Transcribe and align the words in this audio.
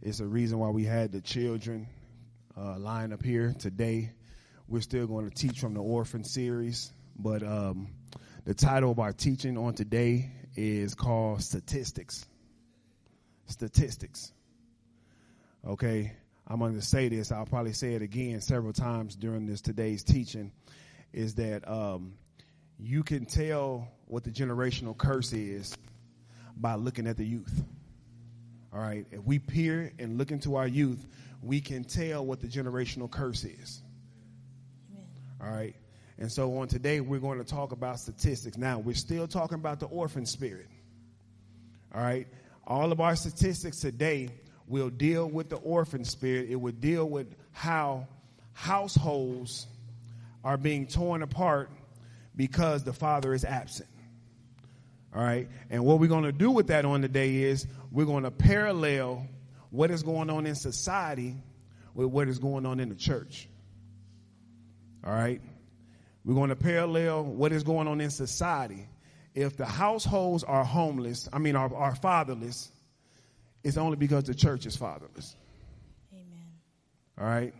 It's 0.00 0.20
a 0.20 0.26
reason 0.26 0.60
why 0.60 0.70
we 0.70 0.84
had 0.84 1.10
the 1.10 1.20
children 1.20 1.88
uh, 2.56 2.78
line 2.78 3.12
up 3.12 3.22
here 3.22 3.52
today. 3.58 4.12
We're 4.68 4.80
still 4.80 5.08
going 5.08 5.28
to 5.28 5.34
teach 5.34 5.58
from 5.58 5.74
the 5.74 5.80
orphan 5.80 6.22
series, 6.22 6.92
but 7.18 7.42
um, 7.42 7.88
the 8.44 8.54
title 8.54 8.92
of 8.92 9.00
our 9.00 9.12
teaching 9.12 9.58
on 9.58 9.74
today 9.74 10.30
is 10.54 10.94
called 10.94 11.42
Statistics. 11.42 12.26
Statistics. 13.46 14.32
Okay, 15.66 16.12
I'm 16.46 16.60
going 16.60 16.74
to 16.74 16.82
say 16.82 17.08
this. 17.08 17.32
I'll 17.32 17.46
probably 17.46 17.72
say 17.72 17.94
it 17.94 18.02
again 18.02 18.40
several 18.40 18.72
times 18.72 19.16
during 19.16 19.46
this 19.46 19.60
today's 19.60 20.04
teaching. 20.04 20.52
Is 21.12 21.34
that 21.36 21.68
um, 21.68 22.12
you 22.78 23.02
can 23.02 23.24
tell 23.24 23.88
what 24.06 24.22
the 24.22 24.30
generational 24.30 24.96
curse 24.96 25.32
is 25.32 25.76
by 26.56 26.76
looking 26.76 27.08
at 27.08 27.16
the 27.16 27.24
youth. 27.24 27.64
All 28.72 28.80
right, 28.80 29.06
if 29.10 29.24
we 29.24 29.38
peer 29.38 29.92
and 29.98 30.18
look 30.18 30.30
into 30.30 30.56
our 30.56 30.66
youth, 30.66 31.06
we 31.42 31.60
can 31.60 31.84
tell 31.84 32.24
what 32.24 32.40
the 32.40 32.46
generational 32.46 33.10
curse 33.10 33.44
is. 33.44 33.82
Amen. 34.92 35.06
All 35.40 35.50
right, 35.50 35.74
and 36.18 36.30
so 36.30 36.58
on 36.58 36.68
today, 36.68 37.00
we're 37.00 37.20
going 37.20 37.38
to 37.38 37.44
talk 37.44 37.72
about 37.72 37.98
statistics. 37.98 38.58
Now, 38.58 38.78
we're 38.78 38.94
still 38.94 39.26
talking 39.26 39.56
about 39.56 39.80
the 39.80 39.86
orphan 39.86 40.26
spirit. 40.26 40.68
All 41.94 42.02
right, 42.02 42.26
all 42.66 42.92
of 42.92 43.00
our 43.00 43.16
statistics 43.16 43.80
today 43.80 44.28
will 44.66 44.90
deal 44.90 45.26
with 45.26 45.48
the 45.48 45.56
orphan 45.56 46.04
spirit. 46.04 46.50
It 46.50 46.56
will 46.56 46.72
deal 46.72 47.08
with 47.08 47.34
how 47.52 48.06
households 48.52 49.66
are 50.44 50.56
being 50.56 50.86
torn 50.86 51.22
apart 51.22 51.70
because 52.36 52.84
the 52.84 52.92
father 52.92 53.32
is 53.32 53.44
absent. 53.44 53.88
All 55.14 55.22
right. 55.22 55.48
And 55.70 55.84
what 55.84 56.00
we're 56.00 56.08
going 56.08 56.24
to 56.24 56.32
do 56.32 56.50
with 56.50 56.68
that 56.68 56.84
on 56.84 57.00
the 57.00 57.08
day 57.08 57.36
is 57.36 57.66
we're 57.90 58.06
going 58.06 58.24
to 58.24 58.30
parallel 58.30 59.26
what 59.70 59.90
is 59.90 60.02
going 60.02 60.30
on 60.30 60.46
in 60.46 60.54
society 60.54 61.34
with 61.94 62.06
what 62.06 62.28
is 62.28 62.38
going 62.38 62.66
on 62.66 62.80
in 62.80 62.88
the 62.88 62.94
church. 62.94 63.48
All 65.04 65.12
right. 65.12 65.40
We're 66.24 66.34
going 66.34 66.50
to 66.50 66.56
parallel 66.56 67.24
what 67.24 67.52
is 67.52 67.62
going 67.62 67.88
on 67.88 68.00
in 68.00 68.10
society. 68.10 68.86
If 69.34 69.56
the 69.56 69.64
households 69.64 70.44
are 70.44 70.64
homeless, 70.64 71.28
I 71.32 71.38
mean, 71.38 71.56
are, 71.56 71.74
are 71.74 71.94
fatherless, 71.94 72.70
it's 73.64 73.76
only 73.76 73.96
because 73.96 74.24
the 74.24 74.34
church 74.34 74.66
is 74.66 74.76
fatherless. 74.76 75.36
Amen. 76.12 76.26
All 77.18 77.26
right. 77.26 77.54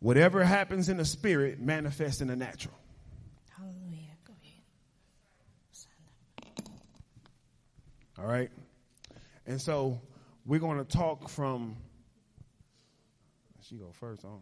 Whatever 0.00 0.42
happens 0.42 0.88
in 0.88 0.96
the 0.96 1.04
spirit 1.04 1.60
manifests 1.60 2.20
in 2.20 2.28
the 2.28 2.36
natural. 2.36 2.74
All 8.22 8.28
right? 8.28 8.50
And 9.46 9.60
so 9.60 10.00
we're 10.46 10.60
going 10.60 10.78
to 10.78 10.84
talk 10.84 11.28
from, 11.28 11.76
she 13.62 13.74
go 13.74 13.90
first 13.98 14.24
on. 14.24 14.38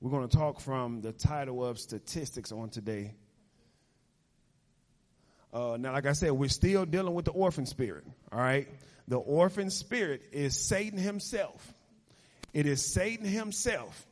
We're 0.00 0.12
going 0.12 0.28
to 0.28 0.36
talk 0.36 0.60
from 0.60 1.00
the 1.00 1.12
title 1.12 1.64
of 1.64 1.80
statistics 1.80 2.52
on 2.52 2.70
today. 2.70 3.14
Uh, 5.52 5.76
now, 5.80 5.92
like 5.92 6.06
I 6.06 6.12
said, 6.12 6.30
we're 6.30 6.48
still 6.48 6.86
dealing 6.86 7.12
with 7.12 7.24
the 7.24 7.32
orphan 7.32 7.66
spirit. 7.66 8.04
All 8.30 8.38
right. 8.38 8.68
The 9.08 9.18
orphan 9.18 9.70
spirit 9.70 10.22
is 10.30 10.56
Satan 10.56 10.98
himself. 10.98 11.74
It 12.54 12.66
is 12.66 12.94
Satan 12.94 13.26
himself. 13.26 14.06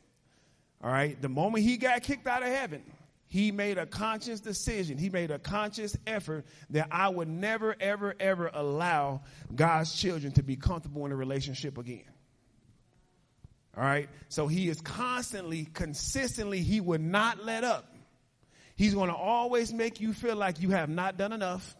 All 0.83 0.91
right. 0.91 1.19
The 1.21 1.29
moment 1.29 1.63
he 1.63 1.77
got 1.77 2.03
kicked 2.03 2.27
out 2.27 2.43
of 2.43 2.49
heaven, 2.49 2.83
he 3.29 3.51
made 3.51 3.77
a 3.77 3.85
conscious 3.85 4.39
decision. 4.39 4.97
He 4.97 5.11
made 5.11 5.29
a 5.29 5.37
conscious 5.37 5.95
effort 6.07 6.45
that 6.71 6.87
I 6.91 7.09
would 7.09 7.27
never, 7.27 7.75
ever, 7.79 8.15
ever 8.19 8.49
allow 8.51 9.21
God's 9.53 9.95
children 9.95 10.33
to 10.33 10.43
be 10.43 10.55
comfortable 10.55 11.05
in 11.05 11.11
a 11.11 11.15
relationship 11.15 11.77
again. 11.77 12.09
All 13.77 13.83
right. 13.83 14.09
So 14.29 14.47
he 14.47 14.67
is 14.67 14.81
constantly, 14.81 15.65
consistently, 15.65 16.61
he 16.61 16.81
would 16.81 17.01
not 17.01 17.45
let 17.45 17.63
up. 17.63 17.95
He's 18.75 18.95
going 18.95 19.09
to 19.09 19.15
always 19.15 19.71
make 19.71 20.01
you 20.01 20.11
feel 20.11 20.35
like 20.35 20.59
you 20.59 20.71
have 20.71 20.89
not 20.89 21.15
done 21.15 21.31
enough. 21.31 21.75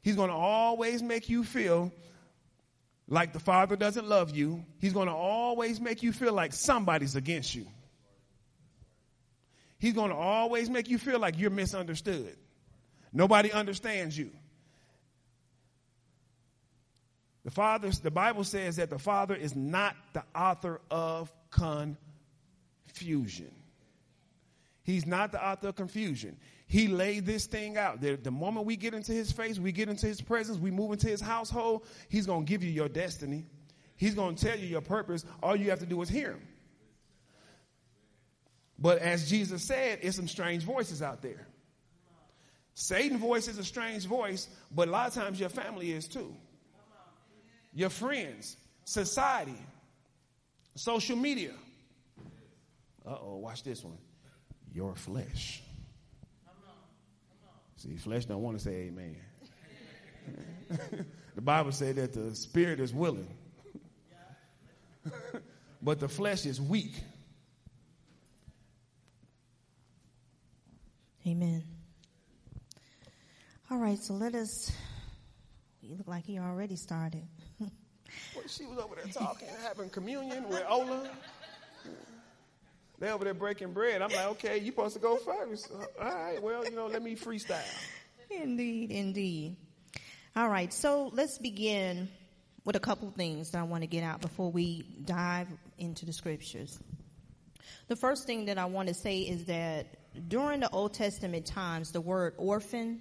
He's 0.00 0.16
going 0.16 0.30
to 0.30 0.36
always 0.36 1.02
make 1.02 1.28
you 1.28 1.44
feel 1.44 1.92
like 3.08 3.34
the 3.34 3.40
Father 3.40 3.76
doesn't 3.76 4.08
love 4.08 4.34
you. 4.34 4.64
He's 4.80 4.94
going 4.94 5.08
to 5.08 5.14
always 5.14 5.82
make 5.82 6.02
you 6.02 6.12
feel 6.12 6.32
like 6.32 6.54
somebody's 6.54 7.14
against 7.14 7.54
you. 7.54 7.66
He's 9.78 9.94
going 9.94 10.10
to 10.10 10.16
always 10.16 10.68
make 10.68 10.88
you 10.88 10.98
feel 10.98 11.18
like 11.18 11.38
you're 11.38 11.50
misunderstood. 11.50 12.36
Nobody 13.12 13.52
understands 13.52 14.18
you. 14.18 14.30
The 17.44 17.50
Father, 17.50 17.90
the 17.90 18.10
Bible 18.10 18.44
says 18.44 18.76
that 18.76 18.90
the 18.90 18.98
Father 18.98 19.34
is 19.34 19.56
not 19.56 19.94
the 20.12 20.24
author 20.34 20.80
of 20.90 21.32
confusion. 21.50 23.50
He's 24.82 25.06
not 25.06 25.32
the 25.32 25.46
author 25.46 25.68
of 25.68 25.76
confusion. 25.76 26.36
He 26.66 26.88
laid 26.88 27.24
this 27.24 27.46
thing 27.46 27.78
out. 27.78 28.00
The, 28.00 28.16
the 28.16 28.30
moment 28.30 28.66
we 28.66 28.76
get 28.76 28.92
into 28.92 29.12
his 29.12 29.32
face, 29.32 29.58
we 29.58 29.72
get 29.72 29.88
into 29.88 30.06
his 30.06 30.20
presence, 30.20 30.58
we 30.58 30.70
move 30.70 30.92
into 30.92 31.08
his 31.08 31.20
household, 31.20 31.86
he's 32.08 32.26
going 32.26 32.44
to 32.44 32.50
give 32.50 32.62
you 32.62 32.70
your 32.70 32.88
destiny. 32.88 33.46
He's 33.96 34.14
going 34.14 34.36
to 34.36 34.46
tell 34.46 34.58
you 34.58 34.66
your 34.66 34.80
purpose. 34.80 35.24
All 35.42 35.56
you 35.56 35.70
have 35.70 35.80
to 35.80 35.86
do 35.86 36.00
is 36.02 36.08
hear 36.08 36.32
him. 36.32 36.42
But 38.78 38.98
as 38.98 39.28
Jesus 39.28 39.64
said, 39.64 40.00
it's 40.02 40.16
some 40.16 40.28
strange 40.28 40.62
voices 40.62 41.02
out 41.02 41.20
there. 41.22 41.46
Satan 42.74 43.18
voice 43.18 43.48
is 43.48 43.58
a 43.58 43.64
strange 43.64 44.06
voice, 44.06 44.48
but 44.70 44.86
a 44.86 44.90
lot 44.92 45.08
of 45.08 45.14
times 45.14 45.40
your 45.40 45.48
family 45.48 45.90
is 45.90 46.06
too. 46.06 46.32
Your 47.74 47.90
friends, 47.90 48.56
society, 48.84 49.58
social 50.76 51.16
media. 51.16 51.52
Uh 53.04 53.16
oh, 53.20 53.36
watch 53.38 53.64
this 53.64 53.82
one. 53.82 53.98
Your 54.72 54.94
flesh. 54.94 55.60
See, 57.76 57.96
flesh 57.96 58.26
don't 58.26 58.42
want 58.42 58.58
to 58.58 58.62
say 58.62 58.90
amen. 58.92 59.16
the 61.34 61.40
Bible 61.40 61.72
said 61.72 61.96
that 61.96 62.12
the 62.12 62.34
spirit 62.34 62.78
is 62.78 62.92
willing, 62.94 63.28
but 65.82 65.98
the 65.98 66.08
flesh 66.08 66.46
is 66.46 66.60
weak. 66.60 66.94
Amen. 71.28 71.62
All 73.70 73.76
right, 73.76 73.98
so 73.98 74.14
let 74.14 74.34
us. 74.34 74.72
You 75.82 75.94
look 75.94 76.08
like 76.08 76.24
he 76.24 76.38
already 76.38 76.74
started. 76.74 77.22
well, 77.60 77.70
she 78.46 78.64
was 78.64 78.78
over 78.78 78.94
there 78.94 79.12
talking, 79.12 79.48
having 79.62 79.90
communion 79.90 80.48
with 80.48 80.64
Ola. 80.66 81.10
They 82.98 83.10
over 83.10 83.24
there 83.24 83.34
breaking 83.34 83.74
bread. 83.74 84.00
I'm 84.00 84.10
like, 84.10 84.26
okay, 84.28 84.56
you 84.56 84.70
supposed 84.70 84.94
to 84.94 85.00
go 85.00 85.16
first. 85.16 85.70
All 86.00 86.08
right, 86.08 86.42
well, 86.42 86.64
you 86.64 86.74
know, 86.74 86.86
let 86.86 87.02
me 87.02 87.14
freestyle. 87.14 87.60
Indeed, 88.30 88.90
indeed. 88.90 89.56
All 90.34 90.48
right, 90.48 90.72
so 90.72 91.10
let's 91.12 91.36
begin 91.36 92.08
with 92.64 92.74
a 92.74 92.80
couple 92.80 93.10
things 93.10 93.50
that 93.50 93.58
I 93.58 93.64
want 93.64 93.82
to 93.82 93.86
get 93.86 94.02
out 94.02 94.22
before 94.22 94.50
we 94.50 94.82
dive 95.04 95.48
into 95.76 96.06
the 96.06 96.12
scriptures. 96.14 96.78
The 97.88 97.96
first 97.96 98.26
thing 98.26 98.46
that 98.46 98.56
I 98.56 98.64
want 98.64 98.88
to 98.88 98.94
say 98.94 99.20
is 99.20 99.44
that 99.44 99.86
during 100.26 100.60
the 100.60 100.70
Old 100.70 100.94
Testament 100.94 101.46
times, 101.46 101.92
the 101.92 102.00
word 102.00 102.34
orphan 102.36 103.00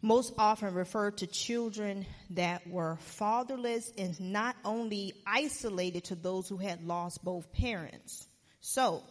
most 0.00 0.32
often 0.36 0.74
referred 0.74 1.18
to 1.18 1.26
children 1.26 2.06
that 2.30 2.66
were 2.66 2.96
fatherless 3.00 3.92
and 3.96 4.18
not 4.20 4.56
only 4.64 5.12
isolated 5.26 6.04
to 6.04 6.14
those 6.14 6.48
who 6.48 6.56
had 6.56 6.84
lost 6.84 7.24
both 7.24 7.52
parents. 7.52 8.26
So, 8.60 9.02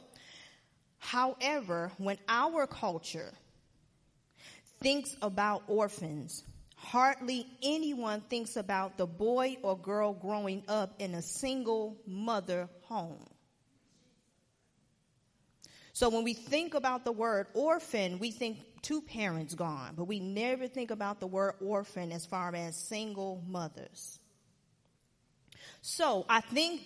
however, 0.99 1.91
when 1.97 2.17
our 2.27 2.67
culture 2.67 3.31
thinks 4.81 5.15
about 5.21 5.63
orphans, 5.67 6.43
hardly 6.75 7.45
anyone 7.63 8.21
thinks 8.21 8.55
about 8.55 8.97
the 8.97 9.05
boy 9.05 9.57
or 9.61 9.77
girl 9.77 10.13
growing 10.13 10.63
up 10.67 10.95
in 10.99 11.15
a 11.15 11.21
single 11.21 11.97
mother 12.05 12.67
home. 12.83 13.30
So 16.01 16.09
when 16.09 16.23
we 16.23 16.33
think 16.33 16.73
about 16.73 17.05
the 17.05 17.11
word 17.11 17.45
orphan, 17.53 18.17
we 18.17 18.31
think 18.31 18.57
two 18.81 19.03
parents 19.03 19.53
gone, 19.53 19.93
but 19.95 20.05
we 20.05 20.19
never 20.19 20.67
think 20.67 20.89
about 20.89 21.19
the 21.19 21.27
word 21.27 21.53
orphan 21.61 22.11
as 22.11 22.25
far 22.25 22.55
as 22.55 22.75
single 22.75 23.43
mothers. 23.47 24.17
So 25.83 26.25
I 26.27 26.41
think 26.41 26.81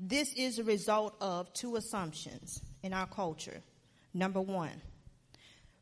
this 0.00 0.32
is 0.32 0.58
a 0.58 0.64
result 0.64 1.14
of 1.20 1.52
two 1.52 1.76
assumptions 1.76 2.62
in 2.82 2.94
our 2.94 3.06
culture. 3.06 3.60
Number 4.14 4.40
one, 4.40 4.80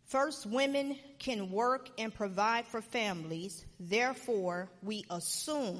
first, 0.06 0.44
women 0.44 0.98
can 1.20 1.52
work 1.52 1.88
and 1.98 2.12
provide 2.12 2.66
for 2.66 2.82
families. 2.82 3.64
Therefore, 3.78 4.68
we 4.82 5.04
assume 5.08 5.78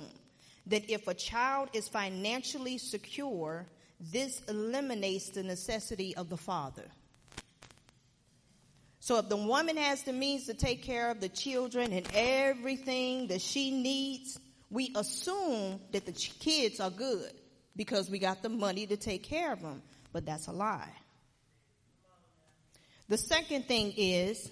that 0.68 0.88
if 0.88 1.08
a 1.08 1.14
child 1.14 1.70
is 1.72 1.88
financially 1.88 2.78
secure, 2.78 3.66
this 4.10 4.40
eliminates 4.48 5.30
the 5.30 5.42
necessity 5.42 6.16
of 6.16 6.28
the 6.28 6.36
father. 6.36 6.84
So 9.00 9.18
if 9.18 9.28
the 9.28 9.36
woman 9.36 9.76
has 9.76 10.02
the 10.02 10.12
means 10.12 10.46
to 10.46 10.54
take 10.54 10.82
care 10.82 11.10
of 11.10 11.20
the 11.20 11.28
children 11.28 11.92
and 11.92 12.06
everything 12.14 13.28
that 13.28 13.40
she 13.40 13.70
needs, 13.70 14.38
we 14.70 14.92
assume 14.94 15.80
that 15.92 16.06
the 16.06 16.12
kids 16.12 16.80
are 16.80 16.90
good 16.90 17.32
because 17.76 18.10
we 18.10 18.18
got 18.18 18.42
the 18.42 18.48
money 18.48 18.86
to 18.86 18.96
take 18.96 19.22
care 19.24 19.52
of 19.52 19.60
them, 19.60 19.82
but 20.12 20.24
that's 20.24 20.46
a 20.46 20.52
lie. 20.52 20.92
The 23.08 23.18
second 23.18 23.66
thing 23.66 23.92
is 23.96 24.50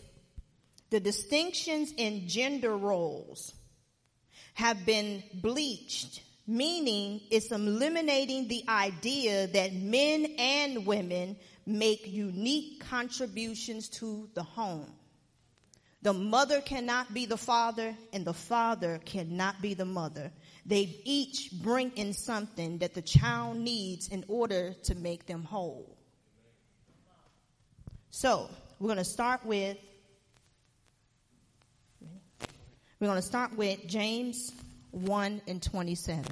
the 0.91 1.01
distinctions 1.01 1.93
in 1.97 2.29
gender 2.29 2.77
roles 2.77 3.55
have 4.55 4.85
been 4.85 5.23
bleached, 5.33 6.23
meaning 6.51 7.21
it's 7.31 7.53
eliminating 7.53 8.49
the 8.49 8.65
idea 8.69 9.47
that 9.47 9.73
men 9.73 10.27
and 10.37 10.85
women 10.85 11.37
make 11.65 12.07
unique 12.09 12.81
contributions 12.81 13.89
to 13.89 14.29
the 14.35 14.43
home. 14.43 14.93
The 16.03 16.13
mother 16.13 16.61
cannot 16.61 17.15
be 17.15 17.27
the 17.27 17.37
father 17.37 17.95
and 18.13 18.25
the 18.25 18.35
father 18.35 19.01
cannot 19.05 19.63
be 19.63 19.75
the 19.75 19.85
mother. 19.85 20.33
They 20.67 21.01
each 21.05 21.51
bring 21.63 21.93
in 21.93 22.15
something 22.15 22.79
that 22.79 22.95
the 22.95 23.03
child 23.03 23.57
needs 23.57 24.09
in 24.09 24.25
order 24.27 24.75
to 24.85 24.95
make 24.97 25.27
them 25.27 25.45
whole. 25.45 25.97
So, 28.11 28.51
we're 28.81 28.89
going 28.89 28.99
to 28.99 29.05
start 29.05 29.47
with 29.47 29.77
we're 32.99 33.07
going 33.07 33.21
to 33.21 33.27
start 33.27 33.57
with 33.57 33.87
James 33.87 34.53
1 34.93 35.43
and 35.47 35.63
27. 35.63 36.25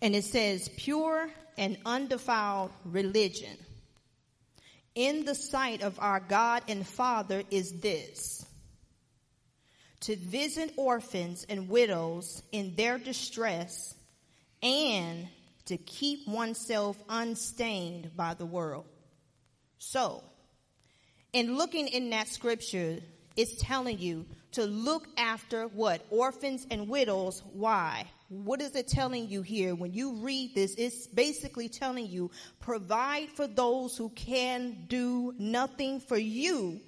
And 0.00 0.14
it 0.16 0.24
says, 0.24 0.68
pure 0.76 1.28
and 1.56 1.78
undefiled 1.86 2.72
religion 2.84 3.56
in 4.94 5.24
the 5.24 5.34
sight 5.34 5.82
of 5.82 5.98
our 6.00 6.20
God 6.20 6.62
and 6.68 6.86
Father 6.86 7.42
is 7.50 7.80
this 7.80 8.44
to 10.00 10.16
visit 10.16 10.72
orphans 10.76 11.46
and 11.48 11.68
widows 11.68 12.42
in 12.50 12.74
their 12.74 12.98
distress 12.98 13.94
and 14.62 15.28
to 15.66 15.76
keep 15.76 16.26
oneself 16.26 16.96
unstained 17.08 18.10
by 18.16 18.34
the 18.34 18.44
world. 18.44 18.84
So, 19.78 20.24
in 21.32 21.56
looking 21.56 21.86
in 21.86 22.10
that 22.10 22.26
scripture, 22.26 22.98
it's 23.36 23.62
telling 23.62 23.98
you 23.98 24.26
to 24.52 24.64
look 24.64 25.06
after 25.16 25.64
what? 25.68 26.04
Orphans 26.10 26.66
and 26.70 26.88
widows. 26.88 27.42
Why? 27.52 28.06
What 28.28 28.60
is 28.62 28.74
it 28.74 28.88
telling 28.88 29.28
you 29.28 29.42
here? 29.42 29.74
When 29.74 29.92
you 29.92 30.14
read 30.14 30.54
this, 30.54 30.74
it's 30.76 31.06
basically 31.06 31.68
telling 31.68 32.06
you 32.06 32.30
provide 32.60 33.28
for 33.30 33.46
those 33.46 33.96
who 33.96 34.08
can 34.10 34.86
do 34.88 35.34
nothing 35.38 36.00
for 36.00 36.16
you 36.16 36.80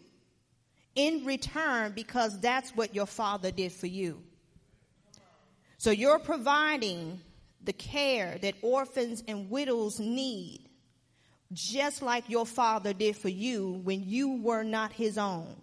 in 0.95 1.25
return 1.25 1.93
because 1.95 2.39
that's 2.41 2.71
what 2.71 2.95
your 2.95 3.07
father 3.07 3.51
did 3.51 3.73
for 3.73 3.87
you. 3.87 4.23
So 5.79 5.91
you're 5.91 6.19
providing 6.19 7.21
the 7.63 7.73
care 7.73 8.39
that 8.41 8.55
orphans 8.63 9.23
and 9.27 9.51
widows 9.51 9.99
need 9.99 10.69
just 11.53 12.03
like 12.03 12.29
your 12.29 12.47
father 12.47 12.93
did 12.93 13.17
for 13.17 13.29
you 13.29 13.81
when 13.85 14.03
you 14.09 14.41
were 14.43 14.65
not 14.65 14.93
his 14.93 15.19
own. 15.19 15.55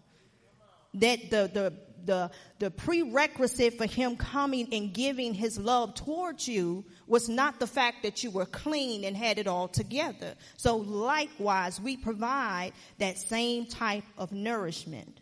That 0.96 1.30
the, 1.30 1.50
the, 1.54 1.74
the, 2.06 2.32
the 2.60 2.72
prerequisite 2.72 3.78
for 3.78 3.86
him 3.86 4.16
coming 4.16 4.74
and 4.74 4.94
giving 4.94 5.34
his 5.34 5.58
love 5.58 5.96
towards 5.96 6.48
you 6.48 6.86
was 7.08 7.30
not 7.30 7.60
the 7.60 7.68
fact 7.68 8.04
that 8.04 8.24
you 8.24 8.32
were 8.32 8.46
clean 8.46 9.04
and 9.04 9.16
had 9.16 9.38
it 9.38 9.48
all 9.48 9.68
together. 9.68 10.36
So 10.58 10.78
likewise, 10.78 11.80
we 11.80 11.98
provide 11.98 12.74
that 13.00 13.18
same 13.18 13.66
type 13.66 14.04
of 14.18 14.32
nourishment. 14.32 15.20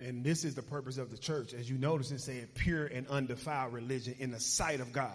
And 0.00 0.24
this 0.24 0.44
is 0.44 0.54
the 0.54 0.62
purpose 0.62 0.98
of 0.98 1.10
the 1.10 1.18
church. 1.18 1.54
As 1.54 1.70
you 1.70 1.78
notice, 1.78 2.10
it 2.10 2.20
said 2.20 2.54
pure 2.54 2.86
and 2.86 3.06
undefiled 3.06 3.72
religion 3.72 4.16
in 4.18 4.32
the 4.32 4.40
sight 4.40 4.80
of 4.80 4.92
God. 4.92 5.12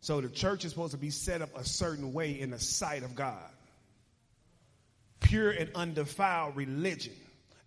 So 0.00 0.20
the 0.20 0.28
church 0.28 0.64
is 0.64 0.70
supposed 0.70 0.92
to 0.92 0.98
be 0.98 1.10
set 1.10 1.42
up 1.42 1.50
a 1.56 1.64
certain 1.64 2.12
way 2.12 2.38
in 2.38 2.50
the 2.50 2.60
sight 2.60 3.02
of 3.02 3.16
God. 3.16 3.50
Pure 5.20 5.50
and 5.50 5.70
undefiled 5.74 6.56
religion. 6.56 7.14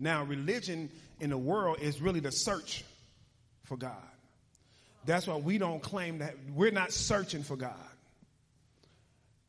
Now, 0.01 0.23
religion 0.23 0.89
in 1.19 1.29
the 1.29 1.37
world 1.37 1.77
is 1.79 2.01
really 2.01 2.19
the 2.19 2.31
search 2.31 2.83
for 3.63 3.77
God. 3.77 3.95
That's 5.05 5.25
why 5.27 5.37
we 5.37 5.57
don't 5.57 5.81
claim 5.81 6.17
that 6.17 6.35
we're 6.53 6.71
not 6.71 6.91
searching 6.91 7.43
for 7.43 7.55
God. 7.55 7.75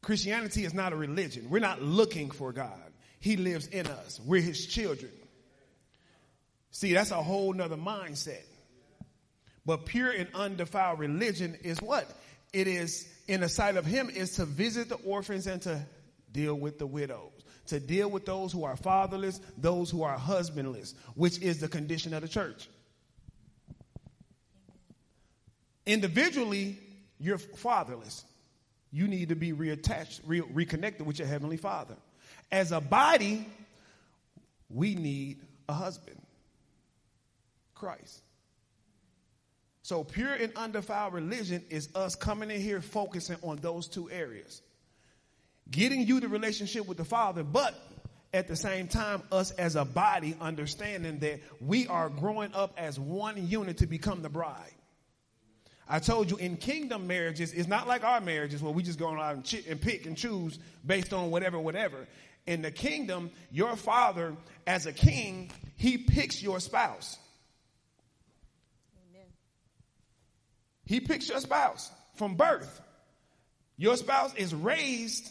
Christianity 0.02 0.64
is 0.64 0.74
not 0.74 0.92
a 0.92 0.96
religion. 0.96 1.48
We're 1.50 1.58
not 1.58 1.82
looking 1.82 2.30
for 2.30 2.52
God. 2.52 2.80
He 3.18 3.36
lives 3.36 3.66
in 3.66 3.86
us. 3.86 4.20
We're 4.24 4.40
his 4.40 4.66
children. 4.66 5.12
See, 6.70 6.92
that's 6.92 7.10
a 7.10 7.22
whole 7.22 7.52
nother 7.52 7.76
mindset. 7.76 8.44
But 9.66 9.86
pure 9.86 10.10
and 10.10 10.28
undefiled 10.34 10.98
religion 10.98 11.56
is 11.62 11.80
what? 11.80 12.08
it 12.52 12.66
is 12.66 13.08
in 13.28 13.40
the 13.40 13.48
sight 13.48 13.76
of 13.76 13.86
him 13.86 14.10
is 14.10 14.36
to 14.36 14.44
visit 14.44 14.88
the 14.88 14.96
orphans 14.96 15.46
and 15.46 15.62
to 15.62 15.84
deal 16.30 16.54
with 16.54 16.78
the 16.78 16.86
widows, 16.86 17.32
to 17.72 17.80
deal 17.80 18.10
with 18.10 18.26
those 18.26 18.52
who 18.52 18.64
are 18.64 18.76
fatherless, 18.76 19.40
those 19.56 19.90
who 19.90 20.02
are 20.02 20.18
husbandless, 20.18 20.94
which 21.14 21.40
is 21.40 21.58
the 21.58 21.68
condition 21.68 22.12
of 22.12 22.20
the 22.20 22.28
church. 22.28 22.68
Individually, 25.86 26.78
you're 27.18 27.38
fatherless. 27.38 28.24
You 28.90 29.08
need 29.08 29.30
to 29.30 29.34
be 29.34 29.54
reattached, 29.54 30.20
re- 30.26 30.42
reconnected 30.52 31.06
with 31.06 31.18
your 31.18 31.26
heavenly 31.26 31.56
father. 31.56 31.96
As 32.50 32.72
a 32.72 32.80
body, 32.80 33.46
we 34.68 34.94
need 34.94 35.38
a 35.66 35.72
husband, 35.72 36.20
Christ. 37.74 38.20
So 39.80 40.04
pure 40.04 40.34
and 40.34 40.52
undefiled 40.56 41.14
religion 41.14 41.64
is 41.70 41.88
us 41.94 42.16
coming 42.16 42.50
in 42.50 42.60
here 42.60 42.82
focusing 42.82 43.38
on 43.42 43.56
those 43.56 43.88
two 43.88 44.10
areas. 44.10 44.60
Getting 45.72 46.06
you 46.06 46.20
the 46.20 46.28
relationship 46.28 46.86
with 46.86 46.98
the 46.98 47.04
Father, 47.04 47.42
but 47.42 47.74
at 48.34 48.46
the 48.46 48.56
same 48.56 48.88
time, 48.88 49.22
us 49.32 49.50
as 49.52 49.74
a 49.74 49.84
body 49.84 50.36
understanding 50.40 51.18
that 51.20 51.40
we 51.60 51.86
are 51.86 52.08
growing 52.08 52.54
up 52.54 52.74
as 52.76 53.00
one 53.00 53.48
unit 53.48 53.78
to 53.78 53.86
become 53.86 54.22
the 54.22 54.28
bride. 54.28 54.72
I 55.88 55.98
told 55.98 56.30
you 56.30 56.36
in 56.36 56.56
kingdom 56.56 57.06
marriages, 57.06 57.52
it's 57.52 57.68
not 57.68 57.88
like 57.88 58.04
our 58.04 58.20
marriages 58.20 58.62
where 58.62 58.72
we 58.72 58.82
just 58.82 58.98
go 58.98 59.18
out 59.18 59.34
and, 59.34 59.44
ch- 59.44 59.66
and 59.66 59.80
pick 59.80 60.06
and 60.06 60.16
choose 60.16 60.58
based 60.86 61.12
on 61.12 61.30
whatever, 61.30 61.58
whatever. 61.58 62.06
In 62.46 62.62
the 62.62 62.70
kingdom, 62.70 63.30
your 63.50 63.74
father, 63.76 64.36
as 64.66 64.86
a 64.86 64.92
king, 64.92 65.50
he 65.76 65.98
picks 65.98 66.42
your 66.42 66.60
spouse. 66.60 67.18
He 70.84 71.00
picks 71.00 71.28
your 71.28 71.40
spouse 71.40 71.90
from 72.16 72.34
birth. 72.34 72.80
Your 73.76 73.96
spouse 73.96 74.34
is 74.34 74.54
raised 74.54 75.30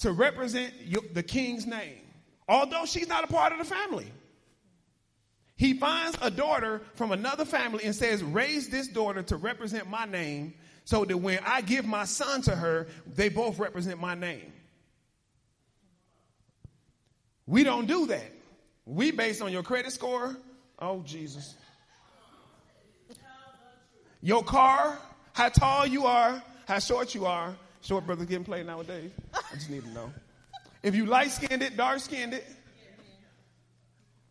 to 0.00 0.12
represent 0.12 0.72
the 1.14 1.22
king's 1.22 1.66
name, 1.66 2.00
although 2.48 2.84
she's 2.84 3.08
not 3.08 3.24
a 3.24 3.26
part 3.26 3.52
of 3.52 3.58
the 3.58 3.64
family. 3.64 4.10
He 5.56 5.74
finds 5.74 6.16
a 6.22 6.30
daughter 6.30 6.80
from 6.94 7.12
another 7.12 7.44
family 7.44 7.84
and 7.84 7.94
says, 7.94 8.22
Raise 8.22 8.70
this 8.70 8.88
daughter 8.88 9.22
to 9.24 9.36
represent 9.36 9.88
my 9.88 10.06
name 10.06 10.54
so 10.84 11.04
that 11.04 11.16
when 11.16 11.40
I 11.44 11.60
give 11.60 11.84
my 11.84 12.04
son 12.04 12.40
to 12.42 12.56
her, 12.56 12.88
they 13.06 13.28
both 13.28 13.58
represent 13.58 14.00
my 14.00 14.14
name. 14.14 14.52
We 17.46 17.62
don't 17.62 17.86
do 17.86 18.06
that. 18.06 18.32
We 18.86 19.10
base 19.10 19.40
on 19.40 19.52
your 19.52 19.62
credit 19.62 19.92
score. 19.92 20.36
Oh, 20.78 21.02
Jesus 21.02 21.56
your 24.20 24.42
car, 24.42 24.98
how 25.32 25.48
tall 25.48 25.86
you 25.86 26.06
are, 26.06 26.42
how 26.66 26.78
short 26.78 27.14
you 27.14 27.26
are. 27.26 27.56
Short 27.82 28.06
brothers 28.06 28.26
getting 28.26 28.44
played 28.44 28.66
nowadays. 28.66 29.10
I 29.34 29.54
just 29.54 29.70
need 29.70 29.84
to 29.84 29.90
know. 29.90 30.12
If 30.82 30.94
you 30.94 31.06
light 31.06 31.30
skinned 31.30 31.62
it, 31.62 31.76
dark 31.76 32.00
skinned 32.00 32.34
it, 32.34 32.46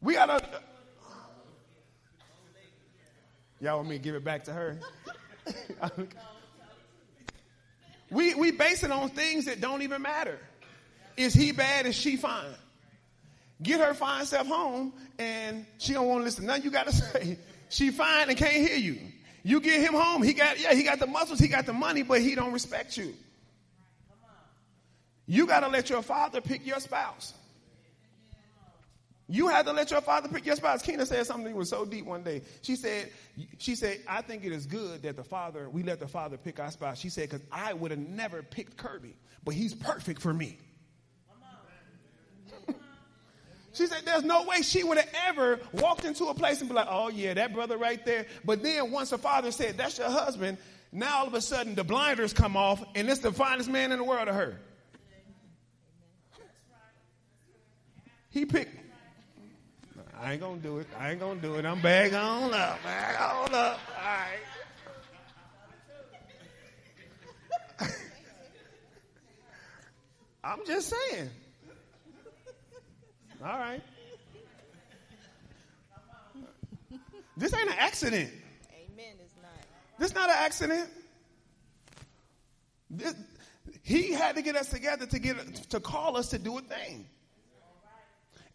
we 0.02 0.14
gotta. 0.14 0.42
Y'all 3.62 3.78
want 3.78 3.90
me 3.90 3.98
to 3.98 4.04
give 4.04 4.16
it 4.16 4.24
back 4.24 4.46
to 4.46 4.54
her? 4.54 4.80
we 8.10 8.34
we 8.36 8.52
base 8.52 8.84
it 8.84 8.92
on 8.92 9.10
things 9.10 9.46
that 9.46 9.60
don't 9.60 9.82
even 9.82 10.02
matter. 10.02 10.40
Is 11.18 11.34
he 11.34 11.52
bad? 11.52 11.86
Is 11.86 11.96
she 11.96 12.16
fine? 12.16 12.54
Get 13.62 13.82
her 13.82 13.94
fine 13.94 14.26
self 14.26 14.48
home, 14.48 14.94
and 15.18 15.66
she 15.80 15.94
don't 15.94 16.08
want 16.08 16.22
to 16.22 16.24
listen. 16.26 16.46
Nothing 16.46 16.64
you 16.64 16.72
got 16.72 16.88
to 16.88 16.94
say. 16.96 17.38
She 17.70 17.92
fine 17.92 18.30
and 18.30 18.38
can't 18.38 18.56
hear 18.56 18.78
you. 18.78 19.00
You 19.44 19.60
get 19.60 19.82
him 19.82 19.94
home. 19.94 20.24
He 20.24 20.34
got, 20.34 20.60
yeah, 20.60 20.74
he 20.74 20.84
got 20.84 21.00
the 21.00 21.08
muscles, 21.08 21.40
he 21.40 21.48
got 21.48 21.66
the 21.66 21.74
money, 21.74 22.04
but 22.04 22.22
he 22.22 22.36
don't 22.36 22.52
respect 22.52 22.98
you. 22.98 23.14
You 25.30 25.46
got 25.46 25.60
to 25.60 25.68
let 25.68 25.92
your 25.92 26.02
father 26.02 26.42
pick 26.42 26.66
your 26.66 26.80
spouse. 26.80 27.36
You 29.28 29.48
have 29.50 29.68
to 29.68 29.74
let 29.74 29.92
your 29.92 30.02
father 30.02 30.28
pick 30.28 30.44
your 30.44 30.56
spouse. 30.56 30.82
Kena 30.82 31.06
said 31.06 31.24
something 31.28 31.46
that 31.46 31.56
was 31.56 31.70
so 31.70 31.86
deep 31.86 32.06
one 32.06 32.24
day. 32.24 32.42
She 32.64 32.76
said, 32.76 33.12
she 33.60 33.76
said, 33.76 34.00
I 34.08 34.24
think 34.24 34.44
it 34.44 34.52
is 34.52 34.66
good 34.66 35.04
that 35.04 35.16
the 35.16 35.24
father, 35.24 35.70
we 35.70 35.84
let 35.84 36.00
the 36.00 36.08
father 36.08 36.36
pick 36.36 36.60
our 36.60 36.72
spouse. 36.72 36.98
She 36.98 37.10
said, 37.10 37.30
because 37.30 37.46
I 37.52 37.74
would 37.74 37.92
have 37.92 38.00
never 38.00 38.42
picked 38.42 38.76
Kirby, 38.76 39.16
but 39.44 39.54
he's 39.54 39.76
perfect 39.76 40.20
for 40.20 40.34
me. 40.34 40.58
She 43.74 43.86
said, 43.86 44.02
There's 44.04 44.24
no 44.24 44.46
way 44.46 44.64
she 44.64 44.84
would 44.84 44.98
have 44.98 45.14
ever 45.28 45.60
walked 45.74 46.04
into 46.04 46.26
a 46.26 46.34
place 46.34 46.60
and 46.60 46.68
be 46.68 46.74
like, 46.74 46.88
Oh, 46.90 47.10
yeah, 47.10 47.36
that 47.36 47.54
brother 47.54 47.78
right 47.78 48.04
there. 48.04 48.26
But 48.44 48.64
then 48.64 48.90
once 48.90 49.12
the 49.12 49.20
father 49.20 49.52
said, 49.52 49.78
That's 49.78 50.00
your 50.00 50.10
husband, 50.10 50.58
now 50.92 51.20
all 51.20 51.28
of 51.28 51.36
a 51.36 51.40
sudden 51.40 51.76
the 51.76 51.84
blinders 51.84 52.34
come 52.34 52.58
off 52.58 52.84
and 52.96 53.08
it's 53.08 53.20
the 53.20 53.32
finest 53.32 53.70
man 53.70 53.92
in 53.92 54.00
the 54.00 54.04
world 54.04 54.26
to 54.26 54.34
her. 54.34 54.60
He 58.30 58.46
picked. 58.46 58.76
I 60.22 60.34
ain't 60.34 60.42
gonna 60.42 60.58
do 60.60 60.80
it. 60.80 60.88
I 61.00 61.12
ain't 61.12 61.20
gonna 61.20 61.40
do 61.40 61.56
it. 61.56 61.66
I'm 61.66 61.82
back 61.82 62.14
on 62.14 62.54
up. 62.54 62.84
Back 62.84 63.22
on 63.22 63.54
up. 63.54 63.80
All 63.98 64.04
right. 67.80 67.90
I'm 70.44 70.66
just 70.66 70.90
saying. 70.90 71.30
All 73.42 73.58
right. 73.58 73.82
This 77.38 77.54
ain't 77.54 77.70
an 77.70 77.76
accident. 77.80 78.30
Amen. 78.74 79.16
It's 79.24 79.36
not. 79.42 79.52
This 79.98 80.14
not 80.14 80.30
an 80.30 80.36
accident. 80.38 80.90
This, 82.90 83.16
he 83.82 84.12
had 84.12 84.36
to 84.36 84.42
get 84.42 84.58
us 84.58 84.68
together 84.70 85.06
to 85.06 85.20
get 85.20 85.38
to 85.70 85.80
call 85.80 86.18
us 86.18 86.28
to 86.32 86.38
do 86.38 86.58
a 86.58 86.62
thing. 86.62 87.08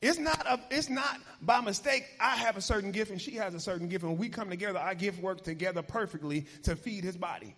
It's 0.04 0.18
not 0.18 0.46
a, 0.46 0.60
it's 0.70 0.90
not 0.90 1.18
by 1.40 1.62
mistake. 1.62 2.04
I 2.20 2.36
have 2.36 2.58
a 2.58 2.60
certain 2.60 2.92
gift 2.92 3.10
and 3.10 3.18
she 3.18 3.36
has 3.36 3.54
a 3.54 3.60
certain 3.60 3.88
gift, 3.88 4.04
and 4.04 4.18
we 4.18 4.28
come 4.28 4.50
together, 4.50 4.78
our 4.78 4.94
gift 4.94 5.22
work 5.22 5.42
together 5.42 5.80
perfectly 5.80 6.46
to 6.64 6.76
feed 6.76 7.04
his 7.04 7.16
body. 7.16 7.54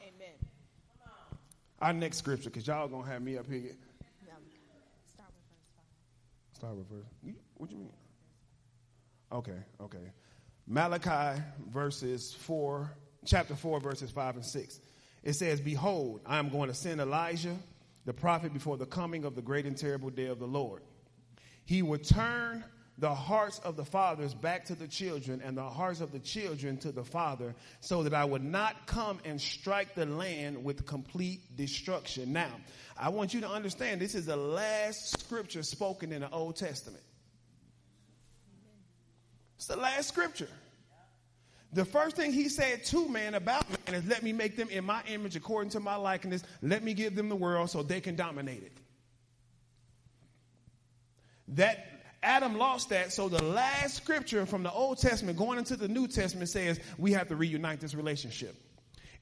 Amen. 0.00 0.34
Our 1.80 1.92
next 1.92 2.18
scripture, 2.18 2.50
because 2.50 2.68
y'all 2.68 2.86
gonna 2.86 3.08
have 3.08 3.20
me 3.20 3.36
up 3.36 3.48
here. 3.50 3.72
Start 5.12 5.32
with 5.34 5.42
verse 5.50 5.66
five. 5.76 6.52
Start 6.52 6.76
with 6.76 6.88
verse. 6.88 7.34
What 7.56 7.72
you 7.72 7.78
mean? 7.78 7.92
Okay, 9.32 9.58
okay. 9.80 10.12
Malachi 10.68 11.42
verses 11.68 12.32
four, 12.32 12.92
chapter 13.24 13.56
four, 13.56 13.80
verses 13.80 14.12
five 14.12 14.36
and 14.36 14.44
six. 14.44 14.78
It 15.24 15.32
says, 15.32 15.60
"Behold, 15.60 16.20
I 16.24 16.38
am 16.38 16.48
going 16.48 16.68
to 16.68 16.74
send 16.74 17.00
Elijah, 17.00 17.56
the 18.04 18.12
prophet, 18.12 18.52
before 18.52 18.76
the 18.76 18.86
coming 18.86 19.24
of 19.24 19.34
the 19.34 19.42
great 19.42 19.66
and 19.66 19.76
terrible 19.76 20.10
day 20.10 20.26
of 20.26 20.38
the 20.38 20.46
Lord. 20.46 20.82
He 21.66 21.82
would 21.82 22.04
turn 22.04 22.64
the 22.98 23.14
hearts 23.14 23.58
of 23.58 23.76
the 23.76 23.84
fathers 23.84 24.32
back 24.32 24.64
to 24.66 24.74
the 24.74 24.88
children, 24.88 25.42
and 25.44 25.54
the 25.54 25.68
hearts 25.68 26.00
of 26.00 26.12
the 26.12 26.18
children 26.18 26.78
to 26.78 26.92
the 26.92 27.04
father, 27.04 27.54
so 27.80 28.02
that 28.04 28.14
I 28.14 28.24
would 28.24 28.42
not 28.42 28.86
come 28.86 29.18
and 29.26 29.38
strike 29.38 29.94
the 29.94 30.06
land 30.06 30.64
with 30.64 30.86
complete 30.86 31.56
destruction." 31.56 32.32
Now, 32.32 32.52
I 32.96 33.10
want 33.10 33.34
you 33.34 33.42
to 33.42 33.50
understand 33.50 34.00
this 34.00 34.14
is 34.14 34.24
the 34.24 34.36
last 34.36 35.20
scripture 35.20 35.62
spoken 35.62 36.10
in 36.10 36.22
the 36.22 36.30
Old 36.30 36.56
Testament. 36.56 37.02
It's 39.56 39.66
the 39.66 39.76
last 39.76 40.08
scripture. 40.08 40.48
The 41.72 41.84
first 41.84 42.16
thing 42.16 42.32
he 42.32 42.48
said 42.48 42.84
to 42.86 43.08
man 43.08 43.34
about 43.34 43.68
man 43.68 44.00
is, 44.00 44.06
Let 44.06 44.22
me 44.22 44.32
make 44.32 44.56
them 44.56 44.70
in 44.70 44.84
my 44.84 45.02
image 45.08 45.36
according 45.36 45.70
to 45.70 45.80
my 45.80 45.96
likeness. 45.96 46.42
Let 46.62 46.82
me 46.82 46.94
give 46.94 47.14
them 47.14 47.28
the 47.28 47.36
world 47.36 47.70
so 47.70 47.82
they 47.82 48.00
can 48.00 48.16
dominate 48.16 48.62
it. 48.62 48.72
That 51.48 51.86
Adam 52.22 52.58
lost 52.58 52.88
that, 52.88 53.12
so 53.12 53.28
the 53.28 53.42
last 53.42 53.96
scripture 53.96 54.46
from 54.46 54.62
the 54.62 54.72
Old 54.72 54.98
Testament 54.98 55.38
going 55.38 55.58
into 55.58 55.76
the 55.76 55.88
New 55.88 56.08
Testament 56.08 56.48
says 56.48 56.80
we 56.98 57.12
have 57.12 57.28
to 57.28 57.36
reunite 57.36 57.80
this 57.80 57.94
relationship. 57.94 58.56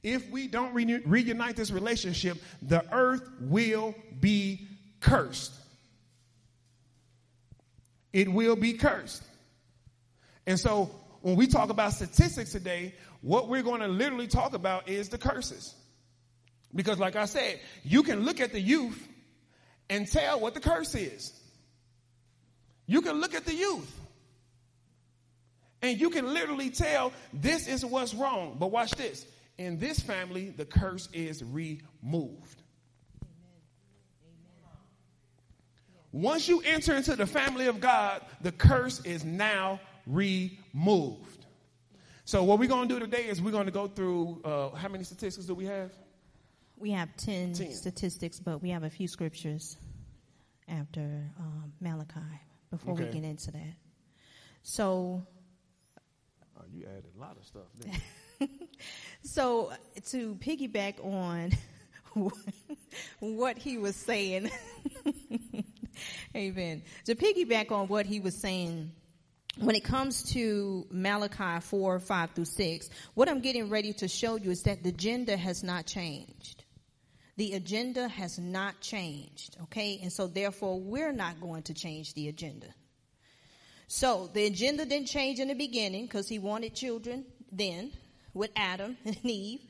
If 0.03 0.31
we 0.31 0.49
don't 0.49 0.75
reuni- 0.75 1.03
reunite 1.05 1.57
this 1.57 1.71
relationship, 1.71 2.39
the 2.63 2.85
earth 2.95 3.29
will 3.41 3.95
be 4.21 4.69
cursed. 5.01 5.53
It 8.13 8.29
will 8.31 8.57
be 8.57 8.75
cursed. 8.75 9.23
And 10.47 10.61
so 10.61 10.91
when 11.23 11.37
we 11.37 11.47
talk 11.47 11.71
about 11.71 11.95
statistics 11.95 12.53
today, 12.53 12.95
what 13.23 13.49
we're 13.49 13.63
going 13.63 13.81
to 13.81 13.89
literally 13.89 14.27
talk 14.27 14.53
about 14.53 14.89
is 14.89 15.09
the 15.09 15.19
curses. 15.19 15.75
Because 16.75 16.99
like 16.99 17.17
I 17.17 17.25
said, 17.25 17.61
you 17.83 18.03
can 18.03 18.25
look 18.25 18.41
at 18.41 18.53
the 18.53 18.61
youth 18.61 19.09
and 19.89 20.07
tell 20.07 20.41
what 20.41 20.55
the 20.55 20.61
curse 20.61 20.95
is. 20.95 21.33
You 22.87 23.01
can 23.01 23.21
look 23.21 23.35
at 23.35 23.45
the 23.45 23.55
youth 23.55 24.01
and 25.85 26.01
you 26.01 26.11
can 26.11 26.33
literally 26.33 26.71
tell 26.71 27.13
this 27.33 27.69
is 27.69 27.85
what's 27.85 28.15
wrong. 28.15 28.57
But 28.59 28.71
watch 28.71 28.93
this. 28.93 29.27
In 29.59 29.79
this 29.79 30.01
family, 30.01 30.51
the 30.51 30.65
curse 30.65 31.09
is 31.13 31.45
removed. 31.45 32.63
Once 36.11 36.49
you 36.49 36.63
enter 36.65 36.95
into 36.95 37.17
the 37.17 37.27
family 37.27 37.67
of 37.67 37.81
God, 37.81 38.23
the 38.41 38.53
curse 38.53 39.01
is 39.05 39.25
now 39.25 39.81
removed. 40.07 41.47
So 42.25 42.45
what 42.45 42.59
we're 42.59 42.69
going 42.69 42.89
to 42.89 42.95
do 42.95 43.01
today 43.01 43.27
is 43.27 43.43
we're 43.43 43.51
going 43.51 43.67
to 43.67 43.73
go 43.73 43.87
through 43.87 44.41
uh, 44.45 44.71
how 44.71 44.89
many 44.89 45.05
statistics 45.05 45.47
do 45.47 45.55
we 45.55 45.67
have? 45.67 45.93
We 46.77 46.93
have 46.93 47.15
10, 47.17 47.55
10. 47.55 47.73
statistics, 47.73 48.41
but 48.41 48.63
we 48.63 48.71
have 48.71 48.85
a 48.85 48.91
few 48.91 49.07
scriptures 49.07 49.77
after 50.69 51.31
um, 51.39 51.73
Malachi 51.81 52.21
before 52.77 52.95
we 52.95 53.05
get 53.07 53.25
into 53.25 53.51
that. 53.53 53.75
So, 54.63 55.27
Oh, 56.57 56.63
you 56.73 56.85
added 56.87 57.13
a 57.17 57.21
lot 57.21 57.37
of 57.37 57.45
stuff. 57.45 57.63
didn't 57.81 58.01
you? 58.41 58.49
so 59.25 59.73
to 60.11 60.35
piggyback 60.37 61.05
on 61.05 61.53
what 63.21 63.59
he 63.59 63.79
was 63.79 63.97
saying, 63.97 64.51
amen. 66.37 66.83
To 67.07 67.15
piggyback 67.15 67.71
on 67.73 67.89
what 67.89 68.07
he 68.07 68.21
was 68.21 68.37
saying, 68.37 68.93
when 69.59 69.77
it 69.77 69.85
comes 69.85 70.23
to 70.33 70.87
Malachi 70.91 71.61
4, 71.61 72.01
5 72.01 72.31
through 72.33 72.45
6, 72.45 72.91
what 73.15 73.29
I'm 73.29 73.41
getting 73.41 73.69
ready 73.71 73.93
to 73.95 74.09
show 74.09 74.37
you 74.37 74.51
is 74.51 74.63
that 74.63 74.83
the 74.83 74.93
gender 74.93 75.37
has 75.37 75.63
not 75.63 75.87
changed. 75.87 76.64
The 77.37 77.55
agenda 77.55 78.09
has 78.09 78.39
not 78.39 78.81
changed, 78.81 79.57
okay? 79.65 79.99
And 80.03 80.13
so 80.13 80.27
therefore 80.27 80.79
we're 80.81 81.13
not 81.13 81.41
going 81.41 81.65
to 81.65 81.75
change 81.75 82.15
the 82.15 82.29
agenda. 82.29 82.69
So 83.89 84.31
the 84.33 84.47
agenda 84.47 84.85
didn't 84.85 85.09
change 85.09 85.41
in 85.41 85.49
the 85.49 85.55
beginning 85.55 86.07
because 86.07 86.29
he 86.29 86.39
wanted 86.39 86.75
children 86.75 87.25
then 87.51 87.93
with 88.33 88.51
Adam 88.57 88.97
and 89.05 89.19
Eve. 89.25 89.61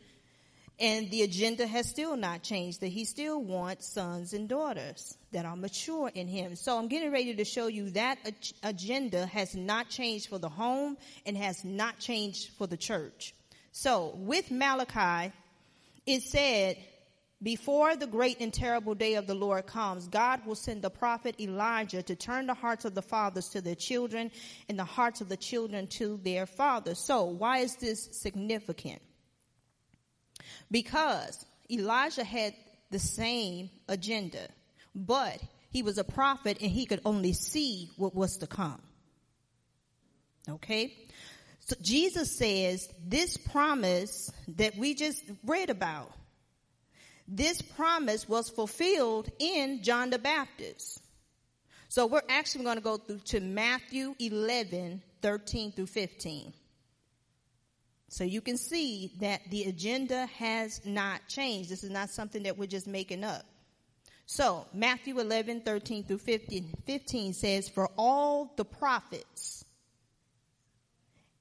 And 0.81 1.09
the 1.11 1.23
agenda 1.23 1.67
has 1.67 1.89
still 1.89 2.17
not 2.17 2.43
changed 2.43 2.81
that 2.81 2.89
he 2.89 3.05
still 3.05 3.41
wants 3.41 3.87
sons 3.87 4.33
and 4.33 4.49
daughters 4.49 5.17
that 5.31 5.45
are 5.45 5.55
mature 5.55 6.11
in 6.13 6.27
him. 6.27 6.57
So 6.57 6.77
I'm 6.77 6.89
getting 6.89 7.13
ready 7.13 7.35
to 7.35 7.45
show 7.45 7.69
you 7.69 7.91
that 7.91 8.19
ag- 8.27 8.35
agenda 8.63 9.27
has 9.27 9.55
not 9.55 9.89
changed 9.89 10.29
for 10.29 10.39
the 10.39 10.49
home 10.49 10.97
and 11.27 11.37
has 11.37 11.65
not 11.65 12.01
changed 12.01 12.51
for 12.59 12.67
the 12.67 12.77
church. 12.77 13.35
So 13.71 14.15
with 14.17 14.51
Malachi, 14.51 15.33
it 16.07 16.23
said, 16.23 16.77
before 17.45 17.95
the 17.95 18.07
great 18.07 18.41
and 18.41 18.53
terrible 18.53 18.95
day 18.95 19.15
of 19.15 19.27
the 19.27 19.35
Lord 19.35 19.67
comes, 19.67 20.09
God 20.09 20.45
will 20.47 20.55
send 20.55 20.81
the 20.81 20.91
prophet 20.91 21.39
Elijah 21.39 22.03
to 22.03 22.17
turn 22.17 22.47
the 22.47 22.55
hearts 22.55 22.87
of 22.87 22.95
the 22.95 23.03
fathers 23.03 23.51
to 23.51 23.61
their 23.61 23.75
children 23.75 24.31
and 24.69 24.79
the 24.79 24.85
hearts 24.85 25.21
of 25.21 25.29
the 25.29 25.37
children 25.37 25.87
to 25.99 26.19
their 26.25 26.47
fathers. 26.47 26.99
So 26.99 27.25
why 27.25 27.59
is 27.59 27.77
this 27.77 28.09
significant? 28.13 29.03
Because 30.71 31.45
Elijah 31.71 32.25
had 32.25 32.55
the 32.91 32.99
same 32.99 33.69
agenda, 33.89 34.49
but 34.95 35.39
he 35.71 35.83
was 35.83 35.99
a 35.99 36.05
prophet 36.05 36.59
and 36.63 36.71
he 36.71 36.87
could 36.87 37.03
only 37.05 37.35
see 37.35 37.91
what 37.97 38.15
was 38.15 38.39
to 38.39 38.47
come. 38.47 38.81
Okay? 40.49 40.97
So 41.61 41.77
Jesus 41.83 42.39
says 42.39 42.89
this 43.07 43.37
promise 43.37 44.31
that 44.57 44.77
we 44.77 44.95
just 44.95 45.23
read 45.45 45.69
about, 45.69 46.11
this 47.27 47.63
promise 47.63 48.29
was 48.29 48.49
fulfilled 48.49 49.31
in 49.39 49.83
John 49.83 50.11
the 50.11 50.19
Baptist. 50.19 51.01
So 51.89 52.07
we're 52.07 52.23
actually 52.29 52.65
going 52.65 52.77
to 52.77 52.83
go 52.83 52.97
through 52.97 53.21
to 53.27 53.41
Matthew 53.41 54.15
11, 54.19 55.03
13 55.23 55.73
through 55.73 55.87
15. 55.87 56.53
So 58.09 58.25
you 58.25 58.41
can 58.41 58.57
see 58.57 59.13
that 59.21 59.41
the 59.51 59.65
agenda 59.65 60.27
has 60.39 60.81
not 60.85 61.27
changed. 61.29 61.71
This 61.71 61.85
is 61.85 61.91
not 61.91 62.11
something 62.11 62.43
that 62.45 62.59
we're 62.59 62.67
just 62.67 62.87
making 62.87 63.25
up. 63.25 63.45
So 64.27 64.67
Matthew 64.73 65.19
11, 65.19 65.63
13 65.63 66.05
through 66.05 66.19
15, 66.19 66.75
15 66.87 67.33
says, 67.33 67.69
For 67.69 67.89
all 67.97 68.53
the 68.57 68.65
prophets 68.65 69.65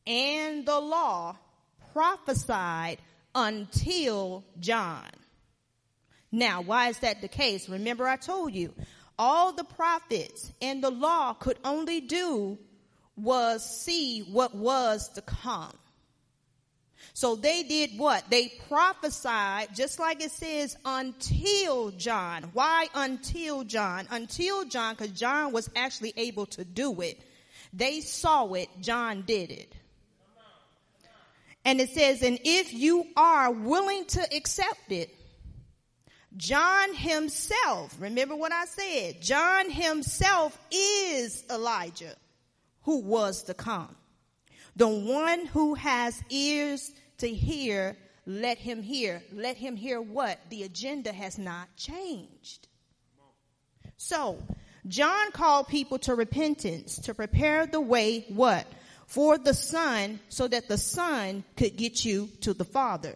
and 0.06 0.66
the 0.66 0.80
law 0.80 1.38
prophesied 1.94 2.98
until 3.36 4.44
John. 4.60 5.10
Now, 6.34 6.62
why 6.62 6.90
is 6.90 6.98
that 7.00 7.22
the 7.22 7.28
case? 7.28 7.70
Remember 7.70 8.08
I 8.08 8.16
told 8.16 8.56
you, 8.56 8.74
all 9.20 9.54
the 9.54 9.63
prophets 9.63 10.52
and 10.63 10.84
the 10.84 10.90
law 10.90 11.34
could 11.34 11.60
only 11.63 12.02
do 12.02 12.58
was 13.16 13.63
see 13.63 14.22
what 14.22 14.56
was 14.56 15.10
to 15.10 15.22
come. 15.22 15.72
So 17.13 17.36
they 17.36 17.62
did 17.62 18.00
what? 18.00 18.24
They 18.32 18.52
prophesied, 18.68 19.75
just 19.75 20.00
like 20.00 20.24
it 20.24 20.32
says, 20.32 20.75
until 20.84 21.92
John. 21.92 22.50
Why 22.54 22.88
until 22.96 23.63
John? 23.63 24.08
Until 24.10 24.66
John, 24.66 24.96
because 24.96 25.12
John 25.12 25.52
was 25.52 25.70
actually 25.75 26.13
able 26.18 26.48
to 26.48 26.66
do 26.66 27.00
it. 27.02 27.22
They 27.74 28.02
saw 28.02 28.52
it, 28.54 28.70
John 28.82 29.22
did 29.28 29.52
it. 29.52 29.75
And 31.63 31.80
it 31.80 31.92
says, 31.92 32.24
and 32.24 32.40
if 32.44 32.74
you 32.74 33.06
are 33.16 33.52
willing 33.52 34.06
to 34.06 34.36
accept 34.36 34.92
it, 34.92 35.16
John 36.36 36.94
himself, 36.96 37.96
remember 38.00 38.36
what 38.36 38.52
I 38.52 38.66
said, 38.66 39.22
John 39.22 39.70
himself 39.70 40.58
is 40.72 41.44
Elijah 41.50 42.16
who 42.84 43.02
was 43.02 43.44
to 43.44 43.54
come. 43.54 43.96
The 44.75 44.88
one 44.88 45.46
who 45.46 45.75
has 45.75 46.22
ears 46.30 46.92
to 47.20 47.28
hear, 47.28 47.96
let 48.25 48.58
him 48.58 48.82
hear. 48.82 49.22
Let 49.32 49.58
him 49.58 49.75
hear 49.75 50.02
what? 50.02 50.40
The 50.50 50.63
agenda 50.63 51.13
has 51.13 51.38
not 51.38 51.75
changed. 51.75 52.68
So, 53.98 54.42
John 54.88 55.32
called 55.32 55.68
people 55.68 56.00
to 56.00 56.16
repentance 56.16 56.98
to 57.00 57.13
prepare 57.13 57.68
the 57.68 57.80
way, 57.80 58.25
what? 58.30 58.66
For 59.06 59.38
the 59.38 59.54
Son, 59.54 60.20
so 60.30 60.48
that 60.48 60.68
the 60.68 60.78
Son 60.78 61.44
could 61.56 61.78
get 61.78 62.04
you 62.04 62.30
to 62.42 62.54
the 62.54 62.66
Father. 62.66 63.16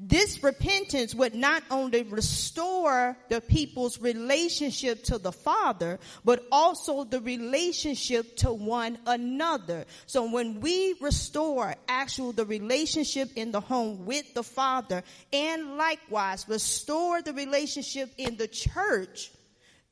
This 0.00 0.44
repentance 0.44 1.12
would 1.12 1.34
not 1.34 1.64
only 1.72 2.04
restore 2.04 3.16
the 3.28 3.40
people's 3.40 4.00
relationship 4.00 5.02
to 5.04 5.18
the 5.18 5.32
Father, 5.32 5.98
but 6.24 6.46
also 6.52 7.02
the 7.02 7.20
relationship 7.20 8.36
to 8.36 8.52
one 8.52 8.98
another. 9.06 9.86
So 10.06 10.30
when 10.30 10.60
we 10.60 10.94
restore 11.00 11.74
actual 11.88 12.30
the 12.30 12.44
relationship 12.44 13.30
in 13.34 13.50
the 13.50 13.60
home 13.60 14.06
with 14.06 14.34
the 14.34 14.44
Father 14.44 15.02
and 15.32 15.76
likewise 15.76 16.48
restore 16.48 17.20
the 17.20 17.32
relationship 17.32 18.12
in 18.18 18.36
the 18.36 18.46
church 18.46 19.32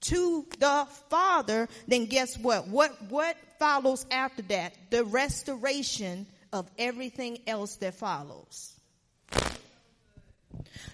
to 0.02 0.46
the 0.60 0.86
Father, 1.10 1.68
then 1.88 2.06
guess 2.06 2.38
what? 2.38 2.68
What, 2.68 2.92
what 3.08 3.36
follows 3.58 4.06
after 4.12 4.42
that? 4.42 4.72
The 4.90 5.04
restoration 5.04 6.26
of 6.52 6.70
everything 6.78 7.38
else 7.48 7.74
that 7.76 7.94
follows. 7.94 8.72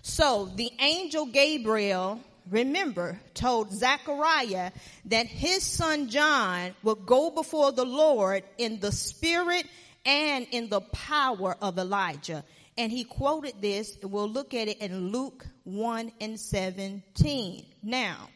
So 0.02 0.50
the 0.54 0.70
angel 0.80 1.26
Gabriel, 1.26 2.20
remember, 2.50 3.20
told 3.34 3.72
Zechariah 3.72 4.72
that 5.06 5.26
his 5.26 5.62
son 5.62 6.08
John 6.08 6.74
would 6.82 7.06
go 7.06 7.30
before 7.30 7.72
the 7.72 7.84
Lord 7.84 8.44
in 8.58 8.80
the 8.80 8.92
spirit 8.92 9.66
and 10.04 10.46
in 10.50 10.68
the 10.68 10.80
power 10.80 11.56
of 11.60 11.78
Elijah. 11.78 12.44
And 12.76 12.90
he 12.90 13.04
quoted 13.04 13.60
this, 13.60 13.98
we'll 14.02 14.30
look 14.30 14.54
at 14.54 14.68
it 14.68 14.78
in 14.78 15.08
Luke 15.08 15.46
1 15.64 16.12
and 16.20 16.40
17. 16.40 17.66
Now, 17.82 18.28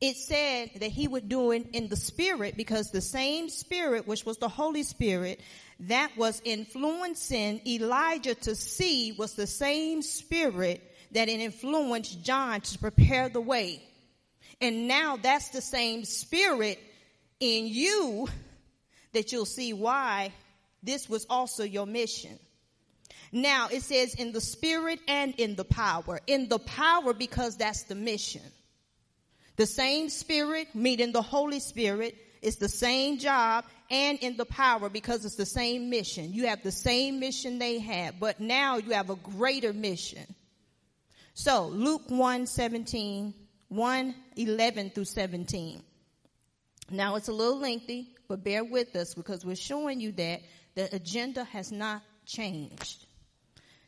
it 0.00 0.16
said 0.16 0.70
that 0.76 0.90
he 0.90 1.06
would 1.06 1.28
do 1.28 1.50
it 1.50 1.66
in 1.72 1.88
the 1.88 1.96
spirit 1.96 2.56
because 2.56 2.90
the 2.90 3.02
same 3.02 3.50
spirit, 3.50 4.06
which 4.06 4.24
was 4.24 4.38
the 4.38 4.48
Holy 4.48 4.82
Spirit, 4.82 5.40
that 5.80 6.16
was 6.16 6.40
influencing 6.44 7.60
Elijah 7.66 8.34
to 8.34 8.54
see 8.54 9.12
was 9.12 9.34
the 9.34 9.46
same 9.46 10.00
spirit 10.00 10.82
that 11.12 11.28
it 11.28 11.40
influenced 11.40 12.24
John 12.24 12.60
to 12.62 12.78
prepare 12.78 13.28
the 13.28 13.40
way. 13.40 13.82
And 14.60 14.88
now 14.88 15.16
that's 15.16 15.48
the 15.48 15.60
same 15.60 16.04
spirit 16.04 16.78
in 17.38 17.66
you 17.66 18.28
that 19.12 19.32
you'll 19.32 19.44
see 19.44 19.72
why 19.72 20.32
this 20.82 21.08
was 21.08 21.26
also 21.28 21.64
your 21.64 21.86
mission. 21.86 22.38
Now 23.32 23.68
it 23.70 23.82
says 23.82 24.14
in 24.14 24.32
the 24.32 24.40
spirit 24.40 25.00
and 25.08 25.34
in 25.36 25.56
the 25.56 25.64
power. 25.64 26.20
In 26.26 26.48
the 26.48 26.58
power 26.58 27.12
because 27.12 27.56
that's 27.56 27.84
the 27.84 27.94
mission. 27.94 28.42
The 29.60 29.66
same 29.66 30.08
spirit 30.08 30.74
meeting 30.74 31.12
the 31.12 31.20
Holy 31.20 31.60
Spirit 31.60 32.16
it's 32.40 32.56
the 32.56 32.66
same 32.66 33.18
job 33.18 33.66
and 33.90 34.18
in 34.20 34.38
the 34.38 34.46
power 34.46 34.88
because 34.88 35.26
it's 35.26 35.34
the 35.34 35.44
same 35.44 35.90
mission. 35.90 36.32
You 36.32 36.46
have 36.46 36.62
the 36.62 36.72
same 36.72 37.20
mission 37.20 37.58
they 37.58 37.78
had, 37.78 38.18
but 38.18 38.40
now 38.40 38.78
you 38.78 38.92
have 38.92 39.10
a 39.10 39.16
greater 39.16 39.74
mission. 39.74 40.24
So 41.34 41.66
Luke 41.66 42.04
1 42.08 42.46
17, 42.46 43.34
1 43.68 44.14
11 44.36 44.90
through 44.94 45.04
17. 45.04 45.82
Now 46.90 47.16
it's 47.16 47.28
a 47.28 47.32
little 47.34 47.58
lengthy, 47.58 48.14
but 48.28 48.42
bear 48.42 48.64
with 48.64 48.96
us 48.96 49.12
because 49.12 49.44
we're 49.44 49.56
showing 49.56 50.00
you 50.00 50.12
that 50.12 50.40
the 50.74 50.88
agenda 50.96 51.44
has 51.44 51.70
not 51.70 52.00
changed. 52.24 53.04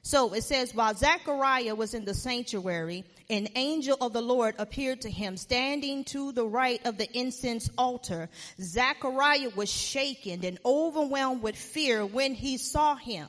So 0.05 0.35
it 0.35 0.43
says, 0.43 0.75
while 0.75 0.95
Zechariah 0.95 1.77
was 1.77 1.95
in 1.95 2.05
the 2.05 2.15
sanctuary, 2.15 3.05
an 3.31 3.49
angel 3.55 3.97
of 4.01 4.13
the 4.13 4.21
Lord 4.21 4.57
appeared 4.59 5.01
to 5.03 5.11
him 5.11 5.37
standing 5.37 6.03
to 6.07 6.33
the 6.33 6.47
right 6.47 6.85
of 6.85 6.99
the 6.99 7.09
incense 7.17 7.71
altar. 7.79 8.29
Zechariah 8.61 9.51
was 9.55 9.71
shaken 9.71 10.45
and 10.45 10.59
overwhelmed 10.65 11.41
with 11.41 11.57
fear 11.57 12.05
when 12.05 12.35
he 12.35 12.57
saw 12.57 12.97
him. 12.97 13.29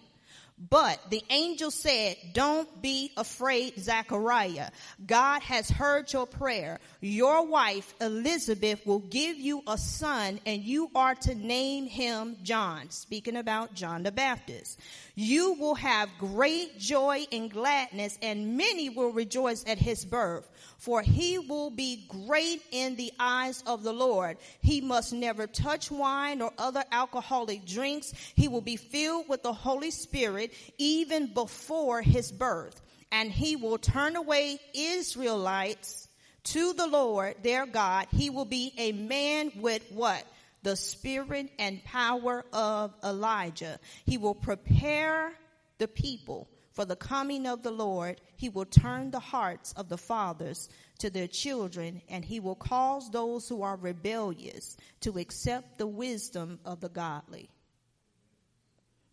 But 0.70 1.00
the 1.10 1.22
angel 1.30 1.72
said, 1.72 2.16
don't 2.32 2.82
be 2.82 3.12
afraid, 3.18 3.78
Zechariah. 3.78 4.70
God 5.06 5.42
has 5.42 5.70
heard 5.70 6.12
your 6.14 6.26
prayer. 6.26 6.80
Your 7.02 7.46
wife, 7.46 7.94
Elizabeth, 8.00 8.86
will 8.86 9.00
give 9.00 9.38
you 9.38 9.62
a 9.68 9.78
son 9.78 10.40
and 10.46 10.64
you 10.64 10.90
are 10.96 11.16
to 11.16 11.36
name 11.36 11.86
him 11.88 12.38
John. 12.44 12.90
Speaking 12.92 13.36
about 13.36 13.74
John 13.74 14.04
the 14.04 14.12
Baptist. 14.12 14.80
You 15.16 15.54
will 15.54 15.76
have 15.76 16.10
great 16.18 16.80
joy 16.80 17.26
and 17.32 17.52
gladness 17.52 18.18
and 18.22 18.56
many 18.56 18.90
will 18.90 19.12
rejoice 19.12 19.66
at 19.68 19.80
his 19.80 20.06
birth 20.06 20.50
for 20.78 21.02
he 21.02 21.40
will 21.40 21.70
be 21.70 22.06
great 22.08 22.62
in 22.72 22.96
the 22.96 23.12
eyes 23.20 23.64
of 23.66 23.84
the 23.84 23.94
Lord. 23.94 24.38
He 24.62 24.82
must 24.82 25.14
never 25.14 25.48
touch 25.48 25.90
wine 25.90 26.42
or 26.42 26.52
other 26.58 26.84
alcoholic 26.92 27.66
drinks. 27.66 28.14
He 28.36 28.48
will 28.48 28.62
be 28.62 28.76
filled 28.76 29.30
with 29.30 29.44
the 29.44 29.54
Holy 29.54 29.92
Spirit 29.92 30.54
even 30.78 31.34
before 31.34 32.02
his 32.02 32.32
birth. 32.32 32.82
And 33.12 33.32
he 33.32 33.56
will 33.56 33.78
turn 33.78 34.16
away 34.16 34.60
Israelites 34.74 36.08
to 36.46 36.74
the 36.74 36.88
Lord 36.88 37.36
their 37.44 37.66
God. 37.66 38.08
He 38.12 38.30
will 38.30 38.46
be 38.46 38.74
a 38.78 38.92
man 38.92 39.52
with 39.56 39.84
what? 39.92 40.26
The 40.64 40.76
spirit 40.76 41.50
and 41.60 41.84
power 41.84 42.46
of 42.54 42.94
Elijah. 43.04 43.80
He 44.06 44.18
will 44.18 44.36
prepare 44.36 45.32
the 45.78 45.88
people 45.88 46.48
for 46.74 46.86
the 46.86 46.96
coming 46.96 47.46
of 47.46 47.62
the 47.62 47.72
Lord, 47.72 48.20
he 48.36 48.50
will 48.50 48.66
turn 48.66 49.12
the 49.12 49.20
hearts 49.20 49.74
of 49.74 49.90
the 49.90 49.98
fathers 49.98 50.70
to 51.00 51.10
their 51.12 51.28
children, 51.28 52.02
and 52.10 52.26
he 52.26 52.40
will 52.40 52.56
cause 52.56 53.10
those 53.12 53.48
who 53.48 53.62
are 53.62 53.76
rebellious 53.76 54.76
to 55.02 55.20
accept 55.20 55.78
the 55.78 55.88
wisdom 55.88 56.60
of 56.66 56.82
the 56.82 56.90
godly. 56.90 57.50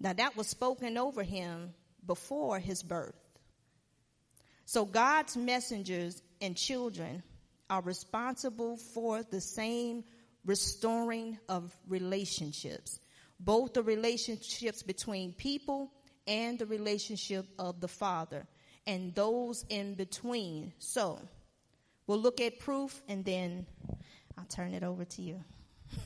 Now 0.00 0.14
that 0.14 0.36
was 0.36 0.46
spoken 0.46 0.96
over 0.96 1.22
him 1.22 1.74
before 2.06 2.58
his 2.58 2.82
birth. 2.82 3.14
So 4.64 4.86
God's 4.86 5.36
messengers 5.36 6.22
and 6.40 6.56
children 6.56 7.22
are 7.68 7.82
responsible 7.82 8.78
for 8.78 9.22
the 9.22 9.40
same 9.40 10.04
restoring 10.46 11.38
of 11.48 11.76
relationships, 11.86 13.00
both 13.38 13.74
the 13.74 13.82
relationships 13.82 14.82
between 14.82 15.34
people 15.34 15.92
and 16.26 16.58
the 16.58 16.66
relationship 16.66 17.46
of 17.58 17.80
the 17.80 17.88
Father 17.88 18.46
and 18.86 19.14
those 19.14 19.64
in 19.68 19.94
between. 19.94 20.72
So, 20.78 21.20
we'll 22.06 22.20
look 22.20 22.40
at 22.40 22.58
proof 22.58 23.02
and 23.08 23.24
then 23.24 23.66
I'll 24.38 24.44
turn 24.44 24.74
it 24.74 24.82
over 24.82 25.04
to 25.04 25.22
you. 25.22 25.42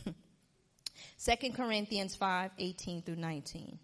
2 1.24 1.52
Corinthians 1.52 2.14
5 2.16 2.50
18 2.58 3.02
through 3.02 3.16
19. 3.16 3.78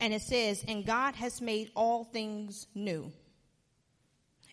And 0.00 0.12
it 0.12 0.22
says, 0.22 0.64
And 0.66 0.84
God 0.84 1.14
has 1.14 1.40
made 1.40 1.70
all 1.76 2.04
things 2.04 2.66
new 2.74 3.12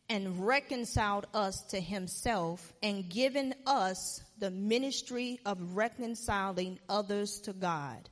and 0.08 0.46
reconciled 0.46 1.28
us 1.34 1.62
to 1.70 1.80
himself 1.80 2.72
and 2.82 3.10
given 3.10 3.54
us 3.66 4.22
the 4.38 4.52
ministry 4.52 5.40
of 5.46 5.76
reconciling 5.76 6.80
others 6.88 7.40
to 7.42 7.54
God. 7.54 8.10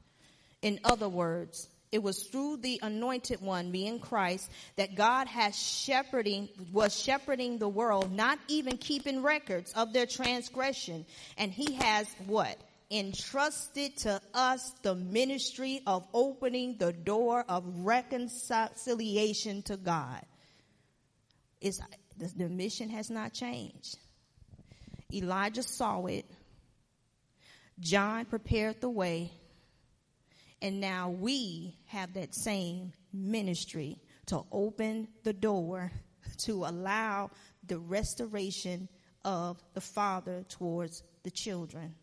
In 0.61 0.79
other 0.83 1.09
words, 1.09 1.69
it 1.91 2.03
was 2.03 2.23
through 2.23 2.57
the 2.57 2.79
anointed 2.83 3.39
one, 3.39 3.71
being 3.71 3.99
Christ, 3.99 4.51
that 4.75 4.95
God 4.95 5.27
has 5.27 5.55
shepherding, 5.55 6.49
was 6.73 6.99
shepherding 6.99 7.59
the 7.59 7.69
world, 7.69 8.11
not 8.11 8.39
even 8.49 8.77
keeping 8.77 9.23
records 9.23 9.71
of 9.73 9.93
their 9.93 10.05
transgression. 10.05 11.05
And 11.37 11.51
he 11.51 11.75
has 11.75 12.07
what? 12.25 12.57
Entrusted 12.91 13.95
to 13.97 14.21
us 14.33 14.71
the 14.81 14.95
ministry 14.95 15.81
of 15.87 16.05
opening 16.13 16.77
the 16.77 16.91
door 16.91 17.45
of 17.47 17.63
reconciliation 17.85 19.61
to 19.63 19.77
God. 19.77 20.21
It's, 21.61 21.79
the, 22.17 22.31
the 22.35 22.49
mission 22.49 22.89
has 22.89 23.09
not 23.09 23.33
changed. 23.33 23.97
Elijah 25.13 25.63
saw 25.63 26.05
it. 26.05 26.25
John 27.79 28.25
prepared 28.25 28.81
the 28.81 28.89
way 28.89 29.31
And 30.61 30.81
now 30.81 31.09
we 31.09 31.77
have 31.85 32.13
that 32.13 32.33
same 32.33 32.91
ministry 33.13 33.99
to 34.27 34.43
open 34.51 35.07
the 35.23 35.33
door 35.33 35.91
to 36.39 36.65
allow 36.65 37.31
the 37.65 37.79
restoration 37.79 38.87
of 39.23 39.61
the 39.73 39.81
father 39.81 40.43
towards 40.49 41.03
the 41.23 41.31
children. 41.31 41.93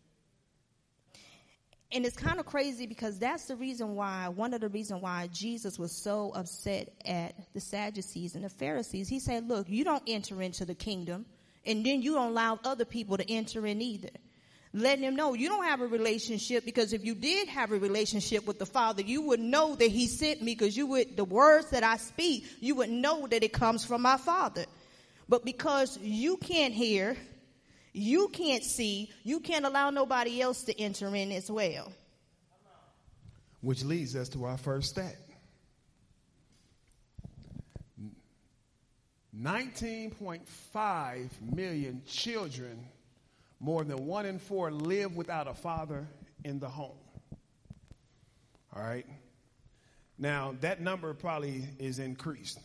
And 1.91 2.05
it's 2.05 2.17
kind 2.17 2.39
of 2.39 2.45
crazy 2.45 2.87
because 2.87 3.19
that's 3.19 3.45
the 3.45 3.55
reason 3.55 3.95
why, 3.95 4.27
one 4.29 4.53
of 4.53 4.61
the 4.61 4.69
reasons 4.69 5.01
why 5.01 5.29
Jesus 5.31 5.77
was 5.77 5.91
so 5.91 6.31
upset 6.35 6.89
at 7.05 7.35
the 7.53 7.61
Sadducees 7.61 8.35
and 8.35 8.43
the 8.43 8.49
Pharisees. 8.49 9.07
He 9.07 9.19
said, 9.19 9.47
look, 9.47 9.69
you 9.69 9.83
don't 9.83 10.03
enter 10.07 10.41
into 10.41 10.65
the 10.65 10.75
kingdom 10.75 11.25
and 11.65 11.85
then 11.85 12.01
you 12.01 12.13
don't 12.13 12.31
allow 12.31 12.59
other 12.63 12.85
people 12.85 13.17
to 13.17 13.31
enter 13.31 13.65
in 13.65 13.81
either. 13.81 14.09
Letting 14.77 15.05
them 15.05 15.15
know 15.15 15.33
you 15.33 15.47
don't 15.47 15.63
have 15.63 15.79
a 15.79 15.87
relationship 15.87 16.65
because 16.65 16.91
if 16.91 17.05
you 17.05 17.15
did 17.15 17.47
have 17.47 17.71
a 17.71 17.79
relationship 17.79 18.45
with 18.45 18.59
the 18.59 18.65
Father, 18.65 19.01
you 19.01 19.21
would 19.21 19.39
know 19.39 19.73
that 19.73 19.89
He 19.89 20.05
sent 20.05 20.41
me 20.41 20.53
because 20.53 20.75
you 20.75 20.85
would, 20.87 21.15
the 21.15 21.23
words 21.23 21.69
that 21.69 21.81
I 21.81 21.95
speak, 21.95 22.45
you 22.59 22.75
would 22.75 22.89
know 22.89 23.25
that 23.25 23.41
it 23.41 23.53
comes 23.53 23.85
from 23.85 24.01
my 24.01 24.17
Father. 24.17 24.65
But 25.29 25.45
because 25.45 25.97
you 25.99 26.35
can't 26.35 26.73
hear, 26.73 27.15
you 27.93 28.27
can't 28.27 28.65
see, 28.65 29.09
you 29.23 29.39
can't 29.39 29.63
allow 29.63 29.91
nobody 29.91 30.41
else 30.41 30.63
to 30.63 30.77
enter 30.77 31.15
in 31.15 31.31
as 31.31 31.49
well. 31.49 31.93
Which 33.61 33.85
leads 33.85 34.13
us 34.13 34.27
to 34.29 34.43
our 34.43 34.57
first 34.57 34.89
stat 34.89 35.15
19.5 39.41 41.29
million 41.53 42.01
children, 42.05 42.85
more 43.59 43.83
than 43.83 44.05
one 44.05 44.25
in 44.25 44.39
four, 44.39 44.71
live 44.71 45.15
without 45.15 45.47
a 45.47 45.53
father 45.53 46.07
in 46.43 46.59
the 46.59 46.69
home. 46.69 46.97
All 48.75 48.81
right? 48.81 49.05
Now, 50.17 50.55
that 50.61 50.81
number 50.81 51.13
probably 51.13 51.63
is 51.79 51.99
increased. 51.99 52.59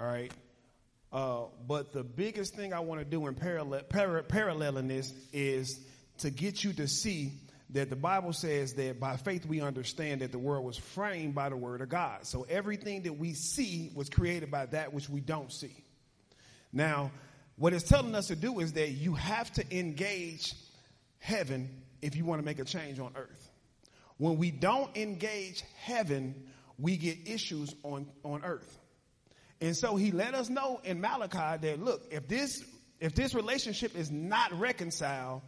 All 0.00 0.06
right? 0.06 0.32
Uh, 1.12 1.44
but 1.66 1.92
the 1.92 2.04
biggest 2.04 2.54
thing 2.54 2.72
I 2.72 2.80
want 2.80 3.00
to 3.00 3.04
do 3.04 3.26
in 3.26 3.34
parallel, 3.34 3.82
para, 3.82 4.22
paralleling 4.22 4.88
this 4.88 5.12
is 5.32 5.80
to 6.18 6.30
get 6.30 6.62
you 6.62 6.72
to 6.74 6.86
see 6.86 7.32
that 7.70 7.88
the 7.90 7.96
Bible 7.96 8.32
says 8.32 8.74
that 8.74 8.98
by 9.00 9.16
faith 9.16 9.46
we 9.46 9.60
understand 9.60 10.20
that 10.20 10.32
the 10.32 10.38
world 10.38 10.64
was 10.64 10.76
framed 10.76 11.34
by 11.34 11.48
the 11.48 11.56
word 11.56 11.80
of 11.80 11.88
God. 11.88 12.26
So 12.26 12.44
everything 12.48 13.02
that 13.02 13.14
we 13.14 13.34
see 13.34 13.90
was 13.94 14.08
created 14.08 14.50
by 14.50 14.66
that 14.66 14.92
which 14.92 15.08
we 15.08 15.20
don't 15.20 15.52
see. 15.52 15.84
Now, 16.72 17.10
what 17.60 17.74
it's 17.74 17.86
telling 17.86 18.14
us 18.14 18.28
to 18.28 18.36
do 18.36 18.58
is 18.60 18.72
that 18.72 18.92
you 18.92 19.12
have 19.12 19.52
to 19.52 19.78
engage 19.78 20.54
heaven 21.18 21.68
if 22.00 22.16
you 22.16 22.24
want 22.24 22.40
to 22.40 22.44
make 22.44 22.58
a 22.58 22.64
change 22.64 22.98
on 22.98 23.12
earth. 23.16 23.50
When 24.16 24.38
we 24.38 24.50
don't 24.50 24.96
engage 24.96 25.62
heaven, 25.82 26.34
we 26.78 26.96
get 26.96 27.28
issues 27.28 27.74
on, 27.82 28.06
on 28.24 28.44
earth. 28.44 28.78
And 29.60 29.76
so 29.76 29.96
he 29.96 30.10
let 30.10 30.34
us 30.34 30.48
know 30.48 30.80
in 30.84 31.02
Malachi 31.02 31.58
that 31.66 31.84
look, 31.84 32.00
if 32.10 32.26
this 32.26 32.64
if 32.98 33.14
this 33.14 33.34
relationship 33.34 33.94
is 33.94 34.10
not 34.10 34.58
reconciled, 34.58 35.42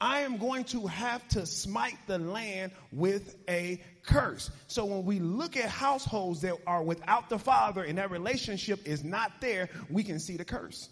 I 0.00 0.20
am 0.20 0.38
going 0.38 0.64
to 0.64 0.86
have 0.86 1.26
to 1.28 1.44
smite 1.44 1.98
the 2.06 2.18
land 2.18 2.72
with 2.92 3.36
a 3.46 3.82
curse. 4.04 4.50
So 4.68 4.86
when 4.86 5.04
we 5.04 5.18
look 5.18 5.58
at 5.58 5.68
households 5.68 6.40
that 6.40 6.54
are 6.66 6.82
without 6.82 7.28
the 7.28 7.38
father 7.38 7.82
and 7.82 7.98
that 7.98 8.10
relationship 8.10 8.88
is 8.88 9.04
not 9.04 9.32
there, 9.42 9.68
we 9.90 10.02
can 10.02 10.18
see 10.18 10.38
the 10.38 10.46
curse. 10.46 10.88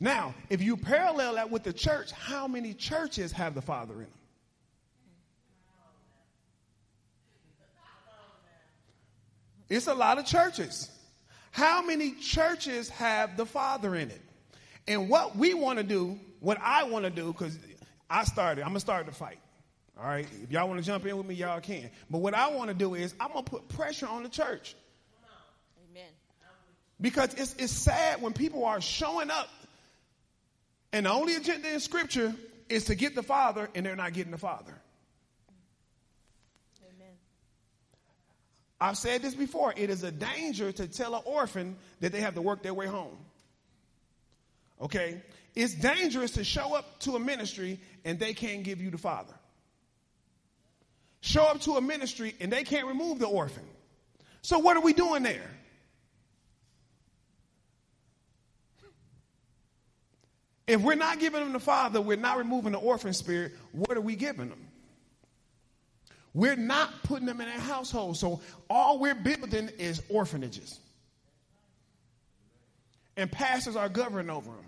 Now, 0.00 0.34
if 0.48 0.62
you 0.62 0.76
parallel 0.76 1.34
that 1.34 1.50
with 1.50 1.62
the 1.62 1.74
church, 1.74 2.10
how 2.10 2.48
many 2.48 2.72
churches 2.72 3.32
have 3.32 3.54
the 3.54 3.62
father 3.62 3.94
in 3.94 4.00
them? 4.00 4.08
It's 9.70 9.86
a 9.86 9.94
lot 9.94 10.18
of 10.18 10.26
churches. 10.26 10.90
How 11.52 11.80
many 11.82 12.12
churches 12.12 12.88
have 12.90 13.36
the 13.36 13.46
Father 13.46 13.94
in 13.94 14.10
it? 14.10 14.20
And 14.88 15.08
what 15.08 15.36
we 15.36 15.54
want 15.54 15.78
to 15.78 15.84
do, 15.84 16.18
what 16.40 16.58
I 16.60 16.84
want 16.84 17.04
to 17.04 17.10
do, 17.10 17.32
because 17.32 17.56
I 18.08 18.24
started, 18.24 18.62
I'm 18.62 18.68
going 18.68 18.74
to 18.74 18.80
start 18.80 19.06
the 19.06 19.12
fight. 19.12 19.38
All 19.96 20.06
right? 20.06 20.26
If 20.42 20.50
y'all 20.50 20.68
want 20.68 20.80
to 20.80 20.86
jump 20.86 21.06
in 21.06 21.16
with 21.16 21.26
me, 21.26 21.36
y'all 21.36 21.60
can. 21.60 21.90
But 22.10 22.18
what 22.18 22.34
I 22.34 22.48
want 22.48 22.68
to 22.68 22.74
do 22.74 22.94
is, 22.94 23.14
I'm 23.20 23.32
going 23.32 23.44
to 23.44 23.50
put 23.50 23.68
pressure 23.68 24.08
on 24.08 24.24
the 24.24 24.28
church. 24.28 24.74
Amen. 25.90 26.08
Because 27.00 27.34
it's, 27.34 27.54
it's 27.58 27.72
sad 27.72 28.20
when 28.20 28.32
people 28.32 28.64
are 28.64 28.80
showing 28.80 29.30
up, 29.30 29.48
and 30.92 31.06
the 31.06 31.10
only 31.10 31.36
agenda 31.36 31.72
in 31.72 31.80
Scripture 31.80 32.34
is 32.68 32.84
to 32.84 32.94
get 32.94 33.14
the 33.14 33.22
Father, 33.22 33.68
and 33.74 33.84
they're 33.84 33.96
not 33.96 34.12
getting 34.12 34.32
the 34.32 34.38
Father. 34.38 34.74
I've 38.80 38.96
said 38.96 39.20
this 39.20 39.34
before. 39.34 39.74
It 39.76 39.90
is 39.90 40.02
a 40.04 40.10
danger 40.10 40.72
to 40.72 40.88
tell 40.88 41.14
an 41.14 41.22
orphan 41.26 41.76
that 42.00 42.12
they 42.12 42.20
have 42.22 42.34
to 42.34 42.42
work 42.42 42.62
their 42.62 42.72
way 42.72 42.86
home. 42.86 43.16
Okay? 44.80 45.20
It's 45.54 45.74
dangerous 45.74 46.32
to 46.32 46.44
show 46.44 46.74
up 46.74 46.98
to 47.00 47.16
a 47.16 47.20
ministry 47.20 47.78
and 48.04 48.18
they 48.18 48.32
can't 48.32 48.62
give 48.62 48.80
you 48.80 48.90
the 48.90 48.98
father. 48.98 49.34
Show 51.20 51.42
up 51.42 51.60
to 51.62 51.72
a 51.72 51.82
ministry 51.82 52.34
and 52.40 52.50
they 52.50 52.64
can't 52.64 52.86
remove 52.86 53.18
the 53.18 53.26
orphan. 53.26 53.64
So 54.40 54.58
what 54.58 54.78
are 54.78 54.82
we 54.82 54.94
doing 54.94 55.22
there? 55.22 55.50
If 60.70 60.82
we're 60.82 60.94
not 60.94 61.18
giving 61.18 61.40
them 61.40 61.52
the 61.52 61.58
father, 61.58 62.00
we're 62.00 62.16
not 62.16 62.38
removing 62.38 62.70
the 62.70 62.78
orphan 62.78 63.12
spirit, 63.12 63.54
what 63.72 63.96
are 63.96 64.00
we 64.00 64.14
giving 64.14 64.50
them? 64.50 64.68
We're 66.32 66.54
not 66.54 67.02
putting 67.02 67.26
them 67.26 67.40
in 67.40 67.48
a 67.48 67.58
household. 67.58 68.16
So 68.16 68.40
all 68.68 69.00
we're 69.00 69.16
building 69.16 69.68
is 69.78 70.00
orphanages. 70.08 70.78
And 73.16 73.32
pastors 73.32 73.74
are 73.74 73.88
governing 73.88 74.30
over 74.30 74.52
them. 74.52 74.64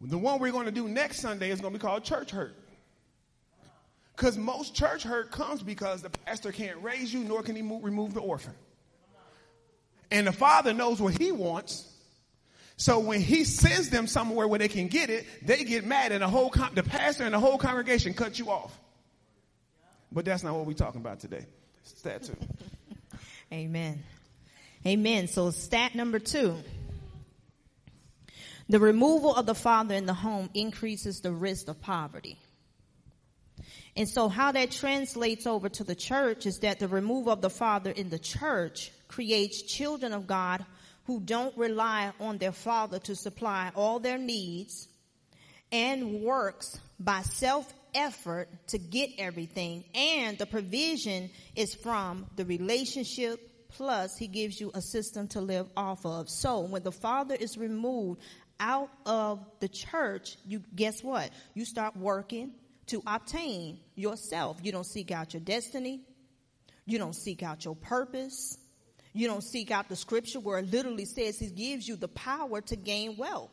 The 0.00 0.16
one 0.16 0.38
we're 0.38 0.52
going 0.52 0.66
to 0.66 0.70
do 0.70 0.86
next 0.86 1.22
Sunday 1.22 1.50
is 1.50 1.60
going 1.60 1.72
to 1.72 1.78
be 1.80 1.82
called 1.82 2.04
church 2.04 2.30
hurt. 2.30 2.54
Because 4.14 4.38
most 4.38 4.76
church 4.76 5.02
hurt 5.02 5.32
comes 5.32 5.60
because 5.60 6.02
the 6.02 6.10
pastor 6.10 6.52
can't 6.52 6.80
raise 6.84 7.12
you, 7.12 7.24
nor 7.24 7.42
can 7.42 7.56
he 7.56 7.62
move, 7.62 7.82
remove 7.82 8.14
the 8.14 8.20
orphan. 8.20 8.54
And 10.12 10.28
the 10.28 10.32
father 10.32 10.72
knows 10.72 11.02
what 11.02 11.20
he 11.20 11.32
wants. 11.32 11.97
So 12.78 13.00
when 13.00 13.20
he 13.20 13.42
sends 13.42 13.90
them 13.90 14.06
somewhere 14.06 14.46
where 14.46 14.60
they 14.60 14.68
can 14.68 14.86
get 14.86 15.10
it, 15.10 15.26
they 15.42 15.64
get 15.64 15.84
mad, 15.84 16.12
and 16.12 16.22
the 16.22 16.28
whole 16.28 16.48
con- 16.48 16.70
the 16.76 16.84
pastor 16.84 17.24
and 17.24 17.34
the 17.34 17.40
whole 17.40 17.58
congregation 17.58 18.14
cut 18.14 18.38
you 18.38 18.50
off. 18.50 18.72
But 20.12 20.24
that's 20.24 20.44
not 20.44 20.54
what 20.54 20.64
we're 20.64 20.74
talking 20.74 21.00
about 21.00 21.18
today. 21.18 21.44
Stat 21.82 22.22
two. 22.22 22.36
Amen. 23.52 24.04
Amen. 24.86 25.26
So 25.26 25.50
stat 25.50 25.96
number 25.96 26.20
two. 26.20 26.54
The 28.68 28.78
removal 28.78 29.34
of 29.34 29.44
the 29.44 29.56
father 29.56 29.96
in 29.96 30.06
the 30.06 30.14
home 30.14 30.48
increases 30.54 31.20
the 31.20 31.32
risk 31.32 31.66
of 31.66 31.80
poverty. 31.80 32.38
And 33.96 34.08
so 34.08 34.28
how 34.28 34.52
that 34.52 34.70
translates 34.70 35.48
over 35.48 35.68
to 35.68 35.82
the 35.82 35.96
church 35.96 36.46
is 36.46 36.60
that 36.60 36.78
the 36.78 36.86
removal 36.86 37.32
of 37.32 37.40
the 37.40 37.50
father 37.50 37.90
in 37.90 38.08
the 38.08 38.20
church 38.20 38.92
creates 39.08 39.62
children 39.62 40.12
of 40.12 40.28
God 40.28 40.64
who 41.08 41.20
don't 41.20 41.56
rely 41.56 42.12
on 42.20 42.36
their 42.36 42.52
father 42.52 42.98
to 42.98 43.16
supply 43.16 43.72
all 43.74 43.98
their 43.98 44.18
needs 44.18 44.88
and 45.72 46.20
works 46.20 46.78
by 47.00 47.22
self 47.22 47.72
effort 47.94 48.46
to 48.66 48.76
get 48.76 49.08
everything 49.16 49.82
and 49.94 50.36
the 50.36 50.44
provision 50.44 51.30
is 51.56 51.74
from 51.74 52.26
the 52.36 52.44
relationship 52.44 53.40
plus 53.70 54.18
he 54.18 54.26
gives 54.26 54.60
you 54.60 54.70
a 54.74 54.82
system 54.82 55.26
to 55.28 55.40
live 55.40 55.66
off 55.78 56.04
of. 56.04 56.28
So 56.28 56.60
when 56.60 56.82
the 56.82 56.92
father 56.92 57.34
is 57.34 57.56
removed 57.56 58.20
out 58.60 58.90
of 59.06 59.40
the 59.60 59.68
church, 59.68 60.36
you 60.46 60.62
guess 60.74 61.02
what? 61.02 61.30
You 61.54 61.64
start 61.64 61.96
working 61.96 62.52
to 62.88 63.02
obtain 63.06 63.78
yourself. 63.94 64.58
You 64.62 64.72
don't 64.72 64.86
seek 64.86 65.10
out 65.10 65.32
your 65.32 65.40
destiny. 65.40 66.02
You 66.84 66.98
don't 66.98 67.14
seek 67.14 67.42
out 67.42 67.64
your 67.64 67.76
purpose. 67.76 68.58
You 69.12 69.26
don't 69.26 69.42
seek 69.42 69.70
out 69.70 69.88
the 69.88 69.96
scripture 69.96 70.40
where 70.40 70.58
it 70.58 70.70
literally 70.70 71.04
says 71.04 71.38
he 71.38 71.48
gives 71.48 71.88
you 71.88 71.96
the 71.96 72.08
power 72.08 72.60
to 72.62 72.76
gain 72.76 73.16
wealth. 73.16 73.50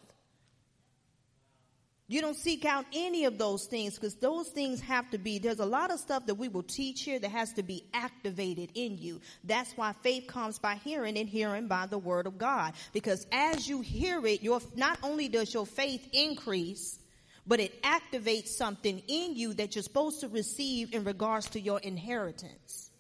You 2.08 2.22
don't 2.22 2.38
seek 2.38 2.66
out 2.66 2.86
any 2.94 3.26
of 3.26 3.40
those 3.40 3.66
things 3.66 3.96
because 3.96 4.14
those 4.16 4.50
things 4.50 4.80
have 4.82 5.10
to 5.10 5.18
be, 5.18 5.40
there's 5.40 5.60
a 5.60 5.66
lot 5.66 5.90
of 5.90 6.00
stuff 6.00 6.28
that 6.28 6.36
we 6.36 6.50
will 6.50 6.62
teach 6.62 7.02
here 7.02 7.18
that 7.18 7.32
has 7.32 7.54
to 7.54 7.64
be 7.64 7.84
activated 7.96 8.70
in 8.76 9.00
you. 9.00 9.22
That's 9.44 9.72
why 9.76 9.94
faith 10.04 10.28
comes 10.28 10.60
by 10.60 10.76
hearing 10.76 11.18
and 11.18 11.28
hearing 11.28 11.68
by 11.68 11.88
the 11.88 11.98
word 11.98 12.28
of 12.28 12.38
God. 12.38 12.74
Because 12.94 13.26
as 13.32 13.68
you 13.68 13.82
hear 13.82 14.24
it, 14.28 14.44
your, 14.44 14.62
not 14.76 15.00
only 15.02 15.30
does 15.30 15.52
your 15.52 15.66
faith 15.66 16.08
increase, 16.14 17.00
but 17.48 17.60
it 17.60 17.82
activates 17.82 18.50
something 18.50 19.02
in 19.08 19.36
you 19.36 19.56
that 19.56 19.76
you're 19.76 19.82
supposed 19.82 20.22
to 20.22 20.28
receive 20.28 20.94
in 20.94 21.06
regards 21.06 21.50
to 21.50 21.60
your 21.60 21.80
inheritance. 21.80 22.92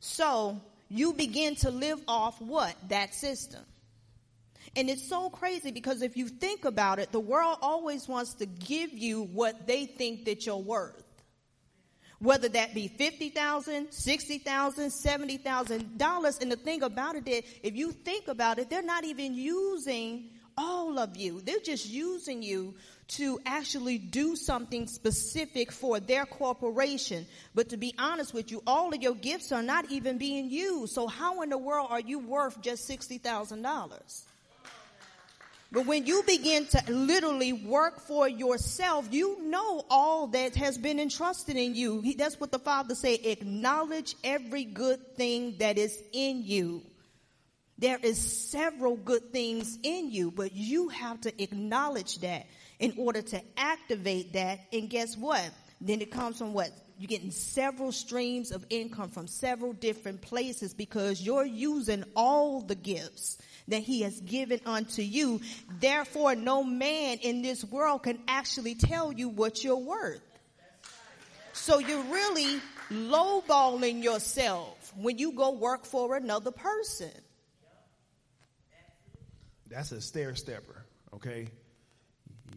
So 0.00 0.62
you 0.94 1.12
begin 1.12 1.56
to 1.56 1.70
live 1.70 2.00
off 2.08 2.40
what? 2.40 2.74
That 2.88 3.14
system. 3.14 3.62
And 4.76 4.88
it's 4.88 5.08
so 5.08 5.28
crazy 5.30 5.70
because 5.70 6.02
if 6.02 6.16
you 6.16 6.28
think 6.28 6.64
about 6.64 6.98
it, 6.98 7.12
the 7.12 7.20
world 7.20 7.58
always 7.60 8.08
wants 8.08 8.34
to 8.34 8.46
give 8.46 8.92
you 8.92 9.24
what 9.24 9.66
they 9.66 9.86
think 9.86 10.24
that 10.24 10.46
you're 10.46 10.56
worth. 10.56 11.04
whether 12.24 12.48
that 12.48 12.74
be 12.74 12.88
$50,000, 12.88 13.88
$60,000, 13.88 15.44
$70,000. 15.44 16.40
And 16.42 16.52
the 16.52 16.56
thing 16.56 16.82
about 16.82 17.16
it 17.16 17.28
is, 17.28 17.44
if 17.62 17.76
you 17.76 17.92
think 17.92 18.28
about 18.28 18.58
it, 18.58 18.70
they're 18.70 18.82
not 18.82 19.04
even 19.04 19.34
using 19.34 20.30
all 20.56 20.98
of 20.98 21.16
you. 21.16 21.40
They're 21.42 21.58
just 21.58 21.88
using 21.88 22.42
you 22.42 22.74
to 23.06 23.38
actually 23.44 23.98
do 23.98 24.34
something 24.36 24.86
specific 24.86 25.70
for 25.70 26.00
their 26.00 26.24
corporation. 26.24 27.26
But 27.54 27.68
to 27.70 27.76
be 27.76 27.94
honest 27.98 28.32
with 28.32 28.50
you, 28.50 28.62
all 28.66 28.94
of 28.94 29.02
your 29.02 29.14
gifts 29.14 29.52
are 29.52 29.62
not 29.62 29.90
even 29.90 30.18
being 30.18 30.50
used. 30.50 30.94
So 30.94 31.06
how 31.06 31.42
in 31.42 31.50
the 31.50 31.58
world 31.58 31.88
are 31.90 32.00
you 32.00 32.18
worth 32.18 32.60
just 32.60 32.88
$60,000? 32.88 34.22
But 35.74 35.86
when 35.86 36.06
you 36.06 36.22
begin 36.24 36.66
to 36.66 36.82
literally 36.86 37.52
work 37.52 37.98
for 37.98 38.28
yourself, 38.28 39.08
you 39.10 39.42
know 39.42 39.84
all 39.90 40.28
that 40.28 40.54
has 40.54 40.78
been 40.78 41.00
entrusted 41.00 41.56
in 41.56 41.74
you. 41.74 42.00
He, 42.00 42.14
that's 42.14 42.38
what 42.38 42.52
the 42.52 42.60
Father 42.60 42.94
said. 42.94 43.18
Acknowledge 43.24 44.14
every 44.22 44.64
good 44.64 45.16
thing 45.16 45.56
that 45.58 45.76
is 45.76 46.00
in 46.12 46.44
you. 46.44 46.82
There 47.76 47.98
is 48.00 48.18
several 48.50 48.96
good 48.96 49.32
things 49.32 49.76
in 49.82 50.12
you, 50.12 50.30
but 50.30 50.54
you 50.54 50.90
have 50.90 51.20
to 51.22 51.42
acknowledge 51.42 52.20
that 52.20 52.46
in 52.78 52.94
order 52.96 53.22
to 53.22 53.40
activate 53.56 54.32
that. 54.34 54.60
And 54.72 54.88
guess 54.88 55.16
what? 55.16 55.50
Then 55.80 56.00
it 56.00 56.10
comes 56.10 56.38
from 56.38 56.52
what? 56.52 56.70
You're 56.98 57.08
getting 57.08 57.32
several 57.32 57.90
streams 57.90 58.52
of 58.52 58.64
income 58.70 59.08
from 59.10 59.26
several 59.26 59.72
different 59.72 60.22
places 60.22 60.74
because 60.74 61.20
you're 61.20 61.44
using 61.44 62.04
all 62.14 62.60
the 62.60 62.76
gifts 62.76 63.38
that 63.68 63.82
he 63.82 64.02
has 64.02 64.20
given 64.20 64.60
unto 64.64 65.02
you. 65.02 65.40
Therefore, 65.80 66.34
no 66.34 66.62
man 66.62 67.18
in 67.18 67.42
this 67.42 67.64
world 67.64 68.04
can 68.04 68.18
actually 68.28 68.74
tell 68.76 69.12
you 69.12 69.28
what 69.28 69.64
you're 69.64 69.76
worth. 69.76 70.20
So 71.52 71.78
you're 71.78 72.02
really 72.04 72.60
lowballing 72.90 74.02
yourself 74.02 74.92
when 74.96 75.18
you 75.18 75.32
go 75.32 75.50
work 75.50 75.86
for 75.86 76.16
another 76.16 76.50
person. 76.50 77.10
That's 79.68 79.90
a 79.92 80.00
stair 80.00 80.34
stepper, 80.36 80.84
okay? 81.14 81.48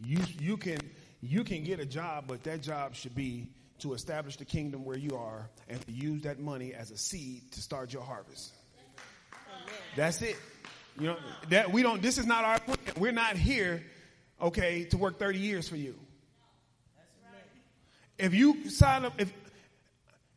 You 0.04 0.20
you 0.38 0.56
can 0.56 0.78
you 1.20 1.44
can 1.44 1.64
get 1.64 1.80
a 1.80 1.86
job, 1.86 2.24
but 2.28 2.44
that 2.44 2.62
job 2.62 2.94
should 2.94 3.14
be 3.14 3.48
to 3.80 3.94
establish 3.94 4.36
the 4.36 4.44
kingdom 4.44 4.84
where 4.84 4.98
you 4.98 5.16
are 5.16 5.48
and 5.68 5.80
to 5.86 5.92
use 5.92 6.22
that 6.22 6.40
money 6.40 6.74
as 6.74 6.90
a 6.90 6.96
seed 6.96 7.50
to 7.52 7.60
start 7.60 7.92
your 7.92 8.02
harvest. 8.02 8.52
That's 9.96 10.20
it. 10.22 10.36
You 10.98 11.08
know, 11.08 11.16
that 11.50 11.72
we 11.72 11.82
don't, 11.82 12.02
this 12.02 12.18
is 12.18 12.26
not 12.26 12.44
our, 12.44 12.58
we're 12.96 13.12
not 13.12 13.36
here, 13.36 13.84
okay, 14.40 14.84
to 14.86 14.98
work 14.98 15.18
30 15.18 15.38
years 15.38 15.68
for 15.68 15.76
you. 15.76 15.94
If 18.18 18.34
you 18.34 18.68
sign 18.68 19.04
up, 19.04 19.20
if, 19.20 19.32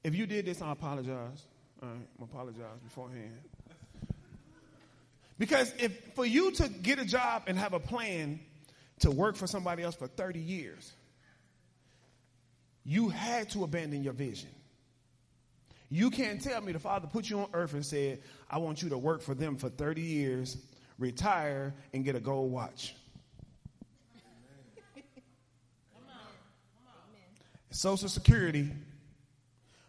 if 0.03 0.13
you 0.13 0.27
did 0.27 0.45
this, 0.45 0.61
I 0.61 0.71
apologize. 0.71 1.41
All 1.81 1.89
right, 1.89 1.97
I 2.19 2.23
apologize 2.23 2.79
beforehand. 2.83 3.39
Because 5.39 5.73
if 5.79 6.13
for 6.13 6.23
you 6.23 6.51
to 6.51 6.69
get 6.69 6.99
a 6.99 7.05
job 7.05 7.43
and 7.47 7.57
have 7.57 7.73
a 7.73 7.79
plan 7.79 8.39
to 9.01 9.11
work 9.11 9.35
for 9.35 9.47
somebody 9.47 9.83
else 9.83 9.95
for 9.95 10.07
30 10.07 10.39
years, 10.39 10.93
you 12.83 13.09
had 13.09 13.49
to 13.51 13.63
abandon 13.63 14.03
your 14.03 14.13
vision. 14.13 14.49
You 15.89 16.09
can't 16.09 16.41
tell 16.41 16.61
me 16.61 16.71
the 16.71 16.79
Father 16.79 17.07
put 17.07 17.29
you 17.29 17.41
on 17.41 17.49
earth 17.53 17.73
and 17.73 17.85
said, 17.85 18.21
I 18.49 18.57
want 18.59 18.81
you 18.81 18.89
to 18.89 18.97
work 18.97 19.21
for 19.21 19.35
them 19.35 19.57
for 19.57 19.69
30 19.69 20.01
years, 20.01 20.57
retire, 20.97 21.73
and 21.93 22.05
get 22.05 22.15
a 22.15 22.19
gold 22.19 22.51
watch. 22.51 22.95
Social 27.71 28.09
Security, 28.09 28.69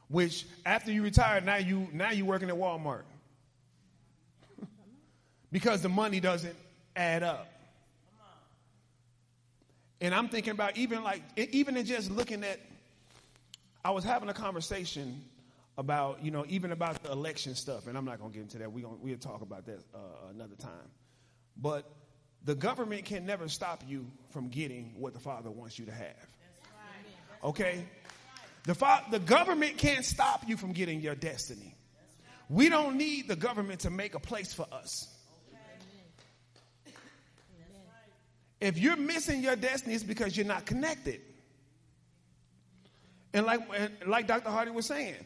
which 0.08 0.46
after 0.64 0.92
you 0.92 1.02
retire, 1.02 1.40
now 1.40 1.56
you 1.56 1.88
now 1.92 2.10
you 2.10 2.24
working 2.24 2.48
at 2.48 2.54
Walmart. 2.54 3.02
because 5.52 5.82
the 5.82 5.88
money 5.88 6.20
doesn't 6.20 6.54
add 6.94 7.22
up. 7.22 7.51
And 10.02 10.14
I'm 10.14 10.28
thinking 10.28 10.50
about 10.50 10.76
even 10.76 11.02
like 11.04 11.22
even 11.36 11.76
in 11.76 11.86
just 11.86 12.10
looking 12.10 12.42
at 12.42 12.60
I 13.84 13.92
was 13.92 14.04
having 14.04 14.28
a 14.28 14.34
conversation 14.34 15.22
about, 15.78 16.24
you 16.24 16.30
know, 16.30 16.44
even 16.48 16.72
about 16.72 17.02
the 17.02 17.10
election 17.10 17.54
stuff, 17.54 17.86
and 17.86 17.96
I'm 17.96 18.04
not 18.04 18.18
going 18.18 18.32
to 18.32 18.36
get 18.36 18.42
into 18.42 18.58
that. 18.58 18.72
We're 18.72 18.84
gonna, 18.84 18.96
we'll 19.00 19.16
talk 19.16 19.42
about 19.42 19.64
that 19.66 19.78
uh, 19.94 19.98
another 20.30 20.56
time. 20.56 20.90
But 21.56 21.90
the 22.44 22.54
government 22.54 23.04
can 23.04 23.24
never 23.24 23.48
stop 23.48 23.82
you 23.86 24.06
from 24.30 24.48
getting 24.48 24.94
what 24.98 25.14
the 25.14 25.20
Father 25.20 25.50
wants 25.50 25.78
you 25.78 25.86
to 25.86 25.92
have. 25.92 26.26
Okay? 27.44 27.84
The, 28.64 28.74
fa- 28.74 29.04
the 29.10 29.18
government 29.18 29.78
can't 29.78 30.04
stop 30.04 30.48
you 30.48 30.56
from 30.56 30.72
getting 30.72 31.00
your 31.00 31.14
destiny. 31.14 31.74
We 32.48 32.68
don't 32.68 32.96
need 32.96 33.28
the 33.28 33.36
government 33.36 33.80
to 33.80 33.90
make 33.90 34.14
a 34.14 34.20
place 34.20 34.52
for 34.52 34.66
us. 34.72 35.11
If 38.62 38.78
you're 38.78 38.96
missing 38.96 39.42
your 39.42 39.56
destiny, 39.56 39.96
it's 39.96 40.04
because 40.04 40.36
you're 40.36 40.46
not 40.46 40.66
connected. 40.66 41.20
And 43.34 43.44
like, 43.44 43.60
like 44.06 44.28
Dr. 44.28 44.50
Hardy 44.50 44.70
was 44.70 44.86
saying, 44.86 45.16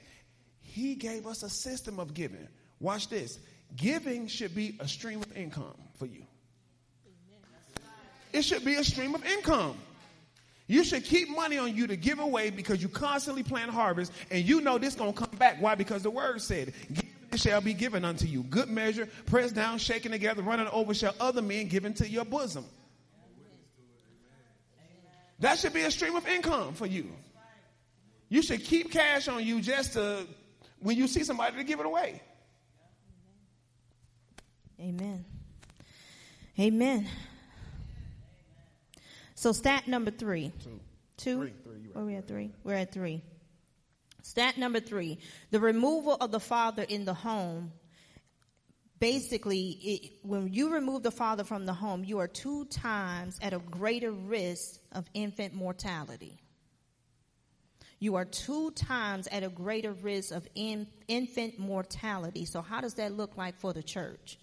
he 0.62 0.94
gave 0.94 1.26
us 1.26 1.42
a 1.42 1.50
system 1.50 2.00
of 2.00 2.14
giving. 2.14 2.48
Watch 2.80 3.08
this. 3.08 3.38
Giving 3.76 4.26
should 4.26 4.54
be 4.54 4.78
a 4.80 4.88
stream 4.88 5.20
of 5.20 5.36
income 5.36 5.74
for 5.98 6.06
you. 6.06 6.22
It 8.32 8.40
should 8.40 8.64
be 8.64 8.76
a 8.76 8.84
stream 8.84 9.14
of 9.14 9.22
income. 9.26 9.76
You 10.66 10.82
should 10.82 11.04
keep 11.04 11.28
money 11.28 11.58
on 11.58 11.76
you 11.76 11.86
to 11.88 11.96
give 11.96 12.18
away 12.18 12.48
because 12.48 12.80
you 12.80 12.88
constantly 12.88 13.42
plant 13.42 13.70
harvest 13.70 14.12
and 14.30 14.44
you 14.44 14.62
know 14.62 14.78
this 14.78 14.94
going 14.94 15.12
to 15.12 15.18
come 15.18 15.38
back. 15.38 15.60
Why? 15.60 15.74
Because 15.74 16.02
the 16.02 16.10
word 16.10 16.40
said, 16.40 16.72
shall 17.34 17.60
be 17.60 17.74
given 17.74 18.02
unto 18.02 18.26
you. 18.26 18.44
Good 18.44 18.70
measure, 18.70 19.06
pressed 19.26 19.54
down, 19.54 19.76
shaken 19.76 20.10
together, 20.10 20.40
running 20.40 20.68
over 20.68 20.94
shall 20.94 21.14
other 21.20 21.42
men 21.42 21.68
give 21.68 21.84
into 21.84 22.08
your 22.08 22.24
bosom. 22.24 22.64
That 25.40 25.58
should 25.58 25.72
be 25.72 25.82
a 25.82 25.90
stream 25.90 26.16
of 26.16 26.26
income 26.26 26.74
for 26.74 26.86
you. 26.86 27.10
You 28.28 28.42
should 28.42 28.64
keep 28.64 28.90
cash 28.90 29.28
on 29.28 29.44
you 29.44 29.60
just 29.60 29.92
to 29.92 30.26
when 30.80 30.96
you 30.96 31.06
see 31.06 31.24
somebody 31.24 31.56
to 31.56 31.64
give 31.64 31.80
it 31.80 31.86
away. 31.86 32.22
Amen. 34.80 35.24
Amen. 36.58 37.08
So 39.34 39.52
stat 39.52 39.86
number 39.86 40.10
three. 40.10 40.52
Two. 40.62 40.80
Two? 41.16 41.38
Three, 41.38 41.52
three. 41.62 41.90
Where 41.92 42.04
we 42.04 42.14
at 42.16 42.28
three? 42.28 42.52
We're 42.64 42.74
at 42.74 42.92
three. 42.92 43.22
Stat 44.22 44.58
number 44.58 44.80
three. 44.80 45.18
The 45.50 45.60
removal 45.60 46.14
of 46.14 46.30
the 46.30 46.40
father 46.40 46.82
in 46.82 47.04
the 47.04 47.14
home. 47.14 47.72
Basically, 48.98 49.68
it, 49.68 50.12
when 50.22 50.52
you 50.52 50.72
remove 50.72 51.02
the 51.02 51.10
father 51.10 51.44
from 51.44 51.66
the 51.66 51.74
home, 51.74 52.02
you 52.04 52.18
are 52.18 52.28
two 52.28 52.64
times 52.66 53.38
at 53.42 53.52
a 53.52 53.58
greater 53.58 54.10
risk 54.10 54.80
of 54.92 55.04
infant 55.14 55.52
mortality 55.52 56.40
you 57.98 58.16
are 58.16 58.24
two 58.24 58.70
times 58.72 59.26
at 59.28 59.42
a 59.42 59.48
greater 59.48 59.92
risk 59.92 60.32
of 60.32 60.46
in, 60.54 60.86
infant 61.08 61.58
mortality. 61.58 62.44
So 62.44 62.60
how 62.60 62.80
does 62.80 62.94
that 62.94 63.12
look 63.12 63.36
like 63.36 63.58
for 63.58 63.72
the 63.72 63.82
church? 63.82 64.38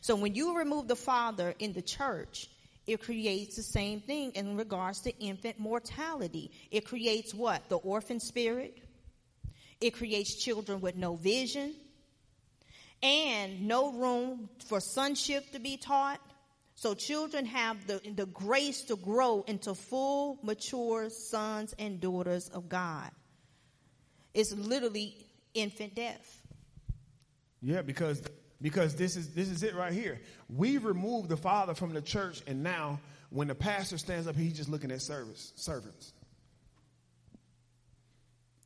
So 0.00 0.16
when 0.16 0.34
you 0.34 0.58
remove 0.58 0.88
the 0.88 0.96
father 0.96 1.54
in 1.58 1.72
the 1.72 1.82
church, 1.82 2.48
it 2.86 3.02
creates 3.02 3.56
the 3.56 3.62
same 3.62 4.00
thing 4.00 4.32
in 4.32 4.56
regards 4.56 5.02
to 5.02 5.16
infant 5.18 5.58
mortality. 5.58 6.50
It 6.70 6.84
creates 6.84 7.32
what? 7.32 7.68
The 7.68 7.76
orphan 7.76 8.18
spirit. 8.18 8.76
It 9.80 9.94
creates 9.94 10.34
children 10.34 10.80
with 10.80 10.96
no 10.96 11.14
vision 11.14 11.74
and 13.02 13.66
no 13.66 13.92
room 13.92 14.48
for 14.66 14.80
sonship 14.80 15.50
to 15.52 15.58
be 15.58 15.76
taught 15.76 16.20
so 16.80 16.94
children 16.94 17.44
have 17.44 17.86
the, 17.86 18.00
the 18.16 18.24
grace 18.24 18.80
to 18.84 18.96
grow 18.96 19.44
into 19.46 19.74
full, 19.74 20.38
mature 20.42 21.10
sons 21.10 21.74
and 21.78 22.00
daughters 22.00 22.48
of 22.48 22.70
God. 22.70 23.10
It's 24.32 24.52
literally 24.52 25.14
infant 25.52 25.94
death. 25.94 26.40
Yeah, 27.60 27.82
because 27.82 28.22
because 28.62 28.96
this 28.96 29.16
is 29.16 29.34
this 29.34 29.50
is 29.50 29.62
it 29.62 29.74
right 29.74 29.92
here. 29.92 30.22
We 30.48 30.78
removed 30.78 31.28
the 31.28 31.36
father 31.36 31.74
from 31.74 31.92
the 31.92 32.00
church, 32.00 32.42
and 32.46 32.62
now 32.62 32.98
when 33.28 33.48
the 33.48 33.54
pastor 33.54 33.98
stands 33.98 34.26
up, 34.26 34.34
he's 34.34 34.56
just 34.56 34.70
looking 34.70 34.90
at 34.90 35.02
service 35.02 35.52
servants. 35.56 36.14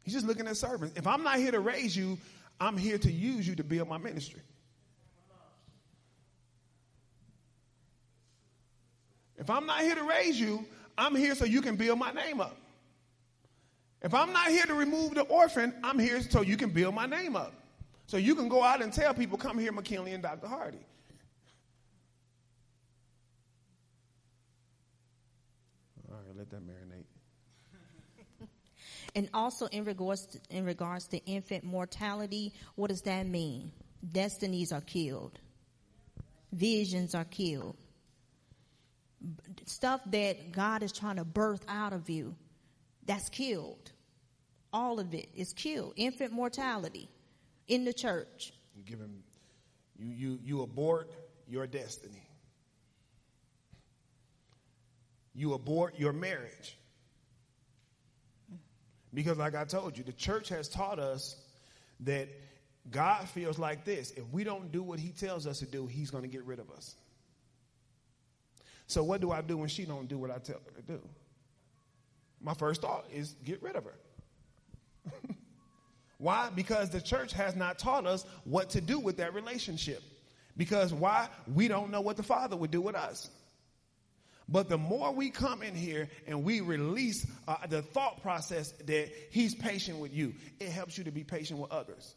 He's 0.05 0.15
just 0.15 0.27
looking 0.27 0.47
at 0.47 0.57
servants. 0.57 0.97
If 0.97 1.09
I'm 1.09 1.25
not 1.25 1.39
here 1.39 1.51
to 1.51 1.59
raise 1.59 1.97
you, 1.97 2.19
I'm 2.65 2.79
here 2.79 2.97
to 2.97 3.13
use 3.13 3.47
you 3.47 3.55
to 3.57 3.63
build 3.63 3.89
my 3.89 3.99
ministry. 3.99 4.41
If 9.37 9.51
I'm 9.51 9.67
not 9.67 9.81
here 9.81 9.95
to 9.95 10.05
raise 10.05 10.41
you, 10.41 10.65
I'm 10.97 11.15
here 11.15 11.35
so 11.35 11.45
you 11.45 11.61
can 11.61 11.77
build 11.77 11.99
my 11.99 12.11
name 12.13 12.41
up. 12.41 12.57
If 14.01 14.15
I'm 14.15 14.33
not 14.33 14.49
here 14.49 14.65
to 14.65 14.73
remove 14.73 15.15
the 15.15 15.23
orphan, 15.23 15.75
I'm 15.83 15.99
here 15.99 16.23
so 16.23 16.41
you 16.41 16.57
can 16.57 16.71
build 16.71 16.95
my 16.95 17.05
name 17.05 17.37
up. 17.37 17.53
So 18.07 18.17
you 18.17 18.35
can 18.35 18.49
go 18.49 18.63
out 18.63 18.81
and 18.83 18.91
tell 18.91 19.13
people, 19.13 19.37
come 19.37 19.59
here, 19.59 19.73
McKinley 19.73 20.13
and 20.13 20.23
Dr. 20.23 20.47
Hardy. 20.47 20.79
All 26.11 26.17
right, 26.17 26.37
let 26.37 26.49
that 26.49 26.67
marinate. 26.67 26.84
And 29.15 29.29
also 29.33 29.67
in 29.67 29.85
regards 29.85 30.27
to, 30.27 30.41
in 30.51 30.65
regards 30.65 31.07
to 31.09 31.19
infant 31.25 31.65
mortality, 31.65 32.53
what 32.75 32.89
does 32.89 33.03
that 33.03 33.27
mean? 33.27 33.71
Destinies 34.13 34.73
are 34.73 34.81
killed. 34.81 35.39
Visions 36.53 37.15
are 37.15 37.25
killed. 37.25 37.77
Stuff 39.67 40.01
that 40.07 40.53
God 40.53 40.83
is 40.83 40.93
trying 40.93 41.17
to 41.17 41.25
birth 41.25 41.65
out 41.69 41.93
of 41.93 42.11
you, 42.11 42.35
that's 43.07 43.29
killed. 43.29 43.93
All 44.73 44.99
of 44.99 45.15
it 45.15 45.29
is 45.35 45.53
killed. 45.53 45.95
Infant 45.97 46.33
mortality 46.33 47.09
in 47.69 47.85
the 47.85 47.93
church. 47.93 48.53
You 48.77 48.83
give 48.83 48.99
him, 48.99 49.23
you, 49.97 50.11
you, 50.11 50.39
you 50.43 50.63
abort 50.63 51.11
your 51.49 51.67
destiny. 51.67 52.29
You 55.35 55.55
abort 55.55 55.99
your 55.99 56.13
marriage. 56.13 56.77
Because, 59.15 59.39
like 59.39 59.55
I 59.55 59.65
told 59.65 59.97
you, 59.97 60.05
the 60.05 60.13
church 60.13 60.49
has 60.49 60.69
taught 60.69 60.99
us 60.99 61.37
that 62.01 62.29
God 62.91 63.29
feels 63.29 63.59
like 63.59 63.85
this 63.85 64.11
if 64.11 64.29
we 64.33 64.45
don't 64.45 64.73
do 64.73 64.83
what 64.83 64.99
He 64.99 65.11
tells 65.11 65.47
us 65.47 65.61
to 65.61 65.67
do, 65.67 65.87
He's 65.87 66.11
going 66.11 66.25
to 66.25 66.29
get 66.29 66.45
rid 66.45 66.59
of 66.59 66.71
us. 66.73 66.95
So, 68.89 69.03
what 69.05 69.21
do 69.21 69.31
I 69.31 69.41
do 69.41 69.57
when 69.57 69.69
she 69.69 69.85
don't 69.85 70.09
do 70.09 70.19
what 70.19 70.31
I 70.31 70.39
tell 70.39 70.61
her 70.65 70.81
to 70.81 70.83
do? 70.83 71.01
My 72.43 72.55
first 72.55 72.83
thought 72.83 73.07
is 73.13 73.35
get 73.45 73.63
rid 73.63 73.77
of 73.77 73.85
her. 73.85 73.95
why? 76.19 76.51
Because 76.55 76.91
the 76.91 77.01
church 77.01 77.33
has 77.33 77.55
not 77.57 77.79
taught 77.79 78.07
us 78.07 78.27
what 78.45 78.71
to 78.71 78.81
do 78.81 78.99
with 78.99 79.17
that 79.19 79.33
relationship. 79.33 80.03
Because 80.57 80.93
why? 80.93 81.29
We 81.55 81.69
don't 81.69 81.91
know 81.91 82.01
what 82.01 82.17
the 82.17 82.23
Father 82.23 82.57
would 82.57 82.71
do 82.71 82.81
with 82.81 82.97
us. 82.97 83.31
But 84.49 84.69
the 84.69 84.77
more 84.79 85.13
we 85.13 85.31
come 85.31 85.63
in 85.63 85.75
here 85.75 86.09
and 86.27 86.45
we 86.45 86.61
release 86.61 87.27
uh, 87.49 87.67
the 87.67 87.83
thought 87.83 88.23
process 88.23 88.73
that 88.87 89.11
He's 89.31 89.55
patient 89.55 89.99
with 89.99 90.13
you, 90.13 90.35
it 90.61 90.69
helps 90.69 90.99
you 90.99 91.05
to 91.05 91.11
be 91.11 91.25
patient 91.25 91.61
with 91.61 91.73
others. 91.73 92.15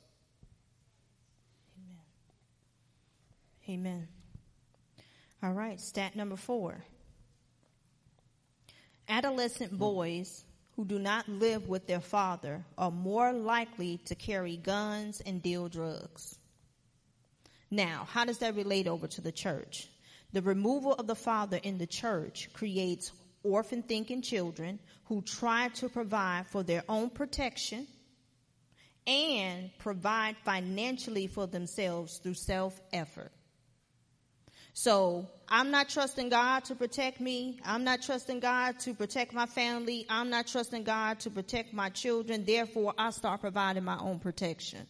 Amen. 3.70 3.88
Amen. 3.88 4.08
All 5.42 5.54
right, 5.54 5.80
stat 5.80 6.16
number 6.16 6.36
four. 6.36 6.84
Adolescent 9.08 9.78
boys 9.78 10.44
who 10.76 10.84
do 10.84 11.00
not 11.00 11.30
live 11.30 11.68
with 11.68 11.88
their 11.88 12.02
father 12.02 12.64
are 12.78 12.92
more 12.92 13.32
likely 13.32 14.00
to 14.06 14.16
carry 14.16 14.58
guns 14.58 15.22
and 15.26 15.42
deal 15.42 15.70
drugs. 15.70 16.38
Now, 17.72 18.08
how 18.10 18.26
does 18.26 18.40
that 18.40 18.56
relate 18.56 18.88
over 18.88 19.08
to 19.08 19.22
the 19.22 19.32
church? 19.32 19.88
The 20.34 20.42
removal 20.42 20.94
of 20.94 21.08
the 21.08 21.16
father 21.16 21.60
in 21.62 21.78
the 21.78 21.88
church 21.88 22.50
creates 22.54 23.12
orphan 23.44 23.82
thinking 23.82 24.22
children 24.22 24.80
who 25.06 25.22
try 25.22 25.70
to 25.76 25.90
provide 25.90 26.48
for 26.48 26.64
their 26.64 26.84
own 26.90 27.10
protection 27.10 27.88
and 29.06 29.70
provide 29.80 30.36
financially 30.44 31.28
for 31.28 31.48
themselves 31.48 32.18
through 32.18 32.34
self 32.34 32.80
effort. 32.92 33.32
So 34.74 35.28
I'm 35.48 35.72
not 35.72 35.90
trusting 35.90 36.30
God 36.30 36.66
to 36.66 36.76
protect 36.76 37.20
me. 37.20 37.60
I'm 37.66 37.84
not 37.84 38.04
trusting 38.04 38.42
God 38.42 38.78
to 38.82 38.94
protect 38.94 39.34
my 39.34 39.48
family. 39.48 40.06
I'm 40.08 40.30
not 40.30 40.46
trusting 40.46 40.84
God 40.84 41.20
to 41.22 41.32
protect 41.32 41.74
my 41.74 41.90
children. 41.90 42.46
Therefore, 42.46 42.94
I 42.96 43.10
start 43.10 43.42
providing 43.42 43.86
my 43.86 43.98
own 43.98 44.20
protection. 44.20 44.86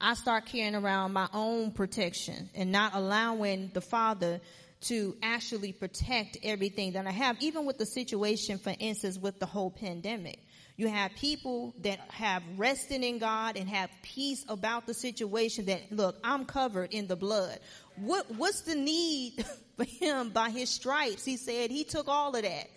I 0.00 0.14
start 0.14 0.46
carrying 0.46 0.74
around 0.74 1.12
my 1.12 1.28
own 1.32 1.72
protection 1.72 2.48
and 2.54 2.72
not 2.72 2.94
allowing 2.94 3.70
the 3.74 3.80
Father 3.80 4.40
to 4.82 5.14
actually 5.22 5.72
protect 5.72 6.38
everything 6.42 6.92
that 6.92 7.06
I 7.06 7.10
have, 7.10 7.36
even 7.40 7.66
with 7.66 7.76
the 7.76 7.84
situation, 7.84 8.58
for 8.58 8.74
instance, 8.78 9.18
with 9.18 9.38
the 9.38 9.46
whole 9.46 9.70
pandemic. 9.70 10.38
You 10.76 10.88
have 10.88 11.14
people 11.16 11.74
that 11.82 12.00
have 12.08 12.42
rested 12.56 13.02
in 13.02 13.18
God 13.18 13.58
and 13.58 13.68
have 13.68 13.90
peace 14.02 14.42
about 14.48 14.86
the 14.86 14.94
situation 14.94 15.66
that, 15.66 15.92
look, 15.92 16.16
I'm 16.24 16.46
covered 16.46 16.94
in 16.94 17.06
the 17.06 17.16
blood. 17.16 17.58
What, 17.96 18.30
what's 18.36 18.62
the 18.62 18.74
need 18.74 19.44
for 19.76 19.84
him 19.84 20.30
by 20.30 20.48
his 20.48 20.70
stripes? 20.70 21.26
He 21.26 21.36
said 21.36 21.70
he 21.70 21.84
took 21.84 22.08
all 22.08 22.34
of 22.34 22.42
that. 22.42 22.70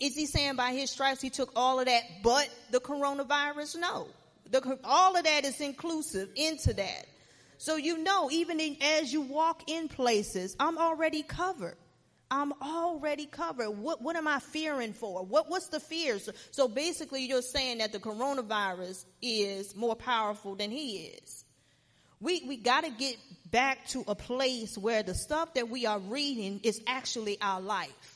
Is 0.00 0.14
he 0.14 0.24
saying 0.24 0.56
by 0.56 0.72
his 0.72 0.90
stripes 0.90 1.20
he 1.20 1.28
took 1.28 1.52
all 1.54 1.78
of 1.78 1.86
that 1.86 2.02
but 2.22 2.48
the 2.70 2.80
coronavirus? 2.80 3.78
No. 3.78 4.06
The, 4.50 4.78
all 4.84 5.16
of 5.16 5.24
that 5.24 5.44
is 5.44 5.60
inclusive 5.60 6.30
into 6.36 6.74
that. 6.74 7.06
So 7.58 7.76
you 7.76 7.98
know, 7.98 8.30
even 8.30 8.60
in, 8.60 8.76
as 8.82 9.12
you 9.12 9.22
walk 9.22 9.64
in 9.68 9.88
places, 9.88 10.56
I'm 10.60 10.78
already 10.78 11.22
covered. 11.22 11.76
I'm 12.30 12.52
already 12.60 13.26
covered. 13.26 13.70
What, 13.70 14.02
what 14.02 14.16
am 14.16 14.26
I 14.26 14.40
fearing 14.40 14.92
for? 14.92 15.24
What, 15.24 15.48
what's 15.48 15.68
the 15.68 15.80
fear? 15.80 16.18
So, 16.18 16.32
so 16.50 16.68
basically 16.68 17.24
you're 17.24 17.42
saying 17.42 17.78
that 17.78 17.92
the 17.92 18.00
coronavirus 18.00 19.04
is 19.22 19.76
more 19.76 19.94
powerful 19.94 20.56
than 20.56 20.70
he 20.70 21.12
is. 21.22 21.44
We, 22.20 22.42
we 22.46 22.56
gotta 22.56 22.90
get 22.90 23.16
back 23.50 23.86
to 23.88 24.02
a 24.08 24.14
place 24.14 24.76
where 24.76 25.02
the 25.02 25.14
stuff 25.14 25.54
that 25.54 25.68
we 25.68 25.86
are 25.86 25.98
reading 25.98 26.60
is 26.64 26.80
actually 26.86 27.38
our 27.40 27.60
life. 27.60 28.15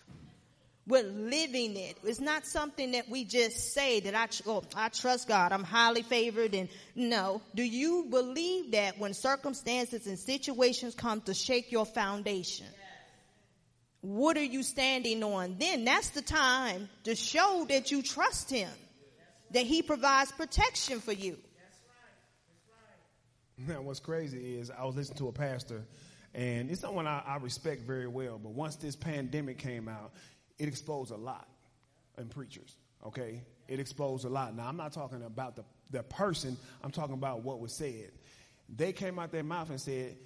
We're 0.90 1.04
living 1.04 1.76
it. 1.76 1.98
It's 2.02 2.18
not 2.18 2.44
something 2.44 2.90
that 2.92 3.08
we 3.08 3.24
just 3.24 3.72
say 3.72 4.00
that 4.00 4.14
I, 4.16 4.26
oh, 4.44 4.64
I 4.74 4.88
trust 4.88 5.28
God. 5.28 5.52
I'm 5.52 5.62
highly 5.62 6.02
favored 6.02 6.52
and 6.52 6.68
no. 6.96 7.42
Do 7.54 7.62
you 7.62 8.08
believe 8.10 8.72
that 8.72 8.98
when 8.98 9.14
circumstances 9.14 10.08
and 10.08 10.18
situations 10.18 10.96
come 10.96 11.20
to 11.22 11.32
shake 11.32 11.70
your 11.70 11.86
foundation? 11.86 12.66
What 14.00 14.36
are 14.36 14.42
you 14.42 14.64
standing 14.64 15.22
on? 15.22 15.58
Then 15.60 15.84
that's 15.84 16.10
the 16.10 16.22
time 16.22 16.88
to 17.04 17.14
show 17.14 17.66
that 17.68 17.92
you 17.92 18.02
trust 18.02 18.50
Him, 18.50 18.70
that 19.52 19.66
He 19.66 19.82
provides 19.82 20.32
protection 20.32 20.98
for 20.98 21.12
you. 21.12 21.36
Now, 23.56 23.82
what's 23.82 24.00
crazy 24.00 24.58
is 24.58 24.72
I 24.72 24.84
was 24.86 24.96
listening 24.96 25.18
to 25.18 25.28
a 25.28 25.32
pastor, 25.32 25.84
and 26.34 26.68
it's 26.68 26.80
someone 26.80 27.06
I, 27.06 27.22
I 27.24 27.36
respect 27.36 27.82
very 27.82 28.08
well. 28.08 28.40
But 28.42 28.52
once 28.52 28.74
this 28.76 28.96
pandemic 28.96 29.58
came 29.58 29.86
out, 29.86 30.12
it 30.60 30.68
exposed 30.68 31.10
a 31.10 31.16
lot 31.16 31.48
in 32.18 32.28
preachers, 32.28 32.76
okay? 33.06 33.42
It 33.66 33.80
exposed 33.80 34.26
a 34.26 34.28
lot. 34.28 34.54
Now, 34.54 34.68
I'm 34.68 34.76
not 34.76 34.92
talking 34.92 35.22
about 35.24 35.56
the, 35.56 35.64
the 35.90 36.02
person, 36.02 36.56
I'm 36.84 36.90
talking 36.90 37.14
about 37.14 37.42
what 37.42 37.60
was 37.60 37.72
said. 37.72 38.10
They 38.68 38.92
came 38.92 39.18
out 39.18 39.32
their 39.32 39.42
mouth 39.42 39.70
and 39.70 39.80
said, 39.80 40.16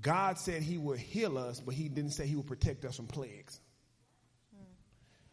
God 0.00 0.38
said 0.38 0.62
he 0.62 0.78
would 0.78 1.00
heal 1.00 1.36
us, 1.36 1.58
but 1.58 1.74
he 1.74 1.88
didn't 1.88 2.12
say 2.12 2.26
he 2.26 2.36
would 2.36 2.46
protect 2.46 2.84
us 2.84 2.96
from 2.96 3.08
plagues. 3.08 3.58
Hmm. 4.54 4.64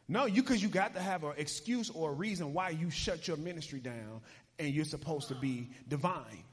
No, 0.07 0.25
you 0.25 0.41
because 0.41 0.63
you 0.63 0.67
got 0.67 0.95
to 0.95 0.99
have 0.99 1.23
an 1.23 1.33
excuse 1.38 1.91
or 1.91 2.09
a 2.09 2.13
reason 2.13 2.53
why 2.53 2.71
you 2.71 2.89
shut 2.89 3.27
your 3.27 3.38
ministry 3.38 3.79
down 3.79 4.21
and 4.57 4.73
you're 4.73 4.83
supposed 4.83 5.27
to 5.27 5.35
be 5.35 5.69
divine. 5.88 6.43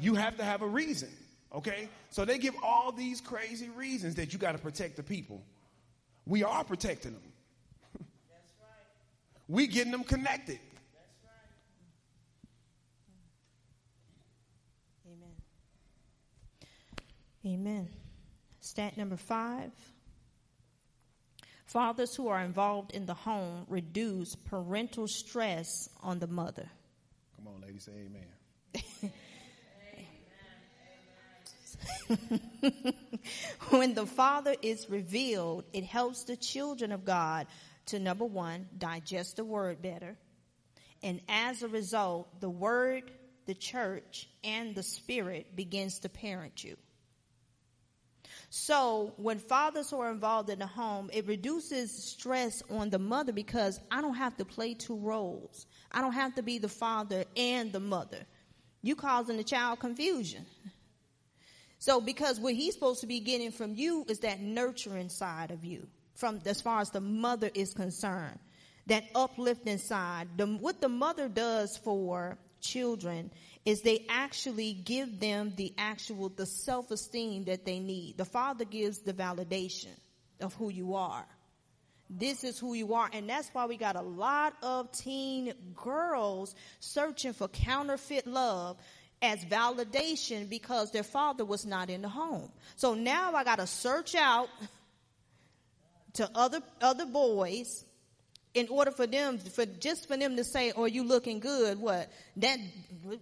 You 0.00 0.14
have 0.16 0.36
to 0.36 0.44
have 0.44 0.62
a 0.62 0.66
reason, 0.66 1.08
okay? 1.54 1.88
So 2.10 2.24
they 2.24 2.36
give 2.36 2.54
all 2.62 2.92
these 2.92 3.20
crazy 3.20 3.70
reasons 3.70 4.16
that 4.16 4.32
you 4.32 4.38
got 4.38 4.52
to 4.52 4.58
protect 4.58 4.96
the 4.96 5.02
people. 5.02 5.42
We 6.26 6.44
are 6.44 6.64
protecting 6.64 7.12
them. 7.12 7.22
That's 7.98 8.52
right. 8.60 8.68
We 9.48 9.66
getting 9.66 9.92
them 9.92 10.04
connected. 10.04 10.58
That's 10.94 11.18
right. 11.24 11.50
Amen. 17.44 17.58
Amen. 17.60 17.88
Stat 18.60 18.96
number 18.96 19.16
five. 19.16 19.72
Fathers 21.66 22.14
who 22.14 22.28
are 22.28 22.40
involved 22.40 22.92
in 22.92 23.06
the 23.06 23.14
home 23.14 23.64
reduce 23.68 24.34
parental 24.34 25.08
stress 25.08 25.88
on 26.02 26.18
the 26.18 26.26
mother. 26.26 26.68
Come 27.36 27.48
on, 27.48 27.62
ladies, 27.62 27.84
say 27.84 27.92
amen. 27.92 29.12
when 33.70 33.94
the 33.94 34.06
Father 34.06 34.54
is 34.62 34.88
revealed, 34.88 35.64
it 35.72 35.84
helps 35.84 36.24
the 36.24 36.36
children 36.36 36.92
of 36.92 37.04
God 37.04 37.46
to 37.86 37.98
number 37.98 38.24
one, 38.24 38.66
digest 38.78 39.36
the 39.36 39.44
word 39.44 39.82
better. 39.82 40.16
And 41.02 41.20
as 41.28 41.62
a 41.62 41.68
result, 41.68 42.40
the 42.40 42.50
word, 42.50 43.10
the 43.46 43.54
church, 43.54 44.28
and 44.44 44.74
the 44.74 44.82
spirit 44.82 45.56
begins 45.56 45.98
to 46.00 46.08
parent 46.08 46.62
you. 46.62 46.76
So 48.50 49.14
when 49.16 49.38
fathers 49.38 49.92
are 49.92 50.10
involved 50.10 50.50
in 50.50 50.58
the 50.58 50.66
home, 50.66 51.10
it 51.12 51.26
reduces 51.26 51.90
stress 51.90 52.62
on 52.70 52.90
the 52.90 52.98
mother 52.98 53.32
because 53.32 53.80
I 53.90 54.02
don't 54.02 54.14
have 54.14 54.36
to 54.36 54.44
play 54.44 54.74
two 54.74 54.96
roles. 54.96 55.66
I 55.90 56.02
don't 56.02 56.12
have 56.12 56.34
to 56.34 56.42
be 56.42 56.58
the 56.58 56.68
father 56.68 57.24
and 57.34 57.72
the 57.72 57.80
mother. 57.80 58.18
You 58.82 58.94
causing 58.94 59.38
the 59.38 59.44
child 59.44 59.80
confusion. 59.80 60.44
So 61.82 62.00
because 62.00 62.38
what 62.38 62.54
he's 62.54 62.74
supposed 62.74 63.00
to 63.00 63.08
be 63.08 63.18
getting 63.18 63.50
from 63.50 63.74
you 63.74 64.06
is 64.08 64.20
that 64.20 64.40
nurturing 64.40 65.08
side 65.08 65.50
of 65.50 65.64
you, 65.64 65.88
from 66.14 66.38
as 66.46 66.60
far 66.60 66.80
as 66.80 66.90
the 66.90 67.00
mother 67.00 67.50
is 67.54 67.74
concerned, 67.74 68.38
that 68.86 69.02
uplifting 69.16 69.78
side. 69.78 70.28
The, 70.36 70.46
what 70.46 70.80
the 70.80 70.88
mother 70.88 71.28
does 71.28 71.76
for 71.76 72.38
children 72.60 73.32
is 73.64 73.82
they 73.82 74.06
actually 74.08 74.74
give 74.74 75.18
them 75.18 75.54
the 75.56 75.74
actual, 75.76 76.28
the 76.28 76.46
self-esteem 76.46 77.46
that 77.46 77.64
they 77.64 77.80
need. 77.80 78.16
The 78.16 78.26
father 78.26 78.64
gives 78.64 78.98
the 78.98 79.12
validation 79.12 79.96
of 80.40 80.54
who 80.54 80.68
you 80.70 80.94
are. 80.94 81.26
This 82.08 82.44
is 82.44 82.60
who 82.60 82.74
you 82.74 82.94
are. 82.94 83.10
And 83.12 83.28
that's 83.28 83.48
why 83.52 83.66
we 83.66 83.76
got 83.76 83.96
a 83.96 84.02
lot 84.02 84.54
of 84.62 84.92
teen 84.92 85.52
girls 85.74 86.54
searching 86.78 87.32
for 87.32 87.48
counterfeit 87.48 88.28
love 88.28 88.76
as 89.22 89.44
validation 89.44 90.50
because 90.50 90.90
their 90.90 91.04
father 91.04 91.44
was 91.44 91.64
not 91.64 91.88
in 91.88 92.02
the 92.02 92.08
home. 92.08 92.50
So 92.76 92.94
now 92.94 93.34
I 93.34 93.44
got 93.44 93.60
to 93.60 93.66
search 93.66 94.14
out 94.14 94.48
to 96.14 96.28
other 96.34 96.60
other 96.80 97.06
boys 97.06 97.84
in 98.54 98.68
order 98.68 98.90
for 98.90 99.06
them 99.06 99.38
for 99.38 99.64
just 99.64 100.06
for 100.06 100.16
them 100.16 100.36
to 100.36 100.44
say 100.44 100.72
oh 100.76 100.84
you 100.84 101.04
looking 101.04 101.40
good 101.40 101.78
what 101.78 102.10
that 102.36 102.58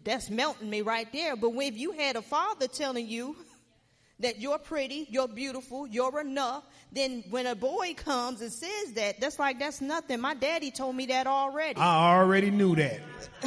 that's 0.02 0.28
melting 0.28 0.68
me 0.68 0.80
right 0.82 1.12
there 1.12 1.36
but 1.36 1.52
if 1.54 1.78
you 1.78 1.92
had 1.92 2.16
a 2.16 2.22
father 2.22 2.66
telling 2.66 3.06
you 3.06 3.36
that 4.18 4.40
you're 4.40 4.58
pretty 4.58 5.06
you're 5.08 5.28
beautiful 5.28 5.86
you're 5.86 6.20
enough 6.20 6.64
then 6.90 7.22
when 7.30 7.46
a 7.46 7.54
boy 7.54 7.94
comes 7.94 8.40
and 8.40 8.52
says 8.52 8.92
that 8.94 9.20
that's 9.20 9.38
like 9.38 9.60
that's 9.60 9.80
nothing 9.80 10.20
my 10.20 10.34
daddy 10.34 10.72
told 10.72 10.96
me 10.96 11.06
that 11.06 11.28
already 11.28 11.78
I 11.78 12.16
already 12.16 12.50
knew 12.50 12.74
that. 12.74 13.00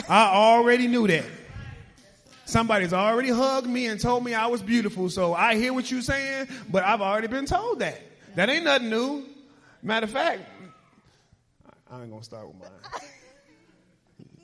I 0.08 0.28
already 0.28 0.88
knew 0.88 1.06
that. 1.08 1.26
Somebody's 2.46 2.94
already 2.94 3.30
hugged 3.30 3.68
me 3.68 3.88
and 3.88 4.00
told 4.00 4.24
me 4.24 4.34
I 4.34 4.48
was 4.48 4.62
beautiful, 4.62 5.10
so 5.10 5.34
I 5.34 5.56
hear 5.56 5.74
what 5.74 5.90
you're 5.90 6.02
saying, 6.02 6.48
but 6.70 6.84
I've 6.84 7.02
already 7.02 7.28
been 7.28 7.46
told 7.46 7.80
that. 7.80 8.02
That 8.36 8.50
ain't 8.50 8.66
nothing 8.66 8.90
new. 8.90 9.26
Matter 9.82 10.06
of 10.06 10.12
fact, 10.12 10.42
I 11.90 12.02
ain't 12.02 12.12
gonna 12.12 12.24
start 12.24 12.48
with 12.48 12.60
mine. 12.60 12.70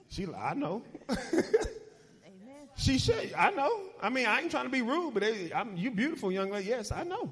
She, 0.09 0.27
I 0.35 0.53
know. 0.53 0.81
she 2.77 2.97
should. 2.97 3.33
I 3.37 3.51
know. 3.51 3.81
I 4.01 4.09
mean, 4.09 4.25
I 4.25 4.41
ain't 4.41 4.51
trying 4.51 4.65
to 4.65 4.71
be 4.71 4.81
rude, 4.81 5.13
but 5.13 5.21
they, 5.21 5.51
I'm, 5.53 5.77
you 5.77 5.91
beautiful, 5.91 6.31
young 6.31 6.51
lady. 6.51 6.69
Yes, 6.69 6.91
I 6.91 7.03
know. 7.03 7.31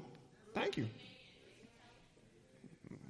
Thank 0.54 0.76
you. 0.76 0.88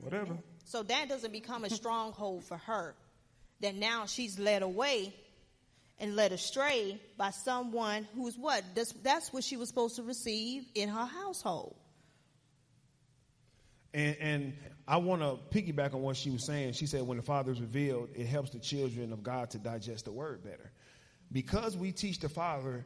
Whatever. 0.00 0.36
So 0.64 0.82
that 0.82 1.08
doesn't 1.08 1.32
become 1.32 1.64
a 1.64 1.70
stronghold 1.70 2.44
for 2.44 2.56
her. 2.56 2.94
That 3.60 3.74
now 3.74 4.06
she's 4.06 4.38
led 4.38 4.62
away 4.62 5.14
and 6.00 6.16
led 6.16 6.32
astray 6.32 7.00
by 7.16 7.30
someone 7.30 8.06
who's 8.14 8.36
what? 8.36 8.62
That's, 8.74 8.92
that's 9.02 9.32
what 9.32 9.44
she 9.44 9.56
was 9.56 9.68
supposed 9.68 9.96
to 9.96 10.02
receive 10.02 10.64
in 10.74 10.88
her 10.88 11.06
household. 11.06 11.76
And, 13.94 14.16
and 14.20 14.56
I 14.86 14.98
want 14.98 15.22
to 15.22 15.38
piggyback 15.56 15.94
on 15.94 16.02
what 16.02 16.16
she 16.16 16.30
was 16.30 16.44
saying. 16.44 16.74
She 16.74 16.86
said, 16.86 17.06
when 17.06 17.16
the 17.16 17.22
Father 17.22 17.52
is 17.52 17.60
revealed, 17.60 18.10
it 18.14 18.26
helps 18.26 18.50
the 18.50 18.58
children 18.58 19.12
of 19.12 19.22
God 19.22 19.50
to 19.50 19.58
digest 19.58 20.04
the 20.04 20.12
word 20.12 20.44
better. 20.44 20.70
Because 21.32 21.76
we 21.76 21.92
teach 21.92 22.20
the 22.20 22.28
Father 22.28 22.84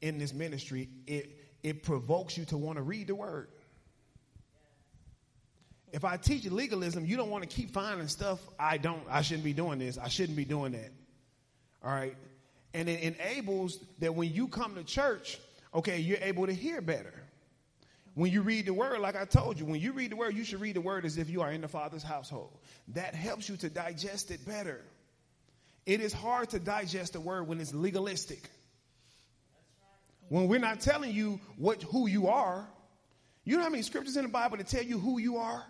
in 0.00 0.18
this 0.18 0.32
ministry, 0.32 0.88
it, 1.06 1.30
it 1.62 1.82
provokes 1.82 2.36
you 2.36 2.44
to 2.46 2.56
want 2.56 2.76
to 2.76 2.82
read 2.82 3.08
the 3.08 3.14
word. 3.14 3.48
If 5.92 6.04
I 6.04 6.16
teach 6.16 6.44
you 6.44 6.50
legalism, 6.50 7.06
you 7.06 7.16
don't 7.16 7.30
want 7.30 7.48
to 7.48 7.48
keep 7.48 7.70
finding 7.70 8.08
stuff 8.08 8.40
I 8.58 8.78
don't, 8.78 9.02
I 9.08 9.22
shouldn't 9.22 9.44
be 9.44 9.52
doing 9.52 9.78
this, 9.78 9.96
I 9.96 10.08
shouldn't 10.08 10.36
be 10.36 10.44
doing 10.44 10.72
that. 10.72 10.90
All 11.84 11.92
right? 11.92 12.16
And 12.74 12.88
it 12.88 13.00
enables 13.00 13.78
that 14.00 14.14
when 14.14 14.32
you 14.32 14.48
come 14.48 14.74
to 14.74 14.84
church, 14.84 15.38
okay, 15.72 16.00
you're 16.00 16.18
able 16.20 16.46
to 16.46 16.52
hear 16.52 16.80
better. 16.80 17.14
When 18.14 18.30
you 18.30 18.42
read 18.42 18.66
the 18.66 18.74
word, 18.74 19.00
like 19.00 19.16
I 19.16 19.24
told 19.24 19.58
you, 19.58 19.64
when 19.64 19.80
you 19.80 19.92
read 19.92 20.10
the 20.10 20.16
word, 20.16 20.34
you 20.36 20.44
should 20.44 20.60
read 20.60 20.76
the 20.76 20.80
word 20.80 21.04
as 21.04 21.16
if 21.16 21.30
you 21.30 21.40
are 21.42 21.50
in 21.50 21.60
the 21.60 21.68
Father's 21.68 22.02
household. 22.02 22.50
That 22.88 23.14
helps 23.14 23.48
you 23.48 23.56
to 23.58 23.70
digest 23.70 24.30
it 24.30 24.44
better. 24.46 24.80
It 25.86 26.00
is 26.00 26.12
hard 26.12 26.50
to 26.50 26.58
digest 26.58 27.14
the 27.14 27.20
word 27.20 27.48
when 27.48 27.60
it's 27.60 27.74
legalistic. 27.74 28.50
When 30.28 30.48
we're 30.48 30.60
not 30.60 30.80
telling 30.80 31.12
you 31.12 31.40
what 31.56 31.82
who 31.82 32.06
you 32.08 32.28
are. 32.28 32.66
You 33.44 33.56
know 33.56 33.62
how 33.62 33.68
many 33.68 33.82
scriptures 33.82 34.16
in 34.16 34.22
the 34.22 34.28
Bible 34.28 34.56
that 34.56 34.68
tell 34.68 34.82
you 34.82 34.98
who 34.98 35.18
you 35.18 35.36
are? 35.36 35.64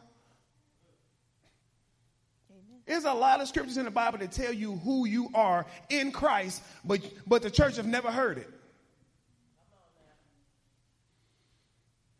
There's 2.87 3.05
a 3.05 3.13
lot 3.13 3.41
of 3.41 3.49
scriptures 3.49 3.79
in 3.79 3.87
the 3.87 3.91
Bible 3.91 4.19
that 4.19 4.33
tell 4.33 4.53
you 4.53 4.77
who 4.77 5.07
you 5.07 5.31
are 5.35 5.65
in 5.89 6.13
Christ, 6.13 6.63
but, 6.85 7.01
but 7.27 7.43
the 7.43 7.51
church 7.51 7.77
have 7.77 7.87
never 7.87 8.11
heard 8.11 8.39
it. 8.39 8.51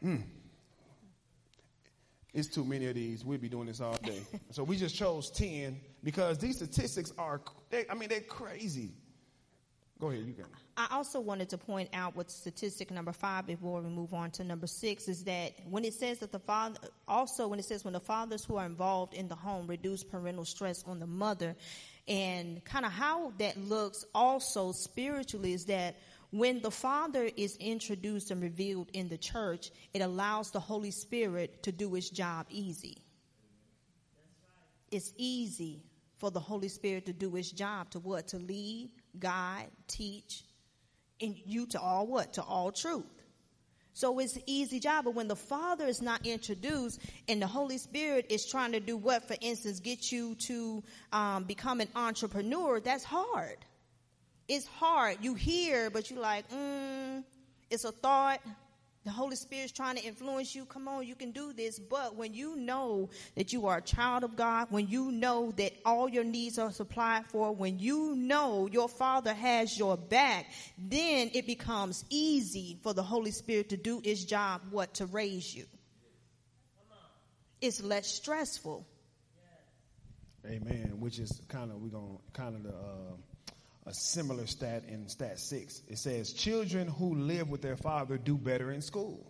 Hmm. 0.01 0.17
It's 2.33 2.49
too 2.49 2.65
many 2.65 2.87
of 2.87 2.95
these. 2.95 3.25
We'd 3.25 3.41
be 3.41 3.49
doing 3.49 3.67
this 3.67 3.81
all 3.81 3.97
day. 4.03 4.21
so 4.51 4.65
we 4.65 4.77
just 4.77 4.97
chose 4.97 5.31
10 5.31 5.81
because 6.03 6.39
these 6.39 6.57
statistics 6.57 7.13
are, 7.17 7.41
they, 7.71 7.85
I 7.89 7.95
mean, 7.95 8.09
they're 8.09 8.21
crazy. 8.21 8.93
Go 10.05 10.11
ahead, 10.11 10.27
you 10.27 10.35
can. 10.35 10.45
I 10.77 10.89
also 10.91 11.19
wanted 11.19 11.49
to 11.49 11.57
point 11.57 11.89
out 11.95 12.15
what 12.15 12.31
statistic 12.31 12.91
number 12.91 13.13
five 13.13 13.47
before 13.47 13.81
we 13.81 13.89
move 13.89 14.13
on 14.13 14.31
to 14.33 14.45
number 14.45 14.67
six 14.67 15.09
is 15.09 15.25
that 15.25 15.55
when 15.71 15.83
it 15.83 15.95
says 15.95 16.19
that 16.19 16.31
the 16.31 16.41
father, 16.41 16.79
also 17.09 17.49
when 17.49 17.59
it 17.59 17.65
says 17.65 17.85
when 17.85 17.95
the 17.95 18.01
fathers 18.01 18.45
who 18.45 18.57
are 18.57 18.67
involved 18.67 19.15
in 19.15 19.29
the 19.29 19.35
home 19.35 19.67
reduce 19.67 20.05
parental 20.05 20.45
stress 20.45 20.85
on 20.87 21.01
the 21.01 21.07
mother, 21.07 21.57
and 22.07 22.63
kind 22.67 22.85
of 22.85 22.93
how 22.93 23.33
that 23.39 23.57
looks 23.57 24.05
also 24.15 24.73
spiritually 24.73 25.55
is 25.55 25.65
that 25.65 25.97
when 26.33 26.61
the 26.61 26.71
Father 26.71 27.31
is 27.35 27.57
introduced 27.57 28.31
and 28.31 28.43
revealed 28.43 28.91
in 28.93 29.09
the 29.09 29.17
church, 29.17 29.71
it 29.95 30.03
allows 30.03 30.51
the 30.51 30.61
Holy 30.61 30.91
Spirit 30.91 31.63
to 31.63 31.73
do 31.73 31.95
its 31.95 32.11
job 32.11 32.45
easy. 32.51 32.99
It's 34.91 35.15
easy 35.17 35.83
for 36.19 36.31
the 36.31 36.41
Holy 36.41 36.69
Spirit 36.69 37.07
to 37.07 37.15
do 37.15 37.35
its 37.37 37.51
job 37.51 37.89
to 37.93 38.01
what? 38.01 38.29
To 38.29 38.37
lead, 38.37 38.91
guide, 39.19 39.69
teach, 39.89 40.43
and 41.21 41.35
you 41.45 41.67
to 41.69 41.81
all 41.81 42.07
what? 42.07 42.35
To 42.35 42.43
all 42.43 42.73
truth. 42.73 43.05
So 43.93 44.19
it's 44.19 44.35
an 44.35 44.43
easy 44.47 44.81
job, 44.81 45.05
but 45.05 45.15
when 45.15 45.29
the 45.29 45.37
Father 45.37 45.87
is 45.87 46.03
not 46.03 46.27
introduced 46.27 47.01
and 47.29 47.41
the 47.41 47.47
Holy 47.47 47.79
Spirit 47.79 48.27
is 48.29 48.45
trying 48.45 48.73
to 48.73 48.81
do 48.81 48.97
what, 48.97 49.29
for 49.29 49.37
instance, 49.41 49.79
get 49.79 50.11
you 50.11 50.35
to 50.47 50.83
um, 51.13 51.45
become 51.45 51.81
an 51.81 51.89
entrepreneur, 51.95 52.81
that's 52.81 53.05
hard 53.05 53.57
it's 54.49 54.67
hard. 54.67 55.19
You 55.21 55.35
hear, 55.35 55.91
but 55.91 56.11
you're 56.11 56.21
like, 56.21 56.49
mm, 56.51 57.23
it's 57.71 57.85
a 57.85 57.93
thought. 57.93 58.41
The 59.05 59.11
Holy 59.11 59.37
Spirit's 59.37 59.73
trying 59.73 59.97
to 59.97 60.03
influence 60.03 60.55
you. 60.55 60.65
Come 60.65 60.89
on, 60.89 61.07
you 61.07 61.15
can 61.15 61.31
do 61.31 61.53
this. 61.53 61.79
But 61.79 62.17
when 62.17 62.33
you 62.33 62.57
know 62.57 63.11
that 63.37 63.53
you 63.53 63.67
are 63.67 63.77
a 63.77 63.83
child 63.83 64.25
of 64.25 64.35
God, 64.35 64.69
when 64.71 64.89
you 64.89 65.13
know 65.13 65.53
that 65.59 65.75
all 65.85 66.09
your 66.09 66.25
needs 66.25 66.59
are 66.59 66.73
supplied 66.73 67.27
for, 67.27 67.53
when 67.53 67.79
you 67.79 68.17
know 68.17 68.67
your 68.67 68.89
Father 68.89 69.35
has 69.35 69.79
your 69.79 69.99
back, 69.99 70.47
then 70.79 71.31
it 71.35 71.47
becomes 71.47 72.07
easy 72.09 72.79
for 72.83 72.95
the 72.95 73.03
Holy 73.03 73.31
Spirit 73.31 73.69
to 73.69 73.77
do 73.77 74.01
its 74.03 74.25
job, 74.25 74.63
what? 74.71 74.95
To 74.95 75.07
raise 75.07 75.55
you. 75.55 75.67
It's 77.61 77.83
less 77.83 78.07
stressful. 78.07 78.87
Amen. 80.47 80.97
Which 80.99 81.19
is 81.19 81.43
kind 81.49 81.71
of, 81.71 81.81
we're 81.81 81.89
going 81.89 82.17
to 82.17 82.41
kind 82.41 82.57
of 82.57 82.63
the, 82.63 82.71
uh, 82.71 83.17
a 83.87 83.93
similar 83.93 84.47
stat 84.47 84.85
in 84.89 85.09
stat 85.09 85.39
six. 85.39 85.83
It 85.89 85.99
says 85.99 86.33
children 86.33 86.89
who 86.89 87.15
live 87.15 87.51
with 87.51 87.63
their 87.63 87.77
father 87.77 88.17
do 88.17 88.37
better 88.37 88.71
in 88.71 88.81
school. 88.81 89.27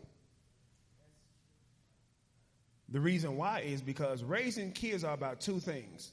The 2.90 3.00
reason 3.00 3.36
why 3.36 3.60
is 3.60 3.80
because 3.80 4.22
raising 4.22 4.70
kids 4.72 5.02
are 5.04 5.14
about 5.14 5.40
two 5.40 5.58
things 5.58 6.12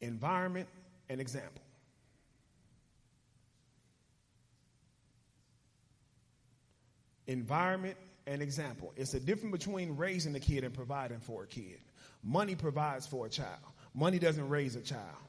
environment 0.00 0.68
and 1.08 1.20
example. 1.20 1.62
Environment 7.26 7.96
and 8.26 8.42
example. 8.42 8.92
It's 8.96 9.14
a 9.14 9.20
difference 9.20 9.52
between 9.52 9.96
raising 9.96 10.34
a 10.34 10.40
kid 10.40 10.64
and 10.64 10.74
providing 10.74 11.20
for 11.20 11.44
a 11.44 11.46
kid. 11.46 11.78
Money 12.22 12.54
provides 12.54 13.06
for 13.06 13.26
a 13.26 13.30
child, 13.30 13.60
money 13.94 14.18
doesn't 14.18 14.48
raise 14.48 14.76
a 14.76 14.82
child. 14.82 15.27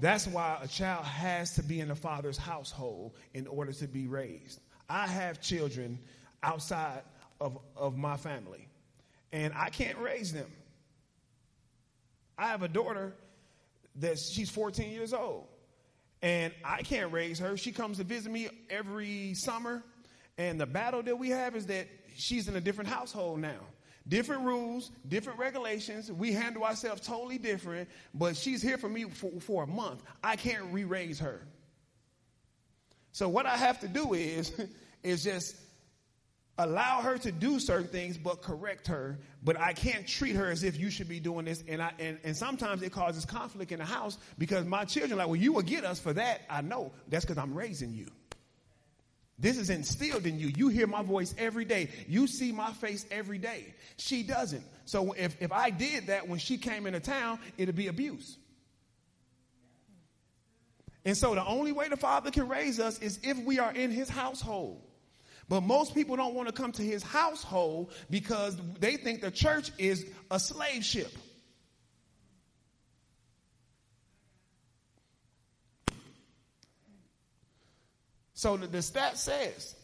That's 0.00 0.26
why 0.26 0.58
a 0.62 0.68
child 0.68 1.04
has 1.04 1.54
to 1.54 1.62
be 1.62 1.80
in 1.80 1.88
the 1.88 1.94
father's 1.94 2.38
household 2.38 3.12
in 3.34 3.46
order 3.46 3.72
to 3.72 3.86
be 3.86 4.06
raised. 4.06 4.60
I 4.88 5.06
have 5.06 5.40
children 5.40 5.98
outside 6.42 7.02
of, 7.40 7.58
of 7.76 7.96
my 7.96 8.16
family, 8.16 8.68
and 9.32 9.52
I 9.54 9.68
can't 9.70 9.98
raise 9.98 10.32
them. 10.32 10.50
I 12.38 12.48
have 12.48 12.62
a 12.62 12.68
daughter 12.68 13.14
that 13.96 14.18
she's 14.18 14.50
14 14.50 14.90
years 14.90 15.12
old, 15.12 15.46
and 16.22 16.52
I 16.64 16.82
can't 16.82 17.12
raise 17.12 17.38
her. 17.38 17.56
She 17.56 17.72
comes 17.72 17.98
to 17.98 18.04
visit 18.04 18.32
me 18.32 18.48
every 18.70 19.34
summer, 19.34 19.82
and 20.38 20.60
the 20.60 20.66
battle 20.66 21.02
that 21.02 21.18
we 21.18 21.28
have 21.28 21.54
is 21.54 21.66
that 21.66 21.86
she's 22.16 22.48
in 22.48 22.56
a 22.56 22.60
different 22.60 22.88
household 22.88 23.40
now. 23.40 23.60
Different 24.08 24.42
rules, 24.42 24.90
different 25.08 25.38
regulations. 25.38 26.10
We 26.10 26.32
handle 26.32 26.64
ourselves 26.64 27.06
totally 27.06 27.38
different, 27.38 27.88
but 28.12 28.36
she's 28.36 28.60
here 28.60 28.76
for 28.76 28.88
me 28.88 29.04
for, 29.04 29.30
for 29.40 29.62
a 29.62 29.66
month. 29.66 30.02
I 30.24 30.36
can't 30.36 30.72
re 30.72 30.84
raise 30.84 31.20
her. 31.20 31.46
So, 33.12 33.28
what 33.28 33.46
I 33.46 33.56
have 33.56 33.80
to 33.80 33.88
do 33.88 34.14
is, 34.14 34.52
is 35.02 35.22
just 35.22 35.56
allow 36.58 37.00
her 37.00 37.18
to 37.18 37.32
do 37.32 37.58
certain 37.60 37.88
things, 37.88 38.18
but 38.18 38.42
correct 38.42 38.88
her. 38.88 39.18
But 39.44 39.58
I 39.58 39.72
can't 39.72 40.06
treat 40.06 40.36
her 40.36 40.50
as 40.50 40.64
if 40.64 40.78
you 40.78 40.90
should 40.90 41.08
be 41.08 41.20
doing 41.20 41.44
this. 41.44 41.62
And, 41.68 41.82
I, 41.82 41.92
and, 41.98 42.18
and 42.24 42.36
sometimes 42.36 42.82
it 42.82 42.92
causes 42.92 43.24
conflict 43.24 43.72
in 43.72 43.78
the 43.78 43.84
house 43.84 44.18
because 44.38 44.64
my 44.66 44.84
children 44.84 45.18
like, 45.18 45.28
well, 45.28 45.36
you 45.36 45.52
will 45.52 45.62
get 45.62 45.84
us 45.84 46.00
for 46.00 46.12
that. 46.12 46.42
I 46.50 46.60
know. 46.62 46.92
That's 47.08 47.24
because 47.24 47.38
I'm 47.38 47.54
raising 47.54 47.92
you. 47.92 48.06
This 49.38 49.58
is 49.58 49.70
instilled 49.70 50.26
in 50.26 50.38
you. 50.38 50.48
You 50.48 50.68
hear 50.68 50.86
my 50.86 51.02
voice 51.02 51.34
every 51.38 51.64
day. 51.64 51.88
You 52.06 52.26
see 52.26 52.52
my 52.52 52.72
face 52.72 53.04
every 53.10 53.38
day. 53.38 53.74
She 53.96 54.22
doesn't. 54.22 54.64
So 54.84 55.12
if, 55.12 55.40
if 55.40 55.52
I 55.52 55.70
did 55.70 56.08
that 56.08 56.28
when 56.28 56.38
she 56.38 56.58
came 56.58 56.86
into 56.86 57.00
town, 57.00 57.38
it'd 57.56 57.74
be 57.74 57.88
abuse. 57.88 58.36
And 61.04 61.16
so 61.16 61.34
the 61.34 61.44
only 61.44 61.72
way 61.72 61.88
the 61.88 61.96
Father 61.96 62.30
can 62.30 62.48
raise 62.48 62.78
us 62.78 62.98
is 63.00 63.18
if 63.22 63.38
we 63.38 63.58
are 63.58 63.72
in 63.72 63.90
his 63.90 64.08
household. 64.08 64.80
But 65.48 65.62
most 65.62 65.94
people 65.94 66.16
don't 66.16 66.34
want 66.34 66.48
to 66.48 66.54
come 66.54 66.72
to 66.72 66.82
his 66.82 67.02
household 67.02 67.92
because 68.08 68.56
they 68.78 68.96
think 68.96 69.20
the 69.20 69.30
church 69.30 69.72
is 69.76 70.06
a 70.30 70.38
slave 70.38 70.84
ship. 70.84 71.12
So 78.42 78.56
the, 78.56 78.66
the 78.66 78.82
stat 78.82 79.18
says 79.18 79.76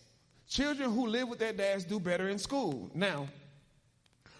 children 0.48 0.90
who 0.90 1.06
live 1.06 1.28
with 1.28 1.38
their 1.38 1.52
dads 1.52 1.84
do 1.84 2.00
better 2.00 2.28
in 2.28 2.40
school. 2.40 2.90
Now, 2.92 3.28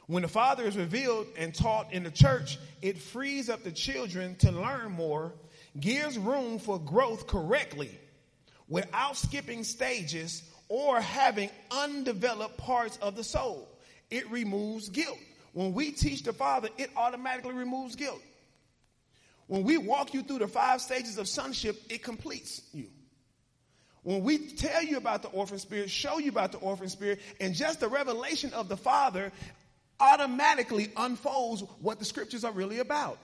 when 0.08 0.22
the 0.22 0.28
Father 0.28 0.64
is 0.64 0.76
revealed 0.76 1.28
and 1.36 1.54
taught 1.54 1.92
in 1.92 2.02
the 2.02 2.10
church, 2.10 2.58
it 2.82 2.98
frees 2.98 3.48
up 3.48 3.62
the 3.62 3.70
children 3.70 4.34
to 4.40 4.50
learn 4.50 4.90
more, 4.90 5.34
gives 5.78 6.18
room 6.18 6.58
for 6.58 6.80
growth 6.80 7.28
correctly 7.28 7.96
without 8.68 9.16
skipping 9.16 9.62
stages 9.62 10.42
or 10.68 11.00
having 11.00 11.48
undeveloped 11.70 12.58
parts 12.58 12.96
of 12.96 13.14
the 13.14 13.22
soul. 13.22 13.68
It 14.10 14.28
removes 14.32 14.88
guilt. 14.88 15.20
When 15.52 15.72
we 15.72 15.92
teach 15.92 16.24
the 16.24 16.32
Father, 16.32 16.70
it 16.76 16.90
automatically 16.96 17.54
removes 17.54 17.94
guilt. 17.94 18.22
When 19.46 19.62
we 19.62 19.78
walk 19.78 20.12
you 20.12 20.24
through 20.24 20.40
the 20.40 20.48
five 20.48 20.80
stages 20.80 21.18
of 21.18 21.28
sonship, 21.28 21.80
it 21.88 22.02
completes 22.02 22.62
you. 22.72 22.88
When 24.08 24.22
we 24.22 24.38
tell 24.38 24.82
you 24.82 24.96
about 24.96 25.20
the 25.20 25.28
orphan 25.28 25.58
spirit, 25.58 25.90
show 25.90 26.18
you 26.18 26.30
about 26.30 26.52
the 26.52 26.56
orphan 26.56 26.88
spirit, 26.88 27.20
and 27.42 27.54
just 27.54 27.80
the 27.80 27.88
revelation 27.88 28.54
of 28.54 28.70
the 28.70 28.76
Father 28.78 29.30
automatically 30.00 30.90
unfolds 30.96 31.62
what 31.82 31.98
the 31.98 32.06
scriptures 32.06 32.42
are 32.42 32.52
really 32.52 32.78
about. 32.78 33.18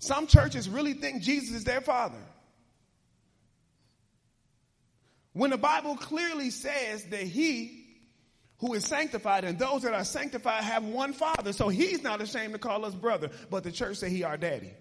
Some 0.00 0.26
churches 0.26 0.68
really 0.68 0.92
think 0.92 1.22
Jesus 1.22 1.56
is 1.56 1.64
their 1.64 1.80
father. 1.80 2.18
When 5.32 5.48
the 5.48 5.56
Bible 5.56 5.96
clearly 5.96 6.50
says 6.50 7.02
that 7.04 7.22
he 7.22 7.86
who 8.58 8.74
is 8.74 8.84
sanctified 8.84 9.44
and 9.44 9.58
those 9.58 9.80
that 9.84 9.94
are 9.94 10.04
sanctified 10.04 10.62
have 10.62 10.84
one 10.84 11.14
father, 11.14 11.54
so 11.54 11.70
he's 11.70 12.02
not 12.02 12.20
ashamed 12.20 12.52
to 12.52 12.58
call 12.58 12.84
us 12.84 12.94
brother, 12.94 13.30
but 13.48 13.64
the 13.64 13.72
church 13.72 13.96
say 13.96 14.10
he 14.10 14.24
our 14.24 14.36
daddy. 14.36 14.72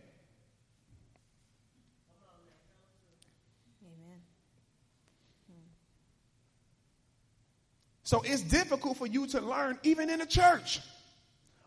So 8.05 8.21
it's 8.23 8.43
difficult 8.43 8.97
for 8.97 9.07
you 9.07 9.25
to 9.27 9.41
learn 9.41 9.79
even 9.81 10.11
in 10.11 10.19
the 10.19 10.27
church 10.27 10.79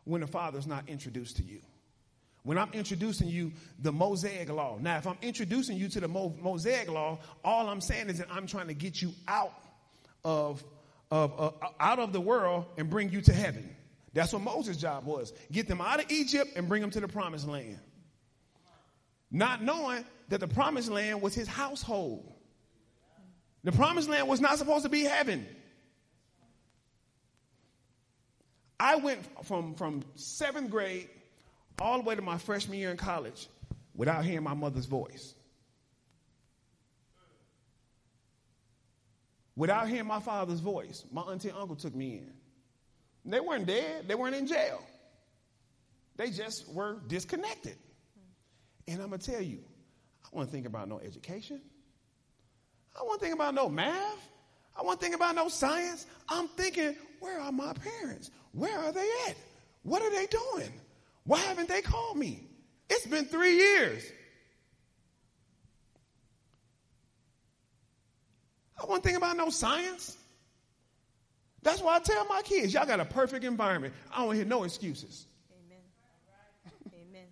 when 0.04 0.20
the 0.20 0.26
Father's 0.26 0.68
not 0.68 0.88
introduced 0.88 1.36
to 1.38 1.42
you. 1.42 1.60
When 2.44 2.56
I'm 2.56 2.72
introducing 2.72 3.28
you 3.28 3.52
the 3.80 3.92
Mosaic 3.92 4.48
law. 4.48 4.78
Now, 4.80 4.96
if 4.98 5.06
I'm 5.06 5.18
introducing 5.20 5.76
you 5.76 5.88
to 5.88 6.00
the 6.00 6.08
Mosaic 6.08 6.88
law, 6.88 7.18
all 7.44 7.68
I'm 7.68 7.80
saying 7.80 8.08
is 8.08 8.18
that 8.18 8.28
I'm 8.30 8.46
trying 8.46 8.68
to 8.68 8.74
get 8.74 9.02
you 9.02 9.12
out 9.26 9.52
of, 10.24 10.64
of 11.10 11.38
uh, 11.38 11.50
out 11.80 11.98
of 11.98 12.12
the 12.12 12.20
world 12.20 12.66
and 12.78 12.88
bring 12.88 13.10
you 13.10 13.20
to 13.22 13.32
heaven. 13.32 13.68
That's 14.14 14.32
what 14.32 14.42
Moses' 14.42 14.76
job 14.76 15.04
was. 15.04 15.32
Get 15.50 15.66
them 15.66 15.80
out 15.80 15.98
of 15.98 16.10
Egypt 16.10 16.52
and 16.54 16.68
bring 16.68 16.80
them 16.80 16.90
to 16.92 17.00
the 17.00 17.08
promised 17.08 17.48
land. 17.48 17.80
Not 19.32 19.60
knowing 19.60 20.04
that 20.28 20.38
the 20.38 20.48
promised 20.48 20.88
land 20.88 21.20
was 21.20 21.34
his 21.34 21.48
household. 21.48 22.32
The 23.64 23.72
promised 23.72 24.08
land 24.08 24.28
was 24.28 24.40
not 24.40 24.56
supposed 24.56 24.84
to 24.84 24.88
be 24.88 25.02
heaven. 25.02 25.44
I 28.80 28.96
went 28.96 29.20
from, 29.46 29.74
from 29.74 30.04
seventh 30.14 30.70
grade 30.70 31.08
all 31.80 31.98
the 31.98 32.04
way 32.04 32.14
to 32.14 32.22
my 32.22 32.38
freshman 32.38 32.78
year 32.78 32.90
in 32.90 32.96
college 32.96 33.48
without 33.94 34.24
hearing 34.24 34.44
my 34.44 34.54
mother's 34.54 34.86
voice. 34.86 35.34
Without 39.56 39.88
hearing 39.88 40.06
my 40.06 40.20
father's 40.20 40.60
voice, 40.60 41.04
my 41.10 41.22
auntie 41.22 41.48
and 41.48 41.58
uncle 41.58 41.74
took 41.74 41.94
me 41.94 42.18
in. 42.18 42.32
They 43.24 43.40
weren't 43.40 43.66
dead, 43.66 44.06
they 44.06 44.14
weren't 44.14 44.36
in 44.36 44.46
jail. 44.46 44.80
They 46.16 46.30
just 46.30 46.72
were 46.72 46.98
disconnected. 47.08 47.76
And 48.86 49.02
I'm 49.02 49.08
going 49.08 49.20
to 49.20 49.32
tell 49.32 49.42
you, 49.42 49.58
I 50.24 50.36
want 50.36 50.48
to 50.48 50.52
think 50.52 50.66
about 50.66 50.88
no 50.88 51.00
education. 51.00 51.60
I 52.98 53.02
want 53.02 53.20
to 53.20 53.26
think 53.26 53.34
about 53.34 53.54
no 53.54 53.68
math. 53.68 54.28
I 54.76 54.82
want 54.82 55.00
to 55.00 55.04
think 55.04 55.16
about 55.16 55.34
no 55.34 55.48
science. 55.48 56.06
I'm 56.28 56.48
thinking, 56.48 56.96
where 57.20 57.40
are 57.40 57.52
my 57.52 57.72
parents? 57.72 58.30
Where 58.52 58.78
are 58.78 58.92
they 58.92 59.08
at? 59.28 59.36
What 59.82 60.02
are 60.02 60.10
they 60.10 60.26
doing? 60.26 60.72
Why 61.24 61.38
haven't 61.40 61.68
they 61.68 61.82
called 61.82 62.16
me? 62.16 62.42
It's 62.88 63.06
been 63.06 63.26
three 63.26 63.56
years. 63.56 64.10
I 68.80 68.86
want 68.86 69.02
to 69.02 69.08
think 69.08 69.18
about 69.18 69.36
no 69.36 69.50
science. 69.50 70.16
That's 71.62 71.82
why 71.82 71.96
I 71.96 71.98
tell 71.98 72.24
my 72.26 72.42
kids, 72.42 72.72
y'all 72.72 72.86
got 72.86 73.00
a 73.00 73.04
perfect 73.04 73.44
environment. 73.44 73.92
I 74.12 74.24
don't 74.24 74.34
hear 74.34 74.44
no 74.44 74.62
excuses. 74.62 75.26
Amen. 75.50 75.82
Amen. 77.10 77.26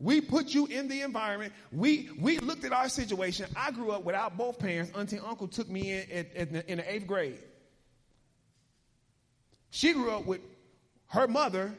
We 0.00 0.20
put 0.20 0.52
you 0.52 0.66
in 0.66 0.88
the 0.88 1.02
environment. 1.02 1.52
We 1.70 2.10
we 2.18 2.38
looked 2.38 2.64
at 2.64 2.72
our 2.72 2.88
situation. 2.88 3.46
I 3.56 3.70
grew 3.70 3.92
up 3.92 4.04
without 4.04 4.36
both 4.36 4.58
parents. 4.58 4.92
Auntie 4.96 5.16
and 5.16 5.24
uncle 5.24 5.46
took 5.46 5.68
me 5.68 5.92
in 5.92 6.10
at, 6.10 6.34
at 6.34 6.52
the, 6.52 6.70
in 6.70 6.78
the 6.78 6.92
eighth 6.92 7.06
grade. 7.06 7.38
She 9.70 9.92
grew 9.92 10.10
up 10.10 10.26
with 10.26 10.40
her 11.08 11.26
mother. 11.26 11.72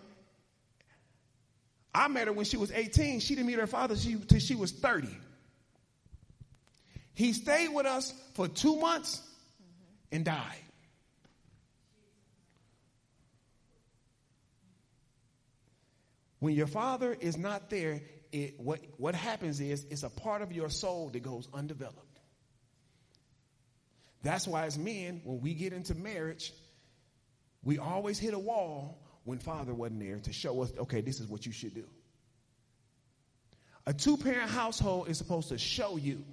I 1.94 2.08
met 2.08 2.28
her 2.28 2.34
when 2.34 2.46
she 2.46 2.58
was 2.58 2.72
18. 2.72 3.20
She 3.20 3.36
didn't 3.36 3.48
meet 3.48 3.60
her 3.60 3.68
father 3.68 3.96
until 3.96 4.40
she 4.40 4.56
was 4.56 4.72
30. 4.72 5.08
He 7.14 7.34
stayed 7.34 7.70
with 7.70 7.86
us 7.86 8.14
for 8.34 8.48
two 8.48 8.78
months 8.78 9.22
and 10.12 10.24
died. 10.24 10.56
When 16.40 16.56
your 16.56 16.68
father 16.68 17.16
is 17.20 17.38
not 17.38 17.70
there, 17.70 18.02
it, 18.32 18.60
what, 18.60 18.80
what 18.98 19.14
happens 19.14 19.60
is 19.60 19.86
it's 19.92 20.04
a 20.04 20.10
part 20.10 20.42
of 20.42 20.52
your 20.52 20.70
soul 20.70 21.10
that 21.10 21.22
goes 21.22 21.48
undeveloped. 21.54 22.00
That's 24.24 24.48
why, 24.48 24.66
as 24.66 24.78
men, 24.78 25.22
when 25.24 25.42
we 25.42 25.54
get 25.54 25.74
into 25.74 25.94
marriage, 25.94 26.54
we 27.64 27.78
always 27.78 28.18
hit 28.20 28.34
a 28.34 28.40
wall 28.40 29.00
when 29.24 29.38
father 29.38 29.74
wasn't 29.74 30.00
there 30.00 30.18
to 30.18 30.34
show 30.34 30.62
us, 30.62 30.72
okay, 30.78 31.02
this 31.02 31.20
is 31.20 31.28
what 31.28 31.46
you 31.46 31.52
should 31.52 31.76
do. 31.76 31.86
A 33.86 33.94
two 33.94 34.18
parent 34.18 34.50
household 34.50 35.10
is 35.10 35.18
supposed 35.18 35.50
to 35.50 35.58
show 35.58 35.98
you, 35.98 36.24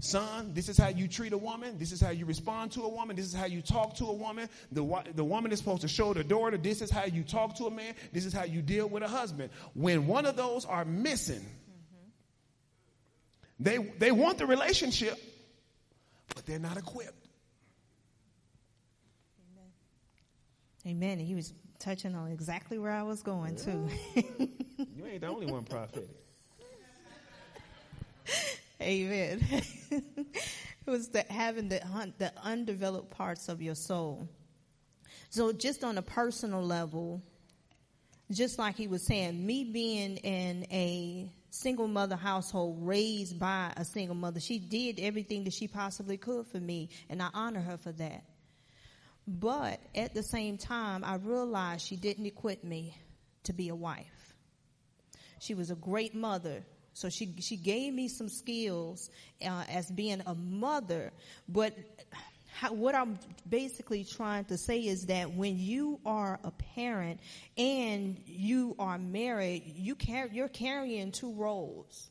son, 0.00 0.52
this 0.54 0.68
is 0.68 0.76
how 0.76 0.88
you 0.88 1.08
treat 1.08 1.32
a 1.32 1.38
woman. 1.38 1.78
This 1.78 1.92
is 1.92 2.00
how 2.00 2.10
you 2.10 2.26
respond 2.26 2.72
to 2.72 2.82
a 2.82 2.88
woman. 2.88 3.16
This 3.16 3.26
is 3.26 3.34
how 3.34 3.46
you 3.46 3.62
talk 3.62 3.94
to 3.96 4.06
a 4.06 4.12
woman. 4.12 4.48
The, 4.72 5.02
the 5.14 5.24
woman 5.24 5.52
is 5.52 5.58
supposed 5.58 5.82
to 5.82 5.88
show 5.88 6.12
the 6.12 6.24
daughter, 6.24 6.56
this 6.56 6.82
is 6.82 6.90
how 6.90 7.04
you 7.04 7.22
talk 7.22 7.56
to 7.56 7.66
a 7.66 7.70
man. 7.70 7.94
This 8.12 8.26
is 8.26 8.32
how 8.32 8.44
you 8.44 8.60
deal 8.62 8.86
with 8.88 9.02
a 9.02 9.08
husband. 9.08 9.50
When 9.74 10.06
one 10.06 10.26
of 10.26 10.36
those 10.36 10.64
are 10.66 10.84
missing, 10.84 11.40
mm-hmm. 11.40 12.08
they, 13.60 13.78
they 13.98 14.12
want 14.12 14.38
the 14.38 14.46
relationship, 14.46 15.18
but 16.34 16.44
they're 16.44 16.58
not 16.58 16.76
equipped. 16.76 17.23
Amen. 20.86 21.18
He 21.18 21.34
was 21.34 21.52
touching 21.78 22.14
on 22.14 22.30
exactly 22.30 22.78
where 22.78 22.92
I 22.92 23.02
was 23.02 23.22
going 23.22 23.56
yeah. 23.56 23.64
too. 23.64 23.88
you 24.96 25.06
ain't 25.06 25.22
the 25.22 25.28
only 25.28 25.46
one 25.46 25.64
prophetic. 25.64 26.08
Amen. 28.80 29.46
it 29.90 30.02
was 30.86 31.08
the, 31.08 31.24
having 31.30 31.68
the, 31.68 31.80
the 32.18 32.32
undeveloped 32.42 33.10
parts 33.10 33.48
of 33.48 33.62
your 33.62 33.74
soul. 33.74 34.28
So 35.30 35.52
just 35.52 35.84
on 35.84 35.98
a 35.98 36.02
personal 36.02 36.62
level, 36.62 37.22
just 38.30 38.58
like 38.58 38.76
he 38.76 38.86
was 38.86 39.06
saying, 39.06 39.44
me 39.44 39.64
being 39.64 40.16
in 40.18 40.66
a 40.70 41.32
single 41.50 41.88
mother 41.88 42.16
household 42.16 42.78
raised 42.80 43.38
by 43.38 43.72
a 43.76 43.84
single 43.84 44.16
mother, 44.16 44.40
she 44.40 44.58
did 44.58 44.98
everything 45.00 45.44
that 45.44 45.52
she 45.52 45.68
possibly 45.68 46.16
could 46.16 46.46
for 46.46 46.58
me, 46.58 46.88
and 47.08 47.22
I 47.22 47.28
honor 47.32 47.60
her 47.60 47.76
for 47.76 47.92
that. 47.92 48.24
But 49.26 49.80
at 49.94 50.14
the 50.14 50.22
same 50.22 50.58
time, 50.58 51.02
I 51.04 51.16
realized 51.16 51.86
she 51.86 51.96
didn't 51.96 52.26
equip 52.26 52.62
me 52.62 52.96
to 53.44 53.52
be 53.52 53.68
a 53.68 53.74
wife. 53.74 54.34
She 55.38 55.54
was 55.54 55.70
a 55.70 55.74
great 55.74 56.14
mother. 56.14 56.64
So 56.92 57.08
she, 57.08 57.34
she 57.40 57.56
gave 57.56 57.92
me 57.92 58.08
some 58.08 58.28
skills 58.28 59.10
uh, 59.44 59.64
as 59.68 59.90
being 59.90 60.22
a 60.26 60.34
mother. 60.34 61.12
But 61.48 61.74
how, 62.52 62.72
what 62.72 62.94
I'm 62.94 63.18
basically 63.48 64.04
trying 64.04 64.44
to 64.46 64.58
say 64.58 64.80
is 64.80 65.06
that 65.06 65.34
when 65.34 65.58
you 65.58 66.00
are 66.06 66.38
a 66.44 66.50
parent 66.50 67.20
and 67.58 68.20
you 68.26 68.76
are 68.78 68.98
married, 68.98 69.64
you 69.76 69.96
car- 69.96 70.28
you're 70.30 70.48
carrying 70.48 71.10
two 71.10 71.32
roles. 71.34 72.10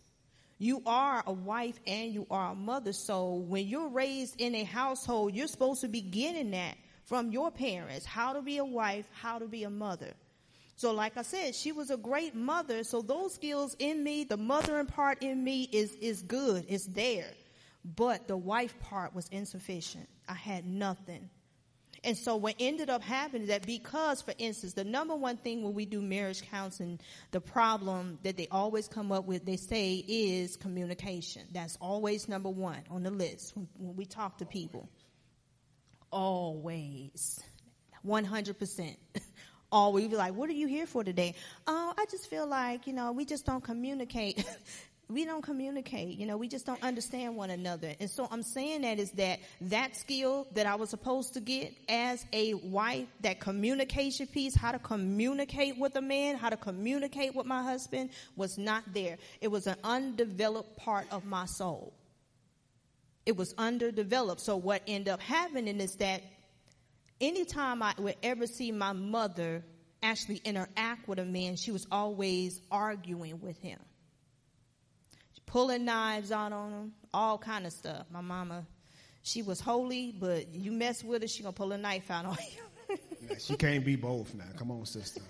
You 0.58 0.82
are 0.86 1.24
a 1.26 1.34
wife 1.34 1.80
and 1.88 2.12
you 2.12 2.28
are 2.30 2.52
a 2.52 2.56
mother. 2.56 2.94
So 2.94 3.36
when 3.36 3.68
you're 3.68 3.90
raised 3.90 4.40
in 4.40 4.56
a 4.56 4.64
household, 4.64 5.34
you're 5.34 5.48
supposed 5.48 5.82
to 5.82 5.88
be 5.88 6.02
getting 6.02 6.52
that 6.52 6.76
from 7.06 7.32
your 7.32 7.52
parents. 7.52 8.06
How 8.06 8.34
to 8.34 8.42
be 8.42 8.58
a 8.58 8.66
wife, 8.66 9.06
how 9.14 9.40
to 9.40 9.48
be 9.48 9.64
a 9.64 9.70
mother. 9.70 10.14
So 10.76 10.92
like 10.92 11.18
I 11.18 11.22
said, 11.22 11.56
she 11.56 11.72
was 11.72 11.92
a 11.92 11.98
great 11.98 12.36
mother. 12.36 12.84
So 12.84 13.02
those 13.02 13.34
skills 13.34 13.76
in 13.80 14.04
me, 14.04 14.24
the 14.24 14.38
mothering 14.38 14.88
part 14.88 15.22
in 15.22 15.44
me 15.44 15.70
is, 15.72 15.94
is 15.96 16.22
good. 16.24 16.66
It's 16.68 16.86
there. 16.86 17.32
But 17.86 18.28
the 18.28 18.38
wife 18.38 18.80
part 18.80 19.14
was 19.14 19.28
insufficient. 19.30 20.08
I 20.28 20.34
had 20.34 20.66
nothing. 20.66 21.30
And 22.06 22.18
so 22.18 22.36
what 22.36 22.56
ended 22.60 22.90
up 22.90 23.02
happening 23.02 23.44
is 23.44 23.48
that 23.48 23.66
because, 23.66 24.22
for 24.22 24.34
instance, 24.38 24.74
the 24.74 24.84
number 24.84 25.16
one 25.16 25.38
thing 25.38 25.64
when 25.64 25.74
we 25.74 25.86
do 25.86 26.02
marriage 26.02 26.42
counseling, 26.50 27.00
the 27.32 27.40
problem 27.40 28.20
that 28.24 28.36
they 28.36 28.48
always 28.50 28.90
come 28.90 29.12
up 29.12 29.26
with, 29.26 29.46
they 29.46 29.56
say 29.56 30.04
is 30.08 30.58
communication. 30.58 31.44
That's 31.54 31.78
always 31.80 32.28
number 32.28 32.50
one 32.50 32.80
on 32.90 33.04
the 33.04 33.12
list 33.12 33.56
when, 33.56 33.68
when 33.78 33.96
we 33.96 34.06
talk 34.06 34.38
to 34.40 34.46
people. 34.46 34.90
Always. 36.14 37.42
100%. 38.06 38.96
Always 39.72 40.08
be 40.08 40.16
like, 40.16 40.36
what 40.36 40.48
are 40.48 40.54
you 40.54 40.68
here 40.68 40.86
for 40.86 41.04
today? 41.04 41.34
Oh, 41.66 41.94
I 41.98 42.06
just 42.12 42.30
feel 42.30 42.46
like, 42.46 42.86
you 42.86 42.94
know, 42.94 43.12
we 43.12 43.26
just 43.26 43.48
don't 43.48 43.64
communicate. 43.64 44.46
we 45.10 45.26
don't 45.26 45.42
communicate. 45.42 46.20
You 46.20 46.28
know, 46.28 46.38
we 46.38 46.48
just 46.48 46.68
don't 46.68 46.84
understand 46.84 47.36
one 47.36 47.50
another. 47.50 47.96
And 48.00 48.12
so 48.12 48.28
I'm 48.30 48.44
saying 48.44 48.82
that 48.82 49.00
is 49.00 49.10
that 49.14 49.40
that 49.62 49.96
skill 49.96 50.46
that 50.54 50.68
I 50.68 50.76
was 50.76 50.92
supposed 50.92 51.34
to 51.34 51.40
get 51.40 51.74
as 51.90 52.24
a 52.32 52.54
wife, 52.54 53.08
that 53.22 53.40
communication 53.40 54.28
piece, 54.28 54.56
how 54.56 54.72
to 54.72 54.80
communicate 54.80 55.80
with 55.80 55.96
a 55.96 56.02
man, 56.02 56.36
how 56.36 56.50
to 56.50 56.58
communicate 56.58 57.34
with 57.34 57.48
my 57.48 57.64
husband 57.64 58.12
was 58.36 58.60
not 58.60 58.84
there. 58.94 59.18
It 59.42 59.48
was 59.48 59.66
an 59.66 59.78
undeveloped 59.84 60.78
part 60.78 61.08
of 61.10 61.26
my 61.26 61.48
soul. 61.48 61.92
It 63.26 63.38
was 63.38 63.54
underdeveloped. 63.58 64.42
So 64.42 64.58
what 64.58 64.82
ended 64.88 65.14
up 65.14 65.22
happening 65.22 65.80
is 65.80 65.96
that 65.96 66.24
anytime 67.22 67.82
I 67.82 67.94
would 67.98 68.18
ever 68.22 68.48
see 68.48 68.72
my 68.72 68.94
mother 68.94 69.64
actually 70.02 70.42
interact 70.44 71.08
with 71.08 71.20
a 71.20 71.26
man, 71.26 71.56
she 71.56 71.72
was 71.72 71.88
always 71.92 72.60
arguing 72.70 73.40
with 73.40 73.58
him 73.60 73.80
pulling 75.54 75.86
knives 75.86 76.32
out 76.32 76.52
on 76.52 76.72
them, 76.72 76.94
all 77.14 77.38
kind 77.38 77.68
of 77.68 77.72
stuff. 77.72 78.08
My 78.10 78.22
mama, 78.22 78.66
she 79.22 79.44
was 79.44 79.60
holy, 79.60 80.12
but 80.20 80.52
you 80.52 80.72
mess 80.72 81.04
with 81.04 81.22
her, 81.22 81.28
she 81.28 81.44
gonna 81.44 81.54
pull 81.54 81.72
a 81.74 81.78
knife 81.78 82.10
out 82.10 82.26
on 82.26 82.38
you. 82.90 82.98
she 83.40 83.56
can't 83.56 83.86
be 83.86 83.96
both 83.96 84.34
now. 84.34 84.46
Come 84.58 84.72
on, 84.72 84.84
sister. 84.88 85.22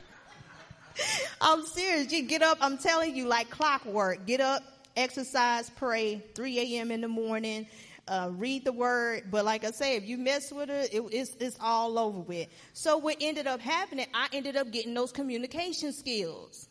I'm 1.40 1.64
serious. 1.64 2.12
You 2.12 2.24
get 2.24 2.42
up, 2.42 2.58
I'm 2.60 2.76
telling 2.76 3.16
you, 3.16 3.26
like 3.26 3.48
clockwork. 3.48 4.26
Get 4.26 4.42
up, 4.42 4.62
exercise, 4.98 5.70
pray, 5.70 6.22
3 6.34 6.76
a.m. 6.76 6.90
in 6.90 7.00
the 7.00 7.08
morning, 7.08 7.66
uh, 8.06 8.30
read 8.32 8.64
the 8.64 8.72
word. 8.72 9.24
But 9.30 9.44
like 9.44 9.64
I 9.64 9.70
say, 9.70 9.96
if 9.96 10.04
you 10.04 10.18
mess 10.18 10.52
with 10.52 10.68
her, 10.68 10.84
it, 10.92 11.02
it's, 11.12 11.36
it's 11.40 11.56
all 11.60 11.98
over 11.98 12.20
with. 12.20 12.48
So 12.72 12.98
what 12.98 13.16
ended 13.20 13.46
up 13.46 13.60
happening, 13.60 14.06
I 14.12 14.28
ended 14.32 14.56
up 14.56 14.70
getting 14.70 14.94
those 14.94 15.12
communication 15.12 15.92
skills. 15.92 16.68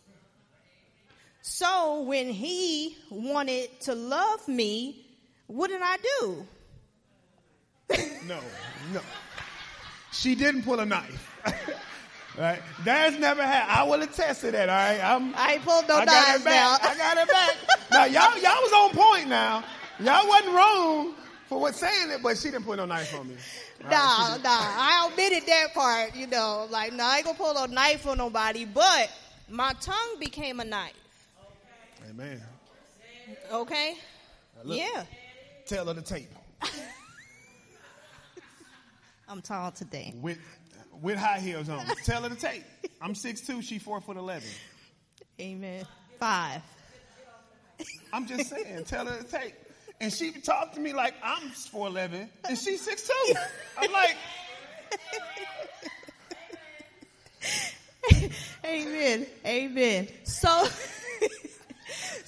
So 1.41 2.01
when 2.01 2.28
he 2.30 2.97
wanted 3.09 3.80
to 3.82 3.95
love 3.95 4.47
me, 4.47 5.05
what 5.47 5.69
did 5.69 5.82
I 5.82 5.97
do? 6.19 6.45
no, 8.28 8.39
no. 8.93 9.01
She 10.11 10.36
didn't 10.36 10.63
pull 10.63 10.80
a 10.80 10.86
knife. 10.86 11.32
right? 12.38 12.62
That's 12.84 13.18
never 13.18 13.44
happened. 13.44 13.78
I 13.78 13.84
will 13.84 14.02
attest 14.02 14.42
to 14.42 14.52
that, 14.52 14.70
all 14.70 14.76
right? 14.76 15.00
I'm, 15.04 15.34
I 15.36 15.54
ain't 15.54 15.64
pulled 15.64 15.88
no 15.88 15.98
I 15.98 16.06
knives 16.06 16.46
now. 16.46 16.78
I 16.82 16.98
got 16.98 17.18
it 17.18 17.28
back. 17.28 17.56
now, 17.92 18.06
y'all, 18.06 18.38
y'all 18.38 18.62
was 18.62 18.74
on 18.74 18.92
point 18.92 19.28
now. 19.28 19.64
Y'all 20.00 20.28
wasn't 20.28 20.54
wrong 20.54 21.16
for 21.48 21.60
what 21.60 21.76
saying 21.76 22.12
it, 22.12 22.22
but 22.22 22.38
she 22.38 22.52
didn't 22.52 22.66
put 22.66 22.78
no 22.78 22.86
knife 22.86 23.18
on 23.20 23.28
me. 23.28 23.36
Right? 23.84 23.92
Nah, 23.92 24.38
nah. 24.38 24.50
I 24.50 25.10
omitted 25.12 25.48
that 25.48 25.74
part, 25.74 26.16
you 26.16 26.28
know. 26.28 26.68
Like, 26.70 26.92
no, 26.92 26.98
nah, 26.98 27.10
I 27.10 27.18
ain't 27.18 27.26
gonna 27.26 27.38
pull 27.38 27.54
no 27.54 27.66
knife 27.66 28.06
on 28.06 28.18
nobody, 28.18 28.66
but 28.66 29.10
my 29.50 29.74
tongue 29.82 30.20
became 30.20 30.60
a 30.60 30.66
knife. 30.66 30.94
Amen. 32.10 32.42
Okay. 33.52 33.96
Look, 34.64 34.78
yeah. 34.78 35.04
Tell 35.66 35.86
her 35.88 35.94
the 35.94 36.02
tape. 36.02 36.32
I'm 39.30 39.42
tall 39.42 39.72
today. 39.72 40.14
With 40.22 40.40
with 41.02 41.18
high 41.18 41.39
heels 41.39 41.70
on. 41.70 41.86
Tell 42.04 42.24
her 42.24 42.30
to 42.30 42.36
take. 42.36 42.64
I'm 43.02 43.16
six 43.16 43.41
6'2", 43.41 43.64
she 43.64 43.80
4 43.80 44.02
foot 44.02 44.18
11. 44.18 44.48
Amen. 45.39 45.86
Five. 46.20 46.62
I'm 48.12 48.26
just 48.26 48.50
saying, 48.50 48.86
tell 48.86 49.06
her 49.06 49.22
to 49.22 49.24
take. 49.24 49.54
And 50.00 50.12
she 50.12 50.32
talked 50.32 50.76
to 50.76 50.80
me 50.80 50.93
like 50.93 51.16
I'm 51.24 51.50
4'11", 51.50 52.28
and 52.48 52.58
she's 52.58 52.82
six 52.82 53.10
6'2". 53.30 53.36
I'm 53.78 53.91
like... 53.91 54.18
Amen. 58.66 59.28
Amen. 59.45 60.08
So... 60.24 60.68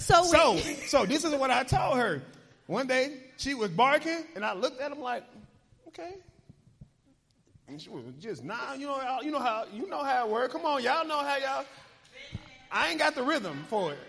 So, 0.10 0.24
so, 0.24 0.58
so 0.88 1.06
this 1.06 1.24
is 1.24 1.36
what 1.36 1.52
I 1.52 1.64
told 1.64 1.98
her. 1.98 2.24
One 2.66 2.88
day 2.88 3.18
she 3.38 3.54
was 3.54 3.70
barking, 3.70 4.24
and 4.36 4.44
I 4.44 4.54
looked 4.54 4.82
at 4.82 4.92
him 4.92 5.02
like, 5.02 5.24
okay. 5.90 6.16
And 7.70 7.82
she 7.82 7.90
was 7.90 8.04
just 8.20 8.44
nah, 8.44 8.74
you 8.74 8.88
know, 8.88 9.20
you 9.22 9.32
know 9.32 9.40
how 9.40 9.66
you 9.72 9.88
know 9.88 10.04
how 10.04 10.26
it 10.26 10.32
works. 10.32 10.54
Come 10.54 10.66
on, 10.66 10.84
y'all 10.84 11.06
know 11.08 11.20
how 11.20 11.38
y'all. 11.38 11.66
I 12.72 12.90
ain't 12.90 13.00
got 13.00 13.16
the 13.16 13.24
rhythm 13.24 13.66
for 13.70 13.94
it. 13.94 14.00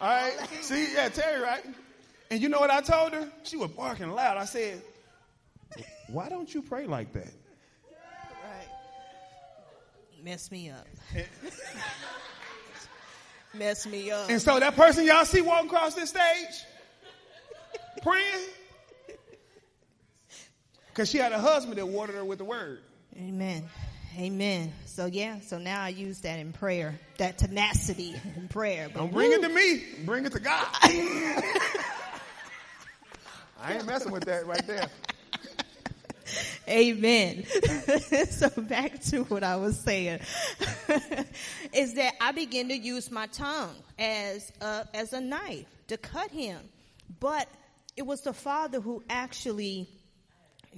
All 0.00 0.08
right, 0.08 0.34
see, 0.60 0.92
yeah, 0.92 1.08
Terry, 1.08 1.40
right? 1.40 1.64
And 2.30 2.42
you 2.42 2.48
know 2.48 2.60
what 2.60 2.70
I 2.70 2.80
told 2.80 3.12
her? 3.12 3.30
She 3.44 3.56
was 3.56 3.70
barking 3.70 4.10
loud. 4.10 4.36
I 4.36 4.44
said, 4.44 4.82
"Why 6.08 6.28
don't 6.28 6.52
you 6.52 6.62
pray 6.62 6.86
like 6.86 7.12
that?" 7.12 7.32
Right. 8.42 8.68
Mess 10.22 10.50
me 10.50 10.70
up 10.70 10.86
mess 13.54 13.86
me 13.86 14.10
up. 14.10 14.28
And 14.28 14.40
so 14.40 14.58
that 14.58 14.76
person 14.76 15.04
y'all 15.04 15.24
see 15.24 15.40
walking 15.40 15.68
across 15.68 15.94
this 15.94 16.10
stage, 16.10 16.64
praying, 18.02 18.46
because 20.88 21.10
she 21.10 21.18
had 21.18 21.32
a 21.32 21.38
husband 21.38 21.78
that 21.78 21.86
watered 21.86 22.16
her 22.16 22.24
with 22.24 22.38
the 22.38 22.44
word. 22.44 22.80
Amen. 23.16 23.64
Amen. 24.18 24.72
So 24.86 25.06
yeah, 25.06 25.40
so 25.40 25.58
now 25.58 25.82
I 25.82 25.88
use 25.88 26.20
that 26.20 26.38
in 26.38 26.52
prayer, 26.52 26.98
that 27.18 27.38
tenacity 27.38 28.14
in 28.36 28.48
prayer. 28.48 28.88
But 28.92 29.00
Don't 29.00 29.12
bring 29.12 29.30
woo. 29.30 29.36
it 29.36 29.42
to 29.42 29.48
me. 29.48 29.82
Bring 30.04 30.24
it 30.24 30.32
to 30.32 30.40
God. 30.40 30.66
I 33.60 33.74
ain't 33.74 33.86
messing 33.86 34.12
with 34.12 34.24
that 34.24 34.46
right 34.46 34.66
there. 34.66 34.86
Amen. 36.68 37.44
so 38.30 38.48
back 38.56 39.00
to 39.04 39.24
what 39.24 39.44
I 39.44 39.56
was 39.56 39.78
saying 39.78 40.20
is 41.72 41.94
that 41.94 42.14
I 42.20 42.32
begin 42.32 42.68
to 42.68 42.76
use 42.76 43.10
my 43.10 43.26
tongue 43.26 43.74
as 43.98 44.50
a, 44.60 44.86
as 44.94 45.12
a 45.12 45.20
knife 45.20 45.66
to 45.88 45.96
cut 45.96 46.30
him. 46.30 46.60
But 47.20 47.48
it 47.96 48.02
was 48.06 48.22
the 48.22 48.32
Father 48.32 48.80
who 48.80 49.02
actually 49.10 49.88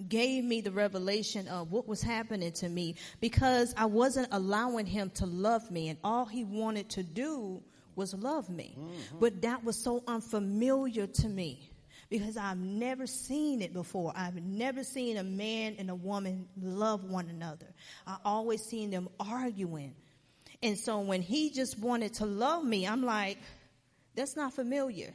gave 0.08 0.44
me 0.44 0.60
the 0.60 0.70
revelation 0.70 1.48
of 1.48 1.72
what 1.72 1.86
was 1.86 2.02
happening 2.02 2.52
to 2.52 2.68
me 2.68 2.96
because 3.20 3.74
I 3.76 3.86
wasn't 3.86 4.28
allowing 4.32 4.86
him 4.86 5.10
to 5.16 5.26
love 5.26 5.70
me 5.70 5.88
and 5.88 5.98
all 6.04 6.24
he 6.26 6.44
wanted 6.44 6.90
to 6.90 7.02
do 7.02 7.62
was 7.94 8.14
love 8.14 8.48
me. 8.48 8.76
Mm-hmm. 8.78 9.18
But 9.18 9.42
that 9.42 9.64
was 9.64 9.76
so 9.76 10.02
unfamiliar 10.06 11.06
to 11.06 11.28
me 11.28 11.70
because 12.08 12.36
I've 12.36 12.58
never 12.58 13.06
seen 13.06 13.62
it 13.62 13.72
before. 13.72 14.12
I've 14.14 14.36
never 14.36 14.84
seen 14.84 15.16
a 15.16 15.24
man 15.24 15.76
and 15.78 15.90
a 15.90 15.94
woman 15.94 16.46
love 16.60 17.04
one 17.04 17.28
another. 17.28 17.66
I 18.06 18.16
always 18.24 18.62
seen 18.62 18.90
them 18.90 19.08
arguing. 19.18 19.94
And 20.62 20.78
so 20.78 21.00
when 21.00 21.22
he 21.22 21.50
just 21.50 21.78
wanted 21.78 22.14
to 22.14 22.26
love 22.26 22.64
me, 22.64 22.86
I'm 22.86 23.02
like, 23.02 23.38
that's 24.14 24.36
not 24.36 24.52
familiar. 24.52 25.12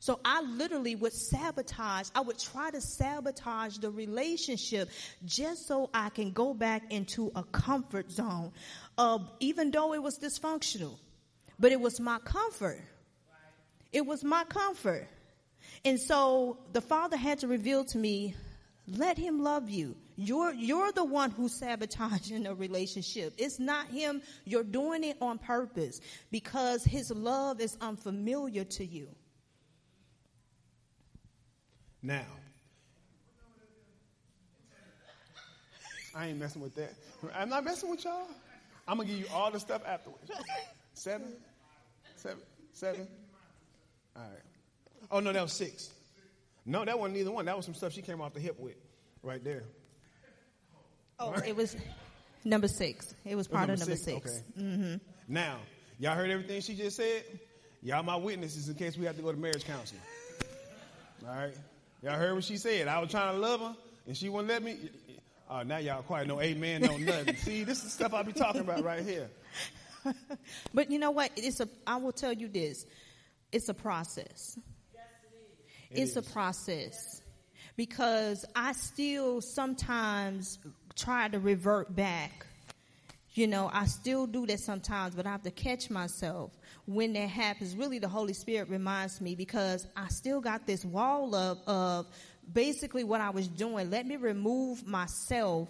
So 0.00 0.20
I 0.24 0.42
literally 0.42 0.94
would 0.94 1.12
sabotage, 1.12 2.08
I 2.14 2.20
would 2.20 2.38
try 2.38 2.70
to 2.70 2.80
sabotage 2.80 3.78
the 3.78 3.90
relationship 3.90 4.90
just 5.24 5.66
so 5.66 5.90
I 5.92 6.10
can 6.10 6.30
go 6.30 6.54
back 6.54 6.92
into 6.92 7.32
a 7.34 7.42
comfort 7.42 8.10
zone 8.12 8.52
even 9.40 9.70
though 9.70 9.94
it 9.94 10.02
was 10.02 10.18
dysfunctional, 10.18 10.98
but 11.58 11.72
it 11.72 11.80
was 11.80 12.00
my 12.00 12.18
comfort. 12.20 12.82
It 13.92 14.04
was 14.04 14.24
my 14.24 14.44
comfort. 14.44 15.08
And 15.84 16.00
so 16.00 16.58
the 16.72 16.80
father 16.80 17.16
had 17.16 17.38
to 17.40 17.48
reveal 17.48 17.84
to 17.86 17.98
me, 17.98 18.34
let 18.86 19.16
him 19.16 19.42
love 19.42 19.70
you. 19.70 19.96
You're, 20.16 20.52
you're 20.52 20.90
the 20.90 21.04
one 21.04 21.30
who's 21.30 21.54
sabotaging 21.54 22.46
a 22.46 22.54
relationship. 22.54 23.34
It's 23.38 23.60
not 23.60 23.86
him. 23.86 24.20
You're 24.44 24.64
doing 24.64 25.04
it 25.04 25.16
on 25.20 25.38
purpose 25.38 26.00
because 26.32 26.82
his 26.82 27.10
love 27.12 27.60
is 27.60 27.76
unfamiliar 27.80 28.64
to 28.64 28.84
you. 28.84 29.08
Now, 32.02 32.24
I 36.14 36.28
ain't 36.28 36.38
messing 36.38 36.62
with 36.62 36.74
that. 36.76 36.94
I'm 37.34 37.48
not 37.48 37.64
messing 37.64 37.90
with 37.90 38.04
y'all. 38.04 38.26
I'm 38.86 38.96
gonna 38.96 39.08
give 39.08 39.18
you 39.18 39.26
all 39.32 39.50
the 39.50 39.60
stuff 39.60 39.82
afterwards. 39.86 40.30
Seven, 40.94 41.28
seven, 42.16 42.38
seven, 42.72 43.06
All 44.16 44.22
right. 44.22 44.42
Oh, 45.12 45.20
no, 45.20 45.32
that 45.32 45.42
was 45.42 45.52
six. 45.52 45.90
No, 46.66 46.84
that 46.84 46.98
wasn't 46.98 47.18
either 47.18 47.30
one. 47.30 47.44
That 47.44 47.56
was 47.56 47.64
some 47.64 47.74
stuff 47.74 47.92
she 47.92 48.02
came 48.02 48.20
off 48.20 48.34
the 48.34 48.40
hip 48.40 48.58
with 48.58 48.74
right 49.22 49.42
there. 49.44 49.62
Oh, 51.20 51.32
it 51.46 51.54
was 51.54 51.76
number 52.44 52.66
six. 52.66 53.14
It 53.24 53.36
was 53.36 53.46
part 53.46 53.70
of 53.70 53.78
number 53.78 53.94
six. 53.94 54.16
Okay. 54.16 54.60
Mm-hmm. 54.60 54.96
Now, 55.28 55.58
y'all 56.00 56.16
heard 56.16 56.30
everything 56.30 56.60
she 56.62 56.74
just 56.74 56.96
said? 56.96 57.22
Y'all 57.80 58.02
my 58.02 58.16
witnesses 58.16 58.68
in 58.68 58.74
case 58.74 58.96
we 58.98 59.06
have 59.06 59.16
to 59.16 59.22
go 59.22 59.30
to 59.30 59.38
marriage 59.38 59.64
counseling. 59.64 60.02
All 61.26 61.34
right? 61.34 61.54
Y'all 62.02 62.12
heard 62.12 62.34
what 62.34 62.44
she 62.44 62.56
said. 62.56 62.88
I 62.88 62.98
was 63.00 63.10
trying 63.10 63.34
to 63.34 63.40
love 63.40 63.60
her, 63.60 63.76
and 64.06 64.16
she 64.16 64.28
wouldn't 64.28 64.48
let 64.48 64.62
me. 64.62 64.76
Oh, 65.50 65.62
now 65.62 65.78
y'all 65.78 66.02
quiet. 66.02 66.28
No 66.28 66.40
amen, 66.40 66.82
no 66.82 66.96
nothing. 66.96 67.36
See, 67.42 67.64
this 67.64 67.84
is 67.84 67.92
stuff 67.92 68.14
I'll 68.14 68.24
be 68.24 68.32
talking 68.32 68.60
about 68.60 68.84
right 68.84 69.04
here. 69.04 69.28
but 70.74 70.90
you 70.90 70.98
know 70.98 71.10
what? 71.10 71.32
It's 71.36 71.60
a. 71.60 71.68
I 71.86 71.96
will 71.96 72.12
tell 72.12 72.32
you 72.32 72.48
this. 72.48 72.86
It's 73.50 73.68
a 73.68 73.74
process. 73.74 74.58
Yes, 74.94 75.04
it 75.92 75.98
is. 75.98 76.16
It's 76.16 76.28
a 76.28 76.32
process 76.32 77.22
because 77.76 78.44
I 78.54 78.72
still 78.72 79.40
sometimes 79.40 80.58
try 80.94 81.28
to 81.28 81.38
revert 81.38 81.94
back. 81.94 82.46
You 83.34 83.46
know, 83.46 83.70
I 83.72 83.86
still 83.86 84.26
do 84.26 84.46
that 84.46 84.60
sometimes, 84.60 85.14
but 85.14 85.26
I 85.26 85.30
have 85.30 85.42
to 85.42 85.50
catch 85.50 85.90
myself 85.90 86.50
when 86.86 87.12
that 87.12 87.28
happens. 87.28 87.76
Really, 87.76 87.98
the 87.98 88.08
Holy 88.08 88.32
Spirit 88.32 88.68
reminds 88.68 89.20
me 89.20 89.34
because 89.34 89.86
I 89.96 90.08
still 90.08 90.40
got 90.40 90.66
this 90.66 90.84
wall 90.84 91.34
up 91.34 91.58
of 91.68 92.06
basically 92.52 93.04
what 93.04 93.20
I 93.20 93.30
was 93.30 93.46
doing. 93.46 93.90
Let 93.90 94.06
me 94.06 94.16
remove 94.16 94.86
myself 94.86 95.68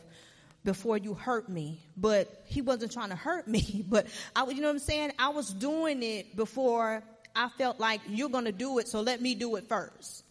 before 0.64 0.98
you 0.98 1.14
hurt 1.14 1.48
me. 1.48 1.80
But 1.96 2.42
he 2.46 2.62
wasn't 2.62 2.92
trying 2.92 3.11
to 3.11 3.16
hurt 3.16 3.48
me. 3.48 3.84
But 3.88 4.06
I, 4.36 4.46
you 4.48 4.61
know 4.61 4.68
what 4.68 4.74
I'm 4.74 4.78
saying? 4.78 5.12
I 5.18 5.30
was 5.30 5.52
doing 5.52 6.02
it 6.02 6.36
before 6.36 7.02
I 7.34 7.48
felt 7.50 7.80
like 7.80 8.00
you're 8.09 8.28
going 8.28 8.44
to 8.44 8.52
do 8.52 8.78
it, 8.78 8.88
so 8.88 9.00
let 9.00 9.20
me 9.20 9.34
do 9.34 9.56
it 9.56 9.68
first. 9.68 10.24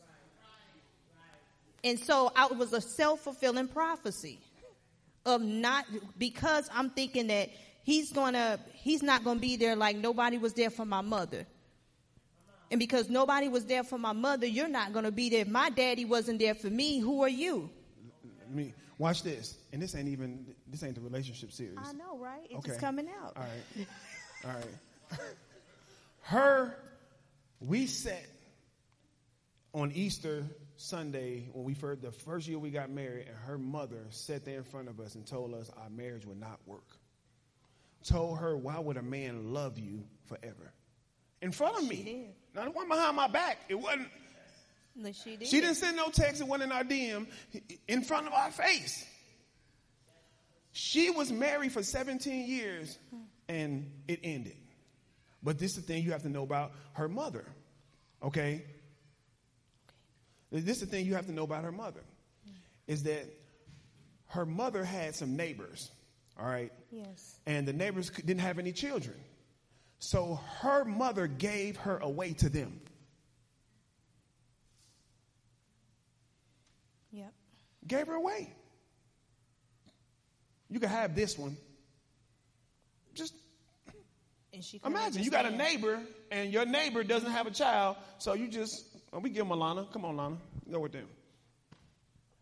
And 1.84 2.00
so 2.00 2.32
I, 2.36 2.48
it 2.48 2.58
was 2.58 2.74
a 2.74 2.82
self 2.82 3.22
fulfilling 3.22 3.68
prophecy 3.68 4.40
of 5.28 5.42
not 5.42 5.86
because 6.18 6.70
I'm 6.74 6.90
thinking 6.90 7.28
that 7.28 7.50
he's 7.84 8.12
gonna 8.12 8.60
he's 8.74 9.04
not 9.04 9.24
gonna 9.24 9.40
be 9.40 9.58
there 9.58 9.76
like 9.76 9.98
nobody 9.98 10.38
was 10.38 10.54
there 10.54 10.72
for 10.72 10.86
my 10.86 11.02
mother. 11.02 11.46
And 12.72 12.80
because 12.80 13.10
nobody 13.10 13.48
was 13.48 13.66
there 13.66 13.84
for 13.84 13.98
my 13.98 14.14
mother, 14.14 14.48
you're 14.48 14.68
not 14.68 14.94
gonna 14.94 15.12
be 15.12 15.30
there. 15.30 15.42
If 15.42 15.50
my 15.50 15.70
daddy 15.70 16.06
wasn't 16.06 16.40
there 16.40 16.56
for 16.56 16.70
me, 16.70 17.00
who 17.00 17.22
are 17.24 17.30
you? 17.30 17.70
Me 18.50 18.74
watch 18.98 19.22
this. 19.22 19.58
And 19.74 19.82
this 19.82 19.96
ain't 19.96 20.08
even 20.08 20.46
this 20.68 20.82
ain't 20.84 20.96
the 20.96 21.02
relationship 21.02 21.52
series. 21.52 21.78
I 21.78 21.92
know, 21.92 22.18
right? 22.18 22.46
It's 22.46 22.60
okay. 22.60 22.70
just 22.70 22.80
coming 22.80 23.10
out. 23.22 23.36
All 23.36 23.44
right. 23.44 23.88
All 24.46 24.52
right. 24.52 25.20
Her 26.22 26.78
we 27.60 27.86
sat 27.86 28.26
on 29.74 29.92
Easter 29.92 30.46
Sunday 30.78 31.50
when 31.52 31.66
we 31.66 31.74
first 31.74 32.02
the 32.02 32.12
first 32.12 32.48
year 32.48 32.60
we 32.60 32.70
got 32.70 32.90
married, 32.90 33.28
and 33.28 33.36
her 33.36 33.58
mother 33.58 34.06
sat 34.10 34.46
there 34.46 34.58
in 34.58 34.64
front 34.64 34.88
of 34.88 35.00
us 35.00 35.16
and 35.16 35.26
told 35.26 35.54
us 35.54 35.70
our 35.78 35.90
marriage 35.90 36.26
would 36.26 36.40
not 36.40 36.60
work. 36.66 36.88
Told 38.04 38.40
her, 38.40 38.56
"Why 38.56 38.80
would 38.80 38.98
a 38.98 39.02
man 39.02 39.54
love 39.54 39.80
you 39.80 40.08
forever?" 40.26 40.72
In 41.42 41.52
front 41.52 41.78
of 41.78 41.88
me, 41.88 42.30
not 42.54 42.74
one 42.74 42.88
behind 42.88 43.16
my 43.16 43.28
back. 43.28 43.60
It 43.70 43.76
wasn't. 43.76 44.10
No, 44.96 45.12
she 45.12 45.36
did. 45.36 45.48
She 45.48 45.62
didn't 45.62 45.76
send 45.76 45.96
no 45.98 46.10
text. 46.10 46.42
It 46.42 46.48
wasn't 46.48 46.72
in 46.72 46.78
our 46.78 46.84
DM. 46.84 47.28
In 47.88 48.04
front 48.04 48.28
of 48.28 48.34
our 48.34 48.52
face. 48.52 49.06
She 50.72 51.10
was 51.10 51.32
married 51.32 51.72
for 51.72 51.84
17 51.84 52.48
years, 52.48 52.98
and 53.48 53.92
it 54.08 54.20
ended. 54.24 54.58
But 55.42 55.60
this 55.60 55.72
is 55.72 55.78
the 55.78 55.82
thing 55.84 56.04
you 56.04 56.12
have 56.12 56.24
to 56.24 56.30
know 56.30 56.44
about 56.44 56.72
her 56.94 57.08
mother. 57.08 57.46
Okay? 58.22 58.66
This 60.52 60.78
is 60.78 60.80
the 60.82 60.86
thing 60.86 61.06
you 61.06 61.16
have 61.16 61.26
to 61.28 61.34
know 61.34 61.44
about 61.44 61.64
her 61.64 61.72
mother 61.72 62.04
is 62.88 63.04
that 63.04 63.26
her 64.28 64.46
mother 64.46 64.84
had 64.84 65.16
some 65.16 65.36
neighbors, 65.36 65.92
all 66.40 66.46
right? 66.48 66.72
Yes. 66.92 67.40
And 67.46 67.68
the 67.68 67.74
neighbors 67.74 68.10
didn't 68.10 68.40
have 68.40 68.60
any 68.60 68.72
children. 68.72 69.16
So 70.00 70.40
her 70.62 70.86
mother 70.86 71.28
gave 71.28 71.78
her 71.78 71.98
away 71.98 72.34
to 72.34 72.50
them. 72.50 72.80
Yep. 77.12 77.34
Gave 77.88 78.08
her 78.08 78.14
away. 78.14 78.54
You 80.70 80.80
can 80.80 80.90
have 80.90 81.16
this 81.16 81.38
one. 81.38 81.58
Just 83.14 83.34
And 84.54 84.64
she 84.64 84.82
imagine 84.86 85.24
you 85.24 85.32
got 85.32 85.46
a 85.46 85.52
neighbor 85.52 86.00
and 86.30 86.52
your 86.52 86.66
neighbor 86.66 87.04
doesn't 87.04 87.32
have 87.32 87.48
a 87.48 87.52
child, 87.52 87.96
so 88.20 88.34
you 88.34 88.50
just 88.50 88.86
Oh, 89.14 89.20
we 89.20 89.30
give 89.30 89.40
them 89.40 89.52
a 89.52 89.56
Lana. 89.56 89.88
Come 89.92 90.06
on, 90.06 90.18
Lana. 90.18 90.38
Go 90.72 90.80
with 90.80 90.92
them. 90.92 91.08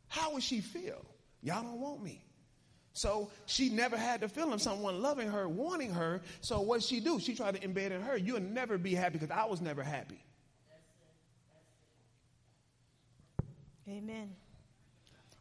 How 0.07 0.34
would 0.34 0.43
she 0.43 0.61
feel? 0.61 1.05
Y'all 1.41 1.63
don't 1.63 1.80
want 1.80 2.01
me. 2.01 2.24
So 2.93 3.30
she 3.45 3.70
never 3.70 3.97
had 3.97 4.22
the 4.22 4.30
feeling 4.30 4.53
of 4.53 4.61
someone 4.61 5.01
loving 5.01 5.30
her, 5.30 5.49
wanting 5.49 5.93
her. 5.93 6.22
So 6.39 6.61
what 6.61 6.82
she 6.82 7.01
do? 7.01 7.20
She 7.20 7.36
tried 7.36 7.55
to 7.55 7.68
embed 7.68 7.91
in 7.91 8.01
her. 8.01 8.16
You'll 8.16 8.39
never 8.39 8.78
be 8.78 8.95
happy 8.95 9.20
because 9.20 9.32
I 9.32 9.45
was 9.45 9.59
never 9.59 9.84
happy. 9.84 10.24
Amen. 13.88 14.32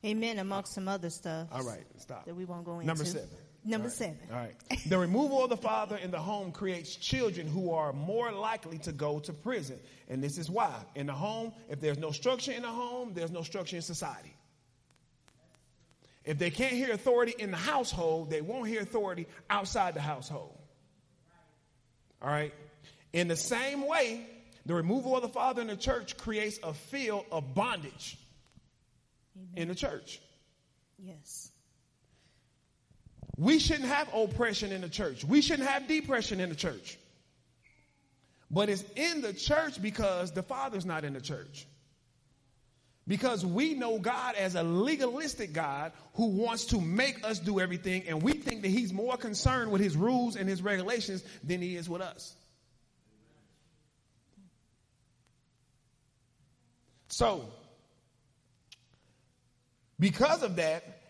Amen. 0.04 0.38
Amongst 0.40 0.74
some 0.74 0.88
other 0.88 1.10
stuff. 1.10 1.48
All 1.52 1.62
right, 1.62 1.84
stop. 1.96 2.26
That 2.26 2.34
we 2.34 2.44
won't 2.44 2.64
go 2.64 2.74
into. 2.74 2.86
Number 2.86 3.04
seven. 3.04 3.28
Number 3.64 3.86
All 3.86 3.88
right. 3.88 3.92
seven. 3.96 4.18
All 4.30 4.36
right. 4.36 4.54
The 4.86 4.98
removal 4.98 5.42
of 5.42 5.50
the 5.50 5.56
father 5.56 5.96
in 5.96 6.10
the 6.10 6.18
home 6.18 6.52
creates 6.52 6.96
children 6.96 7.46
who 7.46 7.72
are 7.72 7.92
more 7.92 8.30
likely 8.30 8.78
to 8.80 8.92
go 8.92 9.20
to 9.20 9.32
prison. 9.32 9.78
And 10.08 10.22
this 10.22 10.36
is 10.36 10.50
why. 10.50 10.74
In 10.94 11.06
the 11.06 11.14
home, 11.14 11.52
if 11.70 11.80
there's 11.80 11.98
no 11.98 12.10
structure 12.10 12.52
in 12.52 12.62
the 12.62 12.68
home, 12.68 13.12
there's 13.14 13.30
no 13.30 13.42
structure 13.42 13.76
in 13.76 13.82
society. 13.82 14.34
If 16.24 16.38
they 16.38 16.50
can't 16.50 16.72
hear 16.72 16.92
authority 16.92 17.34
in 17.38 17.50
the 17.50 17.56
household, 17.56 18.30
they 18.30 18.40
won't 18.40 18.68
hear 18.68 18.82
authority 18.82 19.26
outside 19.48 19.94
the 19.94 20.00
household. 20.00 20.58
All 22.20 22.28
right? 22.28 22.52
In 23.12 23.28
the 23.28 23.36
same 23.36 23.86
way, 23.86 24.26
the 24.66 24.74
removal 24.74 25.16
of 25.16 25.22
the 25.22 25.28
father 25.28 25.60
in 25.60 25.68
the 25.68 25.76
church 25.76 26.16
creates 26.16 26.58
a 26.62 26.72
field 26.74 27.24
of 27.30 27.54
bondage 27.54 28.18
Amen. 29.36 29.52
in 29.56 29.68
the 29.68 29.74
church. 29.74 30.20
Yes. 30.98 31.50
We 33.36 33.58
shouldn't 33.58 33.88
have 33.88 34.08
oppression 34.14 34.72
in 34.72 34.80
the 34.80 34.88
church. 34.88 35.24
We 35.24 35.40
shouldn't 35.40 35.68
have 35.68 35.88
depression 35.88 36.40
in 36.40 36.48
the 36.48 36.54
church. 36.54 36.98
But 38.50 38.68
it's 38.68 38.84
in 38.94 39.20
the 39.20 39.32
church 39.32 39.82
because 39.82 40.30
the 40.30 40.42
Father's 40.42 40.86
not 40.86 41.04
in 41.04 41.12
the 41.12 41.20
church. 41.20 41.66
Because 43.06 43.44
we 43.44 43.74
know 43.74 43.98
God 43.98 44.34
as 44.36 44.54
a 44.54 44.62
legalistic 44.62 45.52
God 45.52 45.92
who 46.14 46.28
wants 46.28 46.66
to 46.66 46.80
make 46.80 47.26
us 47.26 47.38
do 47.38 47.60
everything, 47.60 48.04
and 48.08 48.22
we 48.22 48.32
think 48.32 48.62
that 48.62 48.68
He's 48.68 48.92
more 48.92 49.16
concerned 49.16 49.70
with 49.70 49.82
His 49.82 49.96
rules 49.96 50.36
and 50.36 50.48
His 50.48 50.62
regulations 50.62 51.22
than 51.42 51.60
He 51.60 51.76
is 51.76 51.88
with 51.88 52.00
us. 52.00 52.34
So, 57.08 57.44
because 60.00 60.42
of 60.42 60.56
that, 60.56 61.03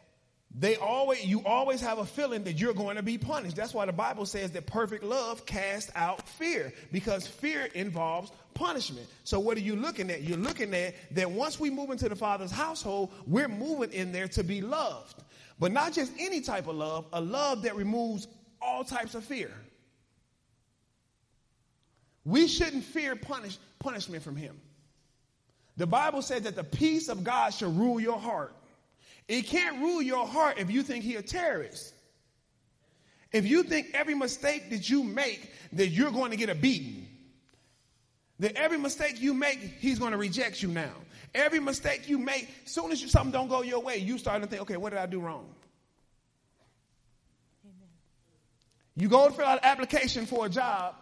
they 0.57 0.77
always 0.77 1.25
you 1.25 1.43
always 1.45 1.81
have 1.81 1.99
a 1.99 2.07
feeling 2.07 2.45
that 2.45 2.55
you're 2.55 2.75
going 2.75 2.97
to 2.97 3.03
be 3.03 3.19
punished. 3.19 3.57
That's 3.57 3.75
why 3.75 3.87
the 3.87 3.93
Bible 3.93 4.25
says 4.25 4.53
that 4.53 4.67
perfect 4.67 5.03
love 5.03 5.45
casts 5.47 5.91
out 5.97 6.27
fear 6.29 6.73
because 6.93 7.27
fear 7.27 7.69
involves 7.75 8.31
punishment. 8.55 9.09
So 9.25 9.41
what 9.41 9.57
are 9.57 9.61
you 9.63 9.75
looking 9.75 10.11
at? 10.11 10.23
You're 10.23 10.39
looking 10.39 10.73
at 10.75 10.95
that 11.13 11.29
once 11.29 11.59
we 11.59 11.71
move 11.71 11.91
into 11.91 12.09
the 12.09 12.15
Father's 12.15 12.53
household, 12.53 13.13
we're 13.27 13.49
moving 13.49 13.93
in 13.93 14.13
there 14.13 14.29
to 14.29 14.45
be 14.45 14.61
loved. 14.61 15.23
But 15.59 15.73
not 15.73 15.93
just 15.93 16.13
any 16.19 16.41
type 16.41 16.69
of 16.69 16.77
love, 16.77 17.07
a 17.13 17.21
love 17.21 17.63
that 17.63 17.75
removes 17.75 18.29
all 18.63 18.85
types 18.85 19.17
of 19.17 19.25
fear. 19.25 19.51
We 22.25 22.47
shouldn't 22.47 22.85
fear 22.85 23.17
punish, 23.17 23.59
punishment 23.81 24.23
from 24.23 24.37
him. 24.37 24.61
The 25.77 25.87
Bible 25.87 26.23
says 26.23 26.43
that 26.43 26.55
the 26.55 26.65
peace 26.65 27.09
of 27.09 27.25
God 27.25 27.53
shall 27.53 27.73
rule 27.73 27.99
your 27.99 28.19
heart. 28.19 28.55
It 29.29 29.47
can't 29.47 29.81
rule 29.81 30.03
your 30.03 30.27
heart 30.27 30.59
if 30.59 30.71
you 30.71 30.83
think 30.83 31.05
he 31.05 31.17
a 31.17 31.23
terrorist. 31.23 31.95
If 33.33 33.47
you 33.47 33.63
think 33.63 33.89
every 33.95 34.15
mistake 34.15 34.71
that 34.71 34.89
you 34.89 35.03
make 35.03 35.51
that 35.73 35.89
you're 35.89 36.13
going 36.13 36.31
to 36.31 36.37
get 36.37 36.51
a 36.51 36.55
beating. 36.55 37.09
That 38.41 38.57
every 38.57 38.79
mistake 38.79 39.21
you 39.21 39.33
make, 39.35 39.59
he's 39.59 39.99
going 39.99 40.13
to 40.13 40.19
reject 40.19 40.63
you 40.63 40.69
now. 40.69 40.93
Every 41.35 41.61
mistake 41.61 42.09
you 42.09 42.19
make, 42.19 42.49
as 42.65 42.73
soon 42.73 42.93
as 42.93 43.03
you, 43.03 43.09
something 43.09 43.33
don't 43.33 43.49
go 43.49 43.63
your 43.63 43.81
way, 43.81 43.99
you 43.99 44.19
start 44.19 44.43
to 44.43 44.49
think, 44.49 44.63
okay, 44.63 44.77
what 44.77 44.91
did 44.91 44.99
I 44.99 45.07
do 45.07 45.21
wrong? 45.21 45.47
Amen. 47.65 47.89
You 48.97 49.09
go 49.09 49.29
to 49.29 49.35
fill 49.35 49.47
out 49.47 49.59
an 49.59 49.65
application 49.65 50.27
for 50.27 50.47
a 50.47 50.49
job, 50.49 50.95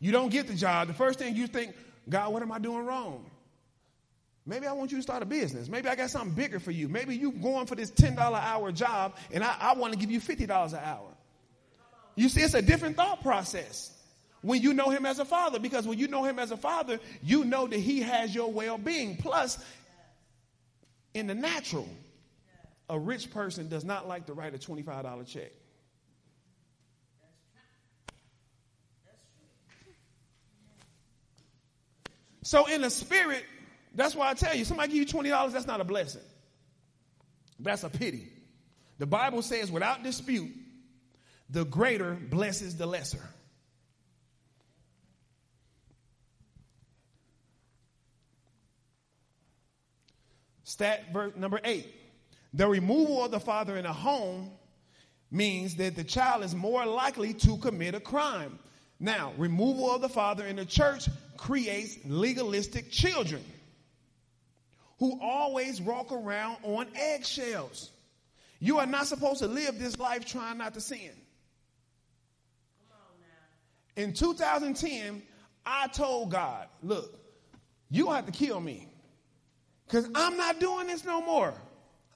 you 0.00 0.12
don't 0.12 0.30
get 0.30 0.46
the 0.46 0.54
job. 0.54 0.88
The 0.88 0.94
first 0.94 1.18
thing 1.18 1.36
you 1.36 1.46
think, 1.46 1.74
God, 2.08 2.32
what 2.32 2.42
am 2.42 2.52
I 2.52 2.58
doing 2.58 2.84
wrong? 2.84 3.30
Maybe 4.46 4.66
I 4.66 4.72
want 4.72 4.90
you 4.90 4.98
to 4.98 5.02
start 5.02 5.22
a 5.22 5.26
business. 5.26 5.68
Maybe 5.68 5.88
I 5.88 5.94
got 5.94 6.10
something 6.10 6.34
bigger 6.34 6.60
for 6.60 6.70
you. 6.70 6.88
Maybe 6.88 7.16
you 7.16 7.32
going 7.32 7.66
for 7.66 7.74
this 7.74 7.90
$10 7.90 8.18
hour 8.18 8.72
job 8.72 9.16
and 9.32 9.42
I, 9.42 9.56
I 9.58 9.74
want 9.74 9.94
to 9.94 9.98
give 9.98 10.10
you 10.10 10.20
$50 10.20 10.72
an 10.72 10.80
hour. 10.84 11.08
You 12.14 12.28
see, 12.28 12.42
it's 12.42 12.54
a 12.54 12.62
different 12.62 12.96
thought 12.96 13.22
process. 13.22 13.90
when 14.42 14.60
you 14.60 14.74
know 14.74 14.90
him 14.90 15.06
as 15.06 15.18
a 15.18 15.24
father 15.24 15.58
because 15.58 15.86
when 15.86 15.98
you 15.98 16.08
know 16.08 16.24
him 16.24 16.38
as 16.38 16.50
a 16.50 16.56
father, 16.56 17.00
you 17.22 17.44
know 17.44 17.66
that 17.66 17.78
he 17.78 18.00
has 18.00 18.34
your 18.34 18.52
well 18.52 18.76
being. 18.76 19.16
Plus, 19.16 19.58
in 21.14 21.26
the 21.26 21.34
natural, 21.34 21.88
a 22.90 22.98
rich 22.98 23.30
person 23.30 23.68
does 23.68 23.84
not 23.84 24.06
like 24.06 24.26
to 24.26 24.34
write 24.34 24.54
a 24.54 24.58
$25 24.58 25.26
check. 25.26 25.52
So, 32.42 32.66
in 32.66 32.82
the 32.82 32.90
spirit, 32.90 33.42
that's 33.94 34.14
why 34.14 34.30
I 34.30 34.34
tell 34.34 34.54
you 34.54 34.64
somebody 34.64 34.92
give 34.92 35.14
you 35.14 35.22
$20, 35.22 35.52
that's 35.52 35.66
not 35.66 35.80
a 35.80 35.84
blessing. 35.84 36.22
That's 37.60 37.84
a 37.84 37.90
pity. 37.90 38.28
The 38.98 39.06
Bible 39.06 39.42
says, 39.42 39.70
without 39.70 40.02
dispute, 40.02 40.50
the 41.50 41.64
greater 41.64 42.14
blesses 42.14 42.76
the 42.76 42.86
lesser. 42.86 43.28
Stat 50.64 51.04
verse 51.12 51.32
number 51.36 51.60
eight. 51.62 51.86
The 52.54 52.66
removal 52.66 53.24
of 53.24 53.30
the 53.30 53.40
father 53.40 53.76
in 53.76 53.86
a 53.86 53.92
home 53.92 54.50
means 55.30 55.76
that 55.76 55.94
the 55.94 56.04
child 56.04 56.42
is 56.44 56.54
more 56.54 56.86
likely 56.86 57.34
to 57.34 57.56
commit 57.58 57.94
a 57.94 58.00
crime. 58.00 58.58
Now, 58.98 59.32
removal 59.36 59.94
of 59.94 60.00
the 60.00 60.08
father 60.08 60.46
in 60.46 60.56
the 60.56 60.64
church 60.64 61.08
creates 61.36 61.98
legalistic 62.04 62.90
children 62.90 63.44
who 64.98 65.18
always 65.20 65.80
walk 65.80 66.12
around 66.12 66.58
on 66.62 66.86
eggshells. 66.94 67.90
You 68.60 68.78
are 68.78 68.86
not 68.86 69.06
supposed 69.06 69.40
to 69.40 69.46
live 69.46 69.78
this 69.78 69.98
life 69.98 70.24
trying 70.24 70.58
not 70.58 70.74
to 70.74 70.80
sin. 70.80 71.10
In 73.96 74.12
2010, 74.12 75.22
I 75.64 75.86
told 75.88 76.30
God, 76.30 76.66
look, 76.82 77.18
you 77.90 78.10
have 78.10 78.26
to 78.26 78.32
kill 78.32 78.60
me 78.60 78.88
because 79.86 80.08
I'm 80.14 80.36
not 80.36 80.58
doing 80.60 80.86
this 80.86 81.04
no 81.04 81.20
more. 81.20 81.54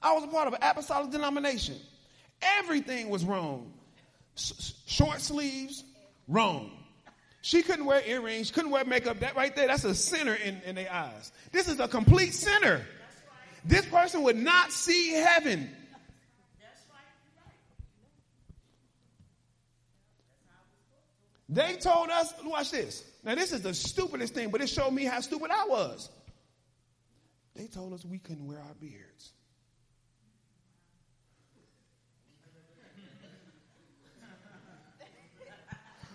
I 0.01 0.13
was 0.13 0.23
a 0.23 0.27
part 0.27 0.47
of 0.47 0.53
an 0.53 0.59
apostolic 0.61 1.11
denomination. 1.11 1.75
Everything 2.41 3.09
was 3.09 3.23
wrong. 3.23 3.73
Short 4.35 5.21
sleeves, 5.21 5.83
wrong. 6.27 6.71
She 7.41 7.61
couldn't 7.63 7.85
wear 7.85 8.01
earrings, 8.05 8.51
couldn't 8.51 8.71
wear 8.71 8.83
makeup. 8.83 9.19
That 9.19 9.35
right 9.35 9.55
there, 9.55 9.67
that's 9.67 9.85
a 9.85 9.95
sinner 9.95 10.33
in, 10.33 10.61
in 10.65 10.75
their 10.75 10.91
eyes. 10.91 11.31
This 11.51 11.67
is 11.67 11.79
a 11.79 11.87
complete 11.87 12.33
sinner. 12.33 12.85
This 13.63 13.85
person 13.85 14.23
would 14.23 14.37
not 14.37 14.71
see 14.71 15.11
heaven. 15.11 15.69
They 21.47 21.77
told 21.77 22.09
us, 22.09 22.31
watch 22.43 22.71
this. 22.71 23.03
Now, 23.23 23.33
this 23.35 23.51
is 23.51 23.61
the 23.61 23.73
stupidest 23.73 24.35
thing, 24.35 24.51
but 24.51 24.61
it 24.61 24.69
showed 24.69 24.91
me 24.91 25.05
how 25.05 25.19
stupid 25.19 25.49
I 25.49 25.65
was. 25.65 26.09
They 27.55 27.65
told 27.65 27.93
us 27.93 28.05
we 28.05 28.19
couldn't 28.19 28.45
wear 28.45 28.59
our 28.59 28.75
beards. 28.79 29.33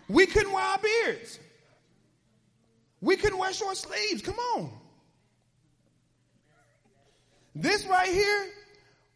We 0.09 0.27
couldn't 0.27 0.53
wear 0.53 0.65
our 0.65 0.79
beards. 0.79 1.39
We 3.01 3.17
couldn't 3.17 3.39
wear 3.39 3.53
short 3.53 3.77
sleeves. 3.77 4.23
Come 4.23 4.37
on. 4.55 4.71
This 7.55 7.87
right 7.87 8.09
here 8.09 8.47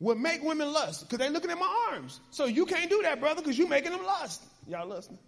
would 0.00 0.18
make 0.18 0.42
women 0.42 0.72
lust 0.72 1.08
because 1.08 1.18
they're 1.18 1.30
looking 1.30 1.50
at 1.50 1.58
my 1.58 1.88
arms. 1.90 2.20
So 2.30 2.44
you 2.44 2.66
can't 2.66 2.88
do 2.88 3.02
that, 3.02 3.20
brother, 3.20 3.42
because 3.42 3.58
you're 3.58 3.68
making 3.68 3.92
them 3.92 4.04
lust. 4.04 4.44
Y'all 4.68 4.86
listening? 4.86 5.18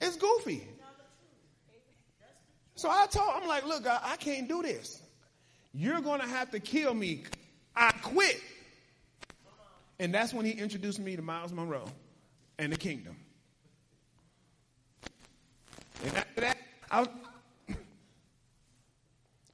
It's 0.00 0.16
goofy. 0.16 0.66
So 2.76 2.88
I 2.88 3.06
told, 3.10 3.30
I'm 3.34 3.48
like, 3.48 3.66
look, 3.66 3.86
I, 3.86 3.98
I 4.02 4.16
can't 4.16 4.48
do 4.48 4.62
this. 4.62 5.02
You're 5.74 6.00
going 6.00 6.20
to 6.20 6.26
have 6.26 6.50
to 6.52 6.60
kill 6.60 6.94
me. 6.94 7.24
I 7.74 7.90
quit. 8.02 8.40
And 10.00 10.14
that's 10.14 10.32
when 10.32 10.46
he 10.46 10.52
introduced 10.52 11.00
me 11.00 11.16
to 11.16 11.22
Myles 11.22 11.52
Munroe 11.52 11.88
and 12.58 12.72
the 12.72 12.76
kingdom. 12.76 13.16
And 16.04 16.16
after 16.16 16.40
that, 16.42 16.58
I, 16.90 17.06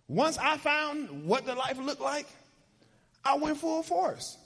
once 0.09 0.37
I 0.39 0.59
found 0.59 1.27
what 1.27 1.47
the 1.47 1.55
life 1.55 1.79
looked 1.79 2.03
like, 2.03 2.27
I 3.25 3.37
went 3.37 3.57
full 3.57 3.83
force. 3.83 4.37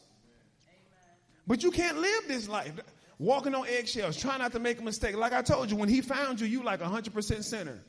But 1.47 1.63
you 1.63 1.71
can't 1.71 1.99
live 1.99 2.29
this 2.29 2.49
life 2.49 2.73
walking 3.19 3.55
on 3.55 3.67
eggshells, 3.67 4.17
trying 4.17 4.39
not 4.39 4.53
to 4.53 4.61
make 4.61 4.81
a 4.81 4.85
mistake. 4.85 5.17
Like 5.17 5.33
I 5.33 5.43
told 5.43 5.71
you, 5.71 5.77
when 5.77 5.89
he 5.89 6.01
found 6.01 6.41
you, 6.41 6.47
you 6.47 6.63
like 6.63 6.81
100% 6.81 7.43
sinner. 7.43 7.81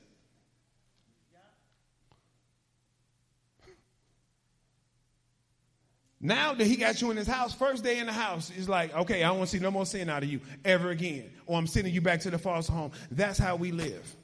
Now 6.22 6.53
that 6.53 6.67
he 6.67 6.76
got 6.76 7.01
you 7.01 7.11
in 7.11 7.17
his 7.17 7.28
house, 7.28 7.53
first 7.53 7.84
day 7.84 7.99
in 7.99 8.05
the 8.05 8.11
house, 8.11 8.49
he's 8.49 8.67
like, 8.67 8.93
okay, 8.93 9.24
I 9.24 9.30
don't 9.30 9.38
want 9.38 9.49
to 9.49 9.57
see 9.57 9.63
no 9.63 9.72
more 9.72 9.86
sin 9.86 10.09
out 10.09 10.22
of 10.22 10.30
you 10.30 10.41
ever 10.65 10.89
again. 10.89 11.32
Or 11.45 11.57
I'm 11.57 11.67
sending 11.67 11.93
you 11.93 12.01
back 12.01 12.20
to 12.22 12.30
the 12.30 12.38
false 12.38 12.67
home. 12.67 12.91
That's 13.09 13.39
how 13.39 13.55
we 13.55 13.72
live. 13.72 14.15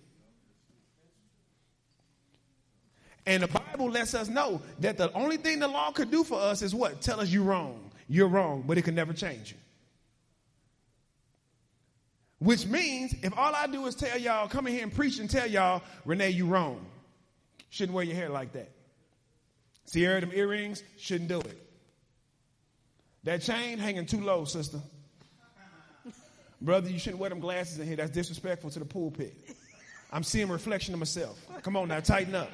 And 3.26 3.44
the 3.44 3.48
Bible 3.48 3.90
lets 3.90 4.14
us 4.14 4.28
know 4.28 4.62
that 4.80 4.98
the 4.98 5.12
only 5.14 5.38
thing 5.38 5.60
the 5.60 5.68
law 5.68 5.92
could 5.92 6.12
do 6.12 6.24
for 6.24 6.40
us 6.40 6.62
is 6.62 6.76
what? 6.76 7.02
Tell 7.02 7.22
us 7.22 7.30
you're 7.30 7.44
wrong. 7.44 7.92
You're 8.08 8.28
wrong, 8.28 8.64
but 8.68 8.78
it 8.78 8.84
can 8.84 8.94
never 8.94 9.14
change 9.14 9.52
you. 9.52 9.58
Which 12.40 12.68
means 12.68 13.16
if 13.24 13.36
all 13.38 13.56
I 13.56 13.68
do 13.68 13.88
is 13.88 13.96
tell 13.96 14.20
y'all, 14.20 14.48
come 14.48 14.68
in 14.68 14.74
here 14.74 14.84
and 14.84 14.94
preach 14.94 15.18
and 15.20 15.30
tell 15.30 15.48
y'all, 15.48 15.82
Renee, 16.04 16.32
you're 16.32 16.46
wrong. 16.46 16.86
Shouldn't 17.70 17.96
wear 17.96 18.04
your 18.04 18.16
hair 18.16 18.30
like 18.30 18.52
that. 18.54 18.70
Sierra, 19.86 20.22
them 20.22 20.32
earrings, 20.34 20.84
shouldn't 20.98 21.30
do 21.30 21.40
it. 21.40 21.65
That 23.26 23.42
chain 23.42 23.80
hanging 23.80 24.06
too 24.06 24.22
low, 24.22 24.46
sister. 24.46 24.80
Brother, 26.62 26.90
you 26.90 27.00
shouldn't 27.00 27.20
wear 27.20 27.30
them 27.30 27.40
glasses 27.40 27.80
in 27.80 27.88
here. 27.88 27.96
That's 27.96 28.12
disrespectful 28.12 28.70
to 28.70 28.80
the 28.80 28.86
pulpit. 28.86 29.36
I'm 30.12 30.24
seeing 30.24 30.48
reflection 30.48 30.94
of 30.94 31.00
myself. 31.00 31.38
Come 31.64 31.76
on 31.76 31.88
now, 31.88 32.00
tighten 32.00 32.36
up. 32.36 32.50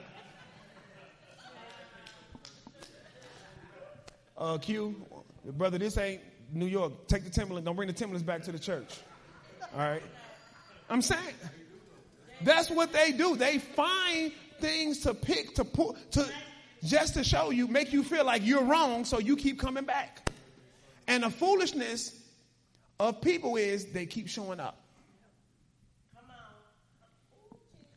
Uh, 4.38 4.58
Q, 4.58 5.06
brother, 5.46 5.78
this 5.78 5.98
ain't 5.98 6.22
New 6.54 6.66
York. 6.66 7.08
Take 7.08 7.26
the 7.26 7.30
Timberland. 7.30 7.66
Don't 7.66 7.76
bring 7.76 7.88
the 7.88 7.94
Timberlands 7.94 8.26
back 8.26 8.42
to 8.44 8.52
the 8.52 8.58
church. 8.58 8.98
All 9.74 9.80
right? 9.80 10.02
I'm 10.90 11.02
saying 11.02 11.36
that's 12.42 12.70
what 12.70 12.94
they 12.94 13.12
do. 13.12 13.36
They 13.36 13.60
find 13.60 14.32
things 14.60 15.02
to 15.02 15.14
pick, 15.14 15.54
to 15.56 15.66
put, 15.66 16.12
to 16.14 16.28
just 16.84 17.14
to 17.16 17.24
show 17.26 17.50
you, 17.50 17.68
make 17.68 17.92
you 17.94 18.04
feel 18.04 18.26
like 18.26 18.46
you're 18.46 18.64
wrong, 18.64 19.06
so 19.06 19.20
you 19.20 19.36
keep 19.36 19.60
coming 19.60 19.84
back. 19.84 20.31
And 21.12 21.24
the 21.24 21.30
foolishness 21.30 22.18
of 22.98 23.20
people 23.20 23.58
is 23.58 23.88
they 23.88 24.06
keep 24.06 24.30
showing 24.30 24.62
up. 24.62 24.78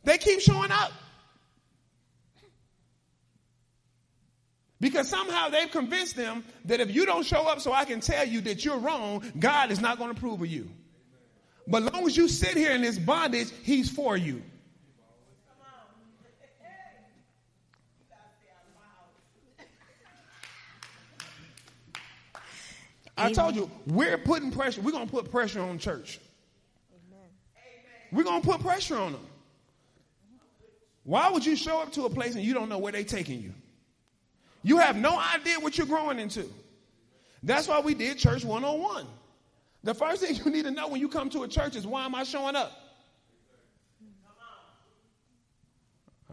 They 0.03 0.17
keep 0.17 0.41
showing 0.41 0.69
up. 0.69 0.91
Because 4.81 5.07
somehow 5.07 5.47
they've 5.47 5.71
convinced 5.71 6.17
them 6.17 6.43
that 6.65 6.81
if 6.81 6.93
you 6.93 7.05
don't 7.05 7.25
show 7.25 7.47
up 7.47 7.61
so 7.61 7.71
I 7.71 7.85
can 7.85 8.01
tell 8.01 8.27
you 8.27 8.41
that 8.41 8.65
you're 8.65 8.79
wrong, 8.79 9.23
God 9.39 9.71
is 9.71 9.79
not 9.79 9.97
going 9.97 10.11
to 10.11 10.17
approve 10.17 10.41
of 10.41 10.47
you. 10.47 10.69
But 11.65 11.93
long 11.93 12.05
as 12.05 12.17
you 12.17 12.27
sit 12.27 12.57
here 12.57 12.71
in 12.71 12.81
this 12.81 12.99
bondage, 12.99 13.47
He's 13.63 13.89
for 13.89 14.17
you. 14.17 14.43
I 23.17 23.31
told 23.31 23.55
you, 23.55 23.69
we're 23.87 24.17
putting 24.17 24.51
pressure. 24.51 24.81
We're 24.81 24.91
going 24.91 25.05
to 25.05 25.11
put 25.11 25.31
pressure 25.31 25.61
on 25.61 25.79
church. 25.79 26.19
Amen. 26.91 27.29
We're 28.11 28.23
going 28.23 28.41
to 28.41 28.47
put 28.47 28.61
pressure 28.61 28.97
on 28.97 29.13
them. 29.13 29.25
Why 31.03 31.29
would 31.29 31.45
you 31.45 31.55
show 31.55 31.81
up 31.81 31.91
to 31.93 32.05
a 32.05 32.09
place 32.09 32.35
and 32.35 32.43
you 32.43 32.53
don't 32.53 32.67
know 32.67 32.79
where 32.79 32.91
they're 32.91 33.03
taking 33.03 33.41
you? 33.41 33.53
You 34.63 34.77
have 34.79 34.97
no 34.97 35.17
idea 35.17 35.59
what 35.59 35.77
you're 35.77 35.87
growing 35.87 36.19
into. 36.19 36.49
That's 37.43 37.67
why 37.67 37.79
we 37.79 37.93
did 37.93 38.17
Church 38.17 38.43
101. 38.43 39.05
The 39.83 39.93
first 39.93 40.23
thing 40.23 40.35
you 40.43 40.51
need 40.51 40.65
to 40.65 40.71
know 40.71 40.87
when 40.87 40.99
you 40.99 41.07
come 41.07 41.29
to 41.29 41.43
a 41.43 41.47
church 41.47 41.75
is 41.75 41.85
why 41.85 42.05
am 42.05 42.15
I 42.15 42.23
showing 42.23 42.55
up? 42.55 42.71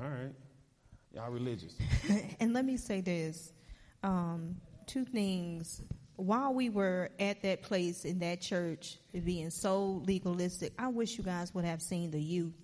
All 0.02 0.08
right. 0.08 0.32
Y'all 1.14 1.30
religious. 1.30 1.76
and 2.40 2.54
let 2.54 2.64
me 2.64 2.78
say 2.78 3.02
this 3.02 3.52
um, 4.02 4.56
two 4.86 5.04
things 5.04 5.82
while 6.16 6.52
we 6.52 6.68
were 6.68 7.10
at 7.18 7.42
that 7.42 7.62
place 7.62 8.04
in 8.04 8.18
that 8.20 8.40
church 8.40 8.98
being 9.24 9.50
so 9.50 10.02
legalistic, 10.06 10.72
I 10.78 10.88
wish 10.88 11.16
you 11.16 11.24
guys 11.24 11.54
would 11.54 11.64
have 11.64 11.82
seen 11.82 12.10
the 12.10 12.20
youth. 12.20 12.54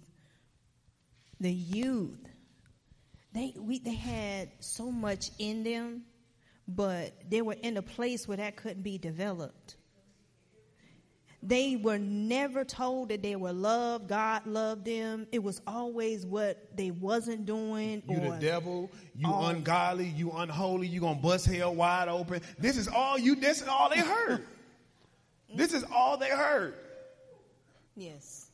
The 1.41 1.53
youth. 1.53 2.21
They 3.33 3.55
we 3.57 3.79
they 3.79 3.95
had 3.95 4.51
so 4.61 4.91
much 4.91 5.31
in 5.39 5.63
them, 5.63 6.03
but 6.67 7.13
they 7.31 7.43
were 7.43 7.57
in 7.63 7.77
a 7.77 7.83
place 7.83 8.27
where 8.27 8.37
that 8.37 8.57
couldn't 8.57 8.83
be 8.83 8.99
developed. 8.99 9.77
They 11.43 11.77
were 11.77 11.99
never 11.99 12.65
told 12.65 13.11
that 13.11 13.23
they 13.23 13.37
were 13.37 13.53
loved. 13.53 14.09
God 14.09 14.47
loved 14.47 14.85
them. 14.85 15.27
It 15.31 15.41
was 15.41 15.61
always 15.67 16.27
what 16.27 16.77
they 16.77 16.91
wasn't 16.91 17.47
doing. 17.47 18.03
You 18.09 18.21
the 18.21 18.39
devil, 18.41 18.91
you 19.15 19.29
all- 19.29 19.47
ungodly, 19.47 20.07
you 20.07 20.33
unholy, 20.33 20.89
you 20.89 21.01
gonna 21.01 21.21
bust 21.21 21.47
hell 21.47 21.75
wide 21.75 22.09
open. 22.09 22.43
This 22.59 22.77
is 22.77 22.89
all 22.89 23.19
you 23.19 23.37
this 23.37 23.63
is 23.63 23.69
all 23.69 23.89
they 23.89 24.01
heard. 24.01 24.45
this 25.55 25.73
is 25.73 25.85
all 25.93 26.17
they 26.17 26.31
heard. 26.31 26.75
Yes. 27.95 28.51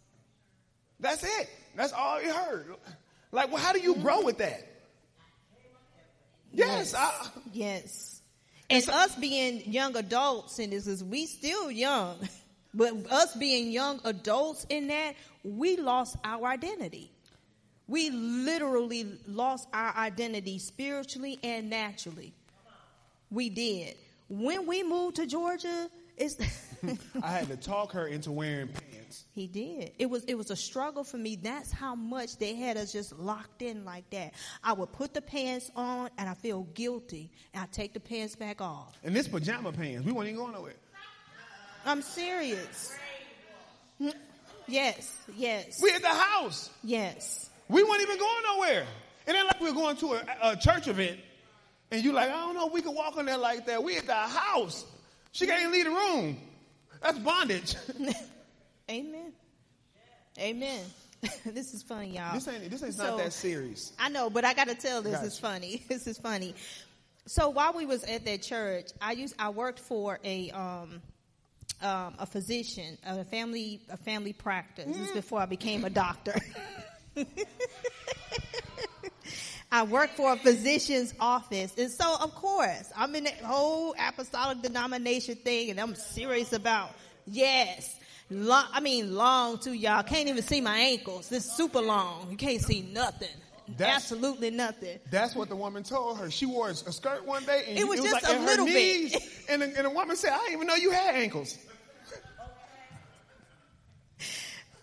That's 1.01 1.22
it. 1.22 1.51
That's 1.74 1.93
all 1.93 2.18
they 2.18 2.28
heard. 2.28 2.66
Like, 3.32 3.51
well, 3.51 3.62
how 3.62 3.72
do 3.72 3.80
you 3.80 3.95
mm-hmm. 3.95 4.03
grow 4.03 4.22
with 4.22 4.39
that? 4.39 4.62
Yes, 6.53 6.95
I, 6.95 7.11
Yes. 7.53 8.22
And 8.70 8.89
us 8.89 9.14
being 9.16 9.70
young 9.70 9.97
adults 9.97 10.59
and 10.59 10.72
this 10.72 10.87
is 10.87 11.05
we 11.05 11.26
still 11.26 11.70
young, 11.70 12.16
but 12.75 12.93
us 13.11 13.35
being 13.37 13.70
young 13.70 14.01
adults 14.05 14.66
in 14.68 14.89
that, 14.89 15.14
we 15.43 15.77
lost 15.77 16.16
our 16.25 16.47
identity. 16.47 17.11
We 17.87 18.11
literally 18.11 19.18
lost 19.27 19.68
our 19.72 19.95
identity 19.97 20.59
spiritually 20.59 21.39
and 21.43 21.68
naturally. 21.70 22.33
We 23.31 23.51
did. 23.51 23.97
When 24.29 24.66
we 24.66 24.83
moved 24.83 25.16
to 25.16 25.27
Georgia, 25.27 25.91
it's 26.16 26.37
I 27.22 27.29
had 27.29 27.49
to 27.49 27.57
talk 27.57 27.93
her 27.93 28.07
into 28.07 28.31
wearing 28.31 28.68
pants. 28.68 29.25
He 29.33 29.47
did. 29.47 29.93
It 29.99 30.07
was 30.07 30.25
it 30.25 30.35
was 30.35 30.51
a 30.51 30.57
struggle 30.57 31.05
for 31.05 31.18
me. 31.18 31.37
That's 31.37 31.70
how 31.70 31.95
much 31.95 32.39
they 32.39 32.55
had 32.55 32.77
us 32.77 32.93
just 32.93 33.18
locked 33.18 33.62
in 33.62 33.85
like 33.85 34.09
that. 34.11 34.35
I 34.62 34.72
would 34.72 34.93
put 34.93 35.12
the 35.14 35.22
pants 35.22 35.70
on 35.77 36.11
and 36.16 36.29
I 36.29 36.35
feel 36.35 36.62
guilty 36.75 37.31
and 37.53 37.62
I 37.62 37.66
take 37.66 37.93
the 37.95 38.01
pants 38.01 38.35
back 38.37 38.61
off. 38.61 38.99
And 39.03 39.14
this 39.14 39.29
pajama 39.29 39.72
pants, 39.72 40.07
we 40.07 40.12
weren't 40.12 40.29
even 40.29 40.41
going 40.41 40.53
nowhere. 40.53 40.75
I'm 41.85 42.03
serious. 42.03 42.93
Yes, 44.66 45.14
yes, 45.37 45.78
We're 45.82 45.95
at 45.95 46.01
the 46.03 46.09
house. 46.09 46.70
yes. 46.82 47.51
We 47.68 47.82
weren't 47.82 48.01
even 48.03 48.18
going 48.18 48.43
nowhere. 48.47 48.87
It 49.26 49.35
ain't 49.35 49.47
like 49.47 49.61
we 49.61 49.68
were 49.70 49.74
going 49.74 49.97
to 49.99 50.14
a, 50.14 50.24
a 50.43 50.57
church 50.57 50.89
event 50.89 51.18
and 51.91 52.03
you're 52.03 52.14
like, 52.14 52.28
I 52.30 52.32
don't 52.35 52.55
know 52.55 52.66
we 52.66 52.80
could 52.82 52.95
walk 52.95 53.16
in 53.18 53.26
there 53.26 53.37
like 53.39 53.66
that. 53.66 53.82
We 53.82 53.97
at 53.99 54.07
the 54.07 54.14
house. 54.14 54.85
She 55.32 55.47
can't 55.47 55.61
even 55.61 55.72
leave 55.72 55.85
the 55.85 55.91
room. 55.91 56.39
That's 57.03 57.18
bondage. 57.18 57.74
Amen. 58.91 59.32
Amen. 60.39 60.80
this 61.47 61.72
is 61.74 61.82
funny, 61.82 62.16
y'all. 62.16 62.35
this 62.35 62.49
ain't 62.49 62.70
this 62.70 62.82
ain't 62.82 62.95
So- 62.95 63.05
not 63.16 63.18
that 63.18 63.32
serious. 63.32 63.93
I 63.99 64.09
know, 64.09 64.30
but 64.30 64.45
I 64.45 64.55
got 64.55 64.68
to 64.68 64.74
tell 64.74 65.03
this. 65.03 65.12
Gotcha. 65.14 65.26
It's 65.26 65.39
funny. 65.39 65.82
This 65.89 66.07
is 66.07 66.18
funny. 66.18 66.55
So 67.26 67.49
while 67.51 67.72
we 67.72 67.87
was 67.87 68.05
at 68.05 68.24
that 68.26 68.43
church, 68.43 68.91
I 69.01 69.12
used 69.12 69.35
I 69.39 69.51
worked 69.51 69.80
for 69.80 70.18
a 70.24 70.51
um, 70.51 71.01
um, 71.83 72.14
a 72.18 72.27
physician, 72.27 72.97
a 73.05 73.25
family 73.25 73.81
a 73.91 73.97
family 73.97 74.33
practice. 74.33 74.87
This 74.87 74.97
is 74.97 75.11
Mm. 75.11 75.14
before 75.14 75.41
I 75.41 75.47
became 75.47 75.85
a 75.85 75.91
doctor. 75.91 76.35
I 79.72 79.83
work 79.83 80.11
for 80.11 80.33
a 80.33 80.37
physician's 80.37 81.12
office, 81.18 81.72
and 81.77 81.91
so 81.91 82.16
of 82.20 82.35
course 82.37 82.93
I'm 82.97 83.14
in 83.16 83.25
that 83.25 83.39
whole 83.41 83.95
apostolic 83.99 84.62
denomination 84.62 85.35
thing, 85.37 85.70
and 85.70 85.81
I'm 85.81 85.95
serious 85.97 86.53
about 86.53 86.91
yes. 87.27 87.97
Long, 88.31 88.64
I 88.72 88.81
mean, 88.81 89.14
long 89.14 89.59
too, 89.59 89.75
y'all. 89.75 90.03
Can't 90.03 90.29
even 90.29 90.43
see 90.43 90.61
my 90.61 90.77
ankles. 90.79 91.31
It's 91.31 91.55
super 91.57 91.81
long. 91.81 92.31
You 92.31 92.37
can't 92.39 92.62
see 92.62 92.81
nothing. 92.83 93.29
That's- 93.77 93.97
Absolutely 93.97 94.51
nothing. 94.51 94.99
That's 95.11 95.35
what 95.35 95.49
the 95.49 95.57
woman 95.57 95.83
told 95.83 96.19
her. 96.19 96.31
She 96.31 96.47
wore 96.47 96.69
a 96.71 96.75
skirt 96.75 97.25
one 97.27 97.45
day, 97.45 97.65
and 97.69 97.79
It 97.79 97.89
was 97.89 98.01
just 98.01 98.12
like 98.12 98.29
a 98.29 98.39
little 98.41 98.67
bit. 98.67 99.15
And 99.49 99.62
the, 99.62 99.67
and 99.77 99.87
the 99.87 99.91
woman 99.91 100.17
said, 100.17 100.33
"I 100.33 100.39
didn't 100.39 100.53
even 100.55 100.67
know 100.67 100.75
you 100.75 100.91
had 100.91 101.15
ankles." 101.15 101.57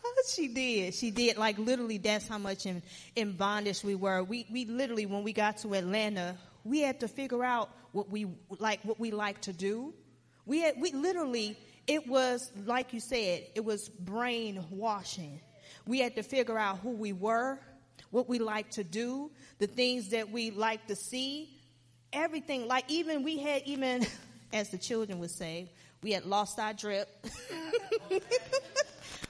Oh, 0.04 0.24
she 0.28 0.48
did. 0.50 0.94
She 0.94 1.10
did. 1.12 1.38
Like 1.38 1.58
literally, 1.58 1.98
that's 1.98 2.28
how 2.28 2.38
much 2.38 2.66
in, 2.66 2.84
in 3.16 3.32
bondage 3.34 3.84
we 3.84 3.96
were. 3.96 4.24
We 4.24 4.46
we 4.52 4.66
literally, 4.66 5.06
when 5.06 5.24
we 5.24 5.32
got 5.34 5.58
to 5.60 5.74
Atlanta, 5.74 6.36
we 6.64 6.82
had 6.82 7.00
to 7.00 7.08
figure 7.08 7.44
out 7.44 7.70
what 7.92 8.10
we 8.10 8.28
like, 8.60 8.82
what 8.84 9.00
we 9.00 9.12
like 9.12 9.40
to 9.42 9.54
do. 9.54 9.94
We 10.46 10.60
had 10.60 10.76
we 10.80 10.92
literally. 10.92 11.58
It 11.88 12.08
was 12.08 12.52
like 12.66 12.94
you 12.94 13.00
said. 13.00 13.44
It 13.56 13.64
was 13.64 13.90
brainwashing. 13.90 15.40
We 15.88 16.00
had 16.00 16.16
to 16.16 16.24
figure 16.24 16.58
out 16.58 16.80
who 16.80 16.92
we 16.92 17.14
were, 17.14 17.58
what 18.12 18.30
we 18.30 18.40
like 18.40 18.70
to 18.72 18.84
do, 18.84 19.32
the 19.58 19.68
things 19.68 20.10
that 20.10 20.32
we 20.32 20.52
like 20.52 20.88
to 20.88 20.96
see, 20.96 21.50
everything. 22.14 22.68
Like 22.68 22.86
even 22.90 23.24
we 23.24 23.40
had 23.40 23.64
even, 23.66 24.06
as 24.54 24.70
the 24.70 24.78
children 24.78 25.20
would 25.20 25.32
say, 25.32 25.72
we 26.04 26.12
had 26.12 26.26
lost 26.26 26.60
our 26.60 26.74
drip. 26.74 27.10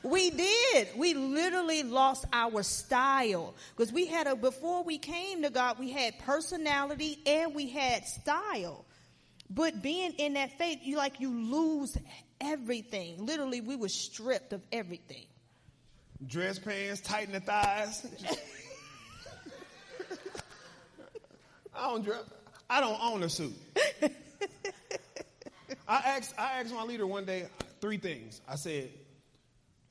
We 0.04 0.32
did. 0.32 0.88
We 0.96 1.14
literally 1.14 1.84
lost 1.84 2.26
our 2.34 2.64
style 2.64 3.54
because 3.76 3.94
we 3.94 4.08
had 4.08 4.26
a 4.26 4.36
before 4.36 4.84
we 4.84 4.98
came 4.98 5.44
to 5.44 5.50
God, 5.50 5.78
we 5.78 5.92
had 5.92 6.18
personality 6.20 7.20
and 7.26 7.54
we 7.54 7.70
had 7.70 8.06
style. 8.06 8.86
But 9.50 9.82
being 9.82 10.14
in 10.14 10.34
that 10.34 10.58
faith, 10.58 10.80
you 10.82 10.98
like 10.98 11.20
you 11.20 11.30
lose 11.30 11.98
everything. 12.40 13.26
Literally, 13.26 13.62
we 13.62 13.76
were 13.76 13.90
stripped 13.90 14.54
of 14.54 14.62
everything. 14.72 15.26
Dress 16.26 16.58
pants, 16.58 17.02
tighten 17.02 17.34
the 17.34 17.40
thighs. 17.40 18.06
I 21.76 21.90
don't 21.90 22.04
dress. 22.04 22.24
I 22.70 22.80
don't 22.80 23.00
own 23.02 23.24
a 23.24 23.30
suit. 23.30 23.54
I 25.88 25.98
asked. 26.06 26.34
I 26.38 26.60
asked 26.60 26.74
my 26.74 26.84
leader 26.84 27.06
one 27.06 27.26
day 27.26 27.48
three 27.80 27.98
things. 27.98 28.42
I 28.48 28.56
said, 28.56 28.90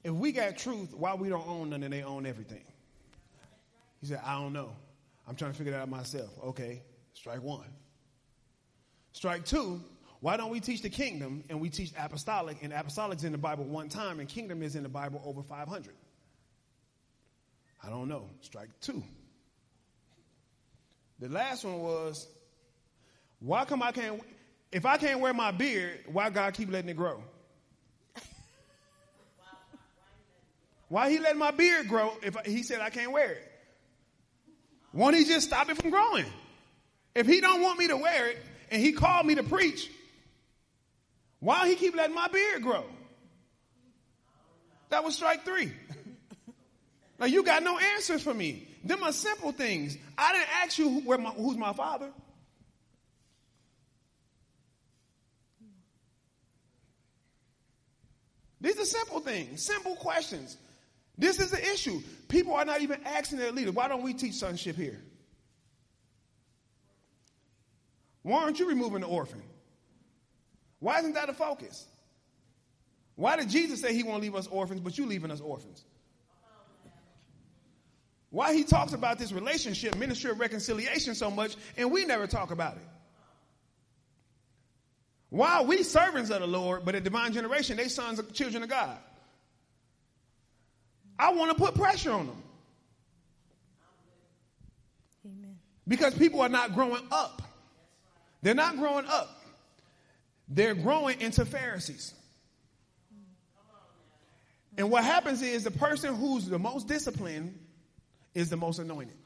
"If 0.03 0.13
we 0.13 0.33
got 0.33 0.57
truth, 0.57 0.95
why 0.95 1.15
we 1.15 1.29
don't 1.29 1.47
own 1.47 1.71
none 1.71 1.83
and 1.83 1.93
they 1.93 2.03
own 2.03 2.27
everything?" 2.27 2.65
He 4.01 4.07
said, 4.07 4.21
"I 4.25 4.41
don't 4.41 4.53
know. 4.53 4.71
I'm 5.29 5.37
trying 5.37 5.53
to 5.53 5.59
figure 5.59 5.73
that 5.73 5.83
out 5.83 5.89
myself." 5.89 6.31
Okay, 6.45 6.83
strike 7.13 7.43
one. 7.43 7.69
Strike 9.13 9.45
two. 9.45 9.83
Why 10.21 10.37
don't 10.37 10.51
we 10.51 10.61
teach 10.61 10.83
the 10.83 10.91
kingdom 10.91 11.45
and 11.49 11.61
we 11.61 11.71
teach 11.71 11.93
apostolic? 11.99 12.63
And 12.63 12.73
apostolic's 12.73 13.25
in 13.25 13.33
the 13.33 13.39
Bible 13.39 13.65
one 13.65 13.89
time, 13.89 14.21
and 14.21 14.29
kingdom 14.29 14.63
is 14.63 14.77
in 14.77 14.83
the 14.83 14.89
Bible 14.89 15.21
over 15.25 15.43
500. 15.43 15.95
I 17.83 17.89
don't 17.89 18.09
know. 18.09 18.29
Strike 18.43 18.69
two. 18.81 19.03
The 21.21 21.29
last 21.29 21.65
one 21.65 21.81
was, 21.81 22.27
why 23.41 23.67
come 23.67 23.83
I 23.83 23.93
can't? 23.93 24.23
If 24.73 24.87
I 24.87 24.97
can't 24.97 25.21
wear 25.21 25.35
my 25.35 25.51
beard, 25.51 26.01
why 26.07 26.31
God 26.31 26.55
keep 26.55 26.71
letting 26.71 26.89
it 26.89 26.97
grow? 26.97 27.23
Why 30.89 31.11
he 31.11 31.19
let 31.19 31.37
my 31.37 31.51
beard 31.53 31.89
grow 31.89 32.13
if 32.23 32.35
he 32.45 32.63
said 32.63 32.81
I 32.81 32.91
can't 32.91 33.13
wear 33.13 33.33
it? 33.33 33.53
Won't 34.93 35.15
he 35.15 35.25
just 35.25 35.47
stop 35.47 35.69
it 35.69 35.77
from 35.77 35.91
growing? 35.91 36.25
If 37.15 37.27
he 37.27 37.41
don't 37.41 37.61
want 37.61 37.79
me 37.79 37.89
to 37.89 37.97
wear 37.97 38.29
it 38.29 38.39
and 38.71 38.83
he 38.83 38.93
called 38.93 39.25
me 39.27 39.37
to 39.37 39.43
preach, 39.43 39.89
why 41.39 41.69
he 41.69 41.77
keep 41.77 41.95
letting 41.95 42.15
my 42.15 42.29
beard 42.29 42.63
grow? 42.63 42.85
That 44.89 45.05
was 45.05 45.15
strike 45.15 45.45
three. 45.45 45.71
now 47.21 47.27
you 47.27 47.45
got 47.45 47.63
no 47.63 47.79
answers 47.79 48.23
for 48.23 48.35
me. 48.35 48.67
Them 48.83 49.03
are 49.03 49.13
simple 49.13 49.53
things. 49.53 49.97
I 50.17 50.33
didn't 50.33 50.49
ask 50.63 50.79
you 50.79 50.89
who, 50.89 51.01
where 51.01 51.19
my, 51.19 51.31
who's 51.31 51.57
my 51.57 51.73
father. 51.73 52.11
These 58.61 58.79
are 58.79 58.85
simple 58.85 59.21
things, 59.21 59.63
simple 59.63 59.97
questions. 59.97 60.57
This 61.17 61.41
is 61.41 61.51
the 61.51 61.63
issue. 61.73 62.03
People 62.29 62.55
are 62.55 62.65
not 62.65 62.81
even 62.83 63.01
asking 63.05 63.39
their 63.39 63.53
leader, 63.53 63.73
why 63.73 63.89
don't 63.89 64.03
we 64.03 64.15
teach 64.15 64.35
sonship 64.35 64.77
here? 64.77 65.01
Why 68.23 68.43
aren't 68.43 68.59
you 68.59 68.69
removing 68.69 69.01
the 69.01 69.07
orphan? 69.07 69.43
Why 70.79 70.99
isn't 70.99 71.15
that 71.15 71.29
a 71.29 71.35
focus? 71.35 71.87
Why 73.17 73.37
did 73.37 73.49
Jesus 73.51 73.81
say 73.81 73.95
he 73.95 74.03
won't 74.03 74.23
leave 74.23 74.35
us 74.35 74.47
orphans, 74.47 74.81
but 74.81 74.97
you 74.97 75.07
leaving 75.07 75.31
us 75.31 75.41
orphans? 75.41 75.85
Why 78.31 78.55
he 78.55 78.63
talks 78.63 78.93
about 78.93 79.19
this 79.19 79.33
relationship, 79.33 79.97
ministry 79.97 80.31
of 80.31 80.39
reconciliation 80.39 81.15
so 81.15 81.31
much, 81.31 81.57
and 81.77 81.91
we 81.91 82.05
never 82.05 82.27
talk 82.27 82.53
about 82.53 82.77
it? 82.77 82.87
Why 85.31 85.59
are 85.59 85.65
we 85.65 85.83
servants 85.83 86.31
of 86.31 86.41
the 86.41 86.47
Lord, 86.47 86.85
but 86.85 86.95
a 86.95 87.01
divine 87.01 87.33
generation, 87.33 87.77
they 87.77 87.89
sons 87.89 88.19
of 88.19 88.33
children 88.33 88.63
of 88.63 88.69
God? 88.69 88.97
I 91.19 91.33
want 91.33 91.57
to 91.57 91.63
put 91.63 91.75
pressure 91.75 92.13
on 92.13 92.27
them 92.29 92.43
Amen. 95.27 95.59
because 95.87 96.15
people 96.15 96.41
are 96.41 96.49
not 96.49 96.75
growing 96.75 97.03
up. 97.11 97.43
They're 98.43 98.55
not 98.55 98.77
growing 98.77 99.07
up. 99.07 99.41
They're 100.49 100.75
growing 100.75 101.21
into 101.21 101.45
Pharisees. 101.45 102.15
And 104.79 104.91
what 104.91 105.05
happens 105.05 105.43
is 105.43 105.63
the 105.63 105.71
person 105.71 106.15
who's 106.15 106.47
the 106.47 106.59
most 106.59 106.89
disciplined 106.89 107.59
is 108.35 108.51
the 108.51 108.57
most 108.57 108.79
anointed. 108.79 109.17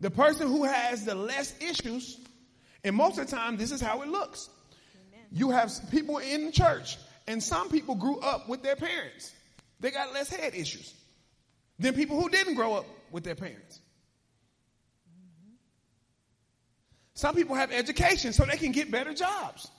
The 0.00 0.10
person 0.10 0.48
who 0.48 0.64
has 0.64 1.04
the 1.04 1.14
less 1.14 1.54
issues, 1.62 2.18
and 2.82 2.96
most 2.96 3.18
of 3.18 3.30
the 3.30 3.36
time, 3.36 3.56
this 3.56 3.70
is 3.70 3.80
how 3.80 4.02
it 4.02 4.08
looks. 4.08 4.48
You 5.30 5.50
have 5.50 5.72
people 5.90 6.18
in 6.18 6.46
the 6.46 6.52
church, 6.52 6.98
and 7.28 7.40
some 7.42 7.68
people 7.68 7.94
grew 7.94 8.18
up 8.18 8.48
with 8.48 8.62
their 8.62 8.74
parents. 8.74 9.32
They 9.78 9.90
got 9.90 10.12
less 10.12 10.28
head 10.28 10.54
issues 10.54 10.92
than 11.78 11.94
people 11.94 12.20
who 12.20 12.28
didn't 12.28 12.54
grow 12.54 12.74
up 12.74 12.86
with 13.12 13.22
their 13.22 13.36
parents. 13.36 13.80
Some 17.14 17.36
people 17.36 17.54
have 17.54 17.70
education 17.70 18.32
so 18.32 18.44
they 18.44 18.56
can 18.56 18.72
get 18.72 18.90
better 18.90 19.14
jobs. 19.14 19.70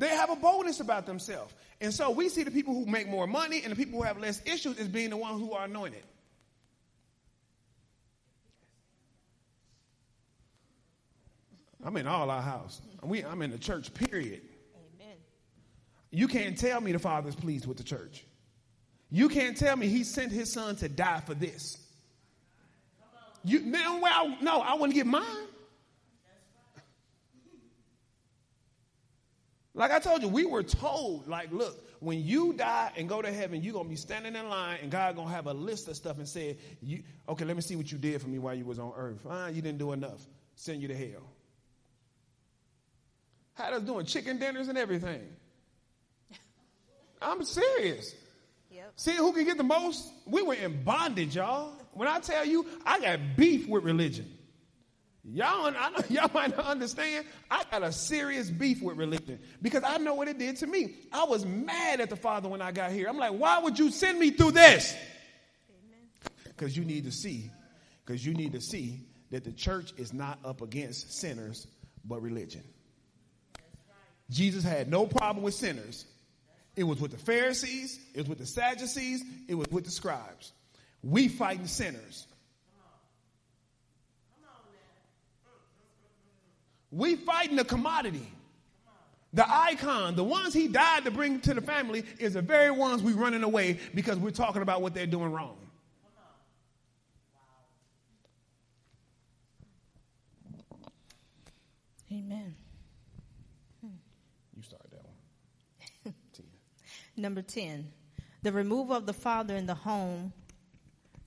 They 0.00 0.08
have 0.08 0.30
a 0.30 0.36
boldness 0.36 0.80
about 0.80 1.04
themselves. 1.04 1.52
And 1.78 1.92
so 1.92 2.10
we 2.10 2.30
see 2.30 2.42
the 2.42 2.50
people 2.50 2.72
who 2.72 2.86
make 2.86 3.06
more 3.06 3.26
money 3.26 3.60
and 3.62 3.70
the 3.70 3.76
people 3.76 3.98
who 3.98 4.04
have 4.06 4.18
less 4.18 4.40
issues 4.46 4.78
as 4.78 4.88
being 4.88 5.10
the 5.10 5.16
ones 5.18 5.38
who 5.38 5.52
are 5.52 5.66
anointed. 5.66 6.02
I'm 11.84 11.94
in 11.98 12.06
all 12.06 12.30
our 12.30 12.40
house. 12.40 12.80
We, 13.02 13.22
I'm 13.22 13.42
in 13.42 13.50
the 13.50 13.58
church, 13.58 13.92
period. 13.92 14.40
Amen. 14.74 15.16
You 16.10 16.28
can't 16.28 16.56
tell 16.56 16.80
me 16.80 16.92
the 16.92 16.98
Father's 16.98 17.34
pleased 17.34 17.66
with 17.66 17.76
the 17.76 17.84
church. 17.84 18.24
You 19.10 19.28
can't 19.28 19.54
tell 19.54 19.76
me 19.76 19.88
he 19.88 20.02
sent 20.04 20.32
his 20.32 20.50
son 20.50 20.76
to 20.76 20.88
die 20.88 21.20
for 21.26 21.34
this. 21.34 21.76
You, 23.44 23.60
no, 23.60 24.00
well, 24.00 24.34
no, 24.40 24.60
I 24.62 24.74
want 24.76 24.92
to 24.92 24.96
get 24.96 25.06
mine. 25.06 25.24
Like 29.74 29.92
I 29.92 30.00
told 30.00 30.22
you, 30.22 30.28
we 30.28 30.44
were 30.44 30.62
told, 30.64 31.28
like, 31.28 31.52
look, 31.52 31.78
when 32.00 32.24
you 32.24 32.52
die 32.54 32.90
and 32.96 33.08
go 33.08 33.22
to 33.22 33.32
heaven, 33.32 33.62
you're 33.62 33.74
gonna 33.74 33.88
be 33.88 33.96
standing 33.96 34.34
in 34.34 34.48
line, 34.48 34.78
and 34.82 34.90
God 34.90 35.14
gonna 35.16 35.30
have 35.30 35.46
a 35.46 35.52
list 35.54 35.86
of 35.88 35.96
stuff 35.96 36.18
and 36.18 36.26
say, 36.26 36.58
you, 36.82 37.02
okay, 37.28 37.44
let 37.44 37.54
me 37.54 37.62
see 37.62 37.76
what 37.76 37.90
you 37.92 37.98
did 37.98 38.20
for 38.20 38.28
me 38.28 38.38
while 38.38 38.54
you 38.54 38.64
was 38.64 38.78
on 38.78 38.92
earth. 38.96 39.20
Ah, 39.28 39.48
you 39.48 39.62
didn't 39.62 39.78
do 39.78 39.92
enough. 39.92 40.26
Send 40.56 40.82
you 40.82 40.88
to 40.88 40.96
hell. 40.96 41.22
Had 43.54 43.74
us 43.74 43.82
doing 43.82 44.06
chicken 44.06 44.38
dinners 44.38 44.68
and 44.68 44.76
everything. 44.76 45.22
I'm 47.22 47.44
serious. 47.44 48.14
Yep. 48.70 48.92
See 48.96 49.14
who 49.14 49.32
can 49.32 49.44
get 49.44 49.56
the 49.56 49.62
most? 49.62 50.10
We 50.26 50.42
were 50.42 50.54
in 50.54 50.82
bondage, 50.82 51.36
y'all. 51.36 51.72
When 51.92 52.08
I 52.08 52.20
tell 52.20 52.44
you, 52.44 52.66
I 52.86 53.00
got 53.00 53.36
beef 53.36 53.68
with 53.68 53.84
religion. 53.84 54.32
Y'all, 55.24 55.66
I 55.66 55.90
know, 55.90 56.04
y'all 56.08 56.30
might 56.32 56.56
not 56.56 56.66
understand. 56.66 57.26
I 57.50 57.64
got 57.70 57.82
a 57.82 57.92
serious 57.92 58.50
beef 58.50 58.82
with 58.82 58.96
religion 58.96 59.38
because 59.60 59.82
I 59.84 59.98
know 59.98 60.14
what 60.14 60.28
it 60.28 60.38
did 60.38 60.56
to 60.56 60.66
me. 60.66 60.94
I 61.12 61.24
was 61.24 61.44
mad 61.44 62.00
at 62.00 62.10
the 62.10 62.16
Father 62.16 62.48
when 62.48 62.62
I 62.62 62.72
got 62.72 62.92
here. 62.92 63.08
I'm 63.08 63.18
like, 63.18 63.32
why 63.32 63.58
would 63.58 63.78
you 63.78 63.90
send 63.90 64.18
me 64.18 64.30
through 64.30 64.52
this? 64.52 64.94
Because 66.44 66.76
you 66.76 66.84
need 66.84 67.04
to 67.04 67.12
see, 67.12 67.50
because 68.04 68.24
you 68.24 68.34
need 68.34 68.52
to 68.52 68.60
see 68.60 69.00
that 69.30 69.44
the 69.44 69.52
church 69.52 69.92
is 69.96 70.12
not 70.12 70.38
up 70.44 70.62
against 70.62 71.18
sinners, 71.18 71.66
but 72.04 72.20
religion. 72.22 72.62
Jesus 74.30 74.62
had 74.62 74.88
no 74.88 75.06
problem 75.06 75.42
with 75.42 75.54
sinners. 75.54 76.06
It 76.76 76.84
was 76.84 77.00
with 77.00 77.10
the 77.10 77.18
Pharisees, 77.18 77.98
it 78.14 78.20
was 78.20 78.28
with 78.28 78.38
the 78.38 78.46
Sadducees, 78.46 79.22
it 79.48 79.54
was 79.54 79.68
with 79.70 79.84
the 79.84 79.90
scribes. 79.90 80.52
We 81.02 81.28
fighting 81.28 81.66
sinners. 81.66 82.26
We 86.90 87.16
fighting 87.16 87.56
the 87.56 87.64
commodity. 87.64 88.26
The 89.32 89.48
icon, 89.48 90.16
the 90.16 90.24
ones 90.24 90.52
he 90.52 90.66
died 90.66 91.04
to 91.04 91.10
bring 91.12 91.40
to 91.42 91.54
the 91.54 91.60
family, 91.60 92.04
is 92.18 92.34
the 92.34 92.42
very 92.42 92.72
ones 92.72 93.00
we 93.00 93.12
running 93.12 93.44
away 93.44 93.78
because 93.94 94.18
we're 94.18 94.32
talking 94.32 94.62
about 94.62 94.82
what 94.82 94.92
they're 94.92 95.06
doing 95.06 95.30
wrong. 95.30 95.56
Amen. 102.12 102.56
You 104.56 104.62
start 104.62 104.82
that 104.90 105.04
one. 106.04 106.14
Number 107.16 107.40
10. 107.40 107.86
The 108.42 108.50
removal 108.50 108.96
of 108.96 109.06
the 109.06 109.12
father 109.12 109.54
in 109.54 109.66
the 109.66 109.74
home 109.74 110.32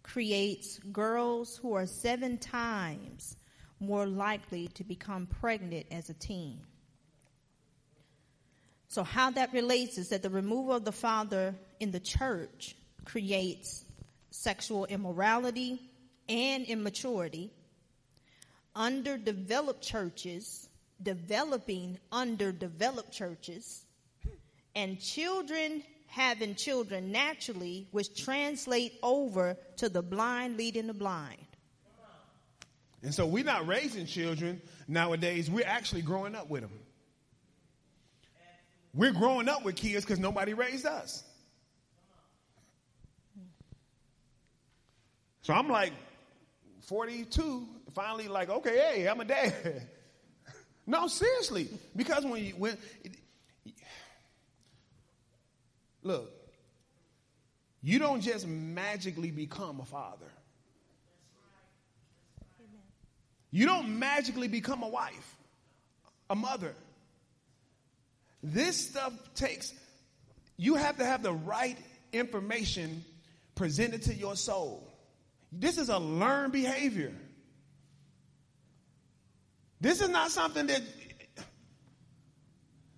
creates 0.02 0.80
girls 0.92 1.56
who 1.56 1.74
are 1.74 1.86
seven 1.86 2.38
times 2.38 3.38
more 3.86 4.06
likely 4.06 4.68
to 4.70 4.84
become 4.84 5.28
pregnant 5.28 5.86
as 5.92 6.10
a 6.10 6.14
teen. 6.14 6.62
So, 8.88 9.04
how 9.04 9.32
that 9.32 9.54
relates 9.54 9.98
is 9.98 10.10
that 10.10 10.22
the 10.22 10.30
removal 10.30 10.76
of 10.76 10.86
the 10.86 10.92
father 10.92 11.56
in 11.80 11.92
the 11.92 12.00
church 12.00 12.76
creates 13.06 13.84
sexual 14.30 14.86
immorality 14.86 15.82
and 16.30 16.66
immaturity. 16.66 17.52
Underdeveloped 18.76 19.84
churches 19.84 20.68
developing 21.04 22.00
underdeveloped 22.12 23.12
churches, 23.12 23.86
and 24.76 25.00
children 25.00 25.84
having 26.08 26.56
children 26.56 27.12
naturally, 27.12 27.88
which 27.92 28.24
translate 28.24 28.94
over 29.02 29.58
to 29.78 29.90
the 29.90 30.02
blind 30.02 30.58
leading 30.58 30.88
the 30.88 30.94
blind. 30.94 31.38
And 33.04 33.14
so 33.14 33.26
we're 33.26 33.44
not 33.44 33.68
raising 33.68 34.06
children 34.06 34.62
nowadays, 34.88 35.52
we're 35.52 35.68
actually 35.68 36.02
growing 36.02 36.36
up 36.36 36.50
with 36.50 36.62
them. 36.62 36.72
We're 38.96 39.12
growing 39.12 39.50
up 39.50 39.66
with 39.66 39.76
kids 39.76 40.06
because 40.06 40.20
nobody 40.20 40.54
raised 40.54 40.86
us. 40.86 41.24
So 45.42 45.54
I'm 45.54 45.68
like 45.68 45.92
42, 46.82 47.68
finally 47.94 48.30
like, 48.30 48.50
okay, 48.50 48.78
hey, 48.78 49.08
I'm 49.08 49.20
a 49.20 49.26
dad. 49.26 49.88
no, 50.88 51.08
seriously, 51.08 51.68
because 51.96 52.24
when 52.24 52.46
you 52.46 52.54
when 52.54 52.78
look, 56.04 56.32
you 57.82 58.00
don't 58.00 58.22
just 58.22 58.48
magically 58.48 59.32
become 59.32 59.82
a 59.82 59.86
father. 59.86 60.33
You 63.54 63.68
don't 63.68 64.00
magically 64.00 64.48
become 64.48 64.82
a 64.82 64.88
wife, 64.88 65.38
a 66.28 66.36
mother. 66.36 66.74
This 68.42 68.90
stuff 68.90 69.14
takes, 69.36 69.72
you 70.58 70.74
have 70.74 70.98
to 70.98 71.06
have 71.06 71.22
the 71.22 71.34
right 71.34 71.78
information 72.12 73.06
presented 73.54 74.02
to 74.04 74.14
your 74.16 74.36
soul. 74.36 74.92
This 75.52 75.78
is 75.78 75.90
a 75.90 76.00
learned 76.00 76.52
behavior. 76.52 77.14
This 79.80 80.02
is 80.02 80.10
not 80.10 80.32
something 80.32 80.66
that, 80.66 80.82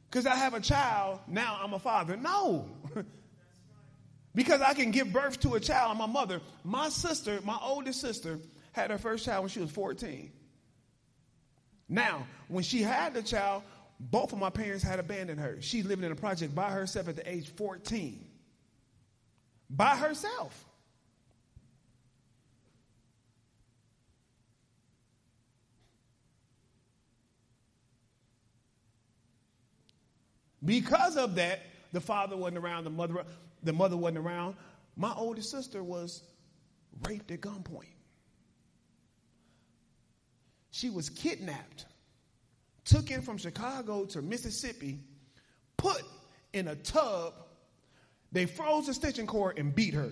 because 0.10 0.26
I 0.26 0.36
have 0.36 0.54
a 0.54 0.62
child, 0.62 1.20
now 1.28 1.60
I'm 1.62 1.74
a 1.74 1.80
father. 1.80 2.16
No. 2.16 2.70
because 4.34 4.62
I 4.62 4.74
can 4.74 4.92
give 4.92 5.12
birth 5.12 5.38
to 5.42 5.56
a 5.56 5.60
child, 5.60 5.92
I'm 5.92 6.02
a 6.02 6.08
mother. 6.08 6.40
My 6.64 6.88
sister, 6.88 7.42
my 7.44 7.60
oldest 7.62 8.00
sister, 8.00 8.40
had 8.72 8.90
her 8.90 8.98
first 8.98 9.26
child 9.26 9.42
when 9.44 9.50
she 9.50 9.60
was 9.60 9.72
14. 9.72 10.32
Now, 11.88 12.26
when 12.48 12.64
she 12.64 12.82
had 12.82 13.14
the 13.14 13.22
child, 13.22 13.64
both 14.00 14.34
of 14.34 14.40
my 14.40 14.50
parents 14.50 14.84
had 14.84 15.00
abandoned 15.00 15.40
her. 15.40 15.58
She's 15.62 15.86
living 15.86 16.06
in 16.06 16.12
a 16.12 16.16
project 16.16 16.54
by 16.54 16.70
herself 16.70 17.08
at 17.08 17.16
the 17.16 17.30
age 17.30 17.50
14. 17.50 18.26
By 19.70 19.96
herself. 19.96 20.66
Because 30.64 31.16
of 31.16 31.36
that, 31.36 31.62
the 31.92 32.02
father 32.02 32.36
wasn't 32.36 32.58
around, 32.58 32.86
the 32.86 32.90
mother, 32.90 33.24
the 33.62 33.72
mother 33.74 33.96
wasn't 33.96 34.18
around. 34.18 34.56
My 34.98 35.14
oldest 35.16 35.52
sister 35.52 35.84
was 35.84 36.24
raped 37.04 37.30
at 37.32 37.42
gunpoint. 37.42 37.95
She 40.76 40.90
was 40.90 41.10
kidnapped, 41.10 41.86
took 42.84 43.10
in 43.10 43.22
from 43.22 43.38
Chicago 43.38 44.04
to 44.08 44.22
Mississippi, 44.22 45.00
put 45.78 46.02
in 46.52 46.68
a 46.68 46.76
tub. 46.76 47.34
They 48.34 48.46
froze 48.46 48.88
the 48.88 48.94
stitching 48.94 49.26
cord 49.26 49.58
and 49.58 49.74
beat 49.74 49.94
her. 49.94 50.12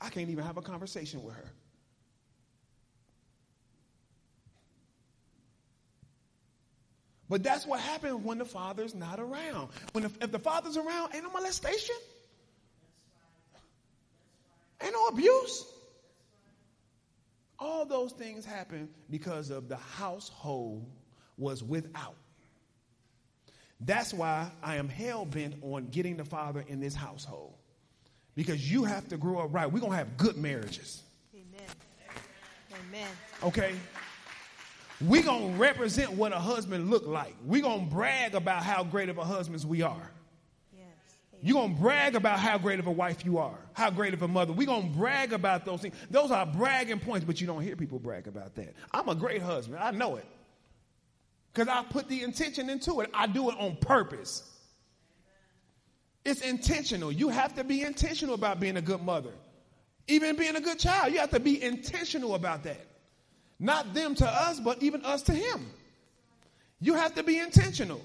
I 0.00 0.08
can't 0.08 0.30
even 0.30 0.42
have 0.42 0.56
a 0.56 0.62
conversation 0.62 1.22
with 1.22 1.36
her. 1.36 1.48
But 7.28 7.44
that's 7.44 7.64
what 7.64 7.78
happens 7.78 8.16
when 8.24 8.38
the 8.38 8.44
father's 8.44 8.96
not 8.96 9.20
around. 9.20 9.68
When 9.92 10.02
the, 10.02 10.10
if 10.20 10.32
the 10.32 10.40
father's 10.40 10.76
around, 10.76 11.14
ain't 11.14 11.22
no 11.22 11.30
molestation, 11.30 11.94
ain't 14.82 14.92
no 14.92 15.06
abuse. 15.06 15.66
All 17.58 17.86
those 17.86 18.12
things 18.12 18.44
happen 18.44 18.88
because 19.10 19.50
of 19.50 19.68
the 19.68 19.76
household 19.76 20.86
was 21.36 21.62
without. 21.62 22.16
That's 23.80 24.14
why 24.14 24.50
I 24.62 24.76
am 24.76 24.88
hell 24.88 25.24
bent 25.24 25.56
on 25.62 25.88
getting 25.88 26.16
the 26.16 26.24
father 26.24 26.64
in 26.66 26.80
this 26.80 26.94
household. 26.94 27.54
Because 28.34 28.70
you 28.70 28.84
have 28.84 29.08
to 29.08 29.16
grow 29.16 29.38
up 29.38 29.52
right. 29.52 29.70
We're 29.70 29.80
going 29.80 29.92
to 29.92 29.98
have 29.98 30.16
good 30.16 30.36
marriages. 30.36 31.02
Amen. 31.34 31.68
Amen. 32.88 33.08
Okay? 33.42 33.74
We're 35.00 35.22
going 35.22 35.52
to 35.52 35.58
represent 35.58 36.12
what 36.12 36.32
a 36.32 36.38
husband 36.38 36.90
look 36.90 37.06
like. 37.06 37.34
We're 37.44 37.62
going 37.62 37.88
to 37.88 37.94
brag 37.94 38.34
about 38.34 38.62
how 38.62 38.84
great 38.84 39.08
of 39.08 39.18
a 39.18 39.24
husbands 39.24 39.66
we 39.66 39.82
are. 39.82 40.10
You're 41.44 41.60
going 41.60 41.74
to 41.74 41.80
brag 41.82 42.14
about 42.14 42.38
how 42.38 42.56
great 42.56 42.78
of 42.78 42.86
a 42.86 42.90
wife 42.90 43.22
you 43.22 43.36
are, 43.36 43.58
how 43.74 43.90
great 43.90 44.14
of 44.14 44.22
a 44.22 44.28
mother. 44.28 44.54
We're 44.54 44.66
going 44.66 44.90
to 44.90 44.98
brag 44.98 45.34
about 45.34 45.66
those 45.66 45.82
things. 45.82 45.94
Those 46.10 46.30
are 46.30 46.46
bragging 46.46 47.00
points, 47.00 47.26
but 47.26 47.38
you 47.38 47.46
don't 47.46 47.60
hear 47.60 47.76
people 47.76 47.98
brag 47.98 48.26
about 48.26 48.54
that. 48.54 48.72
I'm 48.94 49.10
a 49.10 49.14
great 49.14 49.42
husband. 49.42 49.78
I 49.78 49.90
know 49.90 50.16
it. 50.16 50.24
Because 51.52 51.68
I 51.68 51.82
put 51.82 52.08
the 52.08 52.22
intention 52.22 52.70
into 52.70 53.02
it. 53.02 53.10
I 53.12 53.26
do 53.26 53.50
it 53.50 53.56
on 53.58 53.76
purpose. 53.76 54.42
It's 56.24 56.40
intentional. 56.40 57.12
You 57.12 57.28
have 57.28 57.54
to 57.56 57.64
be 57.64 57.82
intentional 57.82 58.34
about 58.34 58.58
being 58.58 58.78
a 58.78 58.82
good 58.82 59.02
mother. 59.02 59.34
Even 60.08 60.36
being 60.36 60.56
a 60.56 60.62
good 60.62 60.78
child, 60.78 61.12
you 61.12 61.18
have 61.18 61.32
to 61.32 61.40
be 61.40 61.62
intentional 61.62 62.36
about 62.36 62.62
that. 62.62 62.86
Not 63.58 63.92
them 63.92 64.14
to 64.14 64.26
us, 64.26 64.60
but 64.60 64.82
even 64.82 65.04
us 65.04 65.20
to 65.24 65.34
him. 65.34 65.66
You 66.80 66.94
have 66.94 67.14
to 67.16 67.22
be 67.22 67.38
intentional. 67.38 68.00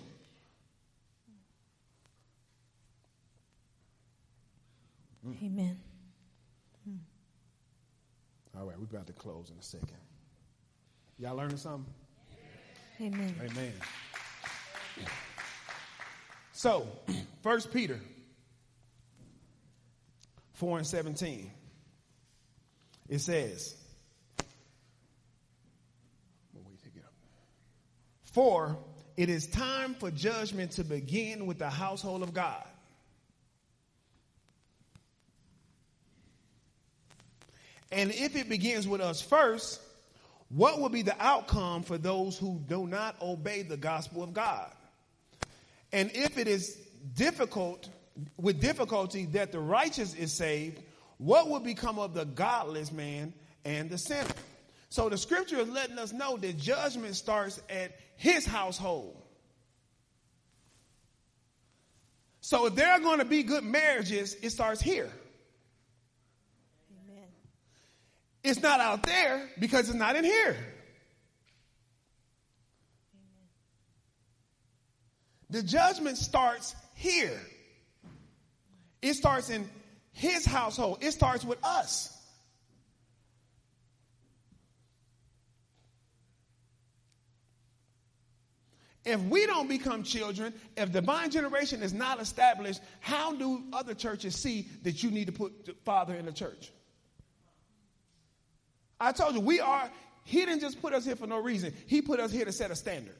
Amen. 5.43 5.79
Hmm. 6.83 6.95
All 8.57 8.65
right, 8.65 8.77
we're 8.77 8.85
about 8.85 9.07
to 9.07 9.13
close 9.13 9.49
in 9.49 9.57
a 9.57 9.63
second. 9.63 9.89
Y'all 11.17 11.35
learning 11.35 11.57
something? 11.57 11.85
Amen. 13.01 13.35
Amen. 13.41 13.73
So, 16.51 16.87
First 17.41 17.71
Peter 17.71 17.99
4 20.53 20.79
and 20.79 20.87
17. 20.87 21.51
It 23.07 23.19
says, 23.19 23.75
For 28.33 28.77
it 29.17 29.29
is 29.29 29.47
time 29.47 29.95
for 29.95 30.11
judgment 30.11 30.71
to 30.73 30.83
begin 30.83 31.45
with 31.45 31.59
the 31.59 31.69
household 31.69 32.23
of 32.23 32.33
God. 32.33 32.63
And 37.91 38.11
if 38.11 38.35
it 38.35 38.49
begins 38.49 38.87
with 38.87 39.01
us 39.01 39.21
first, 39.21 39.81
what 40.49 40.79
will 40.79 40.89
be 40.89 41.01
the 41.01 41.15
outcome 41.19 41.83
for 41.83 41.97
those 41.97 42.37
who 42.37 42.61
do 42.67 42.87
not 42.87 43.15
obey 43.21 43.61
the 43.61 43.77
gospel 43.77 44.23
of 44.23 44.33
God? 44.33 44.71
And 45.91 46.11
if 46.13 46.37
it 46.37 46.47
is 46.47 46.75
difficult, 47.15 47.89
with 48.37 48.61
difficulty 48.61 49.25
that 49.27 49.51
the 49.51 49.59
righteous 49.59 50.13
is 50.13 50.33
saved, 50.33 50.81
what 51.17 51.49
will 51.49 51.59
become 51.59 51.99
of 51.99 52.13
the 52.13 52.25
godless 52.25 52.91
man 52.91 53.33
and 53.65 53.89
the 53.89 53.97
sinner? 53.97 54.29
So 54.89 55.09
the 55.09 55.17
scripture 55.17 55.59
is 55.59 55.69
letting 55.69 55.99
us 55.99 56.11
know 56.11 56.37
that 56.37 56.57
judgment 56.57 57.15
starts 57.15 57.61
at 57.69 57.91
his 58.15 58.45
household. 58.45 59.15
So 62.41 62.65
if 62.65 62.75
there 62.75 62.91
are 62.91 62.99
going 62.99 63.19
to 63.19 63.25
be 63.25 63.43
good 63.43 63.63
marriages, 63.63 64.35
it 64.41 64.49
starts 64.49 64.81
here. 64.81 65.11
Amen. 67.05 67.27
It's 68.49 68.63
not 68.63 68.79
out 68.79 69.03
there 69.03 69.47
because 69.59 69.89
it's 69.89 69.97
not 69.97 70.15
in 70.15 70.23
here. 70.23 70.57
The 75.51 75.61
judgment 75.61 76.17
starts 76.17 76.75
here. 76.95 77.39
It 79.03 79.13
starts 79.13 79.51
in 79.51 79.69
his 80.13 80.45
household. 80.45 80.97
It 81.01 81.11
starts 81.11 81.45
with 81.45 81.63
us. 81.63 82.11
If 89.05 89.21
we 89.21 89.45
don't 89.45 89.69
become 89.69 90.01
children, 90.01 90.55
if 90.75 90.91
divine 90.91 91.29
generation 91.29 91.83
is 91.83 91.93
not 91.93 92.19
established, 92.19 92.81
how 92.99 93.35
do 93.35 93.65
other 93.73 93.93
churches 93.93 94.35
see 94.35 94.67
that 94.81 95.03
you 95.03 95.11
need 95.11 95.27
to 95.27 95.33
put 95.33 95.65
the 95.67 95.75
Father 95.85 96.15
in 96.15 96.25
the 96.25 96.31
church? 96.31 96.71
I 98.99 99.11
told 99.11 99.35
you, 99.35 99.41
we 99.41 99.59
are, 99.59 99.89
He 100.23 100.39
didn't 100.39 100.61
just 100.61 100.81
put 100.81 100.93
us 100.93 101.05
here 101.05 101.15
for 101.15 101.27
no 101.27 101.41
reason. 101.41 101.73
He 101.87 102.01
put 102.01 102.19
us 102.19 102.31
here 102.31 102.45
to 102.45 102.51
set 102.51 102.71
a 102.71 102.75
standard. 102.75 103.15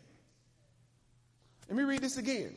Let 1.67 1.77
me 1.77 1.83
read 1.83 2.01
this 2.01 2.17
again. 2.17 2.55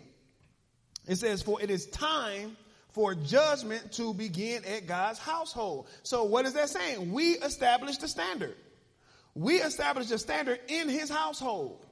It 1.07 1.17
says, 1.17 1.43
For 1.43 1.61
it 1.61 1.71
is 1.71 1.87
time 1.87 2.57
for 2.91 3.15
judgment 3.15 3.93
to 3.93 4.15
begin 4.15 4.65
at 4.65 4.87
God's 4.87 5.19
household. 5.19 5.89
So, 6.03 6.25
what 6.25 6.47
is 6.47 6.55
that 6.55 6.69
saying? 6.69 7.13
We 7.13 7.33
established 7.33 8.01
the 8.01 8.09
standard. 8.09 8.57
We 9.35 9.57
established 9.57 10.11
a 10.11 10.19
standard 10.19 10.61
in 10.69 10.89
His 10.89 11.09
household. 11.09 11.85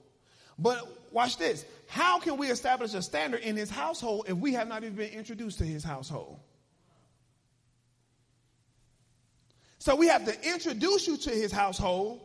But 0.60 0.86
watch 1.10 1.38
this. 1.38 1.64
How 1.88 2.20
can 2.20 2.36
we 2.36 2.48
establish 2.50 2.94
a 2.94 3.02
standard 3.02 3.40
in 3.40 3.56
his 3.56 3.70
household 3.70 4.26
if 4.28 4.36
we 4.36 4.52
have 4.52 4.68
not 4.68 4.84
even 4.84 4.94
been 4.94 5.10
introduced 5.10 5.58
to 5.58 5.64
his 5.64 5.82
household? 5.82 6.38
So 9.80 9.96
we 9.96 10.08
have 10.08 10.26
to 10.26 10.48
introduce 10.48 11.08
you 11.08 11.16
to 11.16 11.30
his 11.30 11.50
household. 11.50 12.20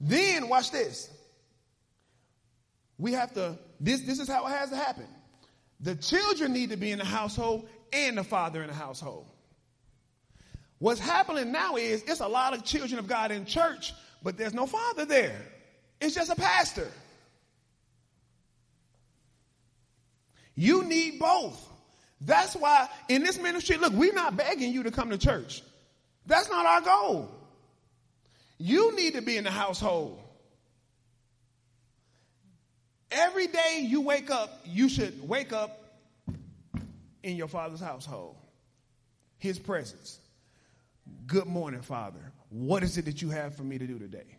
Then, 0.00 0.48
watch 0.48 0.70
this. 0.70 1.10
We 2.96 3.12
have 3.12 3.32
to, 3.34 3.58
this, 3.78 4.00
this 4.00 4.18
is 4.18 4.26
how 4.26 4.46
it 4.46 4.50
has 4.50 4.70
to 4.70 4.76
happen. 4.76 5.06
The 5.80 5.94
children 5.94 6.54
need 6.54 6.70
to 6.70 6.78
be 6.78 6.90
in 6.90 6.98
the 6.98 7.04
household 7.04 7.68
and 7.92 8.16
the 8.16 8.24
father 8.24 8.62
in 8.62 8.68
the 8.68 8.74
household. 8.74 9.26
What's 10.78 11.00
happening 11.00 11.52
now 11.52 11.76
is 11.76 12.02
it's 12.04 12.20
a 12.20 12.28
lot 12.28 12.54
of 12.54 12.64
children 12.64 12.98
of 12.98 13.06
God 13.06 13.30
in 13.30 13.44
church, 13.44 13.92
but 14.22 14.38
there's 14.38 14.54
no 14.54 14.66
father 14.66 15.04
there. 15.04 15.40
It's 16.00 16.14
just 16.14 16.30
a 16.30 16.36
pastor. 16.36 16.90
You 20.54 20.84
need 20.84 21.18
both. 21.18 21.73
That's 22.24 22.54
why 22.54 22.88
in 23.08 23.22
this 23.22 23.38
ministry, 23.38 23.76
look, 23.76 23.92
we're 23.92 24.14
not 24.14 24.36
begging 24.36 24.72
you 24.72 24.84
to 24.84 24.90
come 24.90 25.10
to 25.10 25.18
church. 25.18 25.62
That's 26.26 26.48
not 26.48 26.64
our 26.64 26.80
goal. 26.80 27.30
You 28.58 28.96
need 28.96 29.14
to 29.14 29.22
be 29.22 29.36
in 29.36 29.44
the 29.44 29.50
household. 29.50 30.20
Every 33.10 33.46
day 33.46 33.80
you 33.82 34.00
wake 34.00 34.30
up, 34.30 34.60
you 34.64 34.88
should 34.88 35.28
wake 35.28 35.52
up 35.52 35.80
in 37.22 37.36
your 37.36 37.48
father's 37.48 37.80
household. 37.80 38.36
His 39.38 39.58
presence. 39.58 40.18
Good 41.26 41.46
morning, 41.46 41.82
Father. 41.82 42.32
What 42.48 42.82
is 42.82 42.96
it 42.96 43.04
that 43.04 43.20
you 43.20 43.30
have 43.30 43.54
for 43.54 43.62
me 43.62 43.78
to 43.78 43.86
do 43.86 43.98
today? 43.98 44.38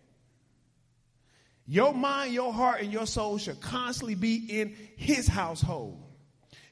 Your 1.68 1.94
mind, 1.94 2.34
your 2.34 2.54
heart, 2.54 2.82
and 2.82 2.92
your 2.92 3.06
soul 3.06 3.38
should 3.38 3.60
constantly 3.60 4.16
be 4.16 4.36
in 4.36 4.76
his 4.98 5.28
household. 5.28 6.05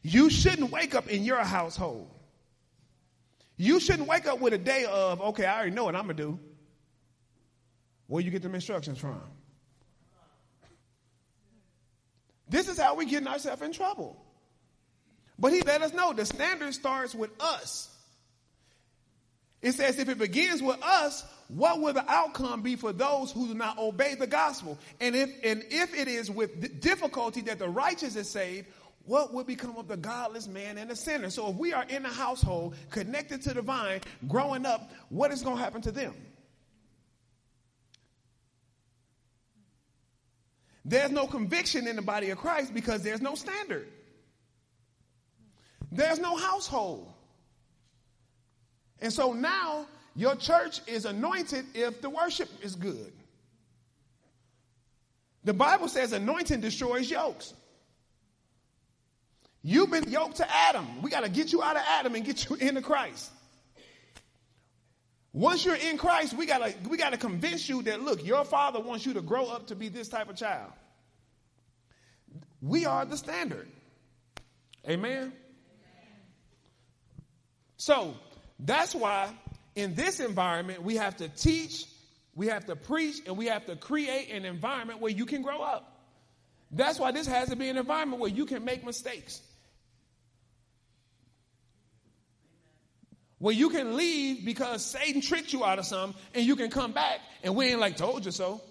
You 0.04 0.30
shouldn't 0.30 0.70
wake 0.70 0.94
up 0.94 1.08
in 1.08 1.24
your 1.24 1.40
household. 1.40 2.10
You 3.56 3.80
shouldn't 3.80 4.08
wake 4.08 4.28
up 4.28 4.42
with 4.42 4.54
a 4.54 4.58
day 4.58 4.86
of, 4.86 5.22
okay, 5.22 5.46
I 5.46 5.56
already 5.56 5.72
know 5.72 5.86
what 5.86 5.96
I'm 5.96 6.04
going 6.04 6.18
to 6.18 6.24
do. 6.24 6.40
Where 8.08 8.22
you 8.22 8.30
get 8.30 8.42
them 8.42 8.54
instructions 8.54 9.00
from? 9.00 9.22
This 12.50 12.68
is 12.68 12.78
how 12.78 12.96
we're 12.96 13.08
getting 13.08 13.28
ourselves 13.28 13.62
in 13.62 13.72
trouble. 13.72 14.22
But 15.40 15.54
he 15.54 15.62
let 15.62 15.82
us 15.82 15.94
know 15.94 16.14
the 16.14 16.26
standard 16.26 16.74
starts 16.74 17.16
with 17.16 17.32
us. 17.42 17.90
It 19.62 19.72
says 19.72 19.98
if 19.98 20.10
it 20.10 20.18
begins 20.18 20.62
with 20.62 20.82
us, 20.84 21.24
what 21.48 21.80
will 21.80 21.94
the 21.94 22.10
outcome 22.10 22.62
be 22.62 22.76
for 22.76 22.92
those 22.92 23.32
who 23.32 23.48
do 23.48 23.54
not 23.54 23.80
obey 23.80 24.16
the 24.16 24.28
gospel? 24.28 24.78
And 25.00 25.16
if, 25.16 25.30
and 25.44 25.64
if 25.70 25.96
it 25.96 26.08
is 26.08 26.30
with 26.30 26.82
difficulty 26.82 27.42
that 27.42 27.60
the 27.60 27.70
righteous 27.70 28.16
is 28.16 28.30
saved, 28.30 28.68
what 29.06 29.34
will 29.34 29.44
become 29.44 29.76
of 29.78 29.88
the 29.88 29.98
godless 29.98 30.48
man 30.48 30.78
and 30.78 30.90
the 30.90 30.96
sinner? 30.96 31.30
So 31.30 31.50
if 31.50 31.56
we 31.58 31.74
are 31.74 31.86
in 31.90 32.06
a 32.06 32.10
household 32.10 32.76
connected 32.90 33.42
to 33.44 33.54
the 33.54 33.62
vine, 33.62 34.02
growing 34.28 34.66
up, 34.66 34.92
what 35.10 35.32
is 35.32 35.42
going 35.42 35.58
to 35.58 35.64
happen 35.64 35.82
to 35.82 35.92
them? 35.92 36.14
There's 40.86 41.12
no 41.12 41.28
conviction 41.28 41.88
in 41.88 41.96
the 41.96 42.02
body 42.02 42.30
of 42.30 42.38
Christ 42.38 42.74
because 42.74 43.04
there's 43.04 43.22
no 43.22 43.36
standard. 43.36 43.88
There's 45.92 46.20
no 46.20 46.36
household. 46.36 47.14
And 49.00 49.12
so 49.12 49.34
now 49.34 49.86
your 50.16 50.36
church 50.36 50.82
is 50.88 51.06
anointed 51.06 51.66
if 51.74 52.02
the 52.02 52.10
worship 52.10 52.50
is 52.62 52.76
good. 52.76 53.12
The 55.44 55.54
Bible 55.54 55.90
says 55.90 56.14
anointing 56.14 56.62
destroys 56.62 57.12
yokes. 57.12 57.54
You've 59.64 59.90
been 59.90 60.10
yoked 60.12 60.38
to 60.38 60.56
Adam. 60.56 61.02
We 61.02 61.10
got 61.10 61.24
to 61.24 61.30
get 61.30 61.52
you 61.54 61.64
out 61.64 61.78
of 61.78 61.84
Adam 61.88 62.16
and 62.16 62.26
get 62.26 62.50
you 62.50 62.56
into 62.58 62.82
Christ. 62.82 63.32
Once 65.32 65.66
you're 65.66 65.76
in 65.76 65.98
Christ, 65.98 66.34
we 66.34 66.46
gotta 66.46 66.76
we 66.88 66.96
gotta 66.96 67.18
convince 67.18 67.68
you 67.68 67.82
that 67.84 68.02
look, 68.02 68.24
your 68.24 68.46
father 68.46 68.80
wants 68.80 69.04
you 69.04 69.14
to 69.16 69.22
grow 69.22 69.48
up 69.48 69.68
to 69.68 69.76
be 69.76 69.90
this 69.90 70.08
type 70.08 70.30
of 70.30 70.36
child. 70.36 70.72
We 72.62 72.86
are 72.86 73.04
the 73.06 73.18
standard. 73.18 73.68
Amen. 74.88 75.34
So 77.78 78.14
that's 78.60 78.94
why 78.94 79.34
in 79.76 79.96
this 79.96 80.20
environment, 80.20 80.84
we 80.84 80.98
have 80.98 81.18
to 81.18 81.30
teach 81.30 81.86
We 82.36 82.48
have 82.48 82.66
to 82.66 82.76
preach 82.76 83.18
and 83.26 83.38
we 83.38 83.48
have 83.48 83.66
to 83.68 83.76
create 83.76 84.32
an 84.32 84.46
environment 84.46 85.02
where 85.02 85.12
you 85.12 85.26
can 85.26 85.42
grow 85.42 85.62
up. 85.62 86.02
That's 86.72 87.00
why 87.00 87.12
this 87.12 87.28
has 87.28 87.50
to 87.50 87.56
be 87.56 87.70
an 87.70 87.78
environment 87.78 88.20
where 88.22 88.32
you 88.32 88.46
can 88.46 88.66
make 88.66 88.84
mistakes. 88.84 89.42
Where 93.44 93.54
you 93.54 93.68
can 93.68 93.98
leave 93.98 94.46
because 94.46 94.86
Satan 94.86 95.20
tricked 95.20 95.52
you 95.52 95.66
out 95.66 95.78
of 95.78 95.86
something 95.86 96.18
and 96.34 96.46
you 96.46 96.56
can 96.56 96.70
come 96.70 96.94
back 96.94 97.20
and 97.44 97.54
we 97.58 97.66
ain't 97.66 97.80
like 97.82 97.98
told 97.98 98.24
you 98.24 98.32
so. 98.32 98.62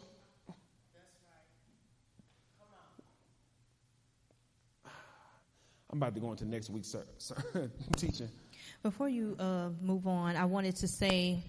I'm 5.90 5.98
about 5.98 6.14
to 6.14 6.20
go 6.22 6.30
into 6.30 6.46
next 6.46 6.70
week's 6.70 6.96
teaching. 7.98 8.30
Before 8.82 9.10
you 9.10 9.36
uh, 9.38 9.68
move 9.82 10.06
on, 10.06 10.36
I 10.36 10.46
wanted 10.46 10.76
to 10.76 10.88
say 10.88 11.44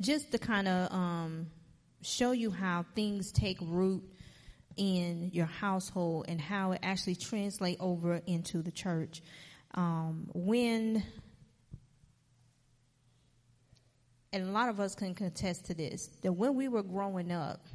just 0.00 0.32
to 0.32 0.38
kind 0.38 0.66
of 0.66 0.92
um, 0.92 1.46
show 2.02 2.32
you 2.32 2.50
how 2.50 2.84
things 2.96 3.30
take 3.30 3.58
root 3.60 4.02
in 4.76 5.30
your 5.32 5.46
household 5.46 6.24
and 6.26 6.40
how 6.40 6.72
it 6.72 6.80
actually 6.82 7.14
translate 7.14 7.76
over 7.78 8.20
into 8.26 8.60
the 8.60 8.72
church. 8.72 9.22
Um, 9.76 10.28
when 10.34 11.04
and 14.32 14.48
a 14.48 14.50
lot 14.50 14.68
of 14.68 14.80
us 14.80 14.94
can 14.94 15.14
contest 15.14 15.66
to 15.66 15.74
this 15.74 16.08
that 16.22 16.32
when 16.32 16.54
we 16.54 16.68
were 16.68 16.82
growing 16.82 17.32
up, 17.32 17.66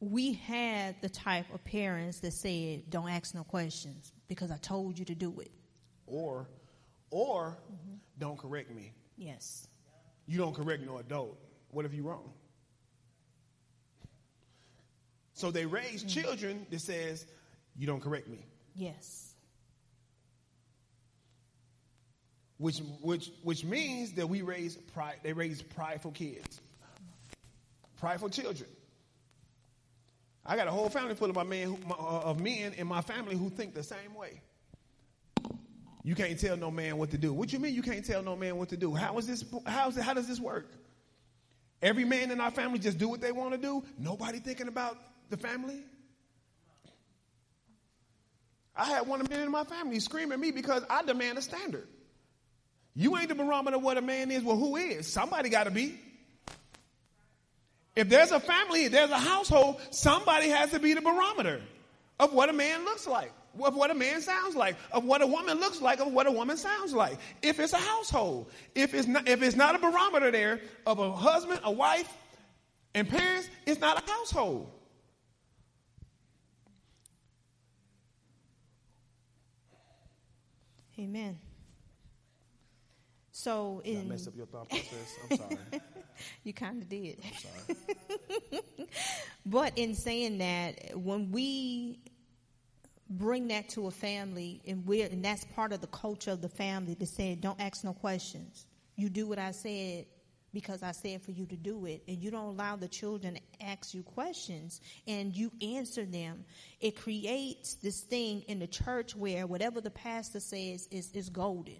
we 0.00 0.34
had 0.34 0.96
the 1.00 1.08
type 1.08 1.46
of 1.54 1.64
parents 1.64 2.20
that 2.20 2.32
said, 2.32 2.90
"Don't 2.90 3.08
ask 3.08 3.34
no 3.34 3.44
questions 3.44 4.12
because 4.28 4.50
I 4.50 4.56
told 4.58 4.98
you 4.98 5.04
to 5.06 5.14
do 5.14 5.40
it," 5.40 5.50
or, 6.06 6.48
or 7.10 7.58
mm-hmm. 7.72 7.94
don't 8.18 8.38
correct 8.38 8.70
me. 8.70 8.92
Yes. 9.16 9.68
You 10.26 10.38
don't 10.38 10.54
correct 10.54 10.82
no 10.84 10.98
adult. 10.98 11.38
What 11.70 11.86
if 11.86 11.94
you 11.94 12.02
wrong? 12.02 12.32
So 15.32 15.50
they 15.50 15.66
raise 15.66 16.02
mm-hmm. 16.02 16.20
children 16.20 16.66
that 16.70 16.80
says, 16.80 17.26
"You 17.76 17.86
don't 17.86 18.00
correct 18.00 18.28
me." 18.28 18.44
Yes. 18.74 19.25
Which 22.58 22.78
which 23.00 23.30
which 23.42 23.64
means 23.64 24.12
that 24.12 24.28
we 24.28 24.42
raise 24.42 24.76
pride. 24.76 25.16
They 25.22 25.32
raise 25.32 25.60
prideful 25.60 26.12
kids, 26.12 26.60
prideful 27.98 28.30
children. 28.30 28.68
I 30.44 30.56
got 30.56 30.68
a 30.68 30.70
whole 30.70 30.88
family 30.88 31.14
full 31.14 31.28
of 31.28 31.36
my 31.36 31.42
men 31.42 31.66
who, 31.66 31.78
my, 31.86 31.96
uh, 31.96 32.30
of 32.30 32.40
men 32.40 32.72
in 32.74 32.86
my 32.86 33.02
family 33.02 33.36
who 33.36 33.50
think 33.50 33.74
the 33.74 33.82
same 33.82 34.14
way. 34.14 34.40
You 36.04 36.14
can't 36.14 36.38
tell 36.38 36.56
no 36.56 36.70
man 36.70 36.98
what 36.98 37.10
to 37.10 37.18
do. 37.18 37.32
What 37.32 37.52
you 37.52 37.58
mean 37.58 37.74
you 37.74 37.82
can't 37.82 38.04
tell 38.04 38.22
no 38.22 38.36
man 38.36 38.56
what 38.56 38.68
to 38.68 38.76
do? 38.76 38.94
How 38.94 39.18
is 39.18 39.26
this? 39.26 39.44
How 39.66 39.88
is 39.88 39.96
it? 39.96 40.04
How 40.04 40.14
does 40.14 40.28
this 40.28 40.40
work? 40.40 40.72
Every 41.82 42.04
man 42.04 42.30
in 42.30 42.40
our 42.40 42.50
family 42.50 42.78
just 42.78 42.96
do 42.96 43.08
what 43.08 43.20
they 43.20 43.32
want 43.32 43.52
to 43.52 43.58
do. 43.58 43.84
Nobody 43.98 44.38
thinking 44.38 44.68
about 44.68 44.96
the 45.28 45.36
family. 45.36 45.82
I 48.74 48.84
had 48.84 49.06
one 49.06 49.22
the 49.22 49.42
in 49.42 49.50
my 49.50 49.64
family 49.64 50.00
screaming 50.00 50.32
at 50.32 50.40
me 50.40 50.52
because 50.52 50.84
I 50.88 51.02
demand 51.02 51.38
a 51.38 51.42
standard. 51.42 51.88
You 52.96 53.16
ain't 53.18 53.28
the 53.28 53.34
barometer 53.34 53.76
of 53.76 53.82
what 53.82 53.98
a 53.98 54.02
man 54.02 54.30
is. 54.30 54.42
Well, 54.42 54.56
who 54.56 54.76
is? 54.76 55.06
Somebody 55.06 55.50
got 55.50 55.64
to 55.64 55.70
be. 55.70 56.00
If 57.94 58.08
there's 58.08 58.32
a 58.32 58.40
family, 58.40 58.84
if 58.84 58.92
there's 58.92 59.10
a 59.10 59.18
household, 59.18 59.80
somebody 59.90 60.48
has 60.48 60.70
to 60.70 60.78
be 60.78 60.94
the 60.94 61.02
barometer 61.02 61.60
of 62.18 62.32
what 62.32 62.48
a 62.48 62.54
man 62.54 62.84
looks 62.84 63.06
like, 63.06 63.32
of 63.62 63.74
what 63.74 63.90
a 63.90 63.94
man 63.94 64.22
sounds 64.22 64.56
like, 64.56 64.76
of 64.92 65.04
what 65.04 65.20
a 65.20 65.26
woman 65.26 65.60
looks 65.60 65.82
like, 65.82 66.00
of 66.00 66.10
what 66.10 66.26
a 66.26 66.32
woman 66.32 66.56
sounds 66.56 66.94
like. 66.94 67.18
If 67.42 67.60
it's 67.60 67.74
a 67.74 67.78
household, 67.78 68.50
if 68.74 68.94
it's 68.94 69.06
not, 69.06 69.28
if 69.28 69.42
it's 69.42 69.56
not 69.56 69.74
a 69.74 69.78
barometer 69.78 70.30
there 70.30 70.60
of 70.86 70.98
a 70.98 71.12
husband, 71.12 71.60
a 71.64 71.72
wife, 71.72 72.10
and 72.94 73.06
parents, 73.06 73.48
it's 73.66 73.80
not 73.80 74.02
a 74.02 74.10
household. 74.10 74.70
Amen. 80.98 81.38
So 83.46 83.80
in 83.84 84.00
I 84.00 84.02
messed 84.02 84.26
up 84.26 84.36
your 84.36 84.46
thought 84.46 84.68
process. 84.68 85.18
I'm 85.30 85.36
sorry. 85.36 85.58
you 86.42 86.52
kind 86.52 86.82
of 86.82 86.88
did. 86.88 87.20
but 89.46 89.72
in 89.78 89.94
saying 89.94 90.38
that, 90.38 90.98
when 90.98 91.30
we 91.30 92.00
bring 93.08 93.46
that 93.46 93.68
to 93.68 93.86
a 93.86 93.92
family, 93.92 94.60
and 94.66 94.84
we 94.84 95.02
and 95.02 95.24
that's 95.24 95.44
part 95.44 95.72
of 95.72 95.80
the 95.80 95.86
culture 95.86 96.32
of 96.32 96.42
the 96.42 96.48
family 96.48 96.96
to 96.96 97.06
say, 97.06 97.36
don't 97.36 97.60
ask 97.60 97.84
no 97.84 97.92
questions. 97.92 98.66
You 98.96 99.08
do 99.08 99.28
what 99.28 99.38
I 99.38 99.52
said 99.52 100.06
because 100.52 100.82
I 100.82 100.90
said 100.90 101.22
for 101.22 101.30
you 101.30 101.46
to 101.46 101.56
do 101.56 101.86
it, 101.86 102.02
and 102.08 102.20
you 102.20 102.32
don't 102.32 102.46
allow 102.46 102.74
the 102.74 102.88
children 102.88 103.34
to 103.34 103.64
ask 103.64 103.94
you 103.94 104.02
questions 104.02 104.80
and 105.06 105.32
you 105.36 105.52
answer 105.62 106.04
them. 106.04 106.44
It 106.80 106.96
creates 106.96 107.74
this 107.74 108.00
thing 108.00 108.42
in 108.48 108.58
the 108.58 108.66
church 108.66 109.14
where 109.14 109.46
whatever 109.46 109.80
the 109.80 109.90
pastor 109.90 110.40
says 110.40 110.88
is, 110.90 111.12
is 111.12 111.28
golden. 111.28 111.78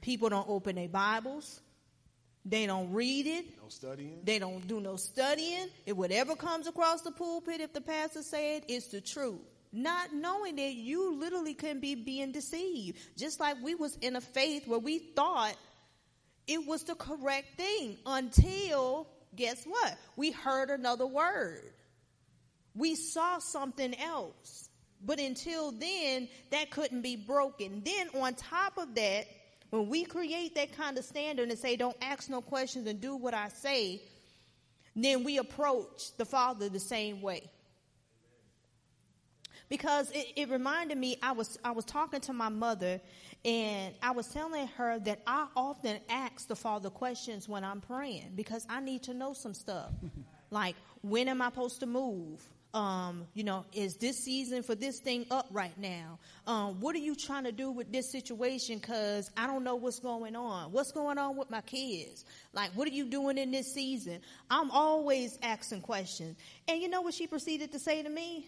People 0.00 0.28
don't 0.28 0.48
open 0.48 0.76
their 0.76 0.88
Bibles. 0.88 1.60
They 2.44 2.66
don't 2.66 2.92
read 2.92 3.26
it. 3.26 3.44
No 3.62 3.68
studying. 3.68 4.20
They 4.24 4.38
don't 4.38 4.66
do 4.66 4.80
no 4.80 4.96
studying. 4.96 5.68
If 5.84 5.96
whatever 5.96 6.34
comes 6.36 6.66
across 6.66 7.02
the 7.02 7.10
pulpit, 7.10 7.60
if 7.60 7.72
the 7.72 7.82
pastor 7.82 8.22
said, 8.22 8.64
it's 8.68 8.88
the 8.88 9.00
truth. 9.00 9.40
Not 9.72 10.12
knowing 10.12 10.56
that 10.56 10.74
you 10.74 11.14
literally 11.18 11.54
can 11.54 11.80
be 11.80 11.94
being 11.94 12.32
deceived. 12.32 12.98
Just 13.16 13.38
like 13.38 13.56
we 13.62 13.74
was 13.74 13.96
in 13.96 14.16
a 14.16 14.20
faith 14.20 14.66
where 14.66 14.78
we 14.78 14.98
thought 14.98 15.54
it 16.46 16.66
was 16.66 16.82
the 16.84 16.94
correct 16.94 17.56
thing 17.56 17.98
until, 18.06 19.06
guess 19.36 19.64
what? 19.64 19.96
We 20.16 20.32
heard 20.32 20.70
another 20.70 21.06
word. 21.06 21.72
We 22.74 22.96
saw 22.96 23.38
something 23.38 23.94
else. 24.00 24.68
But 25.02 25.20
until 25.20 25.72
then, 25.72 26.28
that 26.50 26.70
couldn't 26.70 27.02
be 27.02 27.16
broken. 27.16 27.82
Then 27.84 28.08
on 28.20 28.34
top 28.34 28.76
of 28.78 28.94
that, 28.96 29.26
when 29.70 29.88
we 29.88 30.04
create 30.04 30.54
that 30.56 30.76
kind 30.76 30.98
of 30.98 31.04
standard 31.04 31.48
and 31.48 31.58
say, 31.58 31.76
don't 31.76 31.96
ask 32.02 32.28
no 32.28 32.40
questions 32.40 32.86
and 32.86 33.00
do 33.00 33.16
what 33.16 33.34
I 33.34 33.48
say, 33.48 34.02
then 34.94 35.24
we 35.24 35.38
approach 35.38 36.16
the 36.16 36.24
Father 36.24 36.68
the 36.68 36.80
same 36.80 37.22
way. 37.22 37.48
Because 39.68 40.10
it, 40.10 40.26
it 40.34 40.50
reminded 40.50 40.98
me, 40.98 41.16
I 41.22 41.30
was, 41.30 41.56
I 41.64 41.70
was 41.70 41.84
talking 41.84 42.20
to 42.22 42.32
my 42.32 42.48
mother 42.48 43.00
and 43.44 43.94
I 44.02 44.10
was 44.10 44.26
telling 44.26 44.66
her 44.66 44.98
that 44.98 45.22
I 45.26 45.46
often 45.56 46.00
ask 46.08 46.48
the 46.48 46.56
Father 46.56 46.90
questions 46.90 47.48
when 47.48 47.64
I'm 47.64 47.80
praying 47.80 48.32
because 48.34 48.66
I 48.68 48.80
need 48.80 49.04
to 49.04 49.14
know 49.14 49.32
some 49.32 49.54
stuff. 49.54 49.92
like, 50.50 50.74
when 51.02 51.28
am 51.28 51.40
I 51.40 51.46
supposed 51.46 51.78
to 51.80 51.86
move? 51.86 52.42
Um, 52.72 53.26
you 53.34 53.42
know, 53.42 53.64
is 53.72 53.96
this 53.96 54.18
season 54.18 54.62
for 54.62 54.76
this 54.76 55.00
thing 55.00 55.26
up 55.30 55.48
right 55.50 55.76
now? 55.76 56.18
Um, 56.46 56.80
what 56.80 56.94
are 56.94 57.00
you 57.00 57.16
trying 57.16 57.44
to 57.44 57.52
do 57.52 57.72
with 57.72 57.90
this 57.90 58.12
situation? 58.12 58.78
Cause 58.78 59.28
I 59.36 59.48
don't 59.48 59.64
know 59.64 59.74
what's 59.74 59.98
going 59.98 60.36
on. 60.36 60.70
What's 60.70 60.92
going 60.92 61.18
on 61.18 61.36
with 61.36 61.50
my 61.50 61.62
kids? 61.62 62.24
Like, 62.52 62.70
what 62.72 62.86
are 62.86 62.92
you 62.92 63.06
doing 63.06 63.38
in 63.38 63.50
this 63.50 63.74
season? 63.74 64.20
I'm 64.50 64.70
always 64.70 65.36
asking 65.42 65.80
questions. 65.80 66.36
And 66.68 66.80
you 66.80 66.88
know 66.88 67.00
what 67.00 67.14
she 67.14 67.26
proceeded 67.26 67.72
to 67.72 67.80
say 67.80 68.02
to 68.02 68.08
me? 68.08 68.46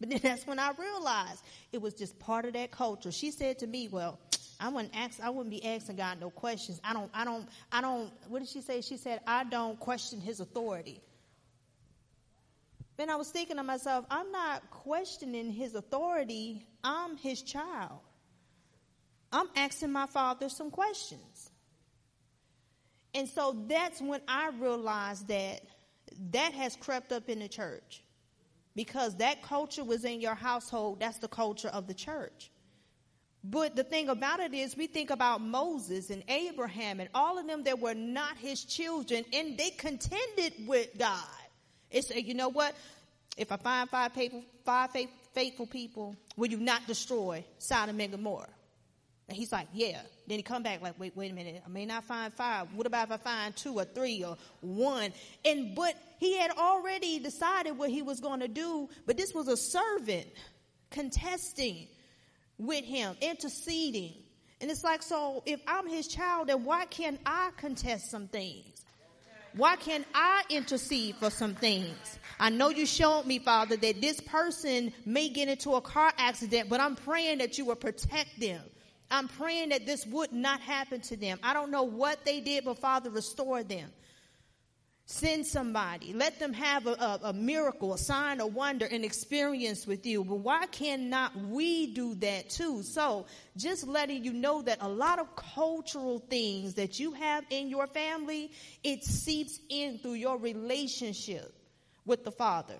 But 0.00 0.10
then 0.10 0.20
that's 0.22 0.46
when 0.46 0.58
I 0.58 0.72
realized 0.76 1.42
it 1.72 1.80
was 1.80 1.94
just 1.94 2.18
part 2.18 2.46
of 2.46 2.54
that 2.54 2.72
culture. 2.72 3.12
She 3.12 3.30
said 3.30 3.60
to 3.60 3.66
me, 3.66 3.88
well, 3.88 4.18
I 4.58 4.68
wouldn't 4.68 4.94
ask, 4.94 5.20
I 5.20 5.30
wouldn't 5.30 5.50
be 5.50 5.64
asking 5.64 5.96
God 5.96 6.20
no 6.20 6.30
questions. 6.30 6.80
I 6.84 6.92
don't, 6.92 7.10
I 7.14 7.24
don't, 7.24 7.48
I 7.70 7.80
don't, 7.80 8.10
what 8.28 8.40
did 8.40 8.48
she 8.48 8.60
say? 8.60 8.80
She 8.80 8.96
said, 8.96 9.20
I 9.26 9.44
don't 9.44 9.78
question 9.78 10.20
his 10.20 10.40
authority. 10.40 11.00
Then 13.00 13.08
I 13.08 13.16
was 13.16 13.30
thinking 13.30 13.56
to 13.56 13.62
myself, 13.62 14.04
I'm 14.10 14.30
not 14.30 14.70
questioning 14.70 15.50
his 15.50 15.74
authority. 15.74 16.66
I'm 16.84 17.16
his 17.16 17.40
child. 17.40 18.00
I'm 19.32 19.46
asking 19.56 19.90
my 19.90 20.04
father 20.04 20.50
some 20.50 20.70
questions. 20.70 21.50
And 23.14 23.26
so 23.26 23.56
that's 23.66 24.02
when 24.02 24.20
I 24.28 24.50
realized 24.50 25.28
that 25.28 25.62
that 26.32 26.52
has 26.52 26.76
crept 26.76 27.10
up 27.10 27.30
in 27.30 27.38
the 27.38 27.48
church. 27.48 28.02
Because 28.76 29.16
that 29.16 29.42
culture 29.42 29.82
was 29.82 30.04
in 30.04 30.20
your 30.20 30.34
household, 30.34 31.00
that's 31.00 31.20
the 31.20 31.28
culture 31.28 31.68
of 31.68 31.86
the 31.86 31.94
church. 31.94 32.50
But 33.42 33.76
the 33.76 33.84
thing 33.84 34.10
about 34.10 34.40
it 34.40 34.52
is, 34.52 34.76
we 34.76 34.88
think 34.88 35.08
about 35.08 35.40
Moses 35.40 36.10
and 36.10 36.22
Abraham 36.28 37.00
and 37.00 37.08
all 37.14 37.38
of 37.38 37.46
them 37.46 37.64
that 37.64 37.80
were 37.80 37.94
not 37.94 38.36
his 38.36 38.62
children, 38.62 39.24
and 39.32 39.56
they 39.56 39.70
contended 39.70 40.52
with 40.66 40.98
God. 40.98 41.39
It's, 41.90 42.10
uh, 42.10 42.14
you 42.14 42.34
know 42.34 42.48
what? 42.48 42.74
If 43.36 43.52
I 43.52 43.56
find 43.56 43.88
five 43.88 44.12
faithful, 44.12 44.42
five 44.64 44.90
faithful 45.34 45.66
people, 45.66 46.16
will 46.36 46.50
you 46.50 46.58
not 46.58 46.86
destroy 46.86 47.44
Sodom 47.58 48.00
and 48.00 48.12
Gomorrah? 48.12 48.48
And 49.28 49.36
he's 49.36 49.52
like, 49.52 49.68
yeah. 49.72 50.00
Then 50.26 50.38
he 50.38 50.42
come 50.42 50.64
back 50.64 50.82
like, 50.82 50.98
wait, 50.98 51.16
wait 51.16 51.30
a 51.30 51.34
minute. 51.34 51.62
I 51.64 51.68
may 51.68 51.86
not 51.86 52.02
find 52.04 52.34
five. 52.34 52.66
What 52.74 52.86
about 52.86 53.06
if 53.06 53.12
I 53.12 53.16
find 53.16 53.56
two 53.56 53.74
or 53.74 53.84
three 53.84 54.24
or 54.24 54.36
one? 54.60 55.12
And, 55.44 55.76
but 55.76 55.94
he 56.18 56.36
had 56.36 56.50
already 56.50 57.20
decided 57.20 57.78
what 57.78 57.90
he 57.90 58.02
was 58.02 58.18
going 58.18 58.40
to 58.40 58.48
do. 58.48 58.88
But 59.06 59.16
this 59.16 59.32
was 59.32 59.46
a 59.46 59.56
servant 59.56 60.26
contesting 60.90 61.86
with 62.58 62.84
him, 62.84 63.16
interceding. 63.20 64.14
And 64.60 64.68
it's 64.68 64.82
like, 64.82 65.02
so 65.02 65.44
if 65.46 65.60
I'm 65.66 65.88
his 65.88 66.08
child, 66.08 66.48
then 66.48 66.64
why 66.64 66.86
can't 66.86 67.20
I 67.24 67.50
contest 67.56 68.10
some 68.10 68.26
things? 68.26 68.79
Why 69.56 69.76
can't 69.76 70.06
I 70.14 70.44
intercede 70.48 71.16
for 71.16 71.30
some 71.30 71.54
things? 71.54 72.18
I 72.38 72.50
know 72.50 72.68
you 72.68 72.86
showed 72.86 73.26
me, 73.26 73.38
Father, 73.38 73.76
that 73.76 74.00
this 74.00 74.20
person 74.20 74.92
may 75.04 75.28
get 75.28 75.48
into 75.48 75.74
a 75.74 75.80
car 75.80 76.12
accident, 76.16 76.68
but 76.68 76.80
I'm 76.80 76.96
praying 76.96 77.38
that 77.38 77.58
you 77.58 77.64
will 77.64 77.76
protect 77.76 78.38
them. 78.38 78.62
I'm 79.10 79.26
praying 79.26 79.70
that 79.70 79.86
this 79.86 80.06
would 80.06 80.32
not 80.32 80.60
happen 80.60 81.00
to 81.02 81.16
them. 81.16 81.38
I 81.42 81.52
don't 81.52 81.70
know 81.70 81.82
what 81.82 82.24
they 82.24 82.40
did, 82.40 82.64
but 82.64 82.78
Father, 82.78 83.10
restore 83.10 83.64
them. 83.64 83.90
Send 85.12 85.44
somebody. 85.44 86.12
Let 86.12 86.38
them 86.38 86.52
have 86.52 86.86
a, 86.86 86.92
a, 86.92 87.20
a, 87.24 87.32
miracle, 87.32 87.94
a 87.94 87.98
sign, 87.98 88.38
a 88.38 88.46
wonder, 88.46 88.86
an 88.86 89.02
experience 89.02 89.84
with 89.84 90.06
you. 90.06 90.22
But 90.22 90.36
why 90.36 90.66
cannot 90.66 91.36
we 91.36 91.88
do 91.88 92.14
that 92.14 92.48
too? 92.48 92.84
So, 92.84 93.26
just 93.56 93.88
letting 93.88 94.22
you 94.24 94.32
know 94.32 94.62
that 94.62 94.78
a 94.80 94.88
lot 94.88 95.18
of 95.18 95.34
cultural 95.34 96.20
things 96.30 96.74
that 96.74 97.00
you 97.00 97.10
have 97.10 97.44
in 97.50 97.68
your 97.68 97.88
family, 97.88 98.52
it 98.84 99.02
seeps 99.02 99.58
in 99.68 99.98
through 99.98 100.14
your 100.14 100.38
relationship 100.38 101.52
with 102.06 102.22
the 102.22 102.30
Father. 102.30 102.76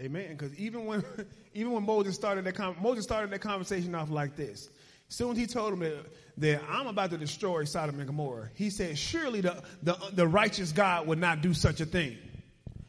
Amen. 0.00 0.30
Because 0.30 0.54
even 0.54 0.86
when 0.86 1.04
even 1.54 1.72
when 1.72 1.84
Moses 1.84 2.14
started 2.14 2.46
that 2.46 2.80
Moses 2.80 3.04
started 3.04 3.30
that 3.32 3.42
conversation 3.42 3.94
off 3.94 4.08
like 4.08 4.34
this. 4.34 4.70
Soon 5.12 5.36
he 5.36 5.46
told 5.46 5.74
him 5.74 5.80
that, 5.80 6.06
that, 6.38 6.62
I'm 6.70 6.86
about 6.86 7.10
to 7.10 7.18
destroy 7.18 7.64
Sodom 7.64 7.98
and 7.98 8.06
Gomorrah. 8.06 8.48
He 8.54 8.70
said, 8.70 8.96
surely 8.96 9.42
the, 9.42 9.62
the, 9.82 9.94
the 10.14 10.26
righteous 10.26 10.72
God 10.72 11.06
would 11.06 11.18
not 11.18 11.42
do 11.42 11.52
such 11.52 11.82
a 11.82 11.84
thing. 11.84 12.16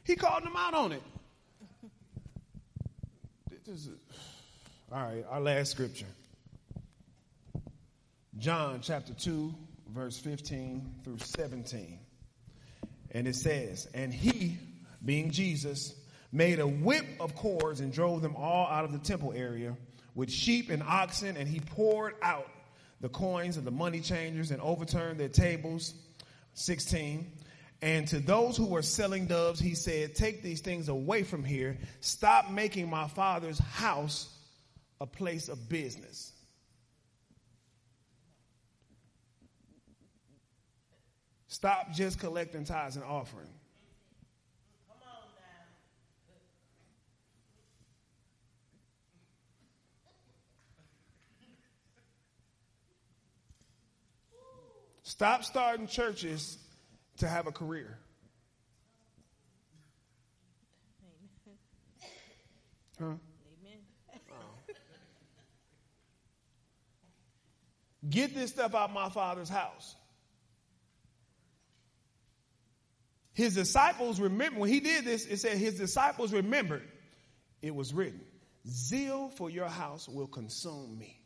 He 0.05 0.15
called 0.15 0.45
them 0.45 0.55
out 0.55 0.73
on 0.73 0.93
it. 0.93 1.03
All 4.89 5.03
right, 5.03 5.25
our 5.29 5.41
last 5.41 5.71
scripture. 5.71 6.05
John 8.37 8.79
chapter 8.81 9.13
2, 9.13 9.53
verse 9.89 10.17
15 10.17 11.01
through 11.03 11.17
17. 11.17 11.99
And 13.11 13.27
it 13.27 13.35
says, 13.35 13.89
And 13.93 14.13
he, 14.13 14.57
being 15.03 15.31
Jesus, 15.31 15.93
made 16.31 16.59
a 16.59 16.67
whip 16.67 17.05
of 17.19 17.35
cords 17.35 17.81
and 17.81 17.91
drove 17.91 18.21
them 18.21 18.37
all 18.37 18.65
out 18.67 18.85
of 18.85 18.93
the 18.93 18.99
temple 18.99 19.33
area 19.35 19.75
with 20.15 20.31
sheep 20.31 20.69
and 20.69 20.83
oxen, 20.83 21.37
and 21.37 21.47
he 21.47 21.59
poured 21.59 22.15
out 22.21 22.49
the 23.01 23.09
coins 23.09 23.57
of 23.57 23.65
the 23.65 23.71
money 23.71 23.99
changers 23.99 24.51
and 24.51 24.61
overturned 24.61 25.19
their 25.19 25.29
tables. 25.29 25.93
16. 26.53 27.31
And 27.81 28.07
to 28.07 28.19
those 28.19 28.55
who 28.55 28.65
were 28.65 28.81
selling 28.81 29.25
doves, 29.25 29.59
he 29.59 29.75
said, 29.75 30.15
Take 30.15 30.41
these 30.41 30.61
things 30.61 30.87
away 30.87 31.23
from 31.23 31.43
here. 31.43 31.77
Stop 31.99 32.49
making 32.49 32.89
my 32.89 33.07
father's 33.09 33.59
house 33.59 34.29
a 35.01 35.05
place 35.05 35.49
of 35.49 35.67
business. 35.67 36.31
Stop 41.47 41.91
just 41.91 42.19
collecting 42.19 42.63
tithes 42.63 42.95
and 42.95 43.03
offering. 43.03 43.49
Stop 55.13 55.43
starting 55.43 55.85
churches 55.85 56.57
to 57.17 57.27
have 57.27 57.45
a 57.45 57.51
career. 57.51 57.99
Huh? 62.97 63.05
Amen. 63.05 63.19
Get 68.09 68.33
this 68.33 68.49
stuff 68.49 68.73
out 68.73 68.91
my 68.91 69.09
father's 69.09 69.49
house. 69.49 69.95
His 73.33 73.53
disciples 73.53 74.19
remember 74.19 74.61
when 74.61 74.69
he 74.69 74.79
did 74.79 75.05
this, 75.05 75.27
it 75.27 75.37
said 75.37 75.59
his 75.59 75.75
disciples 75.75 76.33
remembered 76.33 76.89
it 77.61 77.75
was 77.75 77.93
written, 77.93 78.21
Zeal 78.67 79.29
for 79.29 79.51
your 79.51 79.69
house 79.69 80.09
will 80.09 80.25
consume 80.25 80.97
me. 80.97 81.22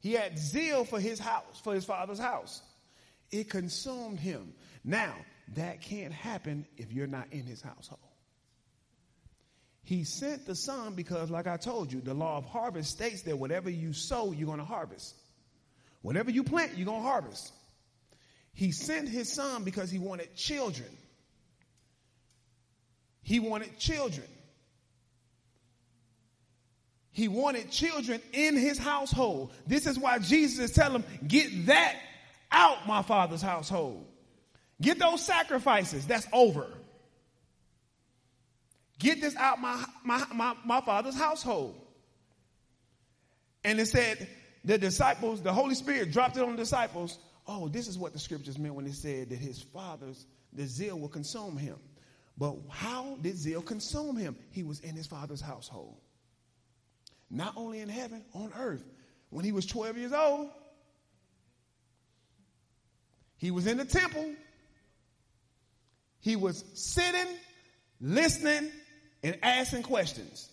He 0.00 0.12
had 0.12 0.38
zeal 0.38 0.84
for 0.84 1.00
his 1.00 1.18
house, 1.18 1.60
for 1.62 1.74
his 1.74 1.84
father's 1.84 2.18
house. 2.18 2.62
It 3.30 3.50
consumed 3.50 4.20
him. 4.20 4.54
Now, 4.84 5.14
that 5.54 5.82
can't 5.82 6.12
happen 6.12 6.66
if 6.76 6.92
you're 6.92 7.06
not 7.06 7.28
in 7.32 7.44
his 7.44 7.60
household. 7.60 8.00
He 9.82 10.04
sent 10.04 10.46
the 10.46 10.54
son 10.54 10.94
because, 10.94 11.30
like 11.30 11.46
I 11.46 11.56
told 11.56 11.92
you, 11.92 12.00
the 12.00 12.14
law 12.14 12.36
of 12.36 12.44
harvest 12.44 12.90
states 12.90 13.22
that 13.22 13.38
whatever 13.38 13.70
you 13.70 13.92
sow, 13.92 14.32
you're 14.32 14.46
going 14.46 14.58
to 14.58 14.64
harvest. 14.64 15.14
Whatever 16.02 16.30
you 16.30 16.44
plant, 16.44 16.76
you're 16.76 16.86
going 16.86 17.02
to 17.02 17.08
harvest. 17.08 17.52
He 18.52 18.72
sent 18.72 19.08
his 19.08 19.32
son 19.32 19.64
because 19.64 19.90
he 19.90 19.98
wanted 19.98 20.34
children. 20.34 20.90
He 23.22 23.40
wanted 23.40 23.78
children. 23.78 24.26
He 27.18 27.26
wanted 27.26 27.68
children 27.72 28.22
in 28.32 28.56
his 28.56 28.78
household. 28.78 29.52
This 29.66 29.88
is 29.88 29.98
why 29.98 30.20
Jesus 30.20 30.70
is 30.70 30.70
telling 30.70 31.02
him, 31.02 31.26
get 31.26 31.66
that 31.66 31.96
out 32.52 32.86
my 32.86 33.02
father's 33.02 33.42
household. 33.42 34.06
Get 34.80 35.00
those 35.00 35.26
sacrifices. 35.26 36.06
That's 36.06 36.28
over. 36.32 36.68
Get 39.00 39.20
this 39.20 39.34
out 39.34 39.60
my, 39.60 39.84
my, 40.04 40.24
my, 40.32 40.54
my 40.64 40.80
father's 40.80 41.16
household. 41.16 41.74
And 43.64 43.80
it 43.80 43.86
said, 43.86 44.28
the 44.64 44.78
disciples, 44.78 45.42
the 45.42 45.52
Holy 45.52 45.74
Spirit 45.74 46.12
dropped 46.12 46.36
it 46.36 46.44
on 46.44 46.52
the 46.52 46.56
disciples. 46.58 47.18
Oh, 47.48 47.66
this 47.66 47.88
is 47.88 47.98
what 47.98 48.12
the 48.12 48.20
scriptures 48.20 48.60
meant 48.60 48.76
when 48.76 48.86
it 48.86 48.94
said 48.94 49.30
that 49.30 49.40
his 49.40 49.60
father's, 49.60 50.24
the 50.52 50.68
zeal 50.68 50.96
will 50.96 51.08
consume 51.08 51.56
him. 51.56 51.78
But 52.36 52.54
how 52.68 53.18
did 53.20 53.36
zeal 53.36 53.60
consume 53.60 54.16
him? 54.16 54.36
He 54.52 54.62
was 54.62 54.78
in 54.78 54.94
his 54.94 55.08
father's 55.08 55.40
household 55.40 55.96
not 57.30 57.54
only 57.56 57.80
in 57.80 57.88
heaven, 57.88 58.24
on 58.34 58.52
earth. 58.58 58.84
When 59.30 59.44
he 59.44 59.52
was 59.52 59.66
12 59.66 59.98
years 59.98 60.12
old, 60.12 60.48
he 63.36 63.50
was 63.50 63.66
in 63.66 63.76
the 63.76 63.84
temple. 63.84 64.34
He 66.20 66.36
was 66.36 66.64
sitting, 66.74 67.34
listening, 68.00 68.70
and 69.22 69.38
asking 69.42 69.84
questions. 69.84 70.48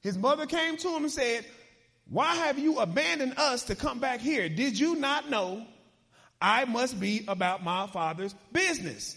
His 0.00 0.16
mother 0.16 0.46
came 0.46 0.76
to 0.78 0.88
him 0.88 1.04
and 1.04 1.12
said, 1.12 1.44
Why 2.08 2.34
have 2.34 2.58
you 2.58 2.78
abandoned 2.78 3.34
us 3.36 3.64
to 3.64 3.74
come 3.74 3.98
back 3.98 4.20
here? 4.20 4.48
Did 4.48 4.78
you 4.78 4.96
not 4.96 5.30
know 5.30 5.64
I 6.40 6.64
must 6.64 6.98
be 6.98 7.24
about 7.28 7.62
my 7.62 7.86
father's 7.88 8.34
business? 8.52 9.16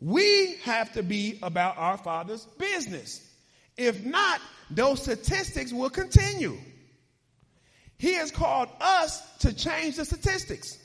We 0.00 0.56
have 0.62 0.92
to 0.94 1.02
be 1.02 1.38
about 1.42 1.76
our 1.76 1.98
father's 1.98 2.44
business. 2.58 3.26
If 3.80 4.04
not, 4.04 4.42
those 4.70 5.02
statistics 5.02 5.72
will 5.72 5.88
continue. 5.88 6.58
He 7.96 8.12
has 8.12 8.30
called 8.30 8.68
us 8.78 9.38
to 9.38 9.54
change 9.54 9.96
the 9.96 10.04
statistics. 10.04 10.76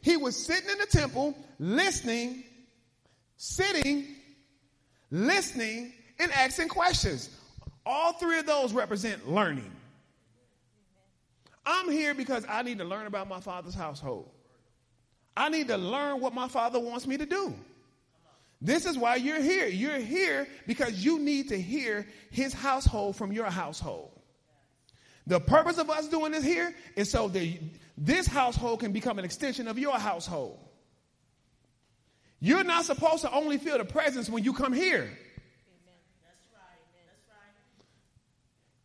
He 0.00 0.16
was 0.16 0.34
sitting 0.34 0.70
in 0.70 0.78
the 0.78 0.86
temple, 0.86 1.36
listening, 1.58 2.42
sitting, 3.36 4.06
listening, 5.10 5.92
and 6.18 6.32
asking 6.32 6.68
questions. 6.68 7.28
All 7.84 8.14
three 8.14 8.38
of 8.38 8.46
those 8.46 8.72
represent 8.72 9.28
learning. 9.28 9.70
I'm 11.66 11.90
here 11.90 12.14
because 12.14 12.46
I 12.48 12.62
need 12.62 12.78
to 12.78 12.84
learn 12.84 13.06
about 13.06 13.28
my 13.28 13.40
father's 13.40 13.74
household. 13.74 14.30
I 15.36 15.50
need 15.50 15.68
to 15.68 15.76
learn 15.76 16.18
what 16.18 16.32
my 16.32 16.48
father 16.48 16.80
wants 16.80 17.06
me 17.06 17.18
to 17.18 17.26
do. 17.26 17.54
This 18.60 18.84
is 18.84 18.98
why 18.98 19.16
you're 19.16 19.40
here. 19.40 19.66
You're 19.66 19.98
here 19.98 20.46
because 20.66 21.04
you 21.04 21.18
need 21.18 21.48
to 21.48 21.60
hear 21.60 22.06
his 22.30 22.52
household 22.52 23.16
from 23.16 23.32
your 23.32 23.46
household. 23.46 24.10
The 25.26 25.40
purpose 25.40 25.78
of 25.78 25.88
us 25.88 26.08
doing 26.08 26.32
this 26.32 26.44
here 26.44 26.74
is 26.96 27.10
so 27.10 27.28
that 27.28 27.58
this 27.96 28.26
household 28.26 28.80
can 28.80 28.92
become 28.92 29.18
an 29.18 29.24
extension 29.24 29.68
of 29.68 29.78
your 29.78 29.98
household. 29.98 30.58
You're 32.40 32.64
not 32.64 32.84
supposed 32.84 33.22
to 33.22 33.32
only 33.32 33.58
feel 33.58 33.78
the 33.78 33.84
presence 33.84 34.28
when 34.28 34.44
you 34.44 34.52
come 34.52 34.72
here. 34.72 35.10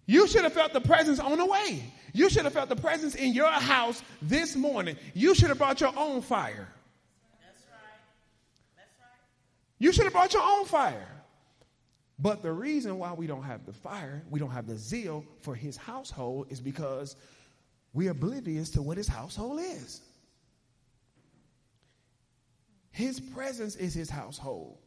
You 0.05 0.27
should 0.27 0.43
have 0.43 0.53
felt 0.53 0.71
the 0.71 0.81
presence 0.81 1.19
on 1.19 1.37
the 1.37 1.45
way. 1.45 1.83
You 2.13 2.29
should 2.29 2.43
have 2.43 2.53
felt 2.53 2.69
the 2.69 2.75
presence 2.75 3.15
in 3.15 3.33
your 3.33 3.49
house 3.49 4.01
this 4.21 4.55
morning. 4.55 4.97
You 5.13 5.33
should 5.33 5.49
have 5.49 5.57
brought 5.57 5.81
your 5.81 5.93
own 5.97 6.21
fire. 6.21 6.67
You 9.79 9.91
should 9.91 10.05
have 10.05 10.13
brought 10.13 10.33
your 10.33 10.43
own 10.43 10.65
fire. 10.65 11.07
But 12.17 12.41
the 12.41 12.51
reason 12.51 12.97
why 12.97 13.13
we 13.13 13.27
don't 13.27 13.43
have 13.43 13.65
the 13.65 13.73
fire, 13.73 14.23
we 14.29 14.39
don't 14.39 14.51
have 14.51 14.67
the 14.67 14.77
zeal 14.77 15.25
for 15.41 15.53
his 15.53 15.75
household 15.75 16.47
is 16.49 16.61
because 16.61 17.15
we're 17.93 18.11
oblivious 18.11 18.69
to 18.71 18.81
what 18.81 18.97
his 18.97 19.07
household 19.07 19.59
is. 19.59 20.01
His 22.91 23.19
presence 23.19 23.75
is 23.75 23.93
his 23.93 24.09
household. 24.09 24.77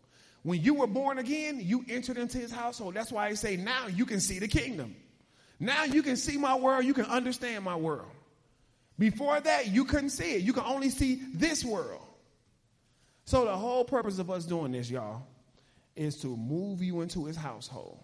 When 0.43 0.63
you 0.63 0.75
were 0.75 0.87
born 0.87 1.19
again, 1.19 1.61
you 1.61 1.85
entered 1.91 2.17
into 2.17 2.39
his 2.39 2.51
household. 2.51 2.95
That's 2.95 3.13
why 3.13 3.27
I 3.27 3.35
say 3.35 3.57
now 3.57 3.87
you 3.89 4.07
can 4.07 4.21
see 4.21 4.39
the 4.39 4.49
kingdom. 4.49 4.97
Now 5.61 5.85
you 5.85 6.03
can 6.03 6.17
see 6.17 6.39
my 6.39 6.55
world, 6.55 6.85
you 6.87 6.95
can 6.95 7.05
understand 7.05 7.65
my 7.65 7.77
world. 7.77 8.09
Before 8.99 9.39
that, 9.39 9.69
you 9.69 9.85
couldn't 9.85 10.11
see 10.11 10.37
it. 10.37 10.43
You 10.43 10.53
can 10.53 10.65
only 10.65 10.89
see 10.91 11.21
this 11.35 11.65
world. 11.65 12.03
So 13.29 13.45
the 13.45 13.55
whole 13.55 13.85
purpose 13.85 14.19
of 14.19 14.31
us 14.31 14.47
doing 14.47 14.73
this, 14.73 14.89
y'all, 14.89 15.27
is 15.95 16.17
to 16.23 16.35
move 16.35 16.83
you 16.83 17.03
into 17.03 17.27
his 17.27 17.37
household. 17.37 18.03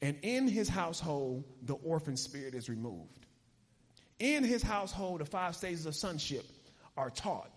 And 0.00 0.16
in 0.22 0.48
his 0.48 0.70
household, 0.70 1.44
the 1.60 1.74
orphan 1.74 2.16
spirit 2.16 2.54
is 2.54 2.70
removed. 2.70 3.26
In 4.18 4.42
his 4.42 4.62
household, 4.62 5.20
the 5.20 5.26
five 5.26 5.54
stages 5.54 5.84
of 5.84 5.94
sonship 5.94 6.46
are 6.96 7.10
taught. 7.10 7.50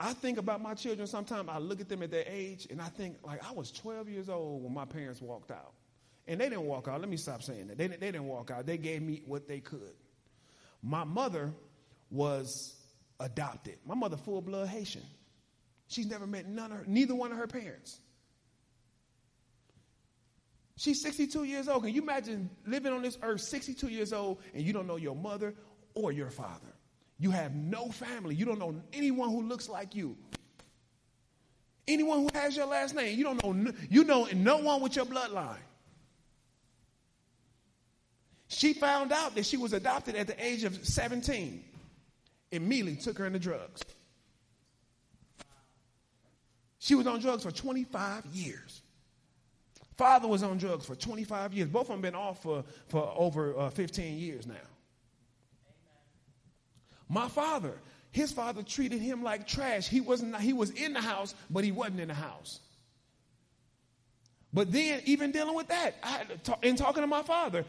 I 0.00 0.14
think 0.14 0.38
about 0.38 0.60
my 0.60 0.74
children 0.74 1.06
sometimes. 1.06 1.48
I 1.48 1.58
look 1.58 1.80
at 1.80 1.88
them 1.88 2.02
at 2.02 2.10
their 2.10 2.24
age 2.26 2.66
and 2.70 2.82
I 2.82 2.88
think, 2.88 3.18
like, 3.22 3.48
I 3.48 3.52
was 3.52 3.70
12 3.70 4.08
years 4.08 4.28
old 4.28 4.64
when 4.64 4.74
my 4.74 4.84
parents 4.84 5.22
walked 5.22 5.52
out. 5.52 5.74
And 6.30 6.40
they 6.40 6.48
didn't 6.48 6.66
walk 6.66 6.86
out. 6.86 7.00
Let 7.00 7.08
me 7.08 7.16
stop 7.16 7.42
saying 7.42 7.66
that. 7.66 7.76
They, 7.76 7.88
they 7.88 7.96
didn't 7.96 8.28
walk 8.28 8.52
out. 8.52 8.64
They 8.64 8.78
gave 8.78 9.02
me 9.02 9.22
what 9.26 9.48
they 9.48 9.58
could. 9.58 9.94
My 10.80 11.02
mother 11.02 11.52
was 12.08 12.76
adopted. 13.18 13.78
My 13.84 13.96
mother, 13.96 14.16
full 14.16 14.40
blood 14.40 14.68
Haitian. 14.68 15.02
She's 15.88 16.06
never 16.06 16.28
met 16.28 16.46
none 16.46 16.70
of 16.70 16.78
her, 16.78 16.84
neither 16.86 17.16
one 17.16 17.32
of 17.32 17.38
her 17.38 17.48
parents. 17.48 17.98
She's 20.76 21.02
62 21.02 21.42
years 21.42 21.68
old. 21.68 21.82
Can 21.82 21.92
you 21.92 22.00
imagine 22.00 22.48
living 22.64 22.92
on 22.92 23.02
this 23.02 23.18
earth 23.22 23.40
62 23.40 23.88
years 23.88 24.12
old 24.12 24.38
and 24.54 24.62
you 24.62 24.72
don't 24.72 24.86
know 24.86 24.96
your 24.96 25.16
mother 25.16 25.52
or 25.94 26.12
your 26.12 26.30
father? 26.30 26.72
You 27.18 27.32
have 27.32 27.56
no 27.56 27.88
family. 27.88 28.36
You 28.36 28.44
don't 28.44 28.60
know 28.60 28.80
anyone 28.92 29.30
who 29.30 29.42
looks 29.42 29.68
like 29.68 29.96
you. 29.96 30.16
Anyone 31.88 32.20
who 32.20 32.28
has 32.34 32.56
your 32.56 32.66
last 32.66 32.94
name. 32.94 33.18
You 33.18 33.24
don't 33.24 33.42
know 33.42 33.72
you 33.90 34.04
know 34.04 34.28
no 34.32 34.58
one 34.58 34.80
with 34.80 34.94
your 34.94 35.06
bloodline. 35.06 35.58
She 38.50 38.72
found 38.72 39.12
out 39.12 39.36
that 39.36 39.46
she 39.46 39.56
was 39.56 39.72
adopted 39.72 40.16
at 40.16 40.26
the 40.26 40.44
age 40.44 40.64
of 40.64 40.84
17. 40.84 41.62
Immediately 42.50 42.96
took 42.96 43.16
her 43.18 43.26
into 43.26 43.38
drugs. 43.38 43.80
She 46.80 46.96
was 46.96 47.06
on 47.06 47.20
drugs 47.20 47.44
for 47.44 47.52
25 47.52 48.26
years. 48.26 48.82
Father 49.96 50.26
was 50.26 50.42
on 50.42 50.58
drugs 50.58 50.84
for 50.84 50.96
25 50.96 51.54
years. 51.54 51.68
Both 51.68 51.82
of 51.82 51.88
them 51.88 52.00
been 52.00 52.16
off 52.16 52.42
for, 52.42 52.64
for 52.88 53.12
over 53.16 53.56
uh, 53.56 53.70
15 53.70 54.18
years 54.18 54.48
now. 54.48 54.54
My 57.08 57.28
father, 57.28 57.74
his 58.10 58.32
father 58.32 58.64
treated 58.64 59.00
him 59.00 59.22
like 59.22 59.46
trash. 59.46 59.86
He 59.86 60.00
wasn't 60.00 60.36
he 60.40 60.52
was 60.52 60.70
in 60.70 60.92
the 60.92 61.00
house, 61.00 61.34
but 61.50 61.62
he 61.62 61.70
wasn't 61.70 62.00
in 62.00 62.08
the 62.08 62.14
house. 62.14 62.60
But 64.52 64.72
then, 64.72 65.02
even 65.04 65.30
dealing 65.30 65.54
with 65.54 65.68
that, 65.68 65.94
I, 66.02 66.24
in 66.62 66.74
talking 66.74 67.02
to 67.02 67.06
my 67.06 67.22
father, 67.22 67.64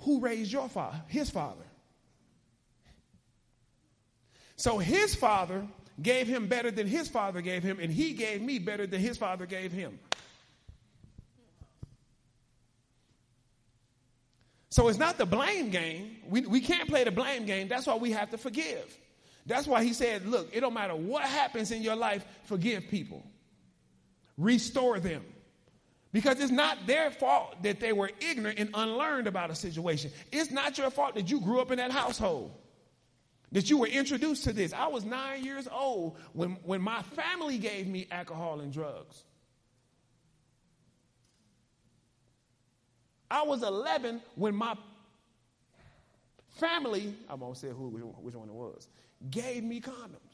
who 0.00 0.20
raised 0.20 0.52
your 0.52 0.68
father? 0.68 1.00
His 1.08 1.30
father. 1.30 1.64
So 4.56 4.78
his 4.78 5.14
father 5.14 5.66
gave 6.00 6.26
him 6.26 6.46
better 6.46 6.70
than 6.70 6.86
his 6.86 7.08
father 7.08 7.40
gave 7.40 7.62
him, 7.62 7.78
and 7.80 7.92
he 7.92 8.12
gave 8.12 8.42
me 8.42 8.58
better 8.58 8.86
than 8.86 9.00
his 9.00 9.16
father 9.16 9.46
gave 9.46 9.72
him. 9.72 9.98
So 14.70 14.88
it's 14.88 14.98
not 14.98 15.18
the 15.18 15.26
blame 15.26 15.70
game. 15.70 16.18
We, 16.28 16.42
we 16.42 16.60
can't 16.60 16.88
play 16.88 17.02
the 17.02 17.10
blame 17.10 17.46
game. 17.46 17.68
That's 17.68 17.86
why 17.86 17.96
we 17.96 18.12
have 18.12 18.30
to 18.30 18.38
forgive. 18.38 18.96
That's 19.46 19.66
why 19.66 19.82
he 19.82 19.92
said, 19.92 20.26
look, 20.26 20.48
it 20.52 20.60
don't 20.60 20.74
matter 20.74 20.94
what 20.94 21.24
happens 21.24 21.72
in 21.72 21.82
your 21.82 21.96
life, 21.96 22.24
forgive 22.44 22.86
people. 22.88 23.24
Restore 24.36 25.00
them. 25.00 25.24
Because 26.12 26.40
it's 26.40 26.50
not 26.50 26.86
their 26.86 27.10
fault 27.10 27.62
that 27.62 27.80
they 27.80 27.92
were 27.92 28.10
ignorant 28.20 28.58
and 28.58 28.70
unlearned 28.72 29.26
about 29.26 29.50
a 29.50 29.54
situation. 29.54 30.10
It's 30.32 30.50
not 30.50 30.78
your 30.78 30.90
fault 30.90 31.14
that 31.16 31.30
you 31.30 31.40
grew 31.40 31.60
up 31.60 31.70
in 31.70 31.76
that 31.76 31.90
household, 31.90 32.52
that 33.52 33.68
you 33.68 33.76
were 33.78 33.86
introduced 33.86 34.44
to 34.44 34.52
this. 34.52 34.72
I 34.72 34.86
was 34.86 35.04
nine 35.04 35.44
years 35.44 35.68
old 35.70 36.16
when, 36.32 36.52
when 36.64 36.80
my 36.80 37.02
family 37.02 37.58
gave 37.58 37.86
me 37.86 38.06
alcohol 38.10 38.60
and 38.60 38.72
drugs. 38.72 39.24
I 43.30 43.42
was 43.42 43.62
11 43.62 44.22
when 44.36 44.54
my 44.54 44.74
family, 46.56 47.14
I 47.28 47.34
won't 47.34 47.58
say 47.58 47.68
who, 47.68 47.88
which 48.20 48.34
one 48.34 48.48
it 48.48 48.54
was, 48.54 48.88
gave 49.30 49.62
me 49.62 49.80
condoms. 49.80 50.27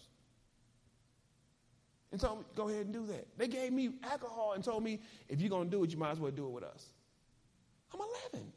And 2.14 2.20
told 2.20 2.38
me, 2.38 2.44
go 2.54 2.68
ahead 2.68 2.84
and 2.84 2.94
do 2.94 3.04
that. 3.06 3.26
They 3.36 3.48
gave 3.48 3.72
me 3.72 3.90
alcohol 4.04 4.52
and 4.54 4.62
told 4.62 4.84
me, 4.84 5.00
if 5.28 5.40
you're 5.40 5.50
going 5.50 5.68
to 5.68 5.76
do 5.76 5.82
it, 5.82 5.90
you 5.90 5.98
might 5.98 6.12
as 6.12 6.20
well 6.20 6.30
do 6.30 6.46
it 6.46 6.50
with 6.50 6.62
us. 6.62 6.90
I'm 7.92 7.98
11. 8.32 8.52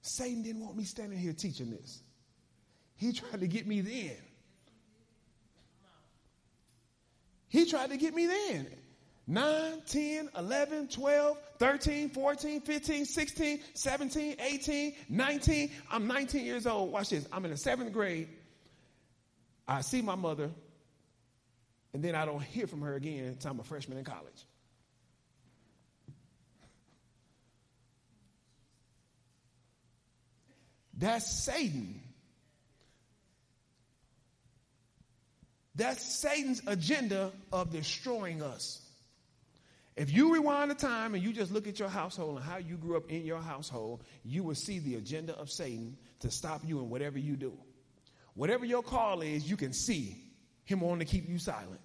Satan 0.00 0.42
didn't 0.42 0.62
want 0.62 0.74
me 0.74 0.84
standing 0.84 1.18
here 1.18 1.34
teaching 1.34 1.70
this. 1.70 2.00
He 2.96 3.12
tried 3.12 3.40
to 3.40 3.46
get 3.46 3.66
me 3.66 3.82
then. 3.82 4.16
He 7.48 7.66
tried 7.66 7.90
to 7.90 7.98
get 7.98 8.14
me 8.14 8.24
then. 8.24 8.68
9, 9.26 9.82
10, 9.86 10.30
11, 10.36 10.88
12, 10.88 11.38
13, 11.58 12.10
14, 12.10 12.60
15, 12.60 13.04
16, 13.06 13.60
17, 13.72 14.36
18, 14.38 14.94
19. 15.08 15.70
I'm 15.90 16.06
19 16.06 16.44
years 16.44 16.66
old. 16.66 16.92
Watch 16.92 17.10
this. 17.10 17.26
I'm 17.32 17.44
in 17.44 17.50
the 17.50 17.56
seventh 17.56 17.92
grade. 17.92 18.28
I 19.66 19.80
see 19.80 20.02
my 20.02 20.14
mother, 20.14 20.50
and 21.94 22.02
then 22.02 22.14
I 22.14 22.26
don't 22.26 22.42
hear 22.42 22.66
from 22.66 22.82
her 22.82 22.96
again 22.96 23.24
until 23.24 23.52
I'm 23.52 23.60
a 23.60 23.64
freshman 23.64 23.96
in 23.96 24.04
college. 24.04 24.46
That's 30.96 31.44
Satan 31.44 32.00
That's 35.76 36.20
Satan's 36.20 36.62
agenda 36.66 37.32
of 37.52 37.72
destroying 37.72 38.42
us. 38.42 38.80
If 39.96 40.12
you 40.12 40.32
rewind 40.34 40.70
the 40.70 40.74
time 40.74 41.14
and 41.14 41.22
you 41.22 41.32
just 41.32 41.52
look 41.52 41.68
at 41.68 41.78
your 41.78 41.88
household 41.88 42.36
and 42.36 42.44
how 42.44 42.56
you 42.56 42.76
grew 42.76 42.96
up 42.96 43.10
in 43.10 43.24
your 43.24 43.40
household, 43.40 44.02
you 44.24 44.42
will 44.42 44.56
see 44.56 44.80
the 44.80 44.96
agenda 44.96 45.36
of 45.38 45.50
Satan 45.50 45.96
to 46.20 46.30
stop 46.30 46.62
you 46.64 46.80
in 46.80 46.90
whatever 46.90 47.18
you 47.18 47.36
do. 47.36 47.52
Whatever 48.34 48.64
your 48.64 48.82
call 48.82 49.20
is, 49.20 49.48
you 49.48 49.56
can 49.56 49.72
see 49.72 50.16
him 50.64 50.80
wanting 50.80 51.06
to 51.06 51.12
keep 51.12 51.28
you 51.28 51.38
silent. 51.38 51.80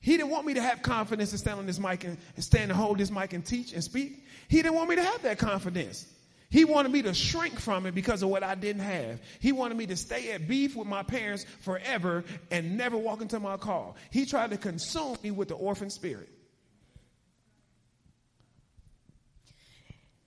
He 0.00 0.16
didn't 0.16 0.30
want 0.30 0.46
me 0.46 0.54
to 0.54 0.62
have 0.62 0.80
confidence 0.80 1.32
to 1.32 1.38
stand 1.38 1.58
on 1.58 1.66
this 1.66 1.78
mic 1.78 2.04
and, 2.04 2.16
and 2.34 2.42
stand 2.42 2.70
and 2.70 2.80
hold 2.80 2.96
this 2.96 3.10
mic 3.10 3.34
and 3.34 3.44
teach 3.44 3.74
and 3.74 3.84
speak. 3.84 4.24
He 4.48 4.62
didn't 4.62 4.74
want 4.74 4.88
me 4.88 4.96
to 4.96 5.04
have 5.04 5.22
that 5.22 5.38
confidence. 5.38 6.06
He 6.48 6.64
wanted 6.64 6.90
me 6.90 7.02
to 7.02 7.12
shrink 7.12 7.60
from 7.60 7.84
it 7.84 7.94
because 7.94 8.22
of 8.22 8.30
what 8.30 8.42
I 8.42 8.54
didn't 8.54 8.82
have. 8.82 9.20
He 9.38 9.52
wanted 9.52 9.76
me 9.76 9.86
to 9.86 9.96
stay 9.96 10.32
at 10.32 10.48
beef 10.48 10.74
with 10.74 10.88
my 10.88 11.02
parents 11.02 11.44
forever 11.60 12.24
and 12.50 12.78
never 12.78 12.96
walk 12.96 13.20
into 13.20 13.38
my 13.38 13.58
call. 13.58 13.96
He 14.10 14.24
tried 14.24 14.50
to 14.50 14.56
consume 14.56 15.18
me 15.22 15.30
with 15.30 15.48
the 15.48 15.54
orphan 15.54 15.90
spirit. 15.90 16.30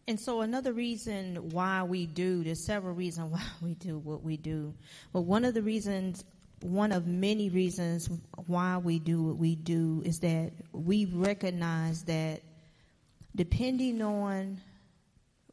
And 0.08 0.20
so 0.20 0.42
another 0.42 0.74
reason 0.74 1.50
why 1.52 1.84
we 1.84 2.06
do, 2.06 2.44
there's 2.44 2.66
several 2.66 2.94
reasons 2.94 3.32
why 3.32 3.44
we 3.62 3.76
do 3.76 4.00
what 4.00 4.24
we 4.24 4.38
do. 4.38 4.74
But 5.12 5.22
one 5.22 5.46
of 5.46 5.54
the 5.54 5.62
reasons, 5.62 6.24
one 6.62 6.92
of 6.92 7.08
many 7.08 7.50
reasons 7.50 8.10
why 8.48 8.78
we 8.78 9.00
do 9.00 9.24
what 9.24 9.38
we 9.38 9.56
do 9.56 10.02
is 10.06 10.20
that 10.20 10.52
we 10.72 11.06
recognize 11.06 12.04
that 12.04 12.42
depending 13.36 14.02
on 14.02 14.62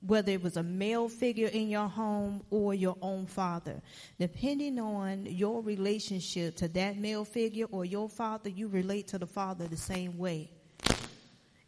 whether 0.06 0.32
it 0.32 0.42
was 0.42 0.56
a 0.56 0.62
male 0.62 1.08
figure 1.08 1.48
in 1.48 1.68
your 1.68 1.86
home 1.86 2.42
or 2.50 2.72
your 2.72 2.96
own 3.02 3.26
father. 3.26 3.82
Depending 4.18 4.78
on 4.78 5.26
your 5.26 5.62
relationship 5.62 6.56
to 6.56 6.68
that 6.68 6.96
male 6.96 7.24
figure 7.24 7.66
or 7.70 7.84
your 7.84 8.08
father, 8.08 8.48
you 8.48 8.68
relate 8.68 9.08
to 9.08 9.18
the 9.18 9.26
father 9.26 9.66
the 9.68 9.76
same 9.76 10.16
way. 10.16 10.50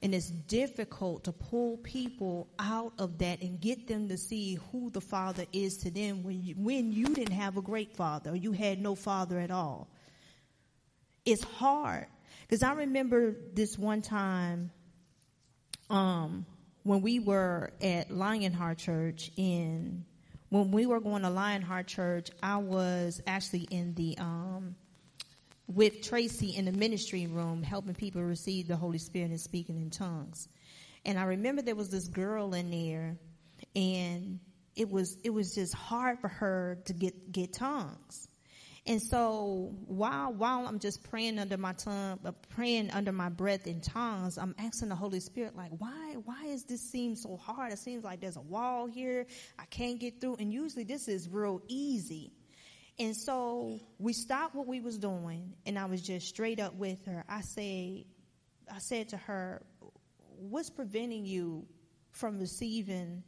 And 0.02 0.14
it's 0.14 0.30
difficult 0.30 1.24
to 1.24 1.32
pull 1.32 1.76
people 1.78 2.48
out 2.58 2.92
of 2.98 3.18
that 3.18 3.40
and 3.40 3.60
get 3.60 3.86
them 3.86 4.08
to 4.08 4.18
see 4.18 4.58
who 4.70 4.90
the 4.90 5.00
father 5.00 5.46
is 5.52 5.78
to 5.78 5.90
them 5.90 6.24
when 6.24 6.42
you, 6.42 6.54
when 6.56 6.92
you 6.92 7.06
didn't 7.06 7.34
have 7.34 7.56
a 7.56 7.62
great 7.62 7.94
father 7.96 8.32
or 8.32 8.36
you 8.36 8.50
had 8.50 8.80
no 8.80 8.96
father 8.96 9.38
at 9.38 9.52
all. 9.52 9.88
It's 11.24 11.44
hard. 11.44 12.06
Because 12.42 12.64
I 12.64 12.72
remember 12.72 13.36
this 13.54 13.78
one 13.78 14.02
time, 14.02 14.72
um, 15.88 16.46
when 16.82 17.00
we 17.00 17.20
were 17.20 17.72
at 17.80 18.10
Lionheart 18.10 18.78
Church 18.78 19.30
in 19.36 20.04
when 20.48 20.70
we 20.70 20.84
were 20.84 21.00
going 21.00 21.22
to 21.22 21.30
Lionheart 21.30 21.86
Church, 21.86 22.28
I 22.42 22.58
was 22.58 23.22
actually 23.26 23.66
in 23.70 23.94
the 23.94 24.18
um, 24.18 24.74
with 25.74 26.02
Tracy 26.02 26.56
in 26.56 26.64
the 26.64 26.72
ministry 26.72 27.26
room 27.26 27.62
helping 27.62 27.94
people 27.94 28.22
receive 28.22 28.68
the 28.68 28.76
Holy 28.76 28.98
Spirit 28.98 29.30
and 29.30 29.40
speaking 29.40 29.76
in 29.76 29.90
tongues. 29.90 30.48
And 31.04 31.18
I 31.18 31.24
remember 31.24 31.62
there 31.62 31.74
was 31.74 31.90
this 31.90 32.08
girl 32.08 32.54
in 32.54 32.70
there 32.70 33.16
and 33.74 34.40
it 34.76 34.88
was 34.90 35.16
it 35.24 35.30
was 35.30 35.54
just 35.54 35.74
hard 35.74 36.20
for 36.20 36.28
her 36.28 36.78
to 36.86 36.92
get 36.92 37.32
get 37.32 37.52
tongues. 37.52 38.28
And 38.84 39.00
so 39.00 39.72
while 39.86 40.32
while 40.32 40.66
I'm 40.66 40.80
just 40.80 41.04
praying 41.04 41.38
under 41.38 41.56
my 41.56 41.72
tongue, 41.72 42.18
uh, 42.24 42.32
praying 42.48 42.90
under 42.90 43.12
my 43.12 43.28
breath 43.28 43.66
in 43.66 43.80
tongues, 43.80 44.38
I'm 44.38 44.56
asking 44.58 44.88
the 44.88 44.96
Holy 44.96 45.20
Spirit, 45.20 45.56
like, 45.56 45.70
why 45.78 46.16
why 46.24 46.46
is 46.46 46.64
this 46.64 46.80
seem 46.90 47.14
so 47.14 47.36
hard? 47.36 47.72
It 47.72 47.78
seems 47.78 48.02
like 48.02 48.20
there's 48.20 48.36
a 48.36 48.40
wall 48.40 48.86
here. 48.86 49.26
I 49.58 49.66
can't 49.66 50.00
get 50.00 50.20
through. 50.20 50.36
And 50.40 50.52
usually 50.52 50.84
this 50.84 51.06
is 51.06 51.28
real 51.28 51.62
easy. 51.68 52.32
And 52.98 53.16
so 53.16 53.80
we 53.98 54.12
stopped 54.12 54.54
what 54.54 54.66
we 54.66 54.80
was 54.80 54.98
doing, 54.98 55.54
and 55.66 55.78
I 55.78 55.86
was 55.86 56.02
just 56.02 56.28
straight 56.28 56.60
up 56.60 56.74
with 56.74 57.04
her. 57.06 57.24
I 57.28 57.40
say, 57.40 58.06
I 58.72 58.78
said 58.78 59.08
to 59.10 59.16
her, 59.16 59.62
"What's 60.38 60.70
preventing 60.70 61.24
you 61.24 61.66
from 62.10 62.38
receiving 62.38 63.22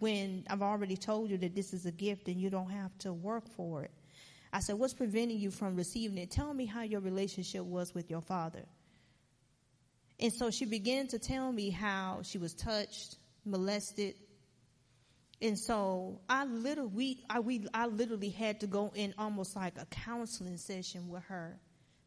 when 0.00 0.44
I've 0.48 0.62
already 0.62 0.96
told 0.96 1.30
you 1.30 1.38
that 1.38 1.54
this 1.54 1.72
is 1.72 1.86
a 1.86 1.92
gift 1.92 2.28
and 2.28 2.40
you 2.40 2.50
don't 2.50 2.70
have 2.70 2.96
to 2.98 3.12
work 3.12 3.48
for 3.48 3.84
it?" 3.84 3.90
I 4.56 4.60
said, 4.60 4.78
What's 4.78 4.94
preventing 4.94 5.38
you 5.38 5.50
from 5.50 5.76
receiving 5.76 6.16
it? 6.16 6.30
Tell 6.30 6.54
me 6.54 6.64
how 6.64 6.80
your 6.80 7.00
relationship 7.00 7.62
was 7.62 7.94
with 7.94 8.10
your 8.10 8.22
father. 8.22 8.64
And 10.18 10.32
so 10.32 10.50
she 10.50 10.64
began 10.64 11.08
to 11.08 11.18
tell 11.18 11.52
me 11.52 11.68
how 11.68 12.20
she 12.22 12.38
was 12.38 12.54
touched, 12.54 13.16
molested. 13.44 14.14
And 15.42 15.58
so 15.58 16.20
I 16.28 16.44
literally, 16.46 16.90
we, 16.94 17.24
I, 17.28 17.40
we, 17.40 17.66
I 17.74 17.86
literally 17.86 18.30
had 18.30 18.60
to 18.60 18.66
go 18.66 18.92
in 18.94 19.14
almost 19.18 19.54
like 19.54 19.76
a 19.78 19.86
counseling 19.86 20.56
session 20.56 21.08
with 21.08 21.24
her 21.24 21.58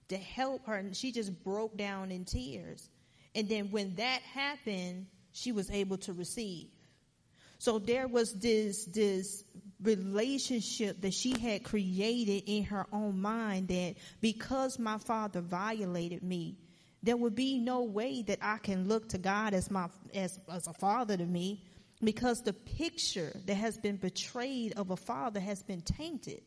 to 0.07 0.17
help 0.17 0.65
her. 0.65 0.75
And 0.75 0.95
she 0.95 1.11
just 1.11 1.43
broke 1.43 1.77
down 1.77 2.11
in 2.11 2.25
tears. 2.25 2.89
And 3.35 3.47
then 3.47 3.69
when 3.69 3.95
that 3.95 4.21
happened, 4.21 5.05
she 5.31 5.51
was 5.51 5.69
able 5.69 5.97
to 5.99 6.13
receive. 6.13 6.69
So 7.59 7.77
there 7.77 8.07
was 8.07 8.33
this, 8.33 8.85
this 8.85 9.43
relationship 9.81 11.01
that 11.01 11.13
she 11.13 11.37
had 11.37 11.63
created 11.63 12.43
in 12.47 12.63
her 12.63 12.87
own 12.91 13.19
mind 13.19 13.67
that 13.67 13.95
because 14.21 14.79
my 14.79 14.97
father 14.97 15.41
violated 15.41 16.23
me, 16.23 16.57
there 17.03 17.15
would 17.15 17.35
be 17.35 17.59
no 17.59 17.83
way 17.83 18.23
that 18.23 18.39
I 18.41 18.57
can 18.57 18.87
look 18.87 19.09
to 19.09 19.17
God 19.17 19.53
as 19.53 19.69
my, 19.69 19.87
as, 20.13 20.39
as 20.51 20.67
a 20.67 20.73
father 20.73 21.15
to 21.15 21.25
me 21.25 21.61
because 22.03 22.41
the 22.41 22.53
picture 22.53 23.31
that 23.45 23.55
has 23.55 23.77
been 23.77 23.97
betrayed 23.97 24.73
of 24.77 24.91
a 24.91 24.97
father 24.97 25.39
has 25.39 25.61
been 25.63 25.81
tainted. 25.81 26.41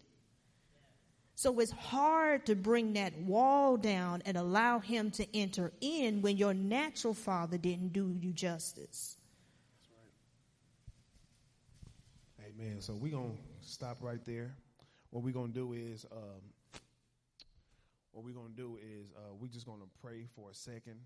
So 1.35 1.59
it's 1.61 1.73
hard 1.73 2.47
to 2.47 2.55
bring 2.55 2.93
that 2.95 3.19
wall 3.19 3.77
down 3.77 4.23
and 4.25 4.37
allow 4.37 4.79
him 4.79 5.11
to 5.13 5.37
enter 5.37 5.73
in 5.81 6.23
when 6.23 6.37
your 6.37 6.55
natural 6.55 7.15
father 7.15 7.59
didn't 7.59 7.93
do 7.93 8.17
you 8.21 8.33
justice. 8.33 9.17
Amen. 12.41 12.81
So 12.81 12.95
we're 12.95 13.13
going 13.13 13.33
to 13.33 13.69
stop 13.69 13.99
right 14.01 14.25
there. 14.25 14.55
What 15.11 15.23
we're 15.23 15.33
going 15.33 15.53
to 15.53 15.59
do 15.59 15.73
is, 15.73 16.07
um, 16.13 16.81
what 18.13 18.25
we're 18.25 18.35
going 18.35 18.51
to 18.51 18.57
do 18.57 18.79
is, 18.81 19.11
uh, 19.17 19.35
we're 19.41 19.49
just 19.49 19.67
going 19.67 19.81
to 19.81 19.89
pray 20.03 20.27
for 20.37 20.51
a 20.51 20.55
second 20.55 21.01